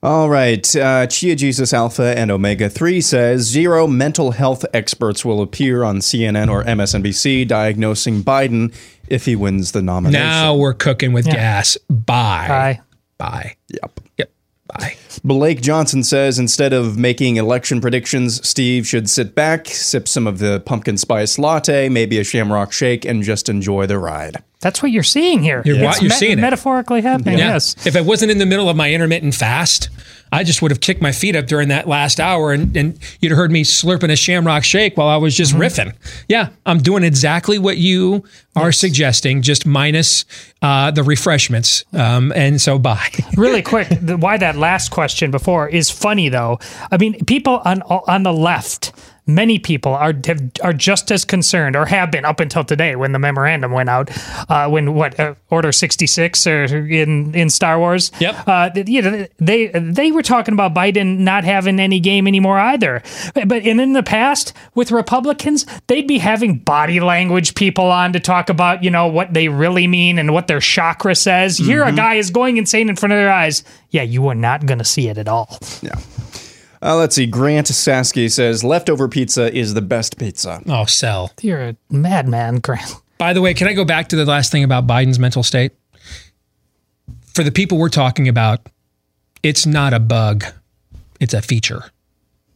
All 0.02 0.28
right. 0.28 0.76
Uh, 0.76 1.06
Chia 1.06 1.34
Jesus 1.34 1.72
Alpha 1.72 2.16
and 2.16 2.30
Omega 2.30 2.68
3 2.68 3.00
says 3.00 3.42
zero 3.42 3.86
mental 3.86 4.30
health 4.32 4.64
experts 4.72 5.24
will 5.24 5.42
appear 5.42 5.82
on 5.82 5.98
CNN 5.98 6.50
or 6.50 6.62
MSNBC 6.62 7.48
diagnosing 7.48 8.22
Biden 8.22 8.74
if 9.08 9.24
he 9.24 9.34
wins 9.34 9.72
the 9.72 9.82
nomination. 9.82 10.20
Now 10.20 10.54
we're 10.54 10.74
cooking 10.74 11.12
with 11.12 11.26
yeah. 11.26 11.34
gas. 11.34 11.76
Bye. 11.88 12.46
Bye. 12.48 12.80
Bye. 13.18 13.56
Yep. 13.68 14.00
Yep. 14.72 14.80
Bye. 14.80 14.96
Blake 15.24 15.60
Johnson 15.60 16.04
says 16.04 16.38
instead 16.38 16.72
of 16.72 16.96
making 16.96 17.36
election 17.36 17.80
predictions, 17.80 18.46
Steve 18.46 18.86
should 18.86 19.10
sit 19.10 19.34
back, 19.34 19.66
sip 19.66 20.06
some 20.06 20.26
of 20.26 20.38
the 20.38 20.60
pumpkin 20.60 20.96
spice 20.96 21.38
latte, 21.38 21.88
maybe 21.88 22.18
a 22.18 22.24
shamrock 22.24 22.72
shake, 22.72 23.04
and 23.04 23.22
just 23.22 23.48
enjoy 23.48 23.86
the 23.86 23.98
ride. 23.98 24.42
That's 24.60 24.82
what 24.82 24.90
you're 24.90 25.02
seeing 25.02 25.42
here. 25.42 25.62
You're, 25.64 25.76
you're 25.76 26.02
me- 26.02 26.08
seeing 26.10 26.38
it. 26.38 26.40
Metaphorically 26.40 27.00
happening, 27.00 27.38
yeah. 27.38 27.54
yes. 27.54 27.86
If 27.86 27.96
I 27.96 28.00
wasn't 28.00 28.30
in 28.30 28.38
the 28.38 28.46
middle 28.46 28.68
of 28.68 28.76
my 28.76 28.92
intermittent 28.92 29.34
fast, 29.34 29.88
I 30.32 30.44
just 30.44 30.62
would 30.62 30.70
have 30.70 30.80
kicked 30.80 31.00
my 31.00 31.12
feet 31.12 31.36
up 31.36 31.46
during 31.46 31.68
that 31.68 31.88
last 31.88 32.20
hour 32.20 32.52
and, 32.52 32.76
and 32.76 32.98
you'd 33.20 33.30
have 33.30 33.36
heard 33.36 33.50
me 33.50 33.64
slurping 33.64 34.10
a 34.10 34.16
shamrock 34.16 34.64
shake 34.64 34.96
while 34.96 35.08
I 35.08 35.16
was 35.16 35.36
just 35.36 35.52
mm-hmm. 35.52 35.62
riffing. 35.62 35.94
Yeah, 36.28 36.50
I'm 36.66 36.78
doing 36.78 37.04
exactly 37.04 37.58
what 37.58 37.78
you 37.78 38.24
are 38.56 38.68
yes. 38.68 38.78
suggesting, 38.78 39.42
just 39.42 39.66
minus 39.66 40.24
uh, 40.62 40.90
the 40.90 41.02
refreshments. 41.02 41.84
Um, 41.92 42.32
and 42.34 42.60
so 42.60 42.78
bye. 42.78 43.08
really 43.36 43.62
quick, 43.62 43.88
the, 44.00 44.16
why 44.16 44.36
that 44.38 44.56
last 44.56 44.90
question 44.90 45.30
before 45.30 45.68
is 45.68 45.90
funny 45.90 46.28
though. 46.28 46.58
I 46.90 46.96
mean, 46.96 47.24
people 47.24 47.60
on 47.64 47.82
on 47.82 48.22
the 48.22 48.32
left 48.32 48.92
many 49.28 49.58
people 49.58 49.92
are 49.92 50.14
have, 50.26 50.50
are 50.64 50.72
just 50.72 51.12
as 51.12 51.24
concerned 51.24 51.76
or 51.76 51.84
have 51.86 52.10
been 52.10 52.24
up 52.24 52.40
until 52.40 52.64
today 52.64 52.96
when 52.96 53.12
the 53.12 53.18
memorandum 53.18 53.70
went 53.70 53.88
out 53.90 54.10
uh, 54.48 54.68
when 54.68 54.94
what 54.94 55.20
uh, 55.20 55.34
order 55.50 55.70
66 55.70 56.46
or 56.46 56.64
in 56.64 57.34
in 57.34 57.50
Star 57.50 57.78
Wars? 57.78 58.10
Yep. 58.18 58.48
Uh, 58.48 58.70
you 58.86 59.02
know 59.02 59.26
they 59.38 59.68
they 59.68 60.10
were 60.10 60.22
talking 60.22 60.54
about 60.54 60.74
Biden 60.74 61.18
not 61.18 61.44
having 61.44 61.78
any 61.78 62.00
game 62.00 62.26
anymore 62.26 62.58
either. 62.58 63.02
But 63.34 63.52
and 63.52 63.80
in 63.80 63.92
the 63.92 64.02
past 64.02 64.54
with 64.74 64.90
Republicans 64.90 65.66
they'd 65.86 66.08
be 66.08 66.18
having 66.18 66.58
body 66.58 66.98
language 66.98 67.54
people 67.54 67.84
on 67.84 68.14
to 68.14 68.20
talk 68.20 68.48
about 68.48 68.82
you 68.82 68.90
know 68.90 69.06
what 69.06 69.34
they 69.34 69.48
really 69.48 69.86
mean 69.86 70.18
and 70.18 70.32
what 70.32 70.46
their 70.46 70.60
chakra 70.60 71.14
says. 71.14 71.58
Mm-hmm. 71.58 71.70
here 71.70 71.84
a 71.84 71.92
guy 71.92 72.14
is 72.14 72.30
going 72.30 72.56
insane 72.56 72.88
in 72.88 72.96
front 72.96 73.12
of 73.12 73.18
their 73.18 73.32
eyes. 73.32 73.62
Yeah 73.90 74.02
you 74.02 74.26
are 74.28 74.34
not 74.34 74.64
going 74.64 74.78
to 74.78 74.84
see 74.84 75.08
it 75.08 75.18
at 75.18 75.28
all. 75.28 75.58
Yeah 75.82 76.00
uh, 76.82 76.96
let's 76.96 77.16
see. 77.16 77.26
Grant 77.26 77.66
Sasky 77.66 78.30
says 78.30 78.62
leftover 78.62 79.08
pizza 79.08 79.54
is 79.54 79.74
the 79.74 79.82
best 79.82 80.18
pizza. 80.18 80.62
Oh, 80.68 80.84
sell. 80.84 81.32
You're 81.40 81.60
a 81.60 81.76
madman, 81.90 82.58
Grant. 82.60 82.94
By 83.18 83.32
the 83.32 83.40
way, 83.40 83.52
can 83.54 83.66
I 83.66 83.72
go 83.72 83.84
back 83.84 84.08
to 84.08 84.16
the 84.16 84.24
last 84.24 84.52
thing 84.52 84.64
about 84.64 84.86
Biden's 84.86 85.18
mental 85.18 85.42
state? 85.42 85.72
For 87.34 87.42
the 87.42 87.50
people 87.50 87.78
we're 87.78 87.88
talking 87.88 88.28
about, 88.28 88.60
it's 89.42 89.66
not 89.66 89.92
a 89.92 90.00
bug, 90.00 90.44
it's 91.20 91.34
a 91.34 91.42
feature. 91.42 91.82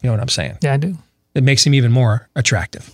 You 0.02 0.08
know 0.08 0.12
what 0.12 0.20
I'm 0.20 0.28
saying? 0.28 0.58
Yeah, 0.62 0.74
I 0.74 0.76
do. 0.76 0.96
It 1.34 1.44
makes 1.44 1.66
him 1.66 1.74
even 1.74 1.92
more 1.92 2.28
attractive. 2.36 2.90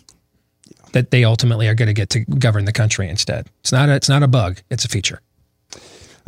That 0.92 1.10
they 1.10 1.24
ultimately 1.24 1.68
are 1.68 1.74
going 1.74 1.88
to 1.88 1.94
get 1.94 2.10
to 2.10 2.20
govern 2.20 2.64
the 2.64 2.72
country 2.72 3.08
instead. 3.08 3.46
It's 3.60 3.72
not 3.72 3.88
a, 3.88 3.94
it's 3.94 4.08
not 4.08 4.22
a 4.22 4.28
bug, 4.28 4.60
it's 4.70 4.84
a 4.84 4.88
feature. 4.88 5.20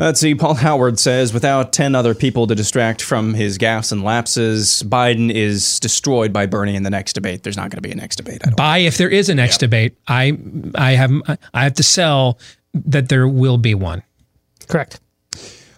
Let's 0.01 0.18
see. 0.18 0.35
Paul 0.35 0.55
Howard 0.55 0.98
says 0.98 1.35
without 1.35 1.74
10 1.74 1.94
other 1.94 2.14
people 2.14 2.47
to 2.47 2.55
distract 2.55 3.02
from 3.02 3.35
his 3.35 3.59
gaffes 3.59 3.93
and 3.93 4.02
lapses, 4.02 4.82
Biden 4.82 5.31
is 5.31 5.78
destroyed 5.78 6.32
by 6.32 6.47
Bernie 6.47 6.74
in 6.74 6.85
the 6.85 6.90
next 6.90 7.12
debate. 7.12 7.43
There's 7.43 7.56
not 7.56 7.70
going 7.70 7.77
to 7.77 7.82
be 7.82 7.90
a 7.90 7.94
next 7.94 8.16
debate. 8.16 8.43
By 8.56 8.78
if 8.78 8.97
there 8.97 9.10
is 9.10 9.28
a 9.28 9.35
next 9.35 9.56
yep. 9.56 9.60
debate, 9.60 9.98
I 10.09 10.39
I 10.74 10.93
have 10.93 11.12
I 11.52 11.64
have 11.64 11.74
to 11.74 11.82
sell 11.82 12.39
that 12.72 13.10
there 13.10 13.28
will 13.28 13.59
be 13.59 13.74
one. 13.74 14.02
Correct. 14.68 15.01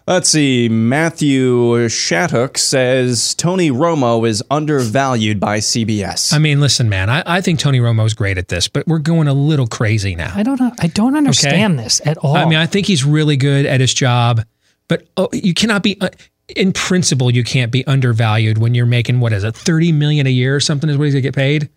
Let's 0.06 0.28
see. 0.28 0.68
Matthew 0.68 1.88
Shattuck 1.88 2.58
says 2.58 3.34
Tony 3.34 3.70
Romo 3.70 4.26
is 4.28 4.42
undervalued 4.50 5.38
by 5.38 5.58
CBS. 5.58 6.32
I 6.32 6.38
mean, 6.38 6.60
listen, 6.60 6.88
man, 6.88 7.08
I, 7.08 7.22
I 7.24 7.40
think 7.40 7.60
Tony 7.60 7.78
Romo 7.78 8.04
is 8.04 8.14
great 8.14 8.36
at 8.36 8.48
this, 8.48 8.66
but 8.66 8.86
we're 8.88 8.98
going 8.98 9.28
a 9.28 9.32
little 9.32 9.68
crazy 9.68 10.16
now. 10.16 10.32
I 10.34 10.42
don't 10.42 10.58
know. 10.58 10.72
I 10.80 10.88
don't 10.88 11.16
understand 11.16 11.74
okay? 11.74 11.84
this 11.84 12.00
at 12.04 12.18
all. 12.18 12.36
I 12.36 12.46
mean, 12.46 12.58
I 12.58 12.66
think 12.66 12.86
he's 12.86 13.04
really 13.04 13.36
good 13.36 13.64
at 13.64 13.80
his 13.80 13.94
job, 13.94 14.42
but 14.88 15.06
oh, 15.16 15.28
you 15.32 15.54
cannot 15.54 15.82
be. 15.82 15.96
Uh, 16.00 16.08
in 16.56 16.72
principle, 16.72 17.30
you 17.30 17.44
can't 17.44 17.70
be 17.70 17.86
undervalued 17.86 18.58
when 18.58 18.74
you're 18.74 18.84
making 18.84 19.20
what 19.20 19.32
is 19.32 19.44
it, 19.44 19.54
thirty 19.54 19.92
million 19.92 20.26
a 20.26 20.30
year 20.30 20.56
or 20.56 20.60
something 20.60 20.90
is 20.90 20.98
what 20.98 21.04
he's 21.04 21.14
gonna 21.14 21.22
get 21.22 21.34
paid. 21.34 21.70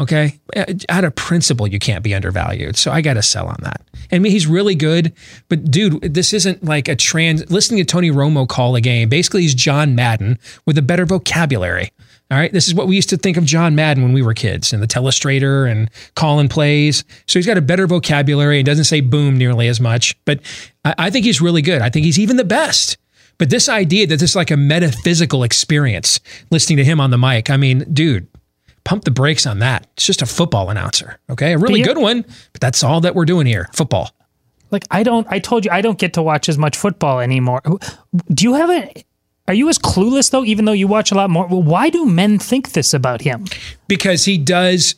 Okay, 0.00 0.40
uh, 0.56 0.64
out 0.88 1.04
of 1.04 1.14
principle, 1.14 1.68
you 1.68 1.78
can't 1.78 2.02
be 2.02 2.14
undervalued. 2.14 2.78
So 2.78 2.90
I 2.90 3.02
got 3.02 3.14
to 3.14 3.22
sell 3.22 3.46
on 3.46 3.58
that. 3.64 3.82
I 4.10 4.18
mean, 4.18 4.32
he's 4.32 4.46
really 4.46 4.74
good, 4.74 5.12
but 5.50 5.70
dude, 5.70 6.14
this 6.14 6.32
isn't 6.32 6.64
like 6.64 6.88
a 6.88 6.96
trans. 6.96 7.50
Listening 7.50 7.78
to 7.80 7.84
Tony 7.84 8.10
Romo 8.10 8.48
call 8.48 8.74
a 8.76 8.80
game, 8.80 9.10
basically, 9.10 9.42
he's 9.42 9.54
John 9.54 9.94
Madden 9.94 10.38
with 10.64 10.78
a 10.78 10.82
better 10.82 11.04
vocabulary. 11.04 11.92
All 12.30 12.38
right, 12.38 12.50
this 12.50 12.66
is 12.66 12.74
what 12.74 12.86
we 12.86 12.96
used 12.96 13.10
to 13.10 13.18
think 13.18 13.36
of 13.36 13.44
John 13.44 13.74
Madden 13.74 14.02
when 14.02 14.14
we 14.14 14.22
were 14.22 14.32
kids, 14.32 14.72
and 14.72 14.82
the 14.82 14.86
telestrator 14.86 15.70
and 15.70 15.90
calling 16.14 16.48
plays. 16.48 17.04
So 17.26 17.38
he's 17.38 17.46
got 17.46 17.58
a 17.58 17.62
better 17.62 17.86
vocabulary 17.86 18.58
and 18.58 18.64
doesn't 18.64 18.84
say 18.84 19.02
boom 19.02 19.36
nearly 19.36 19.68
as 19.68 19.80
much. 19.80 20.16
But 20.24 20.40
I, 20.82 20.94
I 20.96 21.10
think 21.10 21.26
he's 21.26 21.42
really 21.42 21.60
good. 21.60 21.82
I 21.82 21.90
think 21.90 22.06
he's 22.06 22.18
even 22.18 22.38
the 22.38 22.44
best. 22.44 22.96
But 23.36 23.50
this 23.50 23.68
idea 23.68 24.06
that 24.06 24.16
this 24.16 24.30
is 24.30 24.36
like 24.36 24.50
a 24.50 24.56
metaphysical 24.56 25.42
experience, 25.42 26.20
listening 26.50 26.78
to 26.78 26.84
him 26.84 27.00
on 27.00 27.10
the 27.10 27.18
mic, 27.18 27.50
I 27.50 27.56
mean, 27.56 27.80
dude, 27.92 28.28
pump 28.84 29.04
the 29.04 29.10
brakes 29.10 29.46
on 29.46 29.58
that. 29.60 29.86
It's 29.94 30.06
just 30.06 30.22
a 30.22 30.26
football 30.26 30.70
announcer. 30.70 31.18
Okay. 31.28 31.52
A 31.52 31.58
really 31.58 31.82
good 31.82 31.98
one, 31.98 32.24
but 32.52 32.60
that's 32.60 32.82
all 32.82 33.00
that 33.02 33.14
we're 33.14 33.24
doing 33.24 33.46
here. 33.46 33.68
Football. 33.72 34.10
Like 34.70 34.84
I 34.90 35.02
don't 35.02 35.26
I 35.30 35.38
told 35.38 35.64
you 35.64 35.70
I 35.70 35.80
don't 35.80 35.98
get 35.98 36.14
to 36.14 36.22
watch 36.22 36.48
as 36.48 36.56
much 36.56 36.76
football 36.76 37.20
anymore. 37.20 37.62
Do 38.32 38.44
you 38.44 38.54
have 38.54 38.70
a 38.70 39.04
are 39.48 39.54
you 39.54 39.68
as 39.68 39.78
clueless 39.78 40.30
though, 40.30 40.44
even 40.44 40.64
though 40.64 40.72
you 40.72 40.86
watch 40.86 41.10
a 41.10 41.14
lot 41.16 41.28
more? 41.28 41.46
Well, 41.46 41.62
why 41.62 41.90
do 41.90 42.06
men 42.06 42.38
think 42.38 42.72
this 42.72 42.94
about 42.94 43.20
him? 43.20 43.46
Because 43.88 44.24
he 44.24 44.38
does 44.38 44.94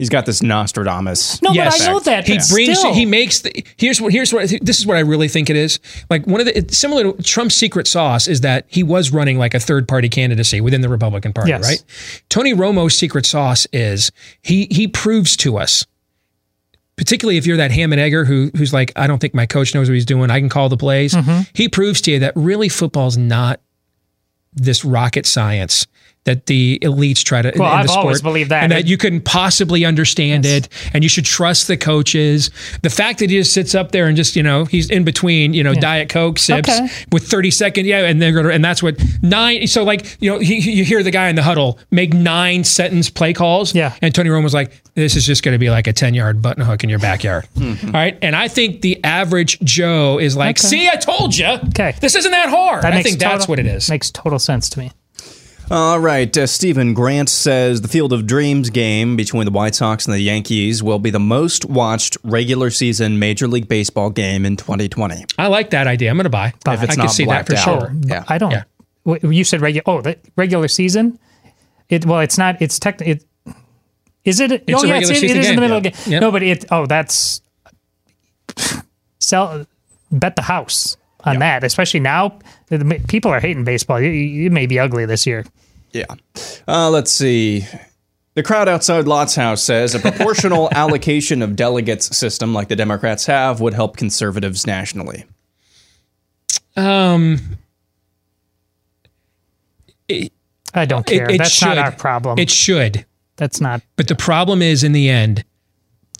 He's 0.00 0.08
got 0.08 0.24
this 0.24 0.42
Nostradamus. 0.42 1.42
No, 1.42 1.52
yes. 1.52 1.76
but 1.76 1.84
I 1.86 1.92
know 1.92 2.00
that. 2.00 2.26
He 2.26 2.38
brings. 2.50 2.78
Still. 2.78 2.94
He 2.94 3.04
makes. 3.04 3.42
The, 3.42 3.64
here's 3.76 4.00
what. 4.00 4.14
Here's 4.14 4.32
what. 4.32 4.48
This 4.62 4.78
is 4.78 4.86
what 4.86 4.96
I 4.96 5.00
really 5.00 5.28
think 5.28 5.50
it 5.50 5.56
is. 5.56 5.78
Like 6.08 6.26
one 6.26 6.40
of 6.40 6.46
the 6.46 6.64
similar 6.72 7.12
to 7.12 7.22
Trump's 7.22 7.54
secret 7.54 7.86
sauce 7.86 8.26
is 8.26 8.40
that 8.40 8.64
he 8.66 8.82
was 8.82 9.12
running 9.12 9.38
like 9.38 9.52
a 9.52 9.60
third 9.60 9.86
party 9.86 10.08
candidacy 10.08 10.62
within 10.62 10.80
the 10.80 10.88
Republican 10.88 11.34
Party, 11.34 11.50
yes. 11.50 11.62
right? 11.62 11.84
Tony 12.30 12.54
Romo's 12.54 12.96
secret 12.96 13.26
sauce 13.26 13.66
is 13.74 14.10
he 14.40 14.68
he 14.70 14.88
proves 14.88 15.36
to 15.36 15.58
us 15.58 15.84
particularly 16.96 17.36
if 17.36 17.46
you're 17.46 17.58
that 17.58 17.70
ham 17.70 17.92
and 17.92 18.00
egger 18.00 18.24
who 18.24 18.50
who's 18.56 18.72
like, 18.72 18.92
I 18.96 19.06
don't 19.06 19.18
think 19.18 19.34
my 19.34 19.44
coach 19.44 19.74
knows 19.74 19.90
what 19.90 19.94
he's 19.94 20.06
doing. 20.06 20.30
I 20.30 20.40
can 20.40 20.48
call 20.48 20.70
the 20.70 20.78
plays. 20.78 21.12
Mm-hmm. 21.12 21.42
He 21.52 21.68
proves 21.68 22.00
to 22.02 22.12
you 22.12 22.20
that 22.20 22.32
really 22.36 22.70
football's 22.70 23.18
not 23.18 23.60
this 24.54 24.82
rocket 24.82 25.26
science 25.26 25.86
that 26.24 26.46
the 26.46 26.78
elites 26.82 27.24
try 27.24 27.40
to 27.40 27.52
well, 27.56 27.68
I've 27.68 27.86
the 27.86 27.92
sport, 27.92 28.04
always 28.04 28.22
believed 28.22 28.50
that, 28.50 28.62
and 28.62 28.72
that 28.72 28.86
you 28.86 28.98
couldn't 28.98 29.24
possibly 29.24 29.84
understand 29.84 30.44
yes. 30.44 30.66
it, 30.66 30.90
and 30.92 31.02
you 31.02 31.08
should 31.08 31.24
trust 31.24 31.66
the 31.66 31.76
coaches. 31.76 32.50
The 32.82 32.90
fact 32.90 33.20
that 33.20 33.30
he 33.30 33.36
just 33.36 33.54
sits 33.54 33.74
up 33.74 33.92
there 33.92 34.06
and 34.06 34.16
just 34.16 34.36
you 34.36 34.42
know 34.42 34.66
he's 34.66 34.90
in 34.90 35.04
between 35.04 35.54
you 35.54 35.64
know 35.64 35.72
yeah. 35.72 35.80
diet 35.80 36.08
coke 36.10 36.38
sips 36.38 36.68
okay. 36.68 36.88
with 37.10 37.26
thirty 37.26 37.50
second 37.50 37.86
yeah, 37.86 38.04
and 38.04 38.20
they're 38.20 38.32
gonna, 38.32 38.50
and 38.50 38.64
that's 38.64 38.82
what 38.82 39.02
nine. 39.22 39.66
So 39.66 39.82
like 39.82 40.18
you 40.20 40.30
know 40.30 40.38
he, 40.38 40.58
you 40.58 40.84
hear 40.84 41.02
the 41.02 41.10
guy 41.10 41.28
in 41.28 41.36
the 41.36 41.42
huddle 41.42 41.78
make 41.90 42.12
nine 42.12 42.64
sentence 42.64 43.08
play 43.08 43.32
calls, 43.32 43.74
yeah, 43.74 43.96
and 44.02 44.14
Tony 44.14 44.28
Romo 44.28 44.42
was 44.42 44.54
like, 44.54 44.82
this 44.94 45.16
is 45.16 45.24
just 45.24 45.42
going 45.42 45.54
to 45.54 45.58
be 45.58 45.70
like 45.70 45.86
a 45.86 45.92
ten 45.92 46.12
yard 46.12 46.42
button 46.42 46.62
hook 46.62 46.84
in 46.84 46.90
your 46.90 46.98
backyard, 46.98 47.46
mm-hmm. 47.54 47.86
All 47.86 47.92
right, 47.92 48.18
and 48.20 48.36
I 48.36 48.48
think 48.48 48.82
the 48.82 49.02
average 49.04 49.58
Joe 49.60 50.18
is 50.18 50.36
like, 50.36 50.58
okay. 50.58 50.68
see, 50.68 50.88
I 50.88 50.96
told 50.96 51.36
you, 51.36 51.46
okay, 51.68 51.94
this 52.00 52.14
isn't 52.14 52.30
that 52.30 52.50
hard. 52.50 52.82
That 52.82 52.92
I 52.92 53.02
think 53.02 53.18
total, 53.18 53.38
that's 53.38 53.48
what 53.48 53.58
it 53.58 53.66
is. 53.66 53.88
Makes 53.88 54.10
total 54.10 54.38
sense 54.38 54.68
to 54.70 54.78
me. 54.78 54.92
All 55.70 56.00
right. 56.00 56.36
Uh, 56.36 56.48
Stephen 56.48 56.94
Grant 56.94 57.28
says 57.28 57.80
the 57.80 57.86
Field 57.86 58.12
of 58.12 58.26
Dreams 58.26 58.70
game 58.70 59.14
between 59.14 59.44
the 59.44 59.52
White 59.52 59.76
Sox 59.76 60.04
and 60.04 60.12
the 60.12 60.20
Yankees 60.20 60.82
will 60.82 60.98
be 60.98 61.10
the 61.10 61.20
most 61.20 61.64
watched 61.64 62.16
regular 62.24 62.70
season 62.70 63.20
Major 63.20 63.46
League 63.46 63.68
Baseball 63.68 64.10
game 64.10 64.44
in 64.44 64.56
2020. 64.56 65.26
I 65.38 65.46
like 65.46 65.70
that 65.70 65.86
idea. 65.86 66.10
I'm 66.10 66.16
going 66.16 66.24
to 66.24 66.30
buy. 66.30 66.48
If 66.66 66.82
it's 66.82 66.94
I 66.94 66.96
not 66.96 66.96
can 66.96 67.08
see 67.08 67.24
that 67.26 67.46
for 67.46 67.54
out. 67.54 67.62
sure. 67.62 67.92
Yeah. 68.00 68.24
I 68.26 68.38
don't. 68.38 68.50
Yeah. 68.50 68.64
You 69.22 69.44
said 69.44 69.60
regular. 69.60 69.84
Oh, 69.86 70.00
the 70.00 70.18
regular 70.34 70.66
season. 70.66 71.20
It 71.88 72.04
well, 72.04 72.18
it's 72.18 72.36
not. 72.36 72.60
It's 72.60 72.80
tech. 72.80 73.00
It 73.00 73.24
is 74.24 74.40
it. 74.40 74.50
It's 74.50 74.64
oh 74.74 74.84
yeah, 74.84 74.98
it's, 74.98 75.10
it, 75.10 75.22
it 75.22 75.36
is 75.36 75.46
game. 75.46 75.50
in 75.50 75.54
the 75.54 75.60
middle 75.60 75.76
yeah. 75.76 75.76
of 75.76 75.82
the 75.82 75.90
game. 75.90 76.12
Yep. 76.12 76.20
No, 76.20 76.30
but 76.32 76.42
it. 76.42 76.64
Oh, 76.70 76.86
that's 76.86 77.42
sell. 79.20 79.66
Bet 80.10 80.34
the 80.34 80.42
house 80.42 80.96
on 81.22 81.34
yep. 81.34 81.40
that, 81.40 81.64
especially 81.64 82.00
now. 82.00 82.40
People 83.08 83.32
are 83.32 83.40
hating 83.40 83.64
baseball. 83.64 83.96
It, 83.96 84.06
it 84.06 84.52
may 84.52 84.66
be 84.66 84.78
ugly 84.78 85.04
this 85.06 85.26
year. 85.26 85.44
Yeah. 85.92 86.06
Uh, 86.68 86.88
let's 86.90 87.10
see. 87.10 87.66
The 88.34 88.44
crowd 88.44 88.68
outside 88.68 89.08
Lott's 89.08 89.34
house 89.34 89.62
says 89.62 89.94
a 89.94 89.98
proportional 89.98 90.68
allocation 90.72 91.42
of 91.42 91.56
delegates 91.56 92.16
system 92.16 92.54
like 92.54 92.68
the 92.68 92.76
Democrats 92.76 93.26
have 93.26 93.60
would 93.60 93.74
help 93.74 93.96
conservatives 93.96 94.66
nationally. 94.66 95.24
Um, 96.76 97.58
it, 100.08 100.32
I 100.72 100.84
don't 100.84 101.04
care. 101.04 101.24
It, 101.24 101.34
it 101.34 101.38
That's 101.38 101.50
should. 101.50 101.66
not 101.66 101.78
our 101.78 101.92
problem. 101.92 102.38
It 102.38 102.50
should. 102.50 103.04
That's 103.36 103.60
not. 103.60 103.82
But 103.96 104.06
the 104.06 104.14
problem 104.14 104.62
is, 104.62 104.84
in 104.84 104.92
the 104.92 105.08
end, 105.08 105.44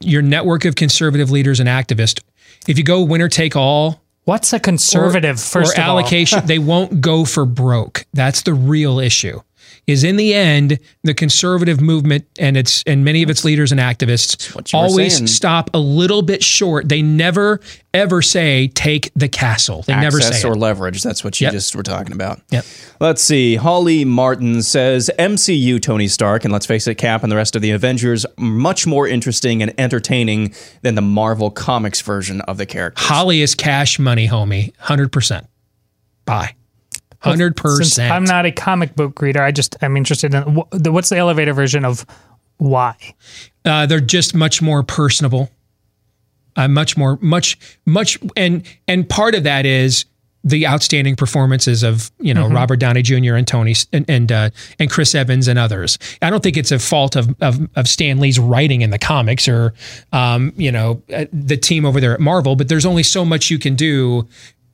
your 0.00 0.22
network 0.22 0.64
of 0.64 0.74
conservative 0.74 1.30
leaders 1.30 1.60
and 1.60 1.68
activists. 1.68 2.22
If 2.66 2.76
you 2.76 2.84
go 2.84 3.02
winner 3.02 3.28
take 3.28 3.54
all, 3.54 4.02
what's 4.24 4.52
a 4.52 4.60
conservative 4.60 5.36
or, 5.36 5.40
first 5.40 5.78
or 5.78 5.80
allocation? 5.80 6.40
they 6.46 6.58
won't 6.58 7.00
go 7.00 7.24
for 7.24 7.44
broke. 7.44 8.06
That's 8.12 8.42
the 8.42 8.54
real 8.54 8.98
issue 8.98 9.40
is 9.90 10.04
in 10.04 10.16
the 10.16 10.34
end 10.34 10.78
the 11.02 11.14
conservative 11.14 11.80
movement 11.80 12.26
and 12.38 12.56
its 12.56 12.82
and 12.86 13.04
many 13.04 13.22
of 13.22 13.30
its 13.30 13.44
leaders 13.44 13.72
and 13.72 13.80
activists 13.80 14.74
always 14.74 15.34
stop 15.34 15.70
a 15.74 15.78
little 15.78 16.22
bit 16.22 16.42
short. 16.42 16.88
They 16.88 17.02
never 17.02 17.60
ever 17.92 18.22
say 18.22 18.68
take 18.68 19.10
the 19.14 19.28
castle. 19.28 19.82
They 19.82 19.92
Access 19.92 20.12
never 20.12 20.34
say 20.34 20.48
or 20.48 20.52
it. 20.52 20.58
leverage. 20.58 21.02
That's 21.02 21.24
what 21.24 21.40
you 21.40 21.46
yep. 21.46 21.52
just 21.52 21.74
were 21.74 21.82
talking 21.82 22.12
about. 22.12 22.40
Yep. 22.50 22.64
Let's 23.00 23.22
see. 23.22 23.56
Holly 23.56 24.04
Martin 24.04 24.62
says 24.62 25.10
MCU 25.18 25.80
Tony 25.80 26.08
Stark 26.08 26.44
and 26.44 26.52
let's 26.52 26.66
face 26.66 26.86
it, 26.86 26.96
Cap 26.96 27.22
and 27.22 27.32
the 27.32 27.36
rest 27.36 27.56
of 27.56 27.62
the 27.62 27.70
Avengers 27.70 28.26
much 28.38 28.86
more 28.86 29.06
interesting 29.08 29.62
and 29.62 29.78
entertaining 29.78 30.54
than 30.82 30.94
the 30.94 31.02
Marvel 31.02 31.50
Comics 31.50 32.00
version 32.00 32.40
of 32.42 32.56
the 32.56 32.66
character. 32.66 33.02
Holly 33.02 33.40
is 33.40 33.54
cash 33.54 33.98
money, 33.98 34.28
homie. 34.28 34.76
Hundred 34.76 35.12
percent. 35.12 35.46
Bye. 36.24 36.54
Hundred 37.20 37.56
percent. 37.56 38.12
I'm 38.12 38.24
not 38.24 38.46
a 38.46 38.52
comic 38.52 38.96
book 38.96 39.20
reader. 39.20 39.42
I 39.42 39.52
just 39.52 39.76
I'm 39.82 39.96
interested 39.96 40.34
in 40.34 40.42
what's 40.42 41.10
the 41.10 41.18
elevator 41.18 41.52
version 41.52 41.84
of 41.84 42.06
why. 42.56 42.96
Uh, 43.64 43.86
they're 43.86 44.00
just 44.00 44.34
much 44.34 44.62
more 44.62 44.82
personable. 44.82 45.50
Uh, 46.56 46.66
much 46.66 46.96
more, 46.96 47.18
much, 47.20 47.58
much, 47.86 48.18
and 48.36 48.66
and 48.88 49.08
part 49.08 49.34
of 49.34 49.44
that 49.44 49.64
is 49.64 50.04
the 50.42 50.66
outstanding 50.66 51.14
performances 51.14 51.82
of 51.82 52.10
you 52.18 52.32
know 52.32 52.46
mm-hmm. 52.46 52.56
Robert 52.56 52.76
Downey 52.76 53.02
Jr. 53.02 53.34
and 53.34 53.46
Tony 53.46 53.74
and 53.92 54.08
and, 54.08 54.32
uh, 54.32 54.50
and 54.78 54.90
Chris 54.90 55.14
Evans 55.14 55.46
and 55.46 55.58
others. 55.58 55.98
I 56.22 56.30
don't 56.30 56.42
think 56.42 56.56
it's 56.56 56.72
a 56.72 56.78
fault 56.78 57.16
of 57.16 57.34
of, 57.40 57.60
of 57.76 57.88
Stan 57.88 58.18
Lee's 58.18 58.38
writing 58.38 58.82
in 58.82 58.90
the 58.90 58.98
comics 58.98 59.46
or 59.46 59.74
um, 60.12 60.52
you 60.56 60.72
know 60.72 61.02
uh, 61.14 61.26
the 61.32 61.56
team 61.56 61.84
over 61.84 62.00
there 62.00 62.14
at 62.14 62.20
Marvel, 62.20 62.56
but 62.56 62.68
there's 62.68 62.86
only 62.86 63.02
so 63.02 63.24
much 63.24 63.50
you 63.50 63.58
can 63.58 63.74
do 63.74 64.26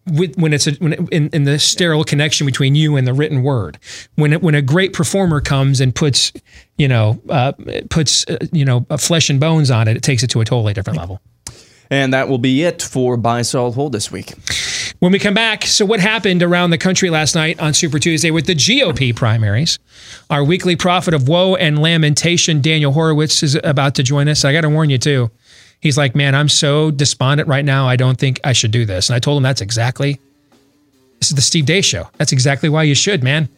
with, 0.06 0.36
when 0.36 0.52
it's 0.52 0.66
a, 0.66 0.72
when 0.72 0.92
it, 0.92 1.00
in, 1.10 1.28
in 1.30 1.44
the 1.44 1.58
sterile 1.58 2.04
connection 2.04 2.46
between 2.46 2.74
you 2.74 2.96
and 2.96 3.06
the 3.06 3.14
written 3.14 3.42
word. 3.42 3.78
When 4.14 4.32
it, 4.32 4.42
when 4.42 4.54
a 4.54 4.62
great 4.62 4.92
performer 4.92 5.40
comes 5.40 5.80
and 5.80 5.94
puts, 5.94 6.32
you 6.78 6.88
know, 6.88 7.20
uh, 7.28 7.52
puts 7.90 8.26
uh, 8.28 8.38
you 8.52 8.64
know 8.64 8.86
flesh 8.98 9.30
and 9.30 9.40
bones 9.40 9.70
on 9.70 9.88
it, 9.88 9.96
it 9.96 10.02
takes 10.02 10.22
it 10.22 10.30
to 10.30 10.40
a 10.40 10.44
totally 10.44 10.72
different 10.72 10.98
level. 10.98 11.20
And 11.88 12.12
that 12.12 12.28
will 12.28 12.38
be 12.38 12.64
it 12.64 12.82
for 12.82 13.16
Buy 13.16 13.42
Sell 13.42 13.70
Hold 13.70 13.92
this 13.92 14.10
week. 14.10 14.34
When 14.98 15.12
we 15.12 15.18
come 15.18 15.34
back, 15.34 15.64
so 15.64 15.84
what 15.84 16.00
happened 16.00 16.42
around 16.42 16.70
the 16.70 16.78
country 16.78 17.10
last 17.10 17.34
night 17.34 17.60
on 17.60 17.74
Super 17.74 17.98
Tuesday 17.98 18.30
with 18.30 18.46
the 18.46 18.54
GOP 18.54 19.14
primaries? 19.14 19.78
Our 20.30 20.42
weekly 20.42 20.74
prophet 20.74 21.14
of 21.14 21.28
woe 21.28 21.54
and 21.54 21.78
lamentation, 21.80 22.60
Daniel 22.60 22.92
Horowitz, 22.92 23.42
is 23.42 23.54
about 23.62 23.94
to 23.96 24.02
join 24.02 24.26
us. 24.28 24.44
I 24.44 24.52
got 24.52 24.62
to 24.62 24.70
warn 24.70 24.90
you 24.90 24.98
too 24.98 25.30
he's 25.81 25.97
like, 25.98 26.15
man, 26.15 26.35
I'm 26.35 26.48
so 26.48 26.90
despondent 26.90 27.48
right 27.48 27.65
now. 27.65 27.86
I 27.89 27.97
don't 27.97 28.19
think 28.19 28.40
I 28.44 28.53
should 28.53 28.70
do 28.70 28.85
this. 28.85 29.09
And 29.09 29.16
I 29.16 29.19
told 29.19 29.36
him 29.36 29.43
that's 29.43 29.61
exactly, 29.61 30.20
this 31.20 31.31
is 31.31 31.36
the 31.36 31.43
Steve 31.43 31.66
Deace 31.66 31.85
show. 31.85 32.09
That's 32.19 32.32
exactly 32.32 32.69
why 32.69 32.85
you 32.85 32.94
should, 32.94 33.23
man. 33.23 33.48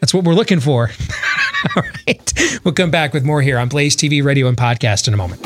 That's 0.00 0.12
what 0.12 0.24
we're 0.24 0.34
looking 0.34 0.60
for. 0.60 0.90
All 1.76 1.82
right. 2.06 2.60
We'll 2.64 2.74
come 2.74 2.90
back 2.90 3.12
with 3.12 3.24
more 3.24 3.42
here 3.42 3.58
on 3.58 3.68
Blaze 3.68 3.96
TV, 3.96 4.22
radio, 4.22 4.46
and 4.48 4.56
podcast 4.56 5.08
in 5.08 5.14
a 5.14 5.16
moment. 5.16 5.40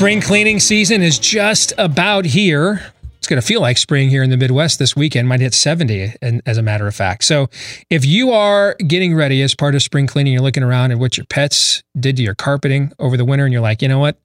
Spring 0.00 0.22
cleaning 0.22 0.58
season 0.58 1.02
is 1.02 1.18
just 1.18 1.74
about 1.76 2.24
here. 2.24 2.90
It's 3.18 3.26
going 3.26 3.38
to 3.38 3.46
feel 3.46 3.60
like 3.60 3.76
spring 3.76 4.08
here 4.08 4.22
in 4.22 4.30
the 4.30 4.38
Midwest 4.38 4.78
this 4.78 4.96
weekend. 4.96 5.28
Might 5.28 5.40
hit 5.40 5.52
70, 5.52 6.14
as 6.46 6.56
a 6.56 6.62
matter 6.62 6.86
of 6.86 6.94
fact. 6.94 7.22
So, 7.22 7.50
if 7.90 8.06
you 8.06 8.32
are 8.32 8.76
getting 8.76 9.14
ready 9.14 9.42
as 9.42 9.54
part 9.54 9.74
of 9.74 9.82
spring 9.82 10.06
cleaning, 10.06 10.32
you're 10.32 10.40
looking 10.40 10.62
around 10.62 10.92
at 10.92 10.98
what 10.98 11.18
your 11.18 11.26
pets 11.26 11.82
did 11.98 12.16
to 12.16 12.22
your 12.22 12.34
carpeting 12.34 12.94
over 12.98 13.18
the 13.18 13.26
winter, 13.26 13.44
and 13.44 13.52
you're 13.52 13.60
like, 13.60 13.82
you 13.82 13.88
know 13.88 13.98
what? 13.98 14.18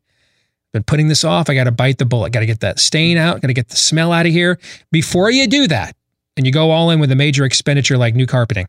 Been 0.71 0.83
putting 0.83 1.09
this 1.09 1.25
off. 1.25 1.49
I 1.49 1.55
got 1.55 1.65
to 1.65 1.73
bite 1.73 1.97
the 1.97 2.05
bullet. 2.05 2.31
Got 2.31 2.39
to 2.39 2.45
get 2.45 2.61
that 2.61 2.79
stain 2.79 3.17
out. 3.17 3.41
Got 3.41 3.49
to 3.49 3.53
get 3.53 3.67
the 3.67 3.75
smell 3.75 4.13
out 4.13 4.25
of 4.25 4.31
here. 4.31 4.57
Before 4.93 5.29
you 5.29 5.45
do 5.45 5.67
that, 5.67 5.93
and 6.37 6.45
you 6.45 6.53
go 6.53 6.71
all 6.71 6.89
in 6.89 7.01
with 7.01 7.11
a 7.11 7.15
major 7.15 7.43
expenditure 7.43 7.97
like 7.97 8.15
new 8.15 8.27
carpeting, 8.27 8.67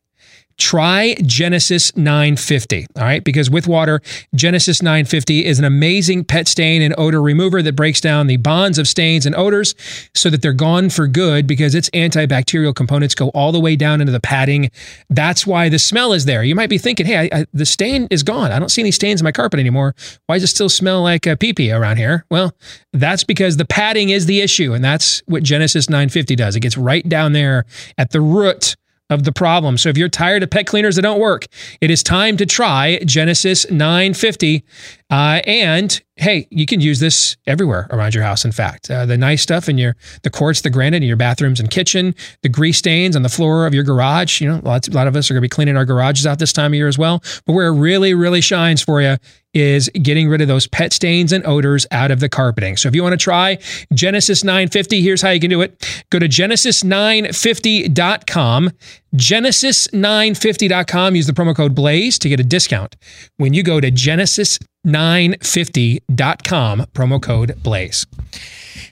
try 0.59 1.15
Genesis 1.23 1.95
950. 1.97 2.87
All 2.97 3.03
right. 3.03 3.23
Because 3.23 3.51
with 3.51 3.67
water, 3.67 4.01
Genesis 4.35 4.83
950 4.83 5.45
is 5.45 5.59
an 5.59 5.65
amazing 5.65 6.25
pet 6.25 6.49
stain 6.49 6.83
and 6.83 6.95
odor 6.97 7.21
remover 7.23 7.63
that 7.63 7.75
breaks 7.75 8.01
down 8.01 8.27
the 8.27 8.37
bonds 8.37 8.79
of 8.79 8.89
stains 8.89 9.27
and 9.27 9.35
odors 9.35 9.75
so 10.15 10.31
that 10.31 10.43
they're 10.43 10.53
gone 10.53 10.91
for 10.91 11.07
good 11.07 11.47
because 11.47 11.75
its 11.75 11.91
antibacterial 11.91 12.75
components 12.75 13.15
go 13.15 13.29
all 13.31 13.53
the 13.53 13.61
way 13.61 13.77
down 13.77 14.01
into 14.01 14.13
the 14.13 14.21
padding. 14.21 14.71
That's 15.11 15.47
why 15.47 15.69
the 15.69 15.79
smell 15.79 16.13
is 16.13 16.25
there. 16.25 16.43
You 16.43 16.55
might 16.55 16.71
be 16.71 16.79
thinking, 16.79 17.07
hey, 17.07 17.29
I, 17.33 17.41
I, 17.41 17.47
the 17.53 17.67
stain 17.67 18.09
is 18.11 18.23
gone. 18.23 18.53
I 18.53 18.59
don't 18.59 18.71
see 18.71 18.83
any 18.83 18.91
stains 18.91 19.21
in 19.21 19.25
my 19.25 19.33
carpet 19.33 19.61
anymore. 19.61 19.95
Why 20.27 20.37
does 20.37 20.45
it 20.45 20.49
still 20.49 20.69
smell 20.69 21.03
like 21.03 21.27
uh, 21.27 21.33
a 21.33 21.37
pee 21.37 21.53
pee 21.53 21.71
around 21.71 21.99
here? 21.99 22.25
Well, 22.31 22.55
that's 22.93 23.25
because 23.25 23.57
the 23.57 23.65
padding 23.67 24.09
is 24.09 24.27
the 24.27 24.41
issue. 24.41 24.73
And 24.73 24.85
that's 24.85 25.23
what 25.27 25.43
Genesis 25.43 25.91
950 25.91 26.37
does. 26.37 26.57
It 26.57 26.61
gets 26.61 26.77
right 26.77 27.07
down 27.07 27.33
there 27.33 27.67
at 27.99 28.11
the 28.11 28.21
root 28.21 28.77
of 29.11 29.25
the 29.25 29.33
problem. 29.33 29.79
So 29.79 29.89
if 29.89 29.97
you're 29.97 30.09
tired 30.09 30.43
of 30.43 30.51
pet 30.51 30.67
cleaners 30.67 30.97
that 30.97 31.03
don't 31.03 31.21
work, 31.21 31.47
it 31.81 31.91
is 31.91 32.03
time 32.03 32.37
to 32.39 32.47
try 32.47 32.99
Genesis 33.05 33.71
950. 33.71 34.65
Uh, 35.09 35.41
and 35.47 36.03
hey, 36.17 36.49
you 36.51 36.67
can 36.67 36.81
use 36.81 36.99
this 36.99 37.37
everywhere 37.47 37.87
around 37.91 38.13
your 38.15 38.25
house. 38.25 38.45
In 38.45 38.51
fact, 38.51 38.91
uh, 38.91 39.07
the 39.07 39.17
nice 39.17 39.41
stuff 39.43 39.69
in 39.69 39.79
your 39.79 39.95
the 40.23 40.31
quartz, 40.31 40.63
the 40.63 40.71
granite 40.71 40.97
in 40.97 41.05
your 41.05 41.17
bathrooms 41.17 41.61
and 41.61 41.71
kitchen, 41.71 42.13
the 42.43 42.49
grease 42.49 42.79
stains 42.79 43.15
on 43.15 43.23
the 43.23 43.29
floor 43.29 43.67
of 43.67 43.75
your 43.75 43.85
garage. 43.85 44.41
You 44.41 44.49
know, 44.49 44.61
lots, 44.65 44.89
a 44.89 44.93
lot 44.93 45.07
of 45.07 45.15
us 45.15 45.31
are 45.31 45.35
going 45.35 45.43
to 45.43 45.45
be 45.45 45.49
cleaning 45.49 45.77
our 45.77 45.85
garages 45.85 46.27
out 46.27 46.41
this 46.41 46.53
time 46.53 46.73
of 46.73 46.75
year 46.75 46.89
as 46.89 46.99
well. 46.99 47.23
But 47.45 47.53
where 47.53 47.69
it 47.69 47.79
really, 47.79 48.15
really 48.15 48.41
shines 48.41 48.83
for 48.83 49.01
you 49.01 49.17
is 49.55 49.89
getting 50.03 50.29
rid 50.29 50.41
of 50.43 50.49
those 50.49 50.67
pet 50.67 50.93
stains 50.93 51.33
and 51.33 51.47
odors 51.47 51.87
out 51.91 52.11
of 52.11 52.21
the 52.21 52.29
carpeting. 52.29 52.77
So 52.77 52.89
if 52.89 52.95
you 52.95 53.03
want 53.03 53.15
to 53.15 53.17
try 53.17 53.57
Genesis 53.95 54.45
950, 54.45 55.01
here's 55.01 55.23
how 55.23 55.31
you 55.31 55.41
can 55.41 55.49
do 55.49 55.63
it. 55.63 56.05
Go 56.11 56.19
to 56.19 56.29
genesis950.com, 56.29 58.71
genesis950.com, 59.17 61.17
use 61.17 61.27
the 61.27 61.33
promo 61.33 61.57
code 61.57 61.75
BLAZE 61.75 62.19
to 62.21 62.29
get 62.29 62.39
a 62.41 62.45
discount 62.45 62.97
when 63.37 63.55
you 63.55 63.63
go 63.63 63.81
to 63.81 63.91
genesis950.com, 63.91 66.87
promo 66.95 67.23
code 67.23 67.63
BLAZE. 67.63 68.07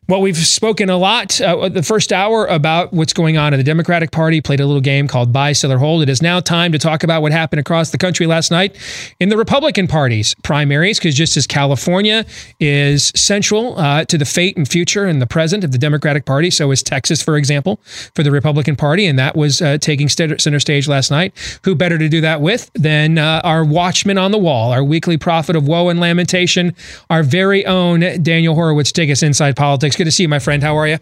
Well, 0.09 0.20
we've 0.20 0.36
spoken 0.36 0.90
a 0.90 0.97
lot 0.97 1.40
uh, 1.40 1.69
the 1.69 1.82
first 1.82 2.12
hour 2.12 2.47
about 2.47 2.93
what's 2.93 3.12
going 3.12 3.36
on 3.36 3.52
in 3.52 3.59
the 3.59 3.65
Democratic 3.65 4.11
Party, 4.11 4.40
played 4.40 4.61
a 4.61 4.66
little 4.66 4.81
game 4.81 5.09
called 5.09 5.32
Buy, 5.32 5.52
Sell, 5.52 5.73
or 5.73 5.78
Hold. 5.78 6.02
It 6.02 6.09
is 6.09 6.23
now 6.23 6.40
time 6.40 6.73
to 6.73 6.78
talk 6.78 7.02
about 7.02 7.23
what 7.23 7.32
happened 7.32 7.61
across 7.61 7.90
the 7.90 7.98
country 7.98 8.27
last 8.27 8.51
night 8.51 8.77
in 9.20 9.28
the 9.28 9.36
Republican 9.36 9.86
Party's 9.86 10.35
primaries, 10.43 10.98
because 10.98 11.15
just 11.15 11.36
as 11.36 11.47
California 11.47 12.24
is 12.61 13.12
central 13.15 13.78
uh, 13.78 14.05
to 14.05 14.16
the 14.16 14.24
fate 14.24 14.56
and 14.56 14.69
future 14.69 15.05
and 15.05 15.20
the 15.20 15.27
present 15.27 15.65
of 15.65 15.73
the 15.73 15.78
Democratic 15.78 16.24
Party, 16.24 16.51
so 16.51 16.70
is 16.70 16.82
Texas, 16.82 17.23
for 17.23 17.36
example, 17.36 17.81
for 18.15 18.23
the 18.23 18.31
Republican 18.31 18.77
Party. 18.77 19.06
And 19.06 19.19
that 19.19 19.36
was 19.36 19.61
uh, 19.61 19.78
taking 19.78 20.09
center 20.09 20.61
stage 20.61 20.89
last 20.89 21.11
night. 21.11 21.32
Who 21.65 21.74
better 21.74 21.98
to 21.98 22.09
do 22.09 22.20
that 22.20 22.40
with 22.40 22.70
than 22.74 23.19
uh, 23.19 23.40
our 23.44 23.65
watchman 23.65 24.19
on 24.19 24.31
the 24.31 24.39
wall, 24.39 24.73
our 24.73 24.85
weekly 24.85 25.16
prophet 25.16 25.56
of 25.56 25.66
woe 25.66 25.89
and 25.89 26.01
lamentation, 26.01 26.74
our 27.11 27.23
very 27.23 27.66
own 27.66 28.23
Daniel 28.23 28.55
Horowitz, 28.55 28.93
take 28.93 29.11
us 29.11 29.23
inside 29.23 29.56
politics. 29.56 29.74
Good 29.83 30.05
to 30.05 30.11
see 30.11 30.25
you, 30.25 30.29
my 30.29 30.39
friend. 30.39 30.63
How 30.63 30.77
are 30.77 30.87
you? 30.87 30.99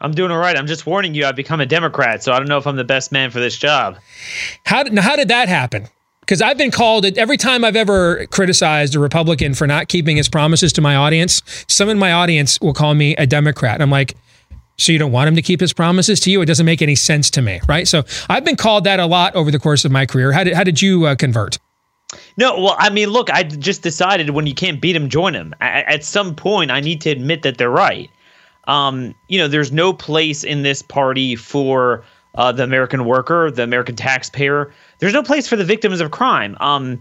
I'm 0.00 0.12
doing 0.12 0.30
all 0.30 0.38
right. 0.38 0.56
I'm 0.56 0.66
just 0.66 0.86
warning 0.86 1.14
you. 1.14 1.24
I've 1.24 1.36
become 1.36 1.60
a 1.60 1.66
Democrat, 1.66 2.22
so 2.22 2.32
I 2.32 2.38
don't 2.38 2.48
know 2.48 2.58
if 2.58 2.66
I'm 2.66 2.76
the 2.76 2.84
best 2.84 3.12
man 3.12 3.30
for 3.30 3.40
this 3.40 3.56
job. 3.56 3.98
How 4.64 4.82
did, 4.82 4.98
how 4.98 5.16
did 5.16 5.28
that 5.28 5.48
happen? 5.48 5.88
Because 6.20 6.42
I've 6.42 6.58
been 6.58 6.72
called 6.72 7.04
every 7.04 7.36
time 7.36 7.64
I've 7.64 7.76
ever 7.76 8.26
criticized 8.26 8.94
a 8.94 8.98
Republican 8.98 9.54
for 9.54 9.66
not 9.66 9.88
keeping 9.88 10.16
his 10.16 10.28
promises 10.28 10.72
to 10.74 10.80
my 10.80 10.96
audience. 10.96 11.40
Some 11.68 11.88
in 11.88 11.98
my 11.98 12.12
audience 12.12 12.60
will 12.60 12.74
call 12.74 12.94
me 12.94 13.14
a 13.16 13.26
Democrat. 13.26 13.80
I'm 13.80 13.90
like, 13.90 14.16
so 14.76 14.92
you 14.92 14.98
don't 14.98 15.12
want 15.12 15.28
him 15.28 15.36
to 15.36 15.42
keep 15.42 15.60
his 15.60 15.72
promises 15.72 16.20
to 16.20 16.30
you? 16.30 16.40
It 16.42 16.46
doesn't 16.46 16.66
make 16.66 16.82
any 16.82 16.96
sense 16.96 17.30
to 17.30 17.42
me, 17.42 17.60
right? 17.68 17.88
So 17.88 18.02
I've 18.28 18.44
been 18.44 18.56
called 18.56 18.84
that 18.84 19.00
a 19.00 19.06
lot 19.06 19.34
over 19.34 19.50
the 19.50 19.58
course 19.58 19.84
of 19.84 19.92
my 19.92 20.04
career. 20.04 20.32
How 20.32 20.44
did 20.44 20.54
how 20.54 20.64
did 20.64 20.82
you 20.82 21.06
uh, 21.06 21.14
convert? 21.14 21.58
No, 22.36 22.60
well, 22.60 22.76
I 22.78 22.90
mean, 22.90 23.10
look, 23.10 23.30
I 23.30 23.42
just 23.42 23.82
decided 23.82 24.30
when 24.30 24.46
you 24.46 24.54
can't 24.54 24.80
beat 24.80 24.92
them, 24.92 25.08
join 25.08 25.32
them. 25.32 25.54
At 25.60 26.04
some 26.04 26.34
point, 26.34 26.70
I 26.70 26.80
need 26.80 27.00
to 27.02 27.10
admit 27.10 27.42
that 27.42 27.58
they're 27.58 27.70
right. 27.70 28.10
Um, 28.66 29.14
you 29.28 29.38
know, 29.38 29.48
there's 29.48 29.72
no 29.72 29.92
place 29.92 30.42
in 30.44 30.62
this 30.62 30.82
party 30.82 31.36
for 31.36 32.04
uh, 32.34 32.52
the 32.52 32.62
American 32.62 33.04
worker, 33.04 33.50
the 33.50 33.62
American 33.62 33.96
taxpayer. 33.96 34.72
There's 34.98 35.12
no 35.12 35.22
place 35.22 35.48
for 35.48 35.56
the 35.56 35.64
victims 35.64 36.00
of 36.00 36.10
crime. 36.10 36.56
Um, 36.60 37.00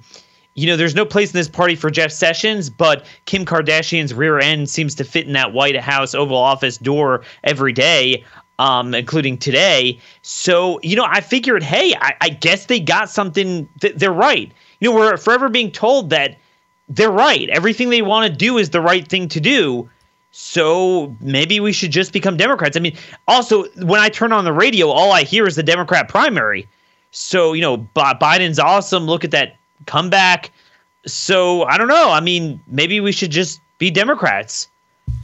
you 0.54 0.68
know, 0.68 0.78
there's 0.78 0.96
no 0.96 1.06
place 1.06 1.34
in 1.34 1.38
this 1.38 1.50
party 1.50 1.76
for 1.76 1.90
Jeff 1.90 2.12
Sessions, 2.12 2.70
but 2.70 3.06
Kim 3.26 3.46
Kardashian's 3.46 4.14
rear 4.14 4.40
end 4.40 4.70
seems 4.70 4.96
to 4.96 5.04
fit 5.04 5.28
in 5.28 5.34
that 5.34 5.52
White 5.52 5.76
House 5.76 6.16
Oval 6.16 6.38
Office 6.38 6.78
door 6.78 7.24
every 7.44 7.74
day, 7.74 8.24
um, 8.58 8.94
including 8.94 9.38
today. 9.38 10.00
So, 10.22 10.80
you 10.82 10.96
know, 10.96 11.06
I 11.06 11.20
figured, 11.20 11.62
hey, 11.62 11.94
I, 12.00 12.16
I 12.22 12.30
guess 12.30 12.68
they 12.68 12.80
got 12.80 13.10
something. 13.10 13.68
Th- 13.82 13.96
they're 13.96 14.14
right 14.14 14.52
know, 14.90 14.96
we're 14.96 15.18
forever 15.18 15.50
being 15.50 15.72
told 15.72 16.10
that 16.12 16.38
they're 16.90 17.12
right. 17.12 17.50
Everything 17.50 17.90
they 17.90 18.02
want 18.02 18.32
to 18.32 18.36
do 18.36 18.58
is 18.58 18.70
the 18.70 18.82
right 18.82 19.08
thing 19.08 19.28
to 19.30 19.40
do. 19.40 19.90
So 20.32 21.16
maybe 21.22 21.60
we 21.60 21.72
should 21.72 21.92
just 21.92 22.12
become 22.12 22.36
Democrats. 22.36 22.76
I 22.76 22.82
mean, 22.82 22.98
also, 23.28 23.70
when 23.84 24.02
I 24.02 24.10
turn 24.10 24.34
on 24.34 24.44
the 24.44 24.52
radio, 24.52 24.90
all 24.90 25.14
I 25.14 25.24
hear 25.24 25.48
is 25.48 25.56
the 25.56 25.64
Democrat 25.64 26.10
primary. 26.10 26.68
So, 27.12 27.54
you 27.54 27.62
know, 27.62 27.78
Biden's 27.96 28.60
awesome. 28.60 29.06
Look 29.06 29.24
at 29.24 29.32
that 29.32 29.56
comeback. 29.86 30.52
So 31.08 31.64
I 31.64 31.78
don't 31.78 31.88
know. 31.88 32.12
I 32.12 32.20
mean, 32.20 32.60
maybe 32.68 33.00
we 33.00 33.14
should 33.14 33.32
just 33.32 33.62
be 33.78 33.90
Democrats. 33.90 34.68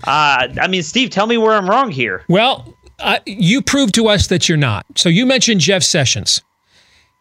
Uh, 0.06 0.48
I 0.62 0.68
mean, 0.70 0.84
Steve, 0.84 1.10
tell 1.10 1.28
me 1.28 1.38
where 1.38 1.54
I'm 1.54 1.70
wrong 1.70 1.92
here. 1.92 2.24
Well, 2.30 2.74
uh, 3.00 3.20
you 3.26 3.62
proved 3.62 3.94
to 3.96 4.08
us 4.08 4.28
that 4.28 4.48
you're 4.48 4.58
not. 4.58 4.86
So 4.96 5.10
you 5.10 5.26
mentioned 5.26 5.60
Jeff 5.60 5.84
Sessions. 5.84 6.42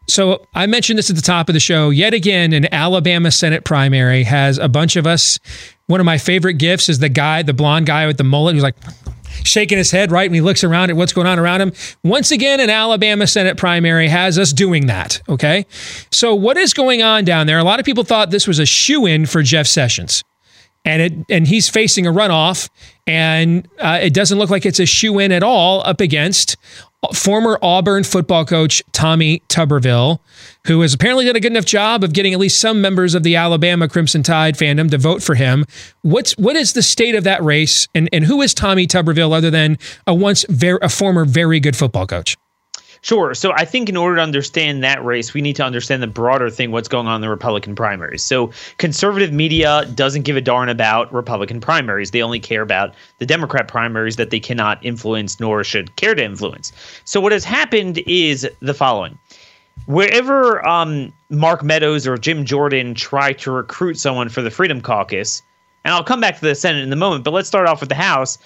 So 0.07 0.45
I 0.53 0.65
mentioned 0.65 0.99
this 0.99 1.09
at 1.09 1.15
the 1.15 1.21
top 1.21 1.47
of 1.47 1.53
the 1.53 1.59
show. 1.59 1.89
Yet 1.89 2.13
again, 2.13 2.53
an 2.53 2.73
Alabama 2.73 3.31
Senate 3.31 3.63
primary 3.63 4.23
has 4.23 4.57
a 4.57 4.67
bunch 4.67 4.95
of 4.95 5.07
us. 5.07 5.39
One 5.87 5.99
of 5.99 6.05
my 6.05 6.17
favorite 6.17 6.55
gifts 6.55 6.89
is 6.89 6.99
the 6.99 7.09
guy, 7.09 7.43
the 7.43 7.53
blonde 7.53 7.85
guy 7.85 8.07
with 8.07 8.17
the 8.17 8.23
mullet, 8.23 8.55
who's 8.55 8.63
like 8.63 8.75
shaking 9.43 9.77
his 9.77 9.91
head, 9.91 10.11
right? 10.11 10.25
And 10.25 10.35
he 10.35 10.41
looks 10.41 10.63
around 10.63 10.89
at 10.89 10.95
what's 10.95 11.13
going 11.13 11.27
on 11.27 11.39
around 11.39 11.61
him. 11.61 11.71
Once 12.03 12.31
again, 12.31 12.59
an 12.59 12.69
Alabama 12.69 13.27
Senate 13.27 13.57
primary 13.57 14.07
has 14.07 14.37
us 14.37 14.51
doing 14.51 14.87
that. 14.87 15.21
Okay. 15.29 15.65
So 16.11 16.35
what 16.35 16.57
is 16.57 16.73
going 16.73 17.01
on 17.01 17.23
down 17.23 17.47
there? 17.47 17.59
A 17.59 17.63
lot 17.63 17.79
of 17.79 17.85
people 17.85 18.03
thought 18.03 18.31
this 18.31 18.47
was 18.47 18.59
a 18.59 18.65
shoe 18.65 19.05
in 19.05 19.25
for 19.25 19.41
Jeff 19.41 19.67
Sessions. 19.67 20.23
And 20.83 21.01
it 21.01 21.13
and 21.29 21.47
he's 21.47 21.69
facing 21.69 22.07
a 22.07 22.11
runoff, 22.11 22.67
and 23.05 23.67
uh, 23.77 23.99
it 24.01 24.15
doesn't 24.15 24.39
look 24.39 24.49
like 24.49 24.65
it's 24.65 24.79
a 24.79 24.87
shoe 24.87 25.19
in 25.19 25.31
at 25.31 25.43
all 25.43 25.83
up 25.85 26.01
against 26.01 26.57
former 27.13 27.57
Auburn 27.61 28.03
football 28.03 28.45
coach 28.45 28.83
Tommy 28.91 29.41
Tuberville, 29.49 30.19
who 30.67 30.81
has 30.81 30.93
apparently 30.93 31.25
done 31.25 31.35
a 31.35 31.39
good 31.39 31.51
enough 31.51 31.65
job 31.65 32.03
of 32.03 32.13
getting 32.13 32.33
at 32.33 32.39
least 32.39 32.59
some 32.59 32.81
members 32.81 33.15
of 33.15 33.23
the 33.23 33.35
Alabama 33.35 33.87
Crimson 33.87 34.23
Tide 34.23 34.55
fandom 34.55 34.89
to 34.91 34.97
vote 34.97 35.23
for 35.23 35.35
him. 35.35 35.65
What's 36.01 36.37
what 36.37 36.55
is 36.55 36.73
the 36.73 36.83
state 36.83 37.15
of 37.15 37.23
that 37.23 37.43
race, 37.43 37.87
and 37.95 38.07
and 38.13 38.25
who 38.25 38.41
is 38.41 38.53
Tommy 38.53 38.87
Tuberville 38.87 39.33
other 39.33 39.49
than 39.49 39.77
a 40.05 40.13
once 40.13 40.45
very 40.49 40.79
a 40.81 40.89
former 40.89 41.25
very 41.25 41.59
good 41.59 41.75
football 41.75 42.05
coach? 42.05 42.37
Sure. 43.03 43.33
So 43.33 43.51
I 43.53 43.65
think 43.65 43.89
in 43.89 43.97
order 43.97 44.17
to 44.17 44.21
understand 44.21 44.83
that 44.83 45.03
race, 45.03 45.33
we 45.33 45.41
need 45.41 45.55
to 45.55 45.63
understand 45.63 46.03
the 46.03 46.07
broader 46.07 46.51
thing 46.51 46.71
what's 46.71 46.87
going 46.87 47.07
on 47.07 47.15
in 47.15 47.21
the 47.21 47.29
Republican 47.29 47.73
primaries. 47.73 48.23
So 48.23 48.51
conservative 48.77 49.33
media 49.33 49.85
doesn't 49.95 50.21
give 50.21 50.37
a 50.37 50.41
darn 50.41 50.69
about 50.69 51.11
Republican 51.11 51.59
primaries. 51.61 52.11
They 52.11 52.21
only 52.21 52.39
care 52.39 52.61
about 52.61 52.93
the 53.17 53.25
Democrat 53.25 53.67
primaries 53.67 54.17
that 54.17 54.29
they 54.29 54.39
cannot 54.39 54.85
influence 54.85 55.39
nor 55.39 55.63
should 55.63 55.95
care 55.95 56.13
to 56.13 56.23
influence. 56.23 56.71
So 57.03 57.19
what 57.19 57.31
has 57.31 57.43
happened 57.43 57.97
is 58.05 58.47
the 58.59 58.73
following. 58.75 59.17
Wherever 59.87 60.65
um, 60.67 61.11
Mark 61.31 61.63
Meadows 61.63 62.05
or 62.05 62.17
Jim 62.17 62.45
Jordan 62.45 62.93
try 62.93 63.33
to 63.33 63.49
recruit 63.49 63.97
someone 63.97 64.29
for 64.29 64.43
the 64.43 64.51
Freedom 64.51 64.79
Caucus, 64.79 65.41
and 65.83 65.91
I'll 65.91 66.03
come 66.03 66.21
back 66.21 66.35
to 66.35 66.45
the 66.45 66.53
Senate 66.53 66.83
in 66.83 66.93
a 66.93 66.97
moment, 66.97 67.23
but 67.23 67.33
let's 67.33 67.47
start 67.47 67.67
off 67.67 67.79
with 67.79 67.89
the 67.89 67.95
House. 67.95 68.37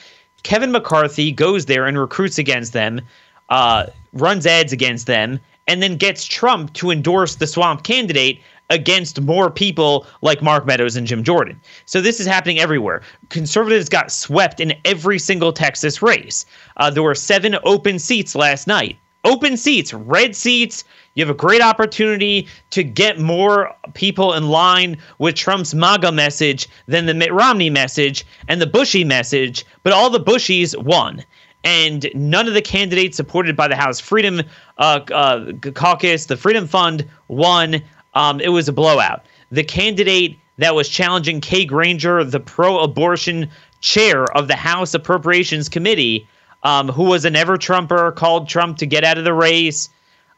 Kevin 0.44 0.72
McCarthy 0.72 1.32
goes 1.32 1.66
there 1.66 1.86
and 1.86 2.00
recruits 2.00 2.38
against 2.38 2.72
them 2.72 3.02
uh, 3.50 3.88
runs 4.14 4.46
ads 4.46 4.74
against 4.74 5.08
them, 5.08 5.40
and 5.68 5.82
then 5.82 5.98
gets 5.98 6.26
Trump 6.26 6.74
to 6.74 6.92
endorse 6.92 7.36
the 7.36 7.48
swamp 7.48 7.84
candidate 7.84 8.40
against 8.70 9.22
more 9.22 9.52
people 9.52 10.08
like 10.22 10.42
Mark 10.42 10.66
Meadows 10.66 10.96
and 10.96 11.06
Jim 11.06 11.24
Jordan. 11.24 11.60
So 11.86 12.02
this 12.02 12.20
is 12.20 12.26
happening 12.26 12.60
everywhere. 12.60 13.02
Conservatives 13.30 13.90
got 13.90 14.12
swept 14.12 14.60
in 14.60 14.74
every 14.86 15.20
single 15.20 15.54
Texas 15.54 16.02
race. 16.02 16.46
Uh, 16.78 16.90
there 16.90 17.04
were 17.04 17.16
seven 17.16 17.58
open 17.64 18.00
seats 18.00 18.36
last 18.36 18.68
night. 18.68 18.98
Open 19.24 19.58
seats, 19.58 19.92
red 19.92 20.36
seats. 20.36 20.84
You 21.16 21.26
have 21.26 21.34
a 21.34 21.38
great 21.38 21.62
opportunity 21.62 22.48
to 22.72 22.84
get 22.84 23.20
more 23.20 23.74
people 23.96 24.34
in 24.34 24.50
line 24.50 24.98
with 25.18 25.36
Trump's 25.36 25.74
MAGA 25.74 26.12
message 26.12 26.68
than 26.88 27.08
the 27.08 27.14
Mitt 27.14 27.34
Romney 27.34 27.70
message 27.70 28.26
and 28.48 28.62
the 28.62 28.68
Bushy 28.68 29.04
message, 29.04 29.66
but 29.82 29.94
all 29.94 30.10
the 30.10 30.20
Bushies 30.20 30.78
won 30.78 31.24
and 31.66 32.08
none 32.14 32.48
of 32.48 32.54
the 32.54 32.62
candidates 32.62 33.18
supported 33.18 33.58
by 33.58 33.68
the 33.68 33.76
House 33.76 34.00
Freedom 34.00 34.42
uh, 34.78 35.02
uh, 35.12 35.52
Caucus, 35.74 36.28
the 36.28 36.38
Freedom 36.38 36.68
Fund, 36.68 37.06
won. 37.28 37.82
Um, 38.14 38.40
it 38.40 38.50
was 38.50 38.70
a 38.70 38.74
blowout. 38.74 39.26
The 39.52 39.64
candidate 39.64 40.38
that 40.58 40.76
was 40.76 40.88
challenging 40.88 41.42
Kay 41.42 41.66
Granger, 41.66 42.24
the 42.24 42.40
pro-abortion 42.40 43.50
chair 43.82 44.26
of 44.38 44.48
the 44.48 44.56
House 44.56 44.94
Appropriations 44.94 45.68
Committee, 45.68 46.28
um, 46.64 46.88
who 46.88 47.04
was 47.04 47.26
an 47.26 47.34
never 47.34 47.58
Trumper, 47.58 48.12
called 48.12 48.48
Trump 48.48 48.78
to 48.78 48.86
get 48.86 49.04
out 49.04 49.18
of 49.18 49.24
the 49.24 49.34
race, 49.34 49.90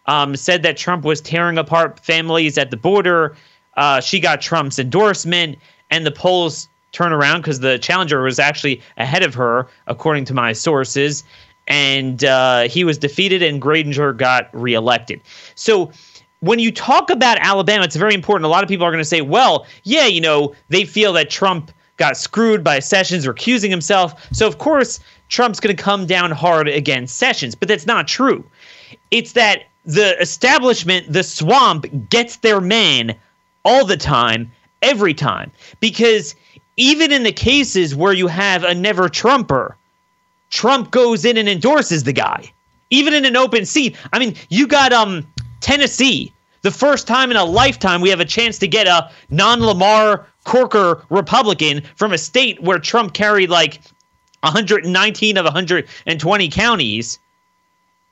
um, 0.05 0.35
said 0.35 0.63
that 0.63 0.77
Trump 0.77 1.03
was 1.03 1.19
tearing 1.19 1.57
apart 1.57 1.99
families 1.99 2.57
at 2.57 2.71
the 2.71 2.77
border. 2.77 3.35
Uh, 3.75 3.99
she 3.99 4.21
got 4.21 4.41
Trump's 4.41 4.79
endorsement, 4.79 5.59
and 5.91 6.05
the 6.05 6.11
polls 6.11 6.69
turn 6.91 7.13
around 7.13 7.41
because 7.41 7.59
the 7.59 7.77
challenger 7.79 8.21
was 8.23 8.39
actually 8.39 8.81
ahead 8.97 9.23
of 9.23 9.33
her, 9.35 9.67
according 9.87 10.25
to 10.25 10.33
my 10.33 10.53
sources. 10.53 11.23
And 11.67 12.23
uh, 12.23 12.69
he 12.69 12.83
was 12.83 12.97
defeated, 12.97 13.43
and 13.43 13.61
Granger 13.61 14.13
got 14.13 14.49
reelected. 14.53 15.21
So 15.55 15.91
when 16.39 16.59
you 16.59 16.71
talk 16.71 17.09
about 17.09 17.37
Alabama, 17.39 17.83
it's 17.83 17.95
very 17.95 18.13
important. 18.13 18.45
A 18.45 18.49
lot 18.49 18.63
of 18.63 18.69
people 18.69 18.85
are 18.85 18.91
going 18.91 19.01
to 19.03 19.05
say, 19.05 19.21
well, 19.21 19.65
yeah, 19.83 20.05
you 20.05 20.21
know, 20.21 20.55
they 20.69 20.85
feel 20.85 21.11
that 21.13 21.29
Trump 21.29 21.71
got 21.97 22.15
screwed 22.15 22.63
by 22.63 22.79
Sessions 22.79 23.25
recusing 23.25 23.69
himself. 23.69 24.27
So, 24.31 24.47
of 24.47 24.59
course, 24.59 24.99
Trump's 25.29 25.59
going 25.59 25.75
to 25.75 25.81
come 25.81 26.05
down 26.05 26.31
hard 26.31 26.67
against 26.67 27.17
Sessions. 27.17 27.55
But 27.55 27.67
that's 27.67 27.87
not 27.87 28.07
true. 28.07 28.45
It's 29.11 29.33
that 29.33 29.63
the 29.83 30.19
establishment, 30.21 31.11
the 31.11 31.23
swamp, 31.23 31.85
gets 32.09 32.37
their 32.37 32.61
man 32.61 33.15
all 33.65 33.83
the 33.83 33.97
time, 33.97 34.51
every 34.81 35.13
time. 35.13 35.51
Because 35.79 36.35
even 36.77 37.11
in 37.11 37.23
the 37.23 37.31
cases 37.31 37.95
where 37.95 38.13
you 38.13 38.27
have 38.27 38.63
a 38.63 38.73
never 38.73 39.09
Trumper, 39.09 39.75
Trump 40.49 40.91
goes 40.91 41.25
in 41.25 41.37
and 41.37 41.49
endorses 41.49 42.03
the 42.03 42.13
guy. 42.13 42.51
Even 42.89 43.13
in 43.13 43.25
an 43.25 43.35
open 43.35 43.65
seat. 43.65 43.97
I 44.13 44.19
mean, 44.19 44.35
you 44.49 44.67
got 44.67 44.93
um 44.93 45.27
Tennessee. 45.59 46.31
The 46.61 46.71
first 46.71 47.07
time 47.07 47.31
in 47.31 47.37
a 47.37 47.43
lifetime 47.43 48.01
we 48.01 48.09
have 48.09 48.21
a 48.21 48.25
chance 48.25 48.57
to 48.59 48.67
get 48.67 48.87
a 48.87 49.11
non 49.29 49.59
Lamar 49.59 50.25
Corker 50.45 51.03
Republican 51.09 51.81
from 51.95 52.13
a 52.13 52.17
state 52.17 52.61
where 52.63 52.79
Trump 52.79 53.13
carried 53.13 53.49
like 53.49 53.81
119 54.41 55.37
of 55.37 55.43
120 55.43 56.49
counties. 56.49 57.19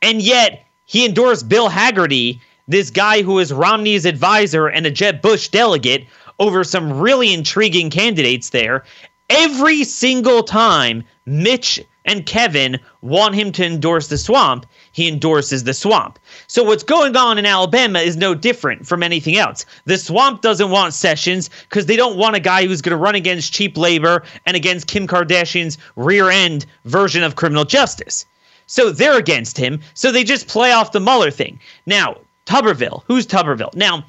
And 0.01 0.21
yet 0.21 0.65
he 0.85 1.05
endorsed 1.05 1.47
Bill 1.47 1.69
Hagerty, 1.69 2.39
this 2.67 2.89
guy 2.89 3.21
who 3.21 3.39
is 3.39 3.53
Romney's 3.53 4.05
advisor 4.05 4.67
and 4.67 4.85
a 4.85 4.91
Jeb 4.91 5.21
Bush 5.21 5.47
delegate, 5.49 6.05
over 6.39 6.63
some 6.63 6.99
really 6.99 7.33
intriguing 7.33 7.89
candidates 7.89 8.49
there. 8.49 8.83
Every 9.29 9.83
single 9.83 10.43
time 10.43 11.03
Mitch 11.25 11.81
and 12.05 12.25
Kevin 12.25 12.79
want 13.01 13.35
him 13.35 13.51
to 13.53 13.65
endorse 13.65 14.07
the 14.07 14.17
swamp, 14.17 14.65
he 14.91 15.07
endorses 15.07 15.63
the 15.63 15.73
swamp. 15.73 16.19
So 16.47 16.63
what's 16.63 16.83
going 16.83 17.15
on 17.17 17.37
in 17.37 17.45
Alabama 17.45 17.99
is 17.99 18.15
no 18.15 18.35
different 18.35 18.85
from 18.85 19.01
anything 19.01 19.37
else. 19.37 19.65
The 19.85 19.97
swamp 19.97 20.41
doesn't 20.41 20.69
want 20.69 20.93
Sessions 20.93 21.49
because 21.67 21.87
they 21.87 21.95
don't 21.95 22.17
want 22.17 22.35
a 22.35 22.39
guy 22.39 22.65
who's 22.65 22.81
going 22.81 22.91
to 22.91 22.97
run 22.97 23.15
against 23.15 23.53
cheap 23.53 23.77
labor 23.77 24.23
and 24.45 24.55
against 24.55 24.87
Kim 24.87 25.07
Kardashian's 25.07 25.77
rear 25.95 26.29
end 26.29 26.67
version 26.85 27.23
of 27.23 27.35
criminal 27.35 27.65
justice. 27.65 28.25
So 28.67 28.91
they're 28.91 29.17
against 29.17 29.57
him. 29.57 29.79
So 29.95 30.11
they 30.11 30.23
just 30.23 30.47
play 30.47 30.71
off 30.71 30.91
the 30.91 30.99
Mueller 30.99 31.31
thing. 31.31 31.59
Now, 31.85 32.17
Tuberville. 32.45 33.03
Who's 33.07 33.25
Tuberville? 33.25 33.73
Now, 33.75 34.05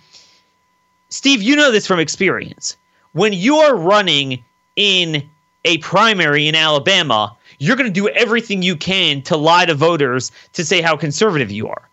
Steve, 1.09 1.43
you 1.43 1.55
know 1.55 1.71
this 1.71 1.87
from 1.87 2.01
experience. 2.01 2.77
When 3.13 3.33
you're 3.33 3.77
running 3.77 4.45
in 4.75 5.29
a 5.65 5.79
primary 5.79 6.49
in 6.49 6.55
Alabama, 6.55 7.37
you're 7.59 7.77
going 7.77 7.93
to 7.93 8.01
do 8.01 8.09
everything 8.09 8.63
you 8.63 8.77
can 8.77 9.23
to 9.23 9.37
lie 9.37 9.67
to 9.67 9.75
voters 9.75 10.33
to 10.53 10.65
say 10.65 10.81
how 10.81 10.97
conservative 10.97 11.51
you 11.51 11.69
are. 11.69 11.89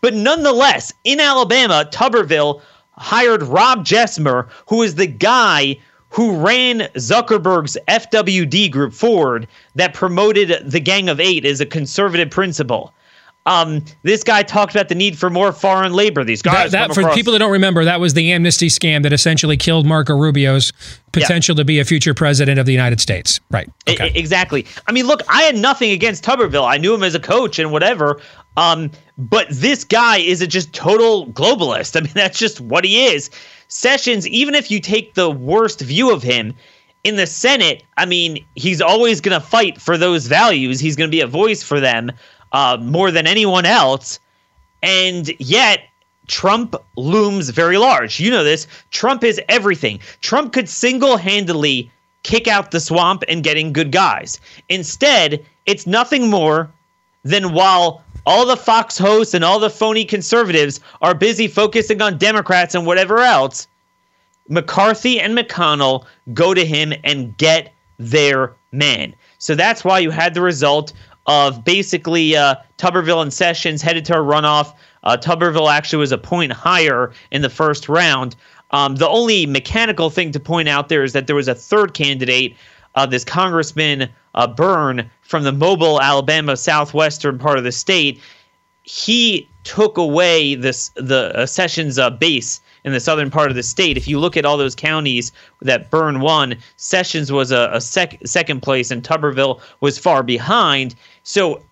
But 0.00 0.14
nonetheless, 0.14 0.92
in 1.04 1.20
Alabama, 1.20 1.88
Tuberville 1.90 2.62
hired 2.92 3.42
Rob 3.42 3.84
Jesmer, 3.84 4.48
who 4.68 4.82
is 4.82 4.94
the 4.94 5.06
guy 5.06 5.78
who 6.10 6.36
ran 6.36 6.80
Zuckerberg's 6.96 7.78
FWD 7.88 8.70
group 8.70 8.92
forward 8.92 9.46
that 9.74 9.94
promoted 9.94 10.70
the 10.70 10.80
Gang 10.80 11.08
of 11.08 11.20
Eight 11.20 11.44
as 11.44 11.60
a 11.60 11.66
conservative 11.66 12.30
principle. 12.30 12.92
Um, 13.46 13.82
this 14.02 14.22
guy 14.22 14.42
talked 14.42 14.74
about 14.74 14.88
the 14.88 14.94
need 14.94 15.18
for 15.18 15.30
more 15.30 15.52
foreign 15.52 15.94
labor. 15.94 16.24
These 16.24 16.42
guys. 16.42 16.72
That, 16.72 16.88
that 16.88 16.94
for 16.94 17.10
people 17.14 17.32
that 17.32 17.38
don't 17.38 17.50
remember, 17.50 17.84
that 17.84 17.98
was 17.98 18.12
the 18.12 18.32
amnesty 18.32 18.68
scam 18.68 19.02
that 19.02 19.12
essentially 19.12 19.56
killed 19.56 19.86
Marco 19.86 20.14
Rubio's 20.14 20.72
potential 21.12 21.54
yeah. 21.54 21.60
to 21.60 21.64
be 21.64 21.78
a 21.80 21.84
future 21.84 22.12
president 22.12 22.58
of 22.58 22.66
the 22.66 22.72
United 22.72 23.00
States. 23.00 23.40
Right. 23.50 23.68
Okay. 23.88 24.04
I, 24.04 24.06
exactly. 24.08 24.66
I 24.86 24.92
mean, 24.92 25.06
look, 25.06 25.22
I 25.28 25.42
had 25.42 25.56
nothing 25.56 25.90
against 25.90 26.22
Tuberville. 26.22 26.68
I 26.68 26.76
knew 26.76 26.94
him 26.94 27.02
as 27.02 27.14
a 27.14 27.20
coach 27.20 27.58
and 27.58 27.72
whatever. 27.72 28.20
Um, 28.58 28.90
but 29.16 29.46
this 29.50 29.84
guy 29.84 30.18
is 30.18 30.42
a 30.42 30.46
just 30.46 30.74
total 30.74 31.26
globalist. 31.28 31.96
I 32.00 32.00
mean, 32.00 32.12
that's 32.14 32.38
just 32.38 32.60
what 32.60 32.84
he 32.84 33.06
is. 33.06 33.30
Sessions, 33.68 34.28
even 34.28 34.54
if 34.54 34.70
you 34.70 34.80
take 34.80 35.14
the 35.14 35.30
worst 35.30 35.80
view 35.80 36.12
of 36.12 36.22
him, 36.22 36.54
in 37.02 37.16
the 37.16 37.26
Senate, 37.26 37.82
I 37.96 38.04
mean, 38.04 38.44
he's 38.56 38.82
always 38.82 39.22
going 39.22 39.40
to 39.40 39.46
fight 39.46 39.80
for 39.80 39.96
those 39.96 40.26
values. 40.26 40.80
He's 40.80 40.96
going 40.96 41.08
to 41.08 41.16
be 41.16 41.22
a 41.22 41.26
voice 41.26 41.62
for 41.62 41.80
them 41.80 42.12
uh, 42.52 42.78
more 42.80 43.10
than 43.10 43.26
anyone 43.26 43.66
else. 43.66 44.18
And 44.82 45.30
yet, 45.38 45.84
Trump 46.26 46.76
looms 46.96 47.50
very 47.50 47.76
large. 47.76 48.20
You 48.20 48.30
know 48.30 48.44
this. 48.44 48.66
Trump 48.90 49.24
is 49.24 49.40
everything. 49.48 50.00
Trump 50.20 50.52
could 50.52 50.68
single 50.68 51.16
handedly 51.16 51.90
kick 52.22 52.46
out 52.46 52.70
the 52.70 52.80
swamp 52.80 53.24
and 53.28 53.42
getting 53.42 53.72
good 53.72 53.90
guys. 53.90 54.40
Instead, 54.68 55.44
it's 55.66 55.86
nothing 55.86 56.30
more 56.30 56.70
than 57.24 57.52
while 57.52 58.02
all 58.26 58.46
the 58.46 58.56
Fox 58.56 58.98
hosts 58.98 59.34
and 59.34 59.44
all 59.44 59.58
the 59.58 59.70
phony 59.70 60.04
conservatives 60.04 60.80
are 61.02 61.14
busy 61.14 61.48
focusing 61.48 62.00
on 62.02 62.18
Democrats 62.18 62.74
and 62.74 62.86
whatever 62.86 63.18
else, 63.20 63.66
McCarthy 64.48 65.20
and 65.20 65.36
McConnell 65.36 66.04
go 66.34 66.54
to 66.54 66.64
him 66.64 66.92
and 67.04 67.36
get 67.38 67.72
their 67.98 68.54
man. 68.72 69.14
So 69.38 69.54
that's 69.54 69.84
why 69.84 69.98
you 70.00 70.10
had 70.10 70.34
the 70.34 70.42
result 70.42 70.92
of 71.30 71.62
basically 71.62 72.36
uh, 72.36 72.56
Tuberville 72.76 73.22
and 73.22 73.32
Sessions 73.32 73.80
headed 73.82 74.04
to 74.06 74.14
a 74.14 74.16
runoff. 74.16 74.74
Uh, 75.04 75.16
Tuberville 75.16 75.72
actually 75.72 76.00
was 76.00 76.10
a 76.10 76.18
point 76.18 76.50
higher 76.50 77.12
in 77.30 77.42
the 77.42 77.48
first 77.48 77.88
round. 77.88 78.34
Um, 78.72 78.96
the 78.96 79.08
only 79.08 79.46
mechanical 79.46 80.10
thing 80.10 80.32
to 80.32 80.40
point 80.40 80.68
out 80.68 80.88
there 80.88 81.04
is 81.04 81.12
that 81.12 81.28
there 81.28 81.36
was 81.36 81.46
a 81.46 81.54
third 81.54 81.94
candidate, 81.94 82.56
uh, 82.96 83.06
this 83.06 83.24
Congressman 83.24 84.08
uh, 84.34 84.48
Byrne 84.48 85.08
from 85.22 85.44
the 85.44 85.52
Mobile, 85.52 86.00
Alabama, 86.00 86.56
southwestern 86.56 87.38
part 87.38 87.58
of 87.58 87.64
the 87.64 87.70
state. 87.70 88.20
He 88.82 89.48
took 89.62 89.98
away 89.98 90.56
this 90.56 90.90
the 90.96 91.32
uh, 91.36 91.46
Sessions 91.46 91.96
uh, 91.96 92.10
base 92.10 92.60
in 92.84 92.92
the 92.92 93.00
southern 93.00 93.30
part 93.30 93.50
of 93.50 93.56
the 93.56 93.62
state. 93.62 93.96
If 93.96 94.08
you 94.08 94.18
look 94.18 94.36
at 94.36 94.44
all 94.44 94.56
those 94.56 94.74
counties 94.74 95.32
that 95.60 95.90
Byrne 95.90 96.20
won, 96.20 96.56
Sessions 96.76 97.30
was 97.30 97.50
a, 97.50 97.70
a 97.72 97.80
sec- 97.80 98.18
second 98.24 98.62
place 98.62 98.90
and 98.90 99.02
Tuberville 99.02 99.60
was 99.80 99.98
far 99.98 100.22
behind. 100.22 100.94
So, 101.22 101.62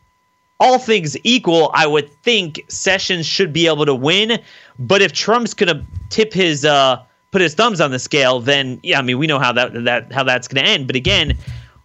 all 0.60 0.78
things 0.80 1.16
equal, 1.22 1.70
I 1.72 1.86
would 1.86 2.10
think 2.22 2.64
Sessions 2.68 3.26
should 3.26 3.52
be 3.52 3.68
able 3.68 3.86
to 3.86 3.94
win. 3.94 4.40
But 4.78 5.02
if 5.02 5.12
Trump's 5.12 5.54
going 5.54 5.68
to 5.68 5.84
tip 6.10 6.32
his 6.32 6.64
uh, 6.64 7.00
put 7.30 7.40
his 7.40 7.54
thumbs 7.54 7.80
on 7.80 7.90
the 7.90 7.98
scale, 7.98 8.40
then 8.40 8.80
yeah, 8.82 8.98
I 8.98 9.02
mean 9.02 9.18
we 9.18 9.26
know 9.26 9.38
how 9.38 9.52
that 9.52 9.84
that 9.84 10.12
how 10.12 10.24
that's 10.24 10.48
going 10.48 10.64
to 10.64 10.68
end. 10.68 10.86
But 10.86 10.96
again, 10.96 11.36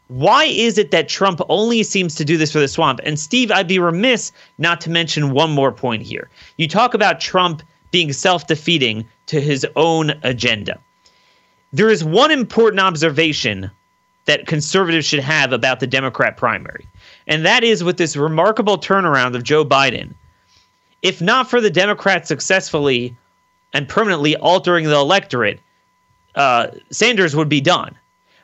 why 0.08 0.46
is 0.46 0.78
it 0.78 0.92
that 0.92 1.10
Trump 1.10 1.42
only 1.50 1.84
seems 1.84 2.16
to 2.16 2.26
do 2.26 2.38
this 2.38 2.52
for 2.52 2.60
the 2.60 2.68
swamp? 2.68 3.00
And 3.04 3.20
Steve, 3.20 3.52
I'd 3.52 3.68
be 3.68 3.80
remiss 3.80 4.32
not 4.58 4.82
to 4.82 4.90
mention 4.90 5.32
one 5.32 5.52
more 5.52 5.72
point 5.72 6.04
here. 6.04 6.30
You 6.58 6.68
talk 6.68 6.94
about 6.94 7.20
Trump 7.20 7.64
being 7.92 8.14
self 8.14 8.48
defeating 8.48 9.06
to 9.28 9.42
his 9.42 9.66
own 9.76 10.14
agenda. 10.24 10.80
There 11.72 11.90
is 11.90 12.04
one 12.04 12.32
important 12.32 12.80
observation 12.80 13.72
that 14.26 14.48
conservatives 14.48 15.06
should 15.06 15.20
have 15.20 15.52
about 15.52 15.80
the 15.80 15.88
Democrat 15.88 16.38
primary, 16.38 16.88
and 17.28 17.46
that 17.46 17.64
is 17.64 17.84
with 17.84 17.98
this 17.98 18.16
remarkable 18.16 18.78
turnaround 18.78 19.36
of 19.36 19.44
Joe 19.44 19.66
Biden. 19.66 20.14
If 21.02 21.22
not 21.22 21.50
for 21.50 21.60
the 21.60 21.70
Democrats 21.70 22.28
successfully 22.28 23.16
and 23.74 23.90
permanently 23.90 24.36
altering 24.38 24.86
the 24.86 24.96
electorate, 24.96 25.60
uh, 26.36 26.68
Sanders 26.92 27.36
would 27.36 27.50
be 27.50 27.62
done. 27.62 27.96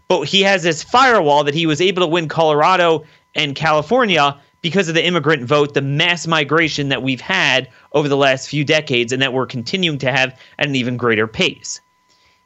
But 0.07 0.23
he 0.23 0.41
has 0.41 0.63
this 0.63 0.83
firewall 0.83 1.43
that 1.43 1.53
he 1.53 1.67
was 1.67 1.81
able 1.81 2.01
to 2.01 2.07
win 2.07 2.27
Colorado 2.27 3.05
and 3.35 3.55
California 3.55 4.37
because 4.61 4.89
of 4.89 4.95
the 4.95 5.05
immigrant 5.05 5.43
vote, 5.43 5.73
the 5.73 5.81
mass 5.81 6.27
migration 6.27 6.89
that 6.89 7.03
we've 7.03 7.21
had 7.21 7.69
over 7.93 8.07
the 8.07 8.17
last 8.17 8.49
few 8.49 8.63
decades 8.63 9.11
and 9.11 9.21
that 9.21 9.33
we're 9.33 9.45
continuing 9.45 9.97
to 9.99 10.11
have 10.11 10.37
at 10.57 10.67
an 10.67 10.75
even 10.75 10.97
greater 10.97 11.27
pace. 11.27 11.81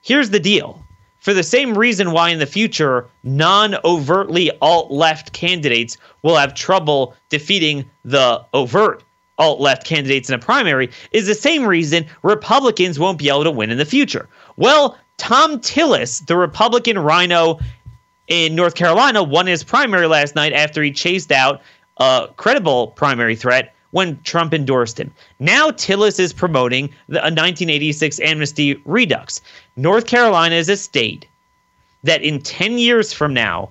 Here's 0.01 0.29
the 0.29 0.39
deal. 0.39 0.83
For 1.19 1.33
the 1.33 1.43
same 1.43 1.77
reason 1.77 2.11
why 2.11 2.29
in 2.29 2.39
the 2.39 2.45
future 2.45 3.07
non 3.23 3.77
overtly 3.85 4.51
alt 4.61 4.91
left 4.91 5.31
candidates 5.31 5.97
will 6.21 6.35
have 6.35 6.53
trouble 6.53 7.15
defeating 7.29 7.85
the 8.03 8.43
overt 8.53 9.03
alt 9.37 9.59
left 9.59 9.85
candidates 9.85 10.29
in 10.29 10.35
a 10.35 10.39
primary, 10.39 10.89
is 11.11 11.27
the 11.27 11.35
same 11.35 11.65
reason 11.65 12.05
Republicans 12.21 12.99
won't 12.99 13.17
be 13.17 13.29
able 13.29 13.43
to 13.43 13.51
win 13.51 13.71
in 13.71 13.77
the 13.77 13.85
future. 13.85 14.27
Well, 14.57 14.97
Thom 15.17 15.59
Tillis, 15.59 16.25
the 16.25 16.35
Republican 16.35 16.99
rhino 16.99 17.59
in 18.27 18.55
North 18.55 18.75
Carolina, 18.75 19.23
won 19.23 19.47
his 19.47 19.63
primary 19.63 20.07
last 20.07 20.35
night 20.35 20.53
after 20.53 20.83
he 20.83 20.91
chased 20.91 21.31
out 21.31 21.61
a 21.97 22.27
credible 22.37 22.87
primary 22.87 23.35
threat 23.35 23.73
when 23.91 24.19
Trump 24.23 24.53
endorsed 24.53 24.99
him. 24.99 25.13
Now 25.39 25.69
Tillis 25.69 26.19
is 26.19 26.33
promoting 26.33 26.89
the, 27.07 27.19
a 27.19 27.29
1986 27.29 28.19
amnesty 28.21 28.81
redux. 28.85 29.39
North 29.75 30.07
Carolina 30.07 30.55
is 30.55 30.69
a 30.69 30.77
state 30.77 31.27
that 32.03 32.21
in 32.23 32.41
10 32.41 32.77
years 32.79 33.13
from 33.13 33.33
now, 33.33 33.69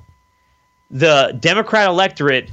the 0.91 1.37
Democrat 1.41 1.89
electorate 1.89 2.51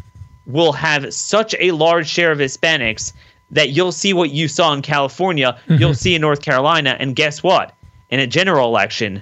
will 0.47 0.71
have 0.73 1.13
such 1.13 1.53
a 1.59 1.71
large 1.71 2.07
share 2.09 2.31
of 2.31 2.39
Hispanics 2.39 3.13
that 3.51 3.69
you'll 3.69 3.91
see 3.91 4.13
what 4.13 4.31
you 4.31 4.47
saw 4.47 4.73
in 4.73 4.81
California, 4.81 5.57
Mm-hmm. 5.67 5.79
you'll 5.81 5.93
see 5.93 6.15
in 6.15 6.21
North 6.21 6.41
Carolina, 6.41 6.95
and 6.99 7.15
guess 7.15 7.43
what? 7.43 7.73
In 8.09 8.19
a 8.19 8.27
general 8.27 8.67
election, 8.67 9.21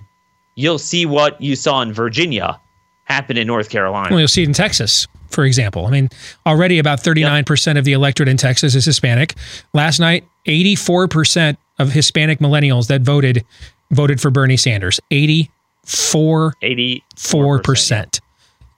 you'll 0.56 0.80
see 0.80 1.06
what 1.06 1.40
you 1.41 1.56
saw 1.56 1.82
in 1.82 1.91
Virginia 1.94 2.60
happen 3.07 3.38
in 3.38 3.47
North 3.47 3.69
Carolina. 3.69 4.09
Well, 4.11 4.19
you'll 4.19 4.27
see 4.27 4.43
it 4.43 4.47
in 4.47 4.53
Texas, 4.53 5.07
for 5.29 5.45
example. 5.45 5.85
I 5.85 5.91
mean, 5.91 6.09
already 6.45 6.77
about 6.77 7.01
39% 7.01 7.77
of 7.77 7.85
the 7.85 7.93
electorate 7.93 8.29
in 8.29 8.38
Texas 8.38 8.75
is 8.75 8.85
Hispanic. 8.85 9.34
Last 9.73 9.99
night, 9.99 10.25
84% 10.45 11.57
of 11.79 11.93
Hispanic 11.93 12.39
millennials 12.39 12.88
that 12.88 13.01
voted 13.01 13.45
voted 13.91 14.19
for 14.19 14.29
Bernie 14.29 14.57
Sanders. 14.57 14.99
84 15.11 16.53
84%. 16.61 18.19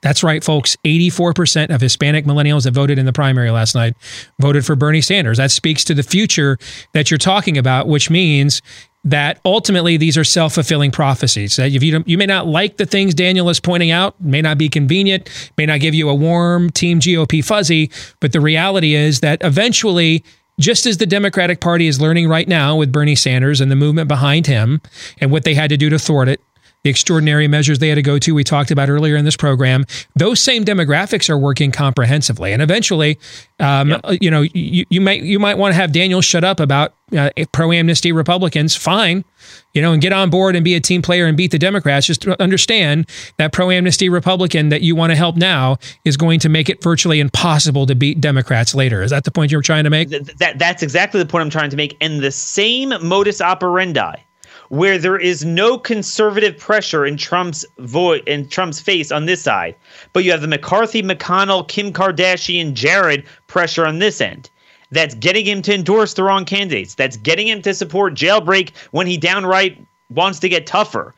That's 0.01 0.23
right, 0.23 0.43
folks. 0.43 0.77
84% 0.85 1.73
of 1.73 1.81
Hispanic 1.81 2.26
millennials 2.26 2.64
that 2.64 2.72
voted 2.72 2.99
in 2.99 3.06
the 3.06 3.11
primary 3.11 3.51
last 3.51 3.76
night 3.76 3.95
voted 4.39 4.65
for 4.65 4.76
Bernie 4.76 5.01
Sanders. 5.01 5.38
That 5.38 5.51
speaks 5.51 5.84
to 5.85 5.93
the 5.93 6.03
future 6.03 6.57
that 6.93 7.11
you're 7.11 7.18
talking 7.18 7.57
about, 7.57 7.88
which 7.88 8.10
means 8.10 8.61
that 9.06 9.40
ultimately 9.46 9.98
these 9.98 10.18
are 10.18 10.24
self-fulfilling 10.24 10.92
prophecies. 10.92 11.56
That 11.56 11.72
if 11.72 11.82
you 11.84 12.04
you 12.06 12.18
may 12.18 12.26
not 12.26 12.48
like 12.48 12.78
the 12.78 12.86
things 12.86 13.14
Daniel 13.14 13.50
is 13.50 13.60
pointing 13.60 13.92
out, 13.92 14.20
may 14.20 14.42
not 14.42 14.58
be 14.58 14.70
convenient, 14.70 15.30
may 15.58 15.66
not 15.66 15.80
give 15.80 15.94
you 15.94 16.10
a 16.10 16.16
warm 16.16 16.70
team 16.70 17.00
GOP 17.00 17.44
fuzzy, 17.44 17.92
but 18.20 18.34
the 18.34 18.42
reality 18.42 18.96
is 18.96 19.22
that 19.22 19.44
eventually 19.44 20.24
just 20.60 20.86
as 20.86 20.98
the 20.98 21.06
Democratic 21.06 21.62
Party 21.62 21.88
is 21.88 22.02
learning 22.02 22.28
right 22.28 22.48
now 22.48 22.76
with 22.76 22.92
Bernie 22.92 23.16
Sanders 23.16 23.62
and 23.62 23.72
the 23.72 23.78
movement 23.78 24.10
behind 24.10 24.46
him 24.46 24.82
and 25.20 25.32
what 25.32 25.46
they 25.46 25.54
had 25.54 25.70
to 25.70 25.78
do 25.78 25.90
to 25.90 25.98
thwart 25.98 26.28
it, 26.28 26.42
the 26.84 26.89
extraordinary 26.89 27.47
measures 27.47 27.80
they 27.80 27.89
had 27.89 27.95
to 27.95 28.01
go 28.01 28.18
to, 28.19 28.34
we 28.34 28.43
talked 28.43 28.72
about 28.72 28.89
earlier 28.89 29.18
in 29.18 29.26
this 29.26 29.35
program, 29.35 29.85
those 30.15 30.41
same 30.41 30.64
demographics 30.64 31.30
are 31.30 31.38
working 31.38 31.72
comprehensively. 31.72 32.53
And 32.53 32.61
eventually, 32.61 33.19
um, 33.60 33.97
you 34.22 34.31
know, 34.31 34.41
you, 34.41 34.85
you 34.89 35.01
might 35.01 35.22
you 35.22 35.39
might 35.39 35.57
want 35.57 35.73
to 35.73 35.76
have 35.76 35.91
Daniel 35.91 36.22
shut 36.22 36.45
up 36.45 36.61
about 36.61 36.93
uh, 37.18 37.31
pro 37.51 37.73
amnesty 37.73 38.14
Republicans. 38.14 38.77
Fine, 38.77 39.26
you 39.73 39.81
know, 39.81 39.91
and 39.91 40.01
get 40.01 40.14
on 40.14 40.30
board 40.30 40.56
and 40.56 40.64
be 40.64 40.76
a 40.76 40.80
team 40.80 41.01
player 41.01 41.26
and 41.26 41.35
beat 41.35 41.51
the 41.51 41.60
Democrats. 41.60 42.07
Just 42.07 42.26
understand 42.27 43.10
that 43.38 43.51
pro 43.51 43.72
amnesty 43.72 44.07
Republican 44.07 44.69
that 44.69 44.81
you 44.81 44.95
want 44.95 45.11
to 45.11 45.18
help 45.18 45.35
now 45.35 45.77
is 46.06 46.15
going 46.15 46.39
to 46.39 46.49
make 46.49 46.69
it 46.69 46.81
virtually 46.81 47.19
impossible 47.19 47.85
to 47.88 47.95
beat 47.95 48.22
Democrats 48.22 48.73
later. 48.73 49.01
Is 49.01 49.11
that 49.11 49.26
the 49.26 49.31
point 49.31 49.51
you 49.51 49.57
were 49.57 49.64
trying 49.64 49.84
to 49.84 49.89
make? 49.89 50.10
Th- 50.10 50.23
that 50.23 50.60
that's 50.60 50.81
exactly 50.81 51.22
the 51.22 51.27
point 51.27 51.41
I'm 51.41 51.49
trying 51.49 51.72
to 51.72 51.77
make. 51.77 51.97
And 51.99 52.22
the 52.22 52.31
same 52.31 52.93
modus 53.06 53.41
operandi, 53.41 54.15
where 54.70 54.98
there 54.98 55.18
is 55.18 55.44
no 55.44 55.78
conservative 55.78 56.58
pressure 56.58 57.06
in 57.06 57.18
Trump's 57.18 57.66
voice 57.80 58.22
in 58.26 58.48
Trump's 58.48 58.80
face 58.80 59.12
on 59.12 59.26
this 59.26 59.41
side, 59.41 59.76
but 60.14 60.24
you 60.24 60.32
have 60.32 60.41
the 60.41 60.48
McCarthy, 60.48 61.02
McConnell, 61.02 61.68
Kim 61.68 61.91
Kardashian, 61.91 62.74
Jared 62.74 63.24
pressure 63.48 63.86
on 63.86 64.00
this 64.00 64.22
end. 64.22 64.50
That's 64.91 65.16
getting 65.16 65.46
him 65.46 65.62
to 65.64 65.74
endorse 65.74 66.14
the 66.14 66.24
wrong 66.24 66.46
candidates. 66.46 66.96
That's 66.96 67.18
getting 67.18 67.48
him 67.48 67.62
to 67.64 67.74
support 67.74 68.16
jailbreak 68.16 68.72
when 68.91 69.06
he 69.06 69.18
downright 69.18 69.78
wants 70.10 70.40
to 70.40 70.50
get 70.50 70.66
tougher. 70.66 71.14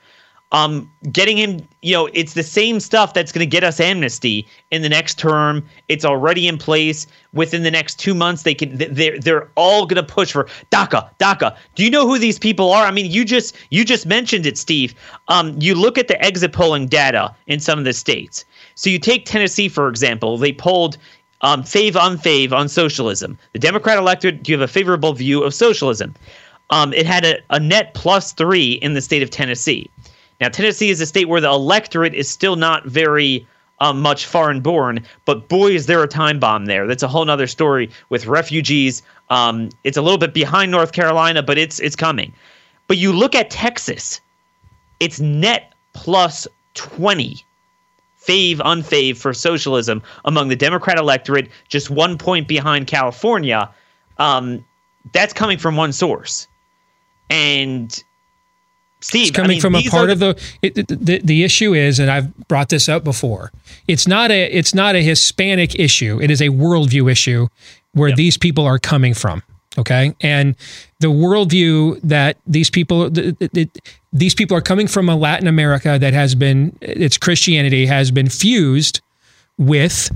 Um, 0.53 0.91
getting 1.13 1.37
him, 1.37 1.65
you 1.81 1.93
know, 1.93 2.09
it's 2.13 2.33
the 2.33 2.43
same 2.43 2.81
stuff 2.81 3.13
that's 3.13 3.31
going 3.31 3.39
to 3.39 3.49
get 3.49 3.63
us 3.63 3.79
amnesty 3.79 4.45
in 4.69 4.81
the 4.81 4.89
next 4.89 5.17
term. 5.17 5.63
It's 5.87 6.03
already 6.03 6.47
in 6.47 6.57
place. 6.57 7.07
Within 7.33 7.63
the 7.63 7.71
next 7.71 7.99
two 7.99 8.13
months, 8.13 8.43
they 8.43 8.53
can. 8.53 8.77
They're 8.77 9.17
they're 9.17 9.49
all 9.55 9.85
going 9.85 10.05
to 10.05 10.13
push 10.13 10.33
for 10.33 10.49
DACA. 10.69 11.09
DACA. 11.19 11.55
Do 11.75 11.83
you 11.85 11.89
know 11.89 12.05
who 12.05 12.19
these 12.19 12.37
people 12.37 12.73
are? 12.73 12.85
I 12.85 12.91
mean, 12.91 13.09
you 13.09 13.23
just 13.23 13.55
you 13.69 13.85
just 13.85 14.05
mentioned 14.05 14.45
it, 14.45 14.57
Steve. 14.57 14.93
Um, 15.29 15.55
you 15.57 15.73
look 15.73 15.97
at 15.97 16.09
the 16.09 16.21
exit 16.21 16.51
polling 16.51 16.87
data 16.87 17.33
in 17.47 17.61
some 17.61 17.79
of 17.79 17.85
the 17.85 17.93
states. 17.93 18.43
So 18.75 18.89
you 18.89 18.99
take 18.99 19.25
Tennessee 19.25 19.69
for 19.69 19.87
example. 19.87 20.37
They 20.37 20.51
polled 20.51 20.97
um, 21.41 21.63
fave 21.63 21.93
unfave 21.93 22.51
on 22.51 22.67
socialism. 22.69 23.37
The 23.53 23.59
Democrat 23.59 23.97
electorate, 23.97 24.43
do 24.43 24.51
you 24.51 24.59
have 24.59 24.69
a 24.69 24.71
favorable 24.71 25.13
view 25.13 25.43
of 25.43 25.53
socialism? 25.53 26.15
Um, 26.69 26.93
it 26.93 27.05
had 27.05 27.25
a, 27.25 27.39
a 27.49 27.59
net 27.59 27.93
plus 27.93 28.31
three 28.31 28.73
in 28.73 28.93
the 28.93 29.01
state 29.01 29.23
of 29.23 29.29
Tennessee. 29.29 29.89
Now, 30.41 30.49
Tennessee 30.49 30.89
is 30.89 30.99
a 30.99 31.05
state 31.05 31.29
where 31.29 31.39
the 31.39 31.49
electorate 31.49 32.15
is 32.15 32.27
still 32.27 32.55
not 32.55 32.85
very 32.85 33.47
um, 33.79 34.01
much 34.01 34.25
foreign 34.25 34.59
born, 34.59 35.05
but 35.25 35.47
boy, 35.47 35.71
is 35.71 35.85
there 35.85 36.01
a 36.01 36.07
time 36.07 36.39
bomb 36.39 36.65
there. 36.65 36.87
That's 36.87 37.03
a 37.03 37.07
whole 37.07 37.29
other 37.29 37.47
story 37.47 37.91
with 38.09 38.25
refugees. 38.25 39.03
Um, 39.29 39.69
it's 39.83 39.97
a 39.97 40.01
little 40.01 40.17
bit 40.17 40.33
behind 40.33 40.71
North 40.71 40.93
Carolina, 40.93 41.43
but 41.43 41.59
it's 41.59 41.79
it's 41.79 41.95
coming. 41.95 42.33
But 42.87 42.97
you 42.97 43.13
look 43.13 43.35
at 43.35 43.51
Texas, 43.51 44.19
it's 44.99 45.19
net 45.19 45.73
plus 45.93 46.47
20 46.73 47.43
fave 48.19 48.57
unfave 48.57 49.17
for 49.17 49.33
socialism 49.33 50.01
among 50.25 50.47
the 50.49 50.55
Democrat 50.55 50.97
electorate, 50.97 51.49
just 51.69 51.89
one 51.89 52.17
point 52.17 52.47
behind 52.47 52.87
California. 52.87 53.69
Um, 54.17 54.65
that's 55.13 55.33
coming 55.33 55.57
from 55.57 55.75
one 55.75 55.93
source. 55.93 56.47
And 57.29 58.03
Steve, 59.01 59.27
It's 59.27 59.35
coming 59.35 59.51
I 59.51 59.53
mean, 59.55 59.61
from 59.61 59.75
a 59.75 59.83
part 59.83 60.09
are 60.09 60.13
of 60.13 60.19
the, 60.19 60.41
it, 60.61 60.75
the 60.75 60.95
the 60.95 61.19
the 61.19 61.43
issue 61.43 61.73
is, 61.73 61.99
and 61.99 62.09
I've 62.09 62.35
brought 62.47 62.69
this 62.69 62.87
up 62.87 63.03
before. 63.03 63.51
It's 63.87 64.07
not 64.07 64.31
a 64.31 64.45
it's 64.45 64.73
not 64.73 64.95
a 64.95 65.01
Hispanic 65.01 65.77
issue. 65.79 66.19
It 66.21 66.29
is 66.29 66.41
a 66.41 66.49
worldview 66.49 67.11
issue 67.11 67.47
where 67.93 68.15
these 68.15 68.37
people 68.37 68.65
are 68.65 68.79
coming 68.79 69.13
from. 69.13 69.43
Okay, 69.77 70.13
and 70.21 70.55
the 70.99 71.07
worldview 71.07 71.99
that 72.03 72.37
these 72.45 72.69
people 72.69 73.09
th- 73.09 73.37
th- 73.39 73.51
th- 73.53 73.69
these 74.13 74.35
people 74.35 74.55
are 74.55 74.61
coming 74.61 74.87
from 74.87 75.09
a 75.09 75.15
Latin 75.15 75.47
America 75.47 75.97
that 75.97 76.13
has 76.13 76.35
been 76.35 76.77
its 76.81 77.17
Christianity 77.17 77.85
has 77.85 78.11
been 78.11 78.29
fused 78.29 79.01
with 79.57 80.09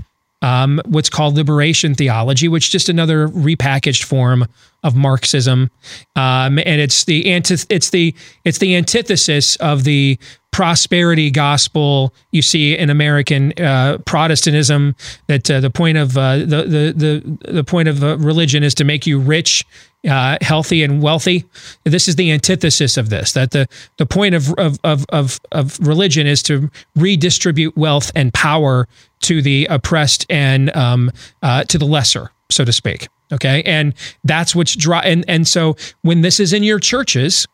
um, 0.46 0.80
what's 0.84 1.10
called 1.10 1.34
liberation 1.34 1.96
theology, 1.96 2.46
which 2.46 2.66
is 2.66 2.70
just 2.70 2.88
another 2.88 3.26
repackaged 3.28 4.04
form 4.04 4.46
of 4.84 4.94
Marxism, 4.94 5.70
um, 6.14 6.58
and 6.58 6.80
it's 6.80 7.04
the 7.04 7.24
antith- 7.24 7.66
it's 7.68 7.90
the 7.90 8.14
it's 8.44 8.58
the 8.58 8.76
antithesis 8.76 9.56
of 9.56 9.82
the 9.82 10.16
prosperity 10.56 11.30
gospel 11.30 12.14
you 12.32 12.40
see 12.40 12.74
in 12.74 12.88
American 12.88 13.52
uh, 13.62 13.98
Protestantism. 14.06 14.96
That 15.26 15.50
uh, 15.50 15.60
the 15.60 15.68
point 15.68 15.98
of 15.98 16.16
uh, 16.16 16.38
the, 16.38 16.46
the 16.46 17.38
the 17.44 17.52
the 17.52 17.62
point 17.64 17.88
of 17.88 18.02
uh, 18.02 18.16
religion 18.16 18.62
is 18.62 18.74
to 18.76 18.84
make 18.84 19.06
you 19.06 19.20
rich, 19.20 19.66
uh, 20.08 20.38
healthy, 20.40 20.82
and 20.82 21.02
wealthy. 21.02 21.44
This 21.84 22.08
is 22.08 22.16
the 22.16 22.32
antithesis 22.32 22.96
of 22.96 23.10
this. 23.10 23.34
That 23.34 23.50
the 23.50 23.68
the 23.98 24.06
point 24.06 24.34
of 24.34 24.54
of 24.54 24.78
of 24.82 25.04
of, 25.10 25.38
of 25.52 25.78
religion 25.86 26.26
is 26.26 26.42
to 26.44 26.70
redistribute 26.94 27.76
wealth 27.76 28.10
and 28.14 28.32
power 28.32 28.88
to 29.24 29.42
the 29.42 29.66
oppressed 29.66 30.24
and 30.30 30.74
um, 30.74 31.12
uh, 31.42 31.64
to 31.64 31.76
the 31.76 31.84
lesser, 31.84 32.30
so 32.48 32.64
to 32.64 32.72
speak. 32.72 33.08
Okay, 33.30 33.62
and 33.66 33.92
that's 34.24 34.54
what's 34.54 34.74
dry. 34.74 35.00
And 35.00 35.22
and 35.28 35.46
so 35.46 35.76
when 36.00 36.22
this 36.22 36.40
is 36.40 36.54
in 36.54 36.62
your 36.62 36.80
churches, 36.80 37.46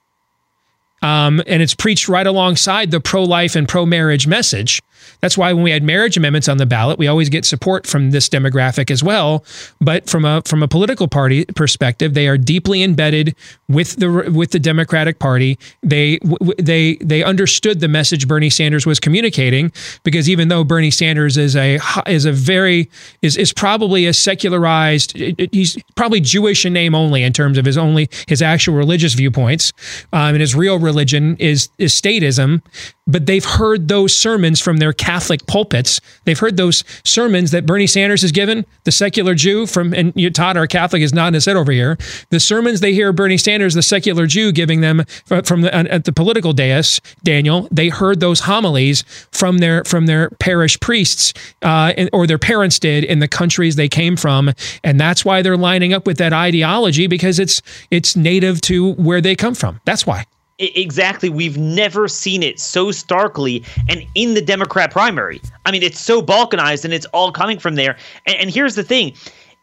um, 1.02 1.42
and 1.46 1.62
it's 1.62 1.74
preached 1.74 2.08
right 2.08 2.26
alongside 2.26 2.90
the 2.90 3.00
pro-life 3.00 3.56
and 3.56 3.68
pro-marriage 3.68 4.26
message. 4.26 4.80
That's 5.20 5.38
why 5.38 5.52
when 5.52 5.62
we 5.62 5.70
had 5.70 5.82
marriage 5.82 6.16
amendments 6.16 6.48
on 6.48 6.56
the 6.56 6.66
ballot, 6.66 6.98
we 6.98 7.06
always 7.06 7.28
get 7.28 7.44
support 7.44 7.86
from 7.86 8.10
this 8.10 8.28
demographic 8.28 8.90
as 8.90 9.02
well. 9.02 9.44
But 9.80 10.08
from 10.08 10.24
a 10.24 10.42
from 10.44 10.62
a 10.62 10.68
political 10.68 11.08
party 11.08 11.44
perspective, 11.44 12.14
they 12.14 12.28
are 12.28 12.36
deeply 12.36 12.82
embedded 12.82 13.34
with 13.68 13.96
the 13.96 14.30
with 14.30 14.50
the 14.50 14.58
Democratic 14.58 15.18
Party. 15.18 15.58
They 15.82 16.18
they 16.58 16.96
they 16.96 17.22
understood 17.22 17.80
the 17.80 17.88
message 17.88 18.26
Bernie 18.28 18.50
Sanders 18.50 18.86
was 18.86 19.00
communicating 19.00 19.72
because 20.02 20.28
even 20.28 20.48
though 20.48 20.64
Bernie 20.64 20.90
Sanders 20.90 21.36
is 21.36 21.56
a 21.56 21.78
is 22.06 22.24
a 22.24 22.32
very 22.32 22.90
is 23.22 23.36
is 23.36 23.52
probably 23.52 24.06
a 24.06 24.12
secularized, 24.12 25.16
he's 25.16 25.78
probably 25.94 26.20
Jewish 26.20 26.64
in 26.64 26.72
name 26.72 26.94
only 26.94 27.22
in 27.22 27.32
terms 27.32 27.58
of 27.58 27.64
his 27.64 27.78
only 27.78 28.08
his 28.26 28.42
actual 28.42 28.74
religious 28.74 29.14
viewpoints, 29.14 29.72
um, 30.12 30.34
and 30.34 30.40
his 30.40 30.54
real 30.54 30.78
religion 30.78 31.36
is 31.38 31.68
is 31.78 31.92
statism. 31.92 32.62
But 33.06 33.26
they've 33.26 33.44
heard 33.44 33.88
those 33.88 34.16
sermons 34.16 34.60
from 34.60 34.76
their 34.78 34.91
Catholic 34.92 35.46
pulpits. 35.46 36.00
They've 36.24 36.38
heard 36.38 36.56
those 36.56 36.84
sermons 37.04 37.50
that 37.50 37.66
Bernie 37.66 37.86
Sanders 37.86 38.22
has 38.22 38.32
given, 38.32 38.64
the 38.84 38.92
secular 38.92 39.34
Jew 39.34 39.66
from, 39.66 39.92
and 39.94 40.12
you, 40.14 40.30
Todd, 40.30 40.56
our 40.56 40.66
Catholic, 40.66 41.02
is 41.02 41.12
nodding 41.12 41.34
his 41.34 41.46
head 41.46 41.56
over 41.56 41.72
here. 41.72 41.98
The 42.30 42.40
sermons 42.40 42.80
they 42.80 42.92
hear 42.92 43.12
Bernie 43.12 43.38
Sanders, 43.38 43.74
the 43.74 43.82
secular 43.82 44.26
Jew, 44.26 44.52
giving 44.52 44.80
them 44.80 45.04
from 45.44 45.62
the, 45.62 45.74
at 45.74 46.04
the 46.04 46.12
political 46.12 46.52
dais, 46.52 47.00
Daniel, 47.22 47.68
they 47.70 47.88
heard 47.88 48.20
those 48.20 48.40
homilies 48.40 49.04
from 49.30 49.58
their 49.58 49.84
from 49.84 50.06
their 50.06 50.30
parish 50.30 50.78
priests 50.80 51.32
uh, 51.62 51.92
or 52.12 52.26
their 52.26 52.38
parents 52.38 52.78
did 52.78 53.04
in 53.04 53.18
the 53.18 53.28
countries 53.28 53.76
they 53.76 53.88
came 53.88 54.16
from, 54.16 54.52
and 54.84 55.00
that's 55.00 55.24
why 55.24 55.42
they're 55.42 55.56
lining 55.56 55.92
up 55.92 56.06
with 56.06 56.18
that 56.18 56.32
ideology 56.32 57.06
because 57.06 57.38
it's 57.38 57.62
it's 57.90 58.16
native 58.16 58.60
to 58.62 58.92
where 58.94 59.20
they 59.20 59.36
come 59.36 59.54
from. 59.54 59.80
That's 59.84 60.06
why. 60.06 60.24
Exactly. 60.62 61.28
We've 61.28 61.58
never 61.58 62.06
seen 62.06 62.42
it 62.42 62.60
so 62.60 62.92
starkly 62.92 63.64
and 63.88 64.06
in 64.14 64.34
the 64.34 64.40
Democrat 64.40 64.92
primary. 64.92 65.40
I 65.66 65.72
mean, 65.72 65.82
it's 65.82 65.98
so 65.98 66.22
balkanized 66.22 66.84
and 66.84 66.94
it's 66.94 67.06
all 67.06 67.32
coming 67.32 67.58
from 67.58 67.74
there. 67.74 67.96
And, 68.26 68.36
and, 68.36 68.50
here's 68.50 68.76
the 68.76 68.84
thing 68.84 69.14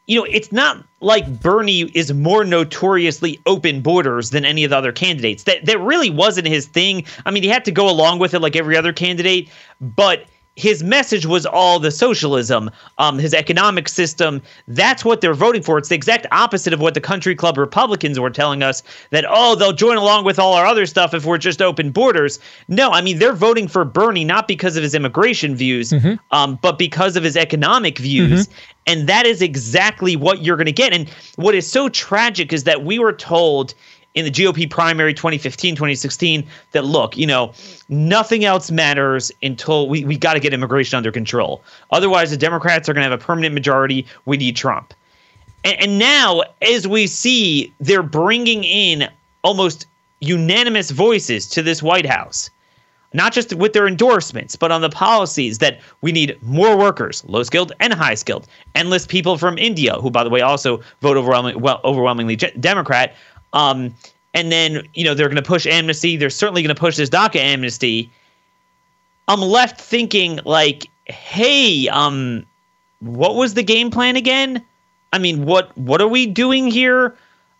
you 0.07 0.19
know, 0.19 0.25
it's 0.27 0.51
not 0.51 0.83
like 1.01 1.39
Bernie 1.39 1.81
is 1.93 2.11
more 2.11 2.43
notoriously 2.43 3.39
open 3.45 3.81
borders 3.81 4.31
than 4.31 4.43
any 4.43 4.63
of 4.63 4.71
the 4.71 4.77
other 4.77 4.91
candidates. 4.91 5.43
That, 5.43 5.65
that 5.65 5.79
really 5.79 6.09
wasn't 6.09 6.47
his 6.47 6.65
thing. 6.65 7.05
I 7.27 7.31
mean, 7.31 7.43
he 7.43 7.49
had 7.49 7.63
to 7.65 7.71
go 7.71 7.87
along 7.87 8.17
with 8.17 8.33
it 8.33 8.39
like 8.39 8.55
every 8.55 8.75
other 8.75 8.91
candidate, 8.91 9.49
but 9.79 10.25
his 10.59 10.83
message 10.83 11.25
was 11.25 11.45
all 11.45 11.79
the 11.79 11.89
socialism, 11.89 12.69
um, 12.97 13.17
his 13.17 13.33
economic 13.33 13.87
system. 13.87 14.41
That's 14.67 15.05
what 15.05 15.21
they're 15.21 15.33
voting 15.33 15.63
for. 15.63 15.77
It's 15.77 15.87
the 15.87 15.95
exact 15.95 16.27
opposite 16.31 16.73
of 16.73 16.81
what 16.81 16.93
the 16.93 17.01
country 17.01 17.33
club 17.33 17.57
Republicans 17.57 18.19
were 18.19 18.29
telling 18.29 18.61
us 18.61 18.83
that, 19.11 19.25
oh, 19.27 19.55
they'll 19.55 19.71
join 19.71 19.95
along 19.95 20.25
with 20.25 20.37
all 20.37 20.53
our 20.53 20.65
other 20.65 20.85
stuff 20.85 21.13
if 21.13 21.25
we're 21.25 21.37
just 21.37 21.61
open 21.61 21.91
borders. 21.91 22.39
No, 22.67 22.91
I 22.91 23.01
mean, 23.01 23.19
they're 23.19 23.33
voting 23.33 23.69
for 23.69 23.85
Bernie 23.85 24.25
not 24.25 24.47
because 24.47 24.75
of 24.75 24.83
his 24.83 24.93
immigration 24.93 25.55
views, 25.55 25.93
um, 26.31 26.59
but 26.61 26.77
because 26.77 27.15
of 27.15 27.23
his 27.23 27.37
economic 27.37 27.97
views. 27.97 28.49
And 28.85 29.07
that 29.07 29.25
is 29.25 29.41
exactly 29.41 30.15
what 30.15 30.43
you're 30.43 30.57
going 30.57 30.65
to 30.65 30.71
get. 30.71 30.93
And 30.93 31.07
what 31.35 31.55
is 31.55 31.65
so 31.65 31.89
tragic 31.89 32.51
is 32.51 32.65
that 32.65 32.83
we 32.83 32.99
were 32.99 33.13
told 33.13 33.73
in 34.19 34.25
the 34.25 34.31
GOP 34.31 34.69
primary 34.69 35.13
2015, 35.13 35.75
2016 35.75 36.45
that 36.71 36.85
look, 36.85 37.17
you 37.17 37.25
know, 37.25 37.53
nothing 37.87 38.45
else 38.45 38.69
matters 38.69 39.31
until 39.41 39.87
we, 39.87 40.03
we 40.05 40.17
got 40.17 40.33
to 40.33 40.39
get 40.39 40.53
immigration 40.53 40.97
under 40.97 41.11
control. 41.11 41.63
Otherwise, 41.91 42.31
the 42.31 42.37
Democrats 42.37 42.87
are 42.89 42.93
going 42.93 43.03
to 43.03 43.09
have 43.09 43.19
a 43.19 43.23
permanent 43.23 43.53
majority. 43.53 44.05
We 44.25 44.37
need 44.37 44.55
Trump. 44.55 44.93
And, 45.63 45.81
and 45.81 45.99
now, 45.99 46.43
as 46.61 46.87
we 46.87 47.07
see, 47.07 47.73
they're 47.79 48.03
bringing 48.03 48.63
in 48.63 49.09
almost 49.43 49.85
unanimous 50.19 50.91
voices 50.91 51.47
to 51.47 51.63
this 51.63 51.81
White 51.81 52.05
House. 52.05 52.49
Not 53.11 53.33
just 53.33 53.55
with 53.55 53.73
their 53.73 53.87
endorsements, 53.87 54.55
but 54.55 54.71
on 54.71 54.81
the 54.81 54.89
policies 54.89 55.57
that 55.57 55.79
we 56.01 56.11
need 56.11 56.37
more 56.43 56.77
workers, 56.77 57.23
low 57.25 57.41
skilled 57.41 57.71
and 57.79 57.91
high 57.91 58.13
skilled, 58.13 58.47
endless 58.75 59.07
people 59.07 59.35
from 59.35 59.57
India, 59.57 59.95
who, 59.95 60.11
by 60.11 60.23
the 60.23 60.29
way, 60.29 60.41
also 60.41 60.79
vote 61.01 61.17
overwhelming, 61.17 61.59
well, 61.59 61.81
overwhelmingly 61.83 62.35
Democrat, 62.35 63.15
um, 63.53 63.93
and 64.33 64.51
then, 64.51 64.87
you 64.93 65.03
know, 65.03 65.13
they're 65.13 65.27
going 65.27 65.35
to 65.35 65.41
push 65.41 65.65
amnesty. 65.65 66.15
They're 66.17 66.29
certainly 66.29 66.61
going 66.61 66.75
to 66.75 66.79
push 66.79 66.97
this 66.97 67.09
DACA 67.09 67.37
amnesty. 67.37 68.11
I'm 69.27 69.41
left 69.41 69.79
thinking, 69.79 70.39
like, 70.45 70.89
hey, 71.05 71.87
um, 71.89 72.45
what 72.99 73.35
was 73.35 73.53
the 73.53 73.63
game 73.63 73.91
plan 73.91 74.15
again? 74.15 74.63
I 75.13 75.17
mean, 75.17 75.45
what 75.45 75.75
what 75.77 76.01
are 76.01 76.07
we 76.07 76.25
doing 76.25 76.69
here? 76.69 77.15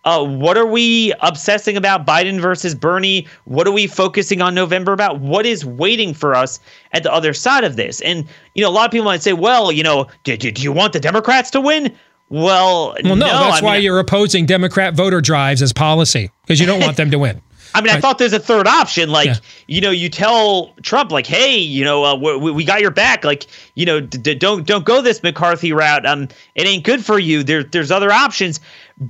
Uh, 0.06 0.24
what 0.24 0.58
are 0.58 0.66
we 0.66 1.14
obsessing 1.22 1.76
about 1.76 2.06
Biden 2.06 2.40
versus 2.40 2.74
Bernie? 2.74 3.28
What 3.44 3.68
are 3.68 3.72
we 3.72 3.86
focusing 3.86 4.42
on 4.42 4.56
November 4.56 4.94
about? 4.94 5.20
What 5.20 5.46
is 5.46 5.66
waiting 5.66 6.14
for 6.14 6.34
us 6.34 6.60
at 6.94 7.04
the 7.04 7.12
other 7.12 7.34
side 7.34 7.64
of 7.64 7.76
this? 7.76 8.00
And 8.02 8.26
you 8.56 8.64
know, 8.64 8.70
a 8.70 8.72
lot 8.72 8.86
of 8.86 8.92
people 8.92 9.06
might 9.06 9.24
say, 9.24 9.34
"Well, 9.34 9.72
you 9.72 9.84
know, 9.84 10.08
do, 10.24 10.38
do, 10.38 10.52
do 10.52 10.62
you 10.62 10.72
want 10.72 10.94
the 10.94 11.00
Democrats 11.00 11.50
to 11.52 11.62
win?" 11.62 11.96
Well, 12.30 12.96
Well, 13.04 13.16
no, 13.16 13.26
that's 13.28 13.62
I 13.62 13.66
why 13.66 13.74
mean, 13.76 13.84
you're 13.84 14.00
opposing 14.00 14.46
Democrat 14.46 14.94
voter 14.94 15.20
drives 15.22 15.62
as 15.62 15.74
policy 15.74 16.30
because 16.44 16.60
you 16.60 16.66
don't 16.68 16.80
want 16.80 16.96
them 16.98 17.10
to 17.12 17.18
win. 17.20 17.42
I 17.76 17.82
mean, 17.82 17.90
I 17.90 17.94
Right. 17.94 18.02
thought 18.02 18.18
there's 18.18 18.34
a 18.34 18.40
third 18.40 18.68
option. 18.68 19.10
Like, 19.10 19.28
Yeah. 19.28 19.36
you 19.68 19.80
know, 19.82 19.92
you 19.92 20.10
tell 20.10 20.74
Trump, 20.82 21.12
like, 21.12 21.28
hey, 21.28 21.56
you 21.58 21.84
know, 21.84 22.04
uh, 22.04 22.16
we, 22.16 22.52
we 22.52 22.64
got 22.64 22.82
your 22.82 22.90
back. 22.92 23.24
Like, 23.24 23.46
you 23.76 23.86
know, 23.86 24.00
d- 24.00 24.18
d- 24.18 24.36
don't 24.36 24.66
don't 24.66 24.86
go 24.86 25.02
this 25.02 25.22
McCarthy 25.24 25.72
route. 25.74 26.06
Um, 26.06 26.28
it 26.56 26.66
ain't 26.68 26.84
good 26.84 27.04
for 27.06 27.20
you. 27.20 27.44
There, 27.44 27.64
there's 27.64 27.92
other 27.92 28.12
options. 28.12 28.60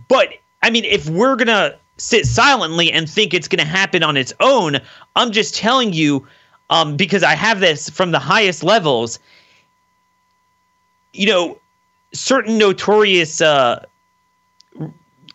But 0.09 0.29
I 0.63 0.69
mean, 0.69 0.83
if 0.85 1.09
we're 1.09 1.35
gonna 1.37 1.73
sit 1.97 2.25
silently 2.25 2.91
and 2.91 3.09
think 3.09 3.33
it's 3.33 3.47
gonna 3.49 3.65
happen 3.65 4.03
on 4.03 4.15
its 4.17 4.33
own, 4.41 4.79
I'm 5.15 5.31
just 5.31 5.55
telling 5.55 5.91
you, 5.93 6.25
um, 6.69 6.95
because 6.97 7.23
I 7.23 7.35
have 7.35 7.59
this 7.61 7.89
from 7.89 8.11
the 8.11 8.19
highest 8.19 8.63
levels. 8.63 9.19
You 11.13 11.27
know, 11.27 11.57
certain 12.13 12.57
notorious 12.57 13.41
uh, 13.41 13.85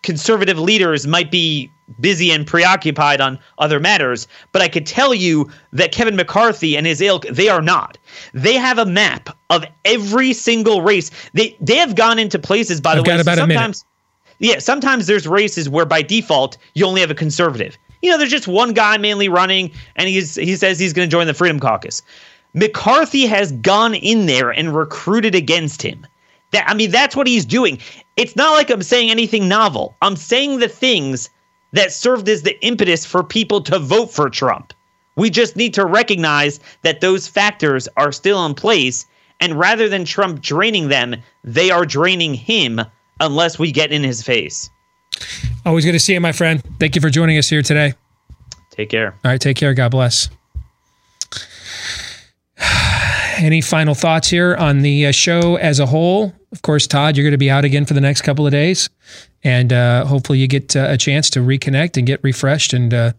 conservative 0.03 0.59
leaders 0.59 1.07
might 1.07 1.31
be 1.31 1.71
busy 2.01 2.31
and 2.31 2.47
preoccupied 2.47 3.21
on 3.21 3.39
other 3.59 3.79
matters, 3.79 4.27
but 4.53 4.63
I 4.63 4.69
could 4.69 4.87
tell 4.87 5.15
you 5.15 5.51
that 5.73 5.93
Kevin 5.93 6.17
McCarthy 6.17 6.77
and 6.77 6.87
his 6.87 7.01
ilk, 7.01 7.27
they 7.29 7.49
are 7.49 7.63
not. 7.63 7.99
They 8.33 8.55
have 8.55 8.79
a 8.79 8.87
map 8.87 9.37
of 9.51 9.65
every 9.85 10.33
single 10.33 10.83
race. 10.83 11.11
They 11.33 11.57
they 11.61 11.77
have 11.77 11.95
gone 11.95 12.19
into 12.19 12.39
places, 12.39 12.81
by 12.81 12.95
the 12.95 13.01
I've 13.01 13.07
way. 13.07 13.21
about 13.21 13.39
a 13.39 13.47
minute. 13.47 13.55
sometimes, 13.55 13.85
yeah, 14.39 14.59
sometimes 14.59 15.07
there's 15.07 15.27
races 15.29 15.69
where 15.69 15.87
by 15.87 16.03
default 16.03 16.57
you 16.75 16.87
only 16.87 17.01
have 17.01 17.11
a 17.11 17.15
conservative. 17.15 17.77
You 18.03 18.11
know, 18.11 18.19
there's 18.19 18.31
just 18.31 18.49
one 18.49 18.73
guy 18.73 18.97
mainly 18.99 19.29
running, 19.29 19.71
and 19.97 20.09
he's 20.09 20.35
he 20.35 20.57
says 20.57 20.79
he's 20.79 20.93
going 20.93 21.09
to 21.09 21.11
join 21.11 21.27
the 21.27 21.35
Freedom 21.35 21.61
Caucus. 21.61 22.03
McCarthy 22.55 23.27
has 23.27 23.53
gone 23.53 23.95
in 23.95 24.27
there 24.27 24.51
and 24.51 24.77
recruited 24.77 25.35
against 25.35 25.83
him. 25.83 26.07
That 26.55 26.71
I 26.71 26.75
mean, 26.75 26.91
that's 26.93 27.17
what 27.17 27.27
he's 27.27 27.45
doing. 27.45 27.79
It's 28.17 28.37
not 28.37 28.53
like 28.53 28.71
I'm 28.71 28.83
saying 28.83 29.11
anything 29.11 29.49
novel. 29.49 29.97
I'm 30.01 30.15
saying 30.15 30.61
the 30.61 30.69
things 30.69 31.29
that 31.73 31.93
served 31.93 32.29
as 32.29 32.43
the 32.43 32.59
impetus 32.65 33.05
for 33.05 33.25
people 33.25 33.61
to 33.63 33.81
vote 33.81 34.13
for 34.13 34.31
Trump. 34.31 34.73
We 35.17 35.31
just 35.31 35.57
need 35.57 35.75
to 35.75 35.85
recognize 35.85 36.61
that 36.83 37.01
those 37.01 37.27
factors 37.27 37.89
are 37.97 38.13
still 38.13 38.47
in 38.47 38.55
place, 38.55 39.05
and 39.41 39.59
rather 39.59 39.89
than 39.89 40.05
Trump 40.05 40.41
draining 40.41 40.89
them, 40.89 41.17
they 41.43 41.71
are 41.71 41.85
draining 41.85 42.35
him 42.35 42.81
unless 43.21 43.59
we 43.59 43.73
get 43.73 43.91
in 43.91 44.05
his 44.05 44.23
face. 44.23 44.71
Always 45.67 45.85
good 45.85 45.93
to 45.93 46.01
see 46.01 46.15
you, 46.15 46.21
my 46.21 46.33
friend. 46.33 46.63
Thank 46.79 46.95
you 46.95 47.01
for 47.01 47.11
joining 47.11 47.37
us 47.39 47.49
here 47.49 47.63
today. 47.63 47.95
Take 48.71 48.91
care. 48.91 49.15
All 49.25 49.31
right, 49.31 49.41
take 49.41 49.57
care. 49.57 49.75
God 49.75 49.91
bless. 49.91 50.29
Any 53.39 53.61
final 53.61 53.95
thoughts 53.95 54.29
here 54.29 54.55
on 54.55 54.83
the 54.83 55.07
uh, 55.07 55.13
show 55.13 55.57
as 55.57 55.81
a 55.81 55.87
whole? 55.87 56.33
Of 56.55 56.63
course, 56.63 56.87
Todd, 56.87 57.17
you're 57.17 57.25
going 57.25 57.33
to 57.33 57.39
be 57.39 57.51
out 57.51 57.65
again 57.65 57.85
for 57.85 57.95
the 57.95 58.01
next 58.01 58.23
couple 58.23 58.47
of 58.47 58.53
days, 58.53 58.89
and 59.43 59.73
uh, 59.73 60.05
hopefully 60.05 60.39
you 60.39 60.47
get 60.47 60.77
uh, 60.77 60.87
a 60.89 60.97
chance 60.97 61.29
to 61.31 61.41
reconnect 61.41 61.97
and 61.97 62.07
get 62.07 62.21
refreshed 62.23 62.73
and 62.73 62.95
uh, 62.95 63.13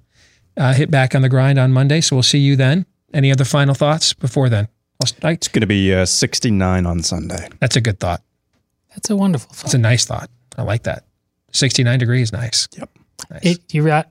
uh, 0.56 0.74
hit 0.74 0.90
back 0.90 1.14
on 1.14 1.22
the 1.22 1.28
grind 1.28 1.60
on 1.60 1.74
Monday. 1.74 1.99
So 1.99 2.16
we'll 2.16 2.24
see 2.24 2.40
you 2.40 2.56
then. 2.56 2.86
Any 3.14 3.34
other 3.34 3.44
final 3.44 3.76
thoughts 3.76 4.14
before 4.14 4.48
then? 4.48 4.70
I'll, 5.03 5.32
It's 5.32 5.49
going 5.49 5.62
to 5.62 5.68
be 5.68 5.94
uh, 5.94 6.06
69 6.06 6.86
on 6.86 7.03
Sunday. 7.03 7.49
that's 7.60 7.76
a 7.76 7.82
good 7.82 7.99
thought. 7.99 8.22
That's 8.91 9.10
a 9.10 9.16
wonderful 9.18 9.53
thought. 9.53 9.66
It's 9.66 9.74
a 9.74 9.80
nice 9.80 10.06
thought. 10.06 10.30
I 10.57 10.62
like 10.64 10.84
that. 10.84 11.03
69 11.52 11.99
degrees, 11.99 12.32
nice. 12.32 12.70
Yep. 12.78 12.90
Nice. 13.30 13.45
It, 13.45 13.74
you 13.74 13.86
got 13.86 14.10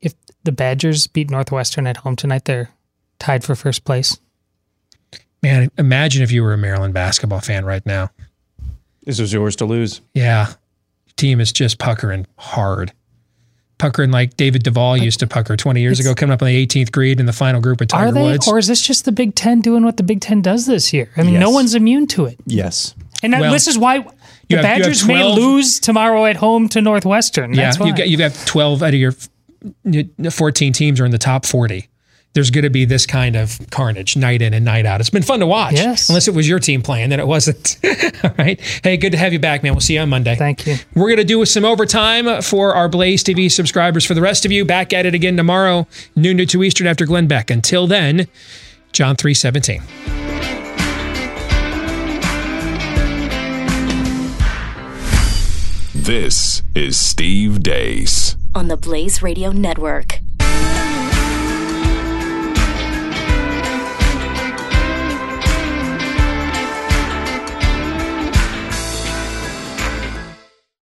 if 0.00 0.12
the 0.44 0.52
Badgers 0.52 1.06
beat 1.06 1.30
Northwestern 1.30 1.86
at 1.86 1.98
home 1.98 2.16
tonight, 2.16 2.44
they're 2.44 2.70
tied 3.18 3.44
for 3.44 3.54
first 3.54 3.84
place. 3.84 4.18
Man, 5.42 5.70
imagine 5.76 6.22
if 6.22 6.30
you 6.30 6.42
were 6.42 6.52
a 6.52 6.58
Maryland 6.58 6.94
basketball 6.94 7.40
fan 7.40 7.64
right 7.64 7.84
now. 7.84 8.10
This 9.04 9.18
is 9.18 9.32
yours 9.32 9.56
to 9.56 9.64
lose. 9.64 10.00
Yeah. 10.14 10.52
Team 11.16 11.40
is 11.40 11.52
just 11.52 11.78
puckering 11.78 12.26
hard. 12.38 12.92
Puckering 13.78 14.12
like 14.12 14.36
David 14.36 14.62
Duval 14.62 14.96
used 14.96 15.18
to 15.20 15.26
pucker 15.26 15.56
20 15.56 15.80
years 15.80 15.98
It's- 15.98 16.08
ago, 16.08 16.14
coming 16.14 16.32
up 16.32 16.40
on 16.42 16.46
the 16.46 16.56
18th 16.66 16.92
grade 16.92 17.18
in 17.18 17.26
the 17.26 17.32
final 17.32 17.60
group 17.60 17.80
of 17.80 17.88
Tiger 17.88 18.06
Are 18.06 18.12
they, 18.12 18.22
Woods. 18.22 18.46
or 18.46 18.58
is 18.58 18.68
this 18.68 18.80
just 18.80 19.04
the 19.04 19.10
Big 19.10 19.34
Ten 19.34 19.60
doing 19.60 19.84
what 19.84 19.96
the 19.96 20.04
Big 20.04 20.20
Ten 20.20 20.40
does 20.40 20.66
this 20.66 20.92
year? 20.92 21.10
I 21.16 21.24
mean, 21.24 21.40
no 21.40 21.50
one's 21.50 21.74
immune 21.74 22.06
to 22.08 22.26
it, 22.26 22.38
Yes. 22.46 22.94
and 23.24 23.32
that- 23.32 23.40
Well, 23.40 23.52
this 23.52 23.66
is 23.66 23.76
why 23.76 23.98
the 23.98 24.04
you 24.04 24.08
have- 24.08 24.14
you 24.48 24.56
have 24.58 24.62
Badgers 24.62 25.00
12 25.02 25.36
may 25.36 25.42
lose 25.42 25.80
tomorrow 25.80 26.24
at 26.26 26.36
home 26.36 26.68
to 26.68 26.80
Northwestern. 26.80 27.52
yeah, 27.54 27.62
That's 27.64 27.80
why. 27.80 27.88
you 27.88 27.96
got 27.96 28.08
you 28.08 28.18
have 28.18 28.44
12 28.44 28.82
out 28.84 28.94
of 28.94 29.00
your 29.00 29.14
14 30.30 30.72
teams 30.72 31.00
are 31.00 31.04
in 31.04 31.10
the 31.10 31.18
top 31.18 31.44
40. 31.44 31.88
There's 32.34 32.50
going 32.50 32.64
to 32.64 32.70
be 32.70 32.86
this 32.86 33.04
kind 33.04 33.36
of 33.36 33.58
carnage 33.70 34.16
night 34.16 34.40
in 34.40 34.54
and 34.54 34.64
night 34.64 34.86
out. 34.86 35.00
It's 35.00 35.10
been 35.10 35.22
fun 35.22 35.40
to 35.40 35.46
watch. 35.46 35.74
Yes. 35.74 36.08
Unless 36.08 36.28
it 36.28 36.34
was 36.34 36.48
your 36.48 36.58
team 36.58 36.80
playing, 36.80 37.10
then 37.10 37.20
it 37.20 37.26
wasn't. 37.26 37.78
All 38.24 38.30
right. 38.38 38.58
Hey, 38.82 38.96
good 38.96 39.12
to 39.12 39.18
have 39.18 39.34
you 39.34 39.38
back, 39.38 39.62
man. 39.62 39.74
We'll 39.74 39.80
see 39.80 39.94
you 39.94 40.00
on 40.00 40.08
Monday. 40.08 40.34
Thank 40.34 40.66
you. 40.66 40.76
We're 40.94 41.08
going 41.08 41.18
to 41.18 41.24
do 41.24 41.44
some 41.44 41.66
overtime 41.66 42.40
for 42.40 42.74
our 42.74 42.88
Blaze 42.88 43.22
TV 43.22 43.50
subscribers. 43.52 44.06
For 44.06 44.14
the 44.14 44.22
rest 44.22 44.46
of 44.46 44.52
you, 44.52 44.64
back 44.64 44.94
at 44.94 45.04
it 45.04 45.14
again 45.14 45.36
tomorrow, 45.36 45.86
noon 46.16 46.38
to 46.38 46.46
2 46.46 46.62
Eastern 46.64 46.86
after 46.86 47.04
Glenn 47.04 47.26
Beck. 47.26 47.50
Until 47.50 47.86
then, 47.86 48.26
John 48.92 49.14
317. 49.16 49.82
This 55.94 56.62
is 56.74 56.98
Steve 56.98 57.62
Deace. 57.62 58.36
on 58.54 58.68
the 58.68 58.76
Blaze 58.76 59.22
Radio 59.22 59.52
Network. 59.52 60.20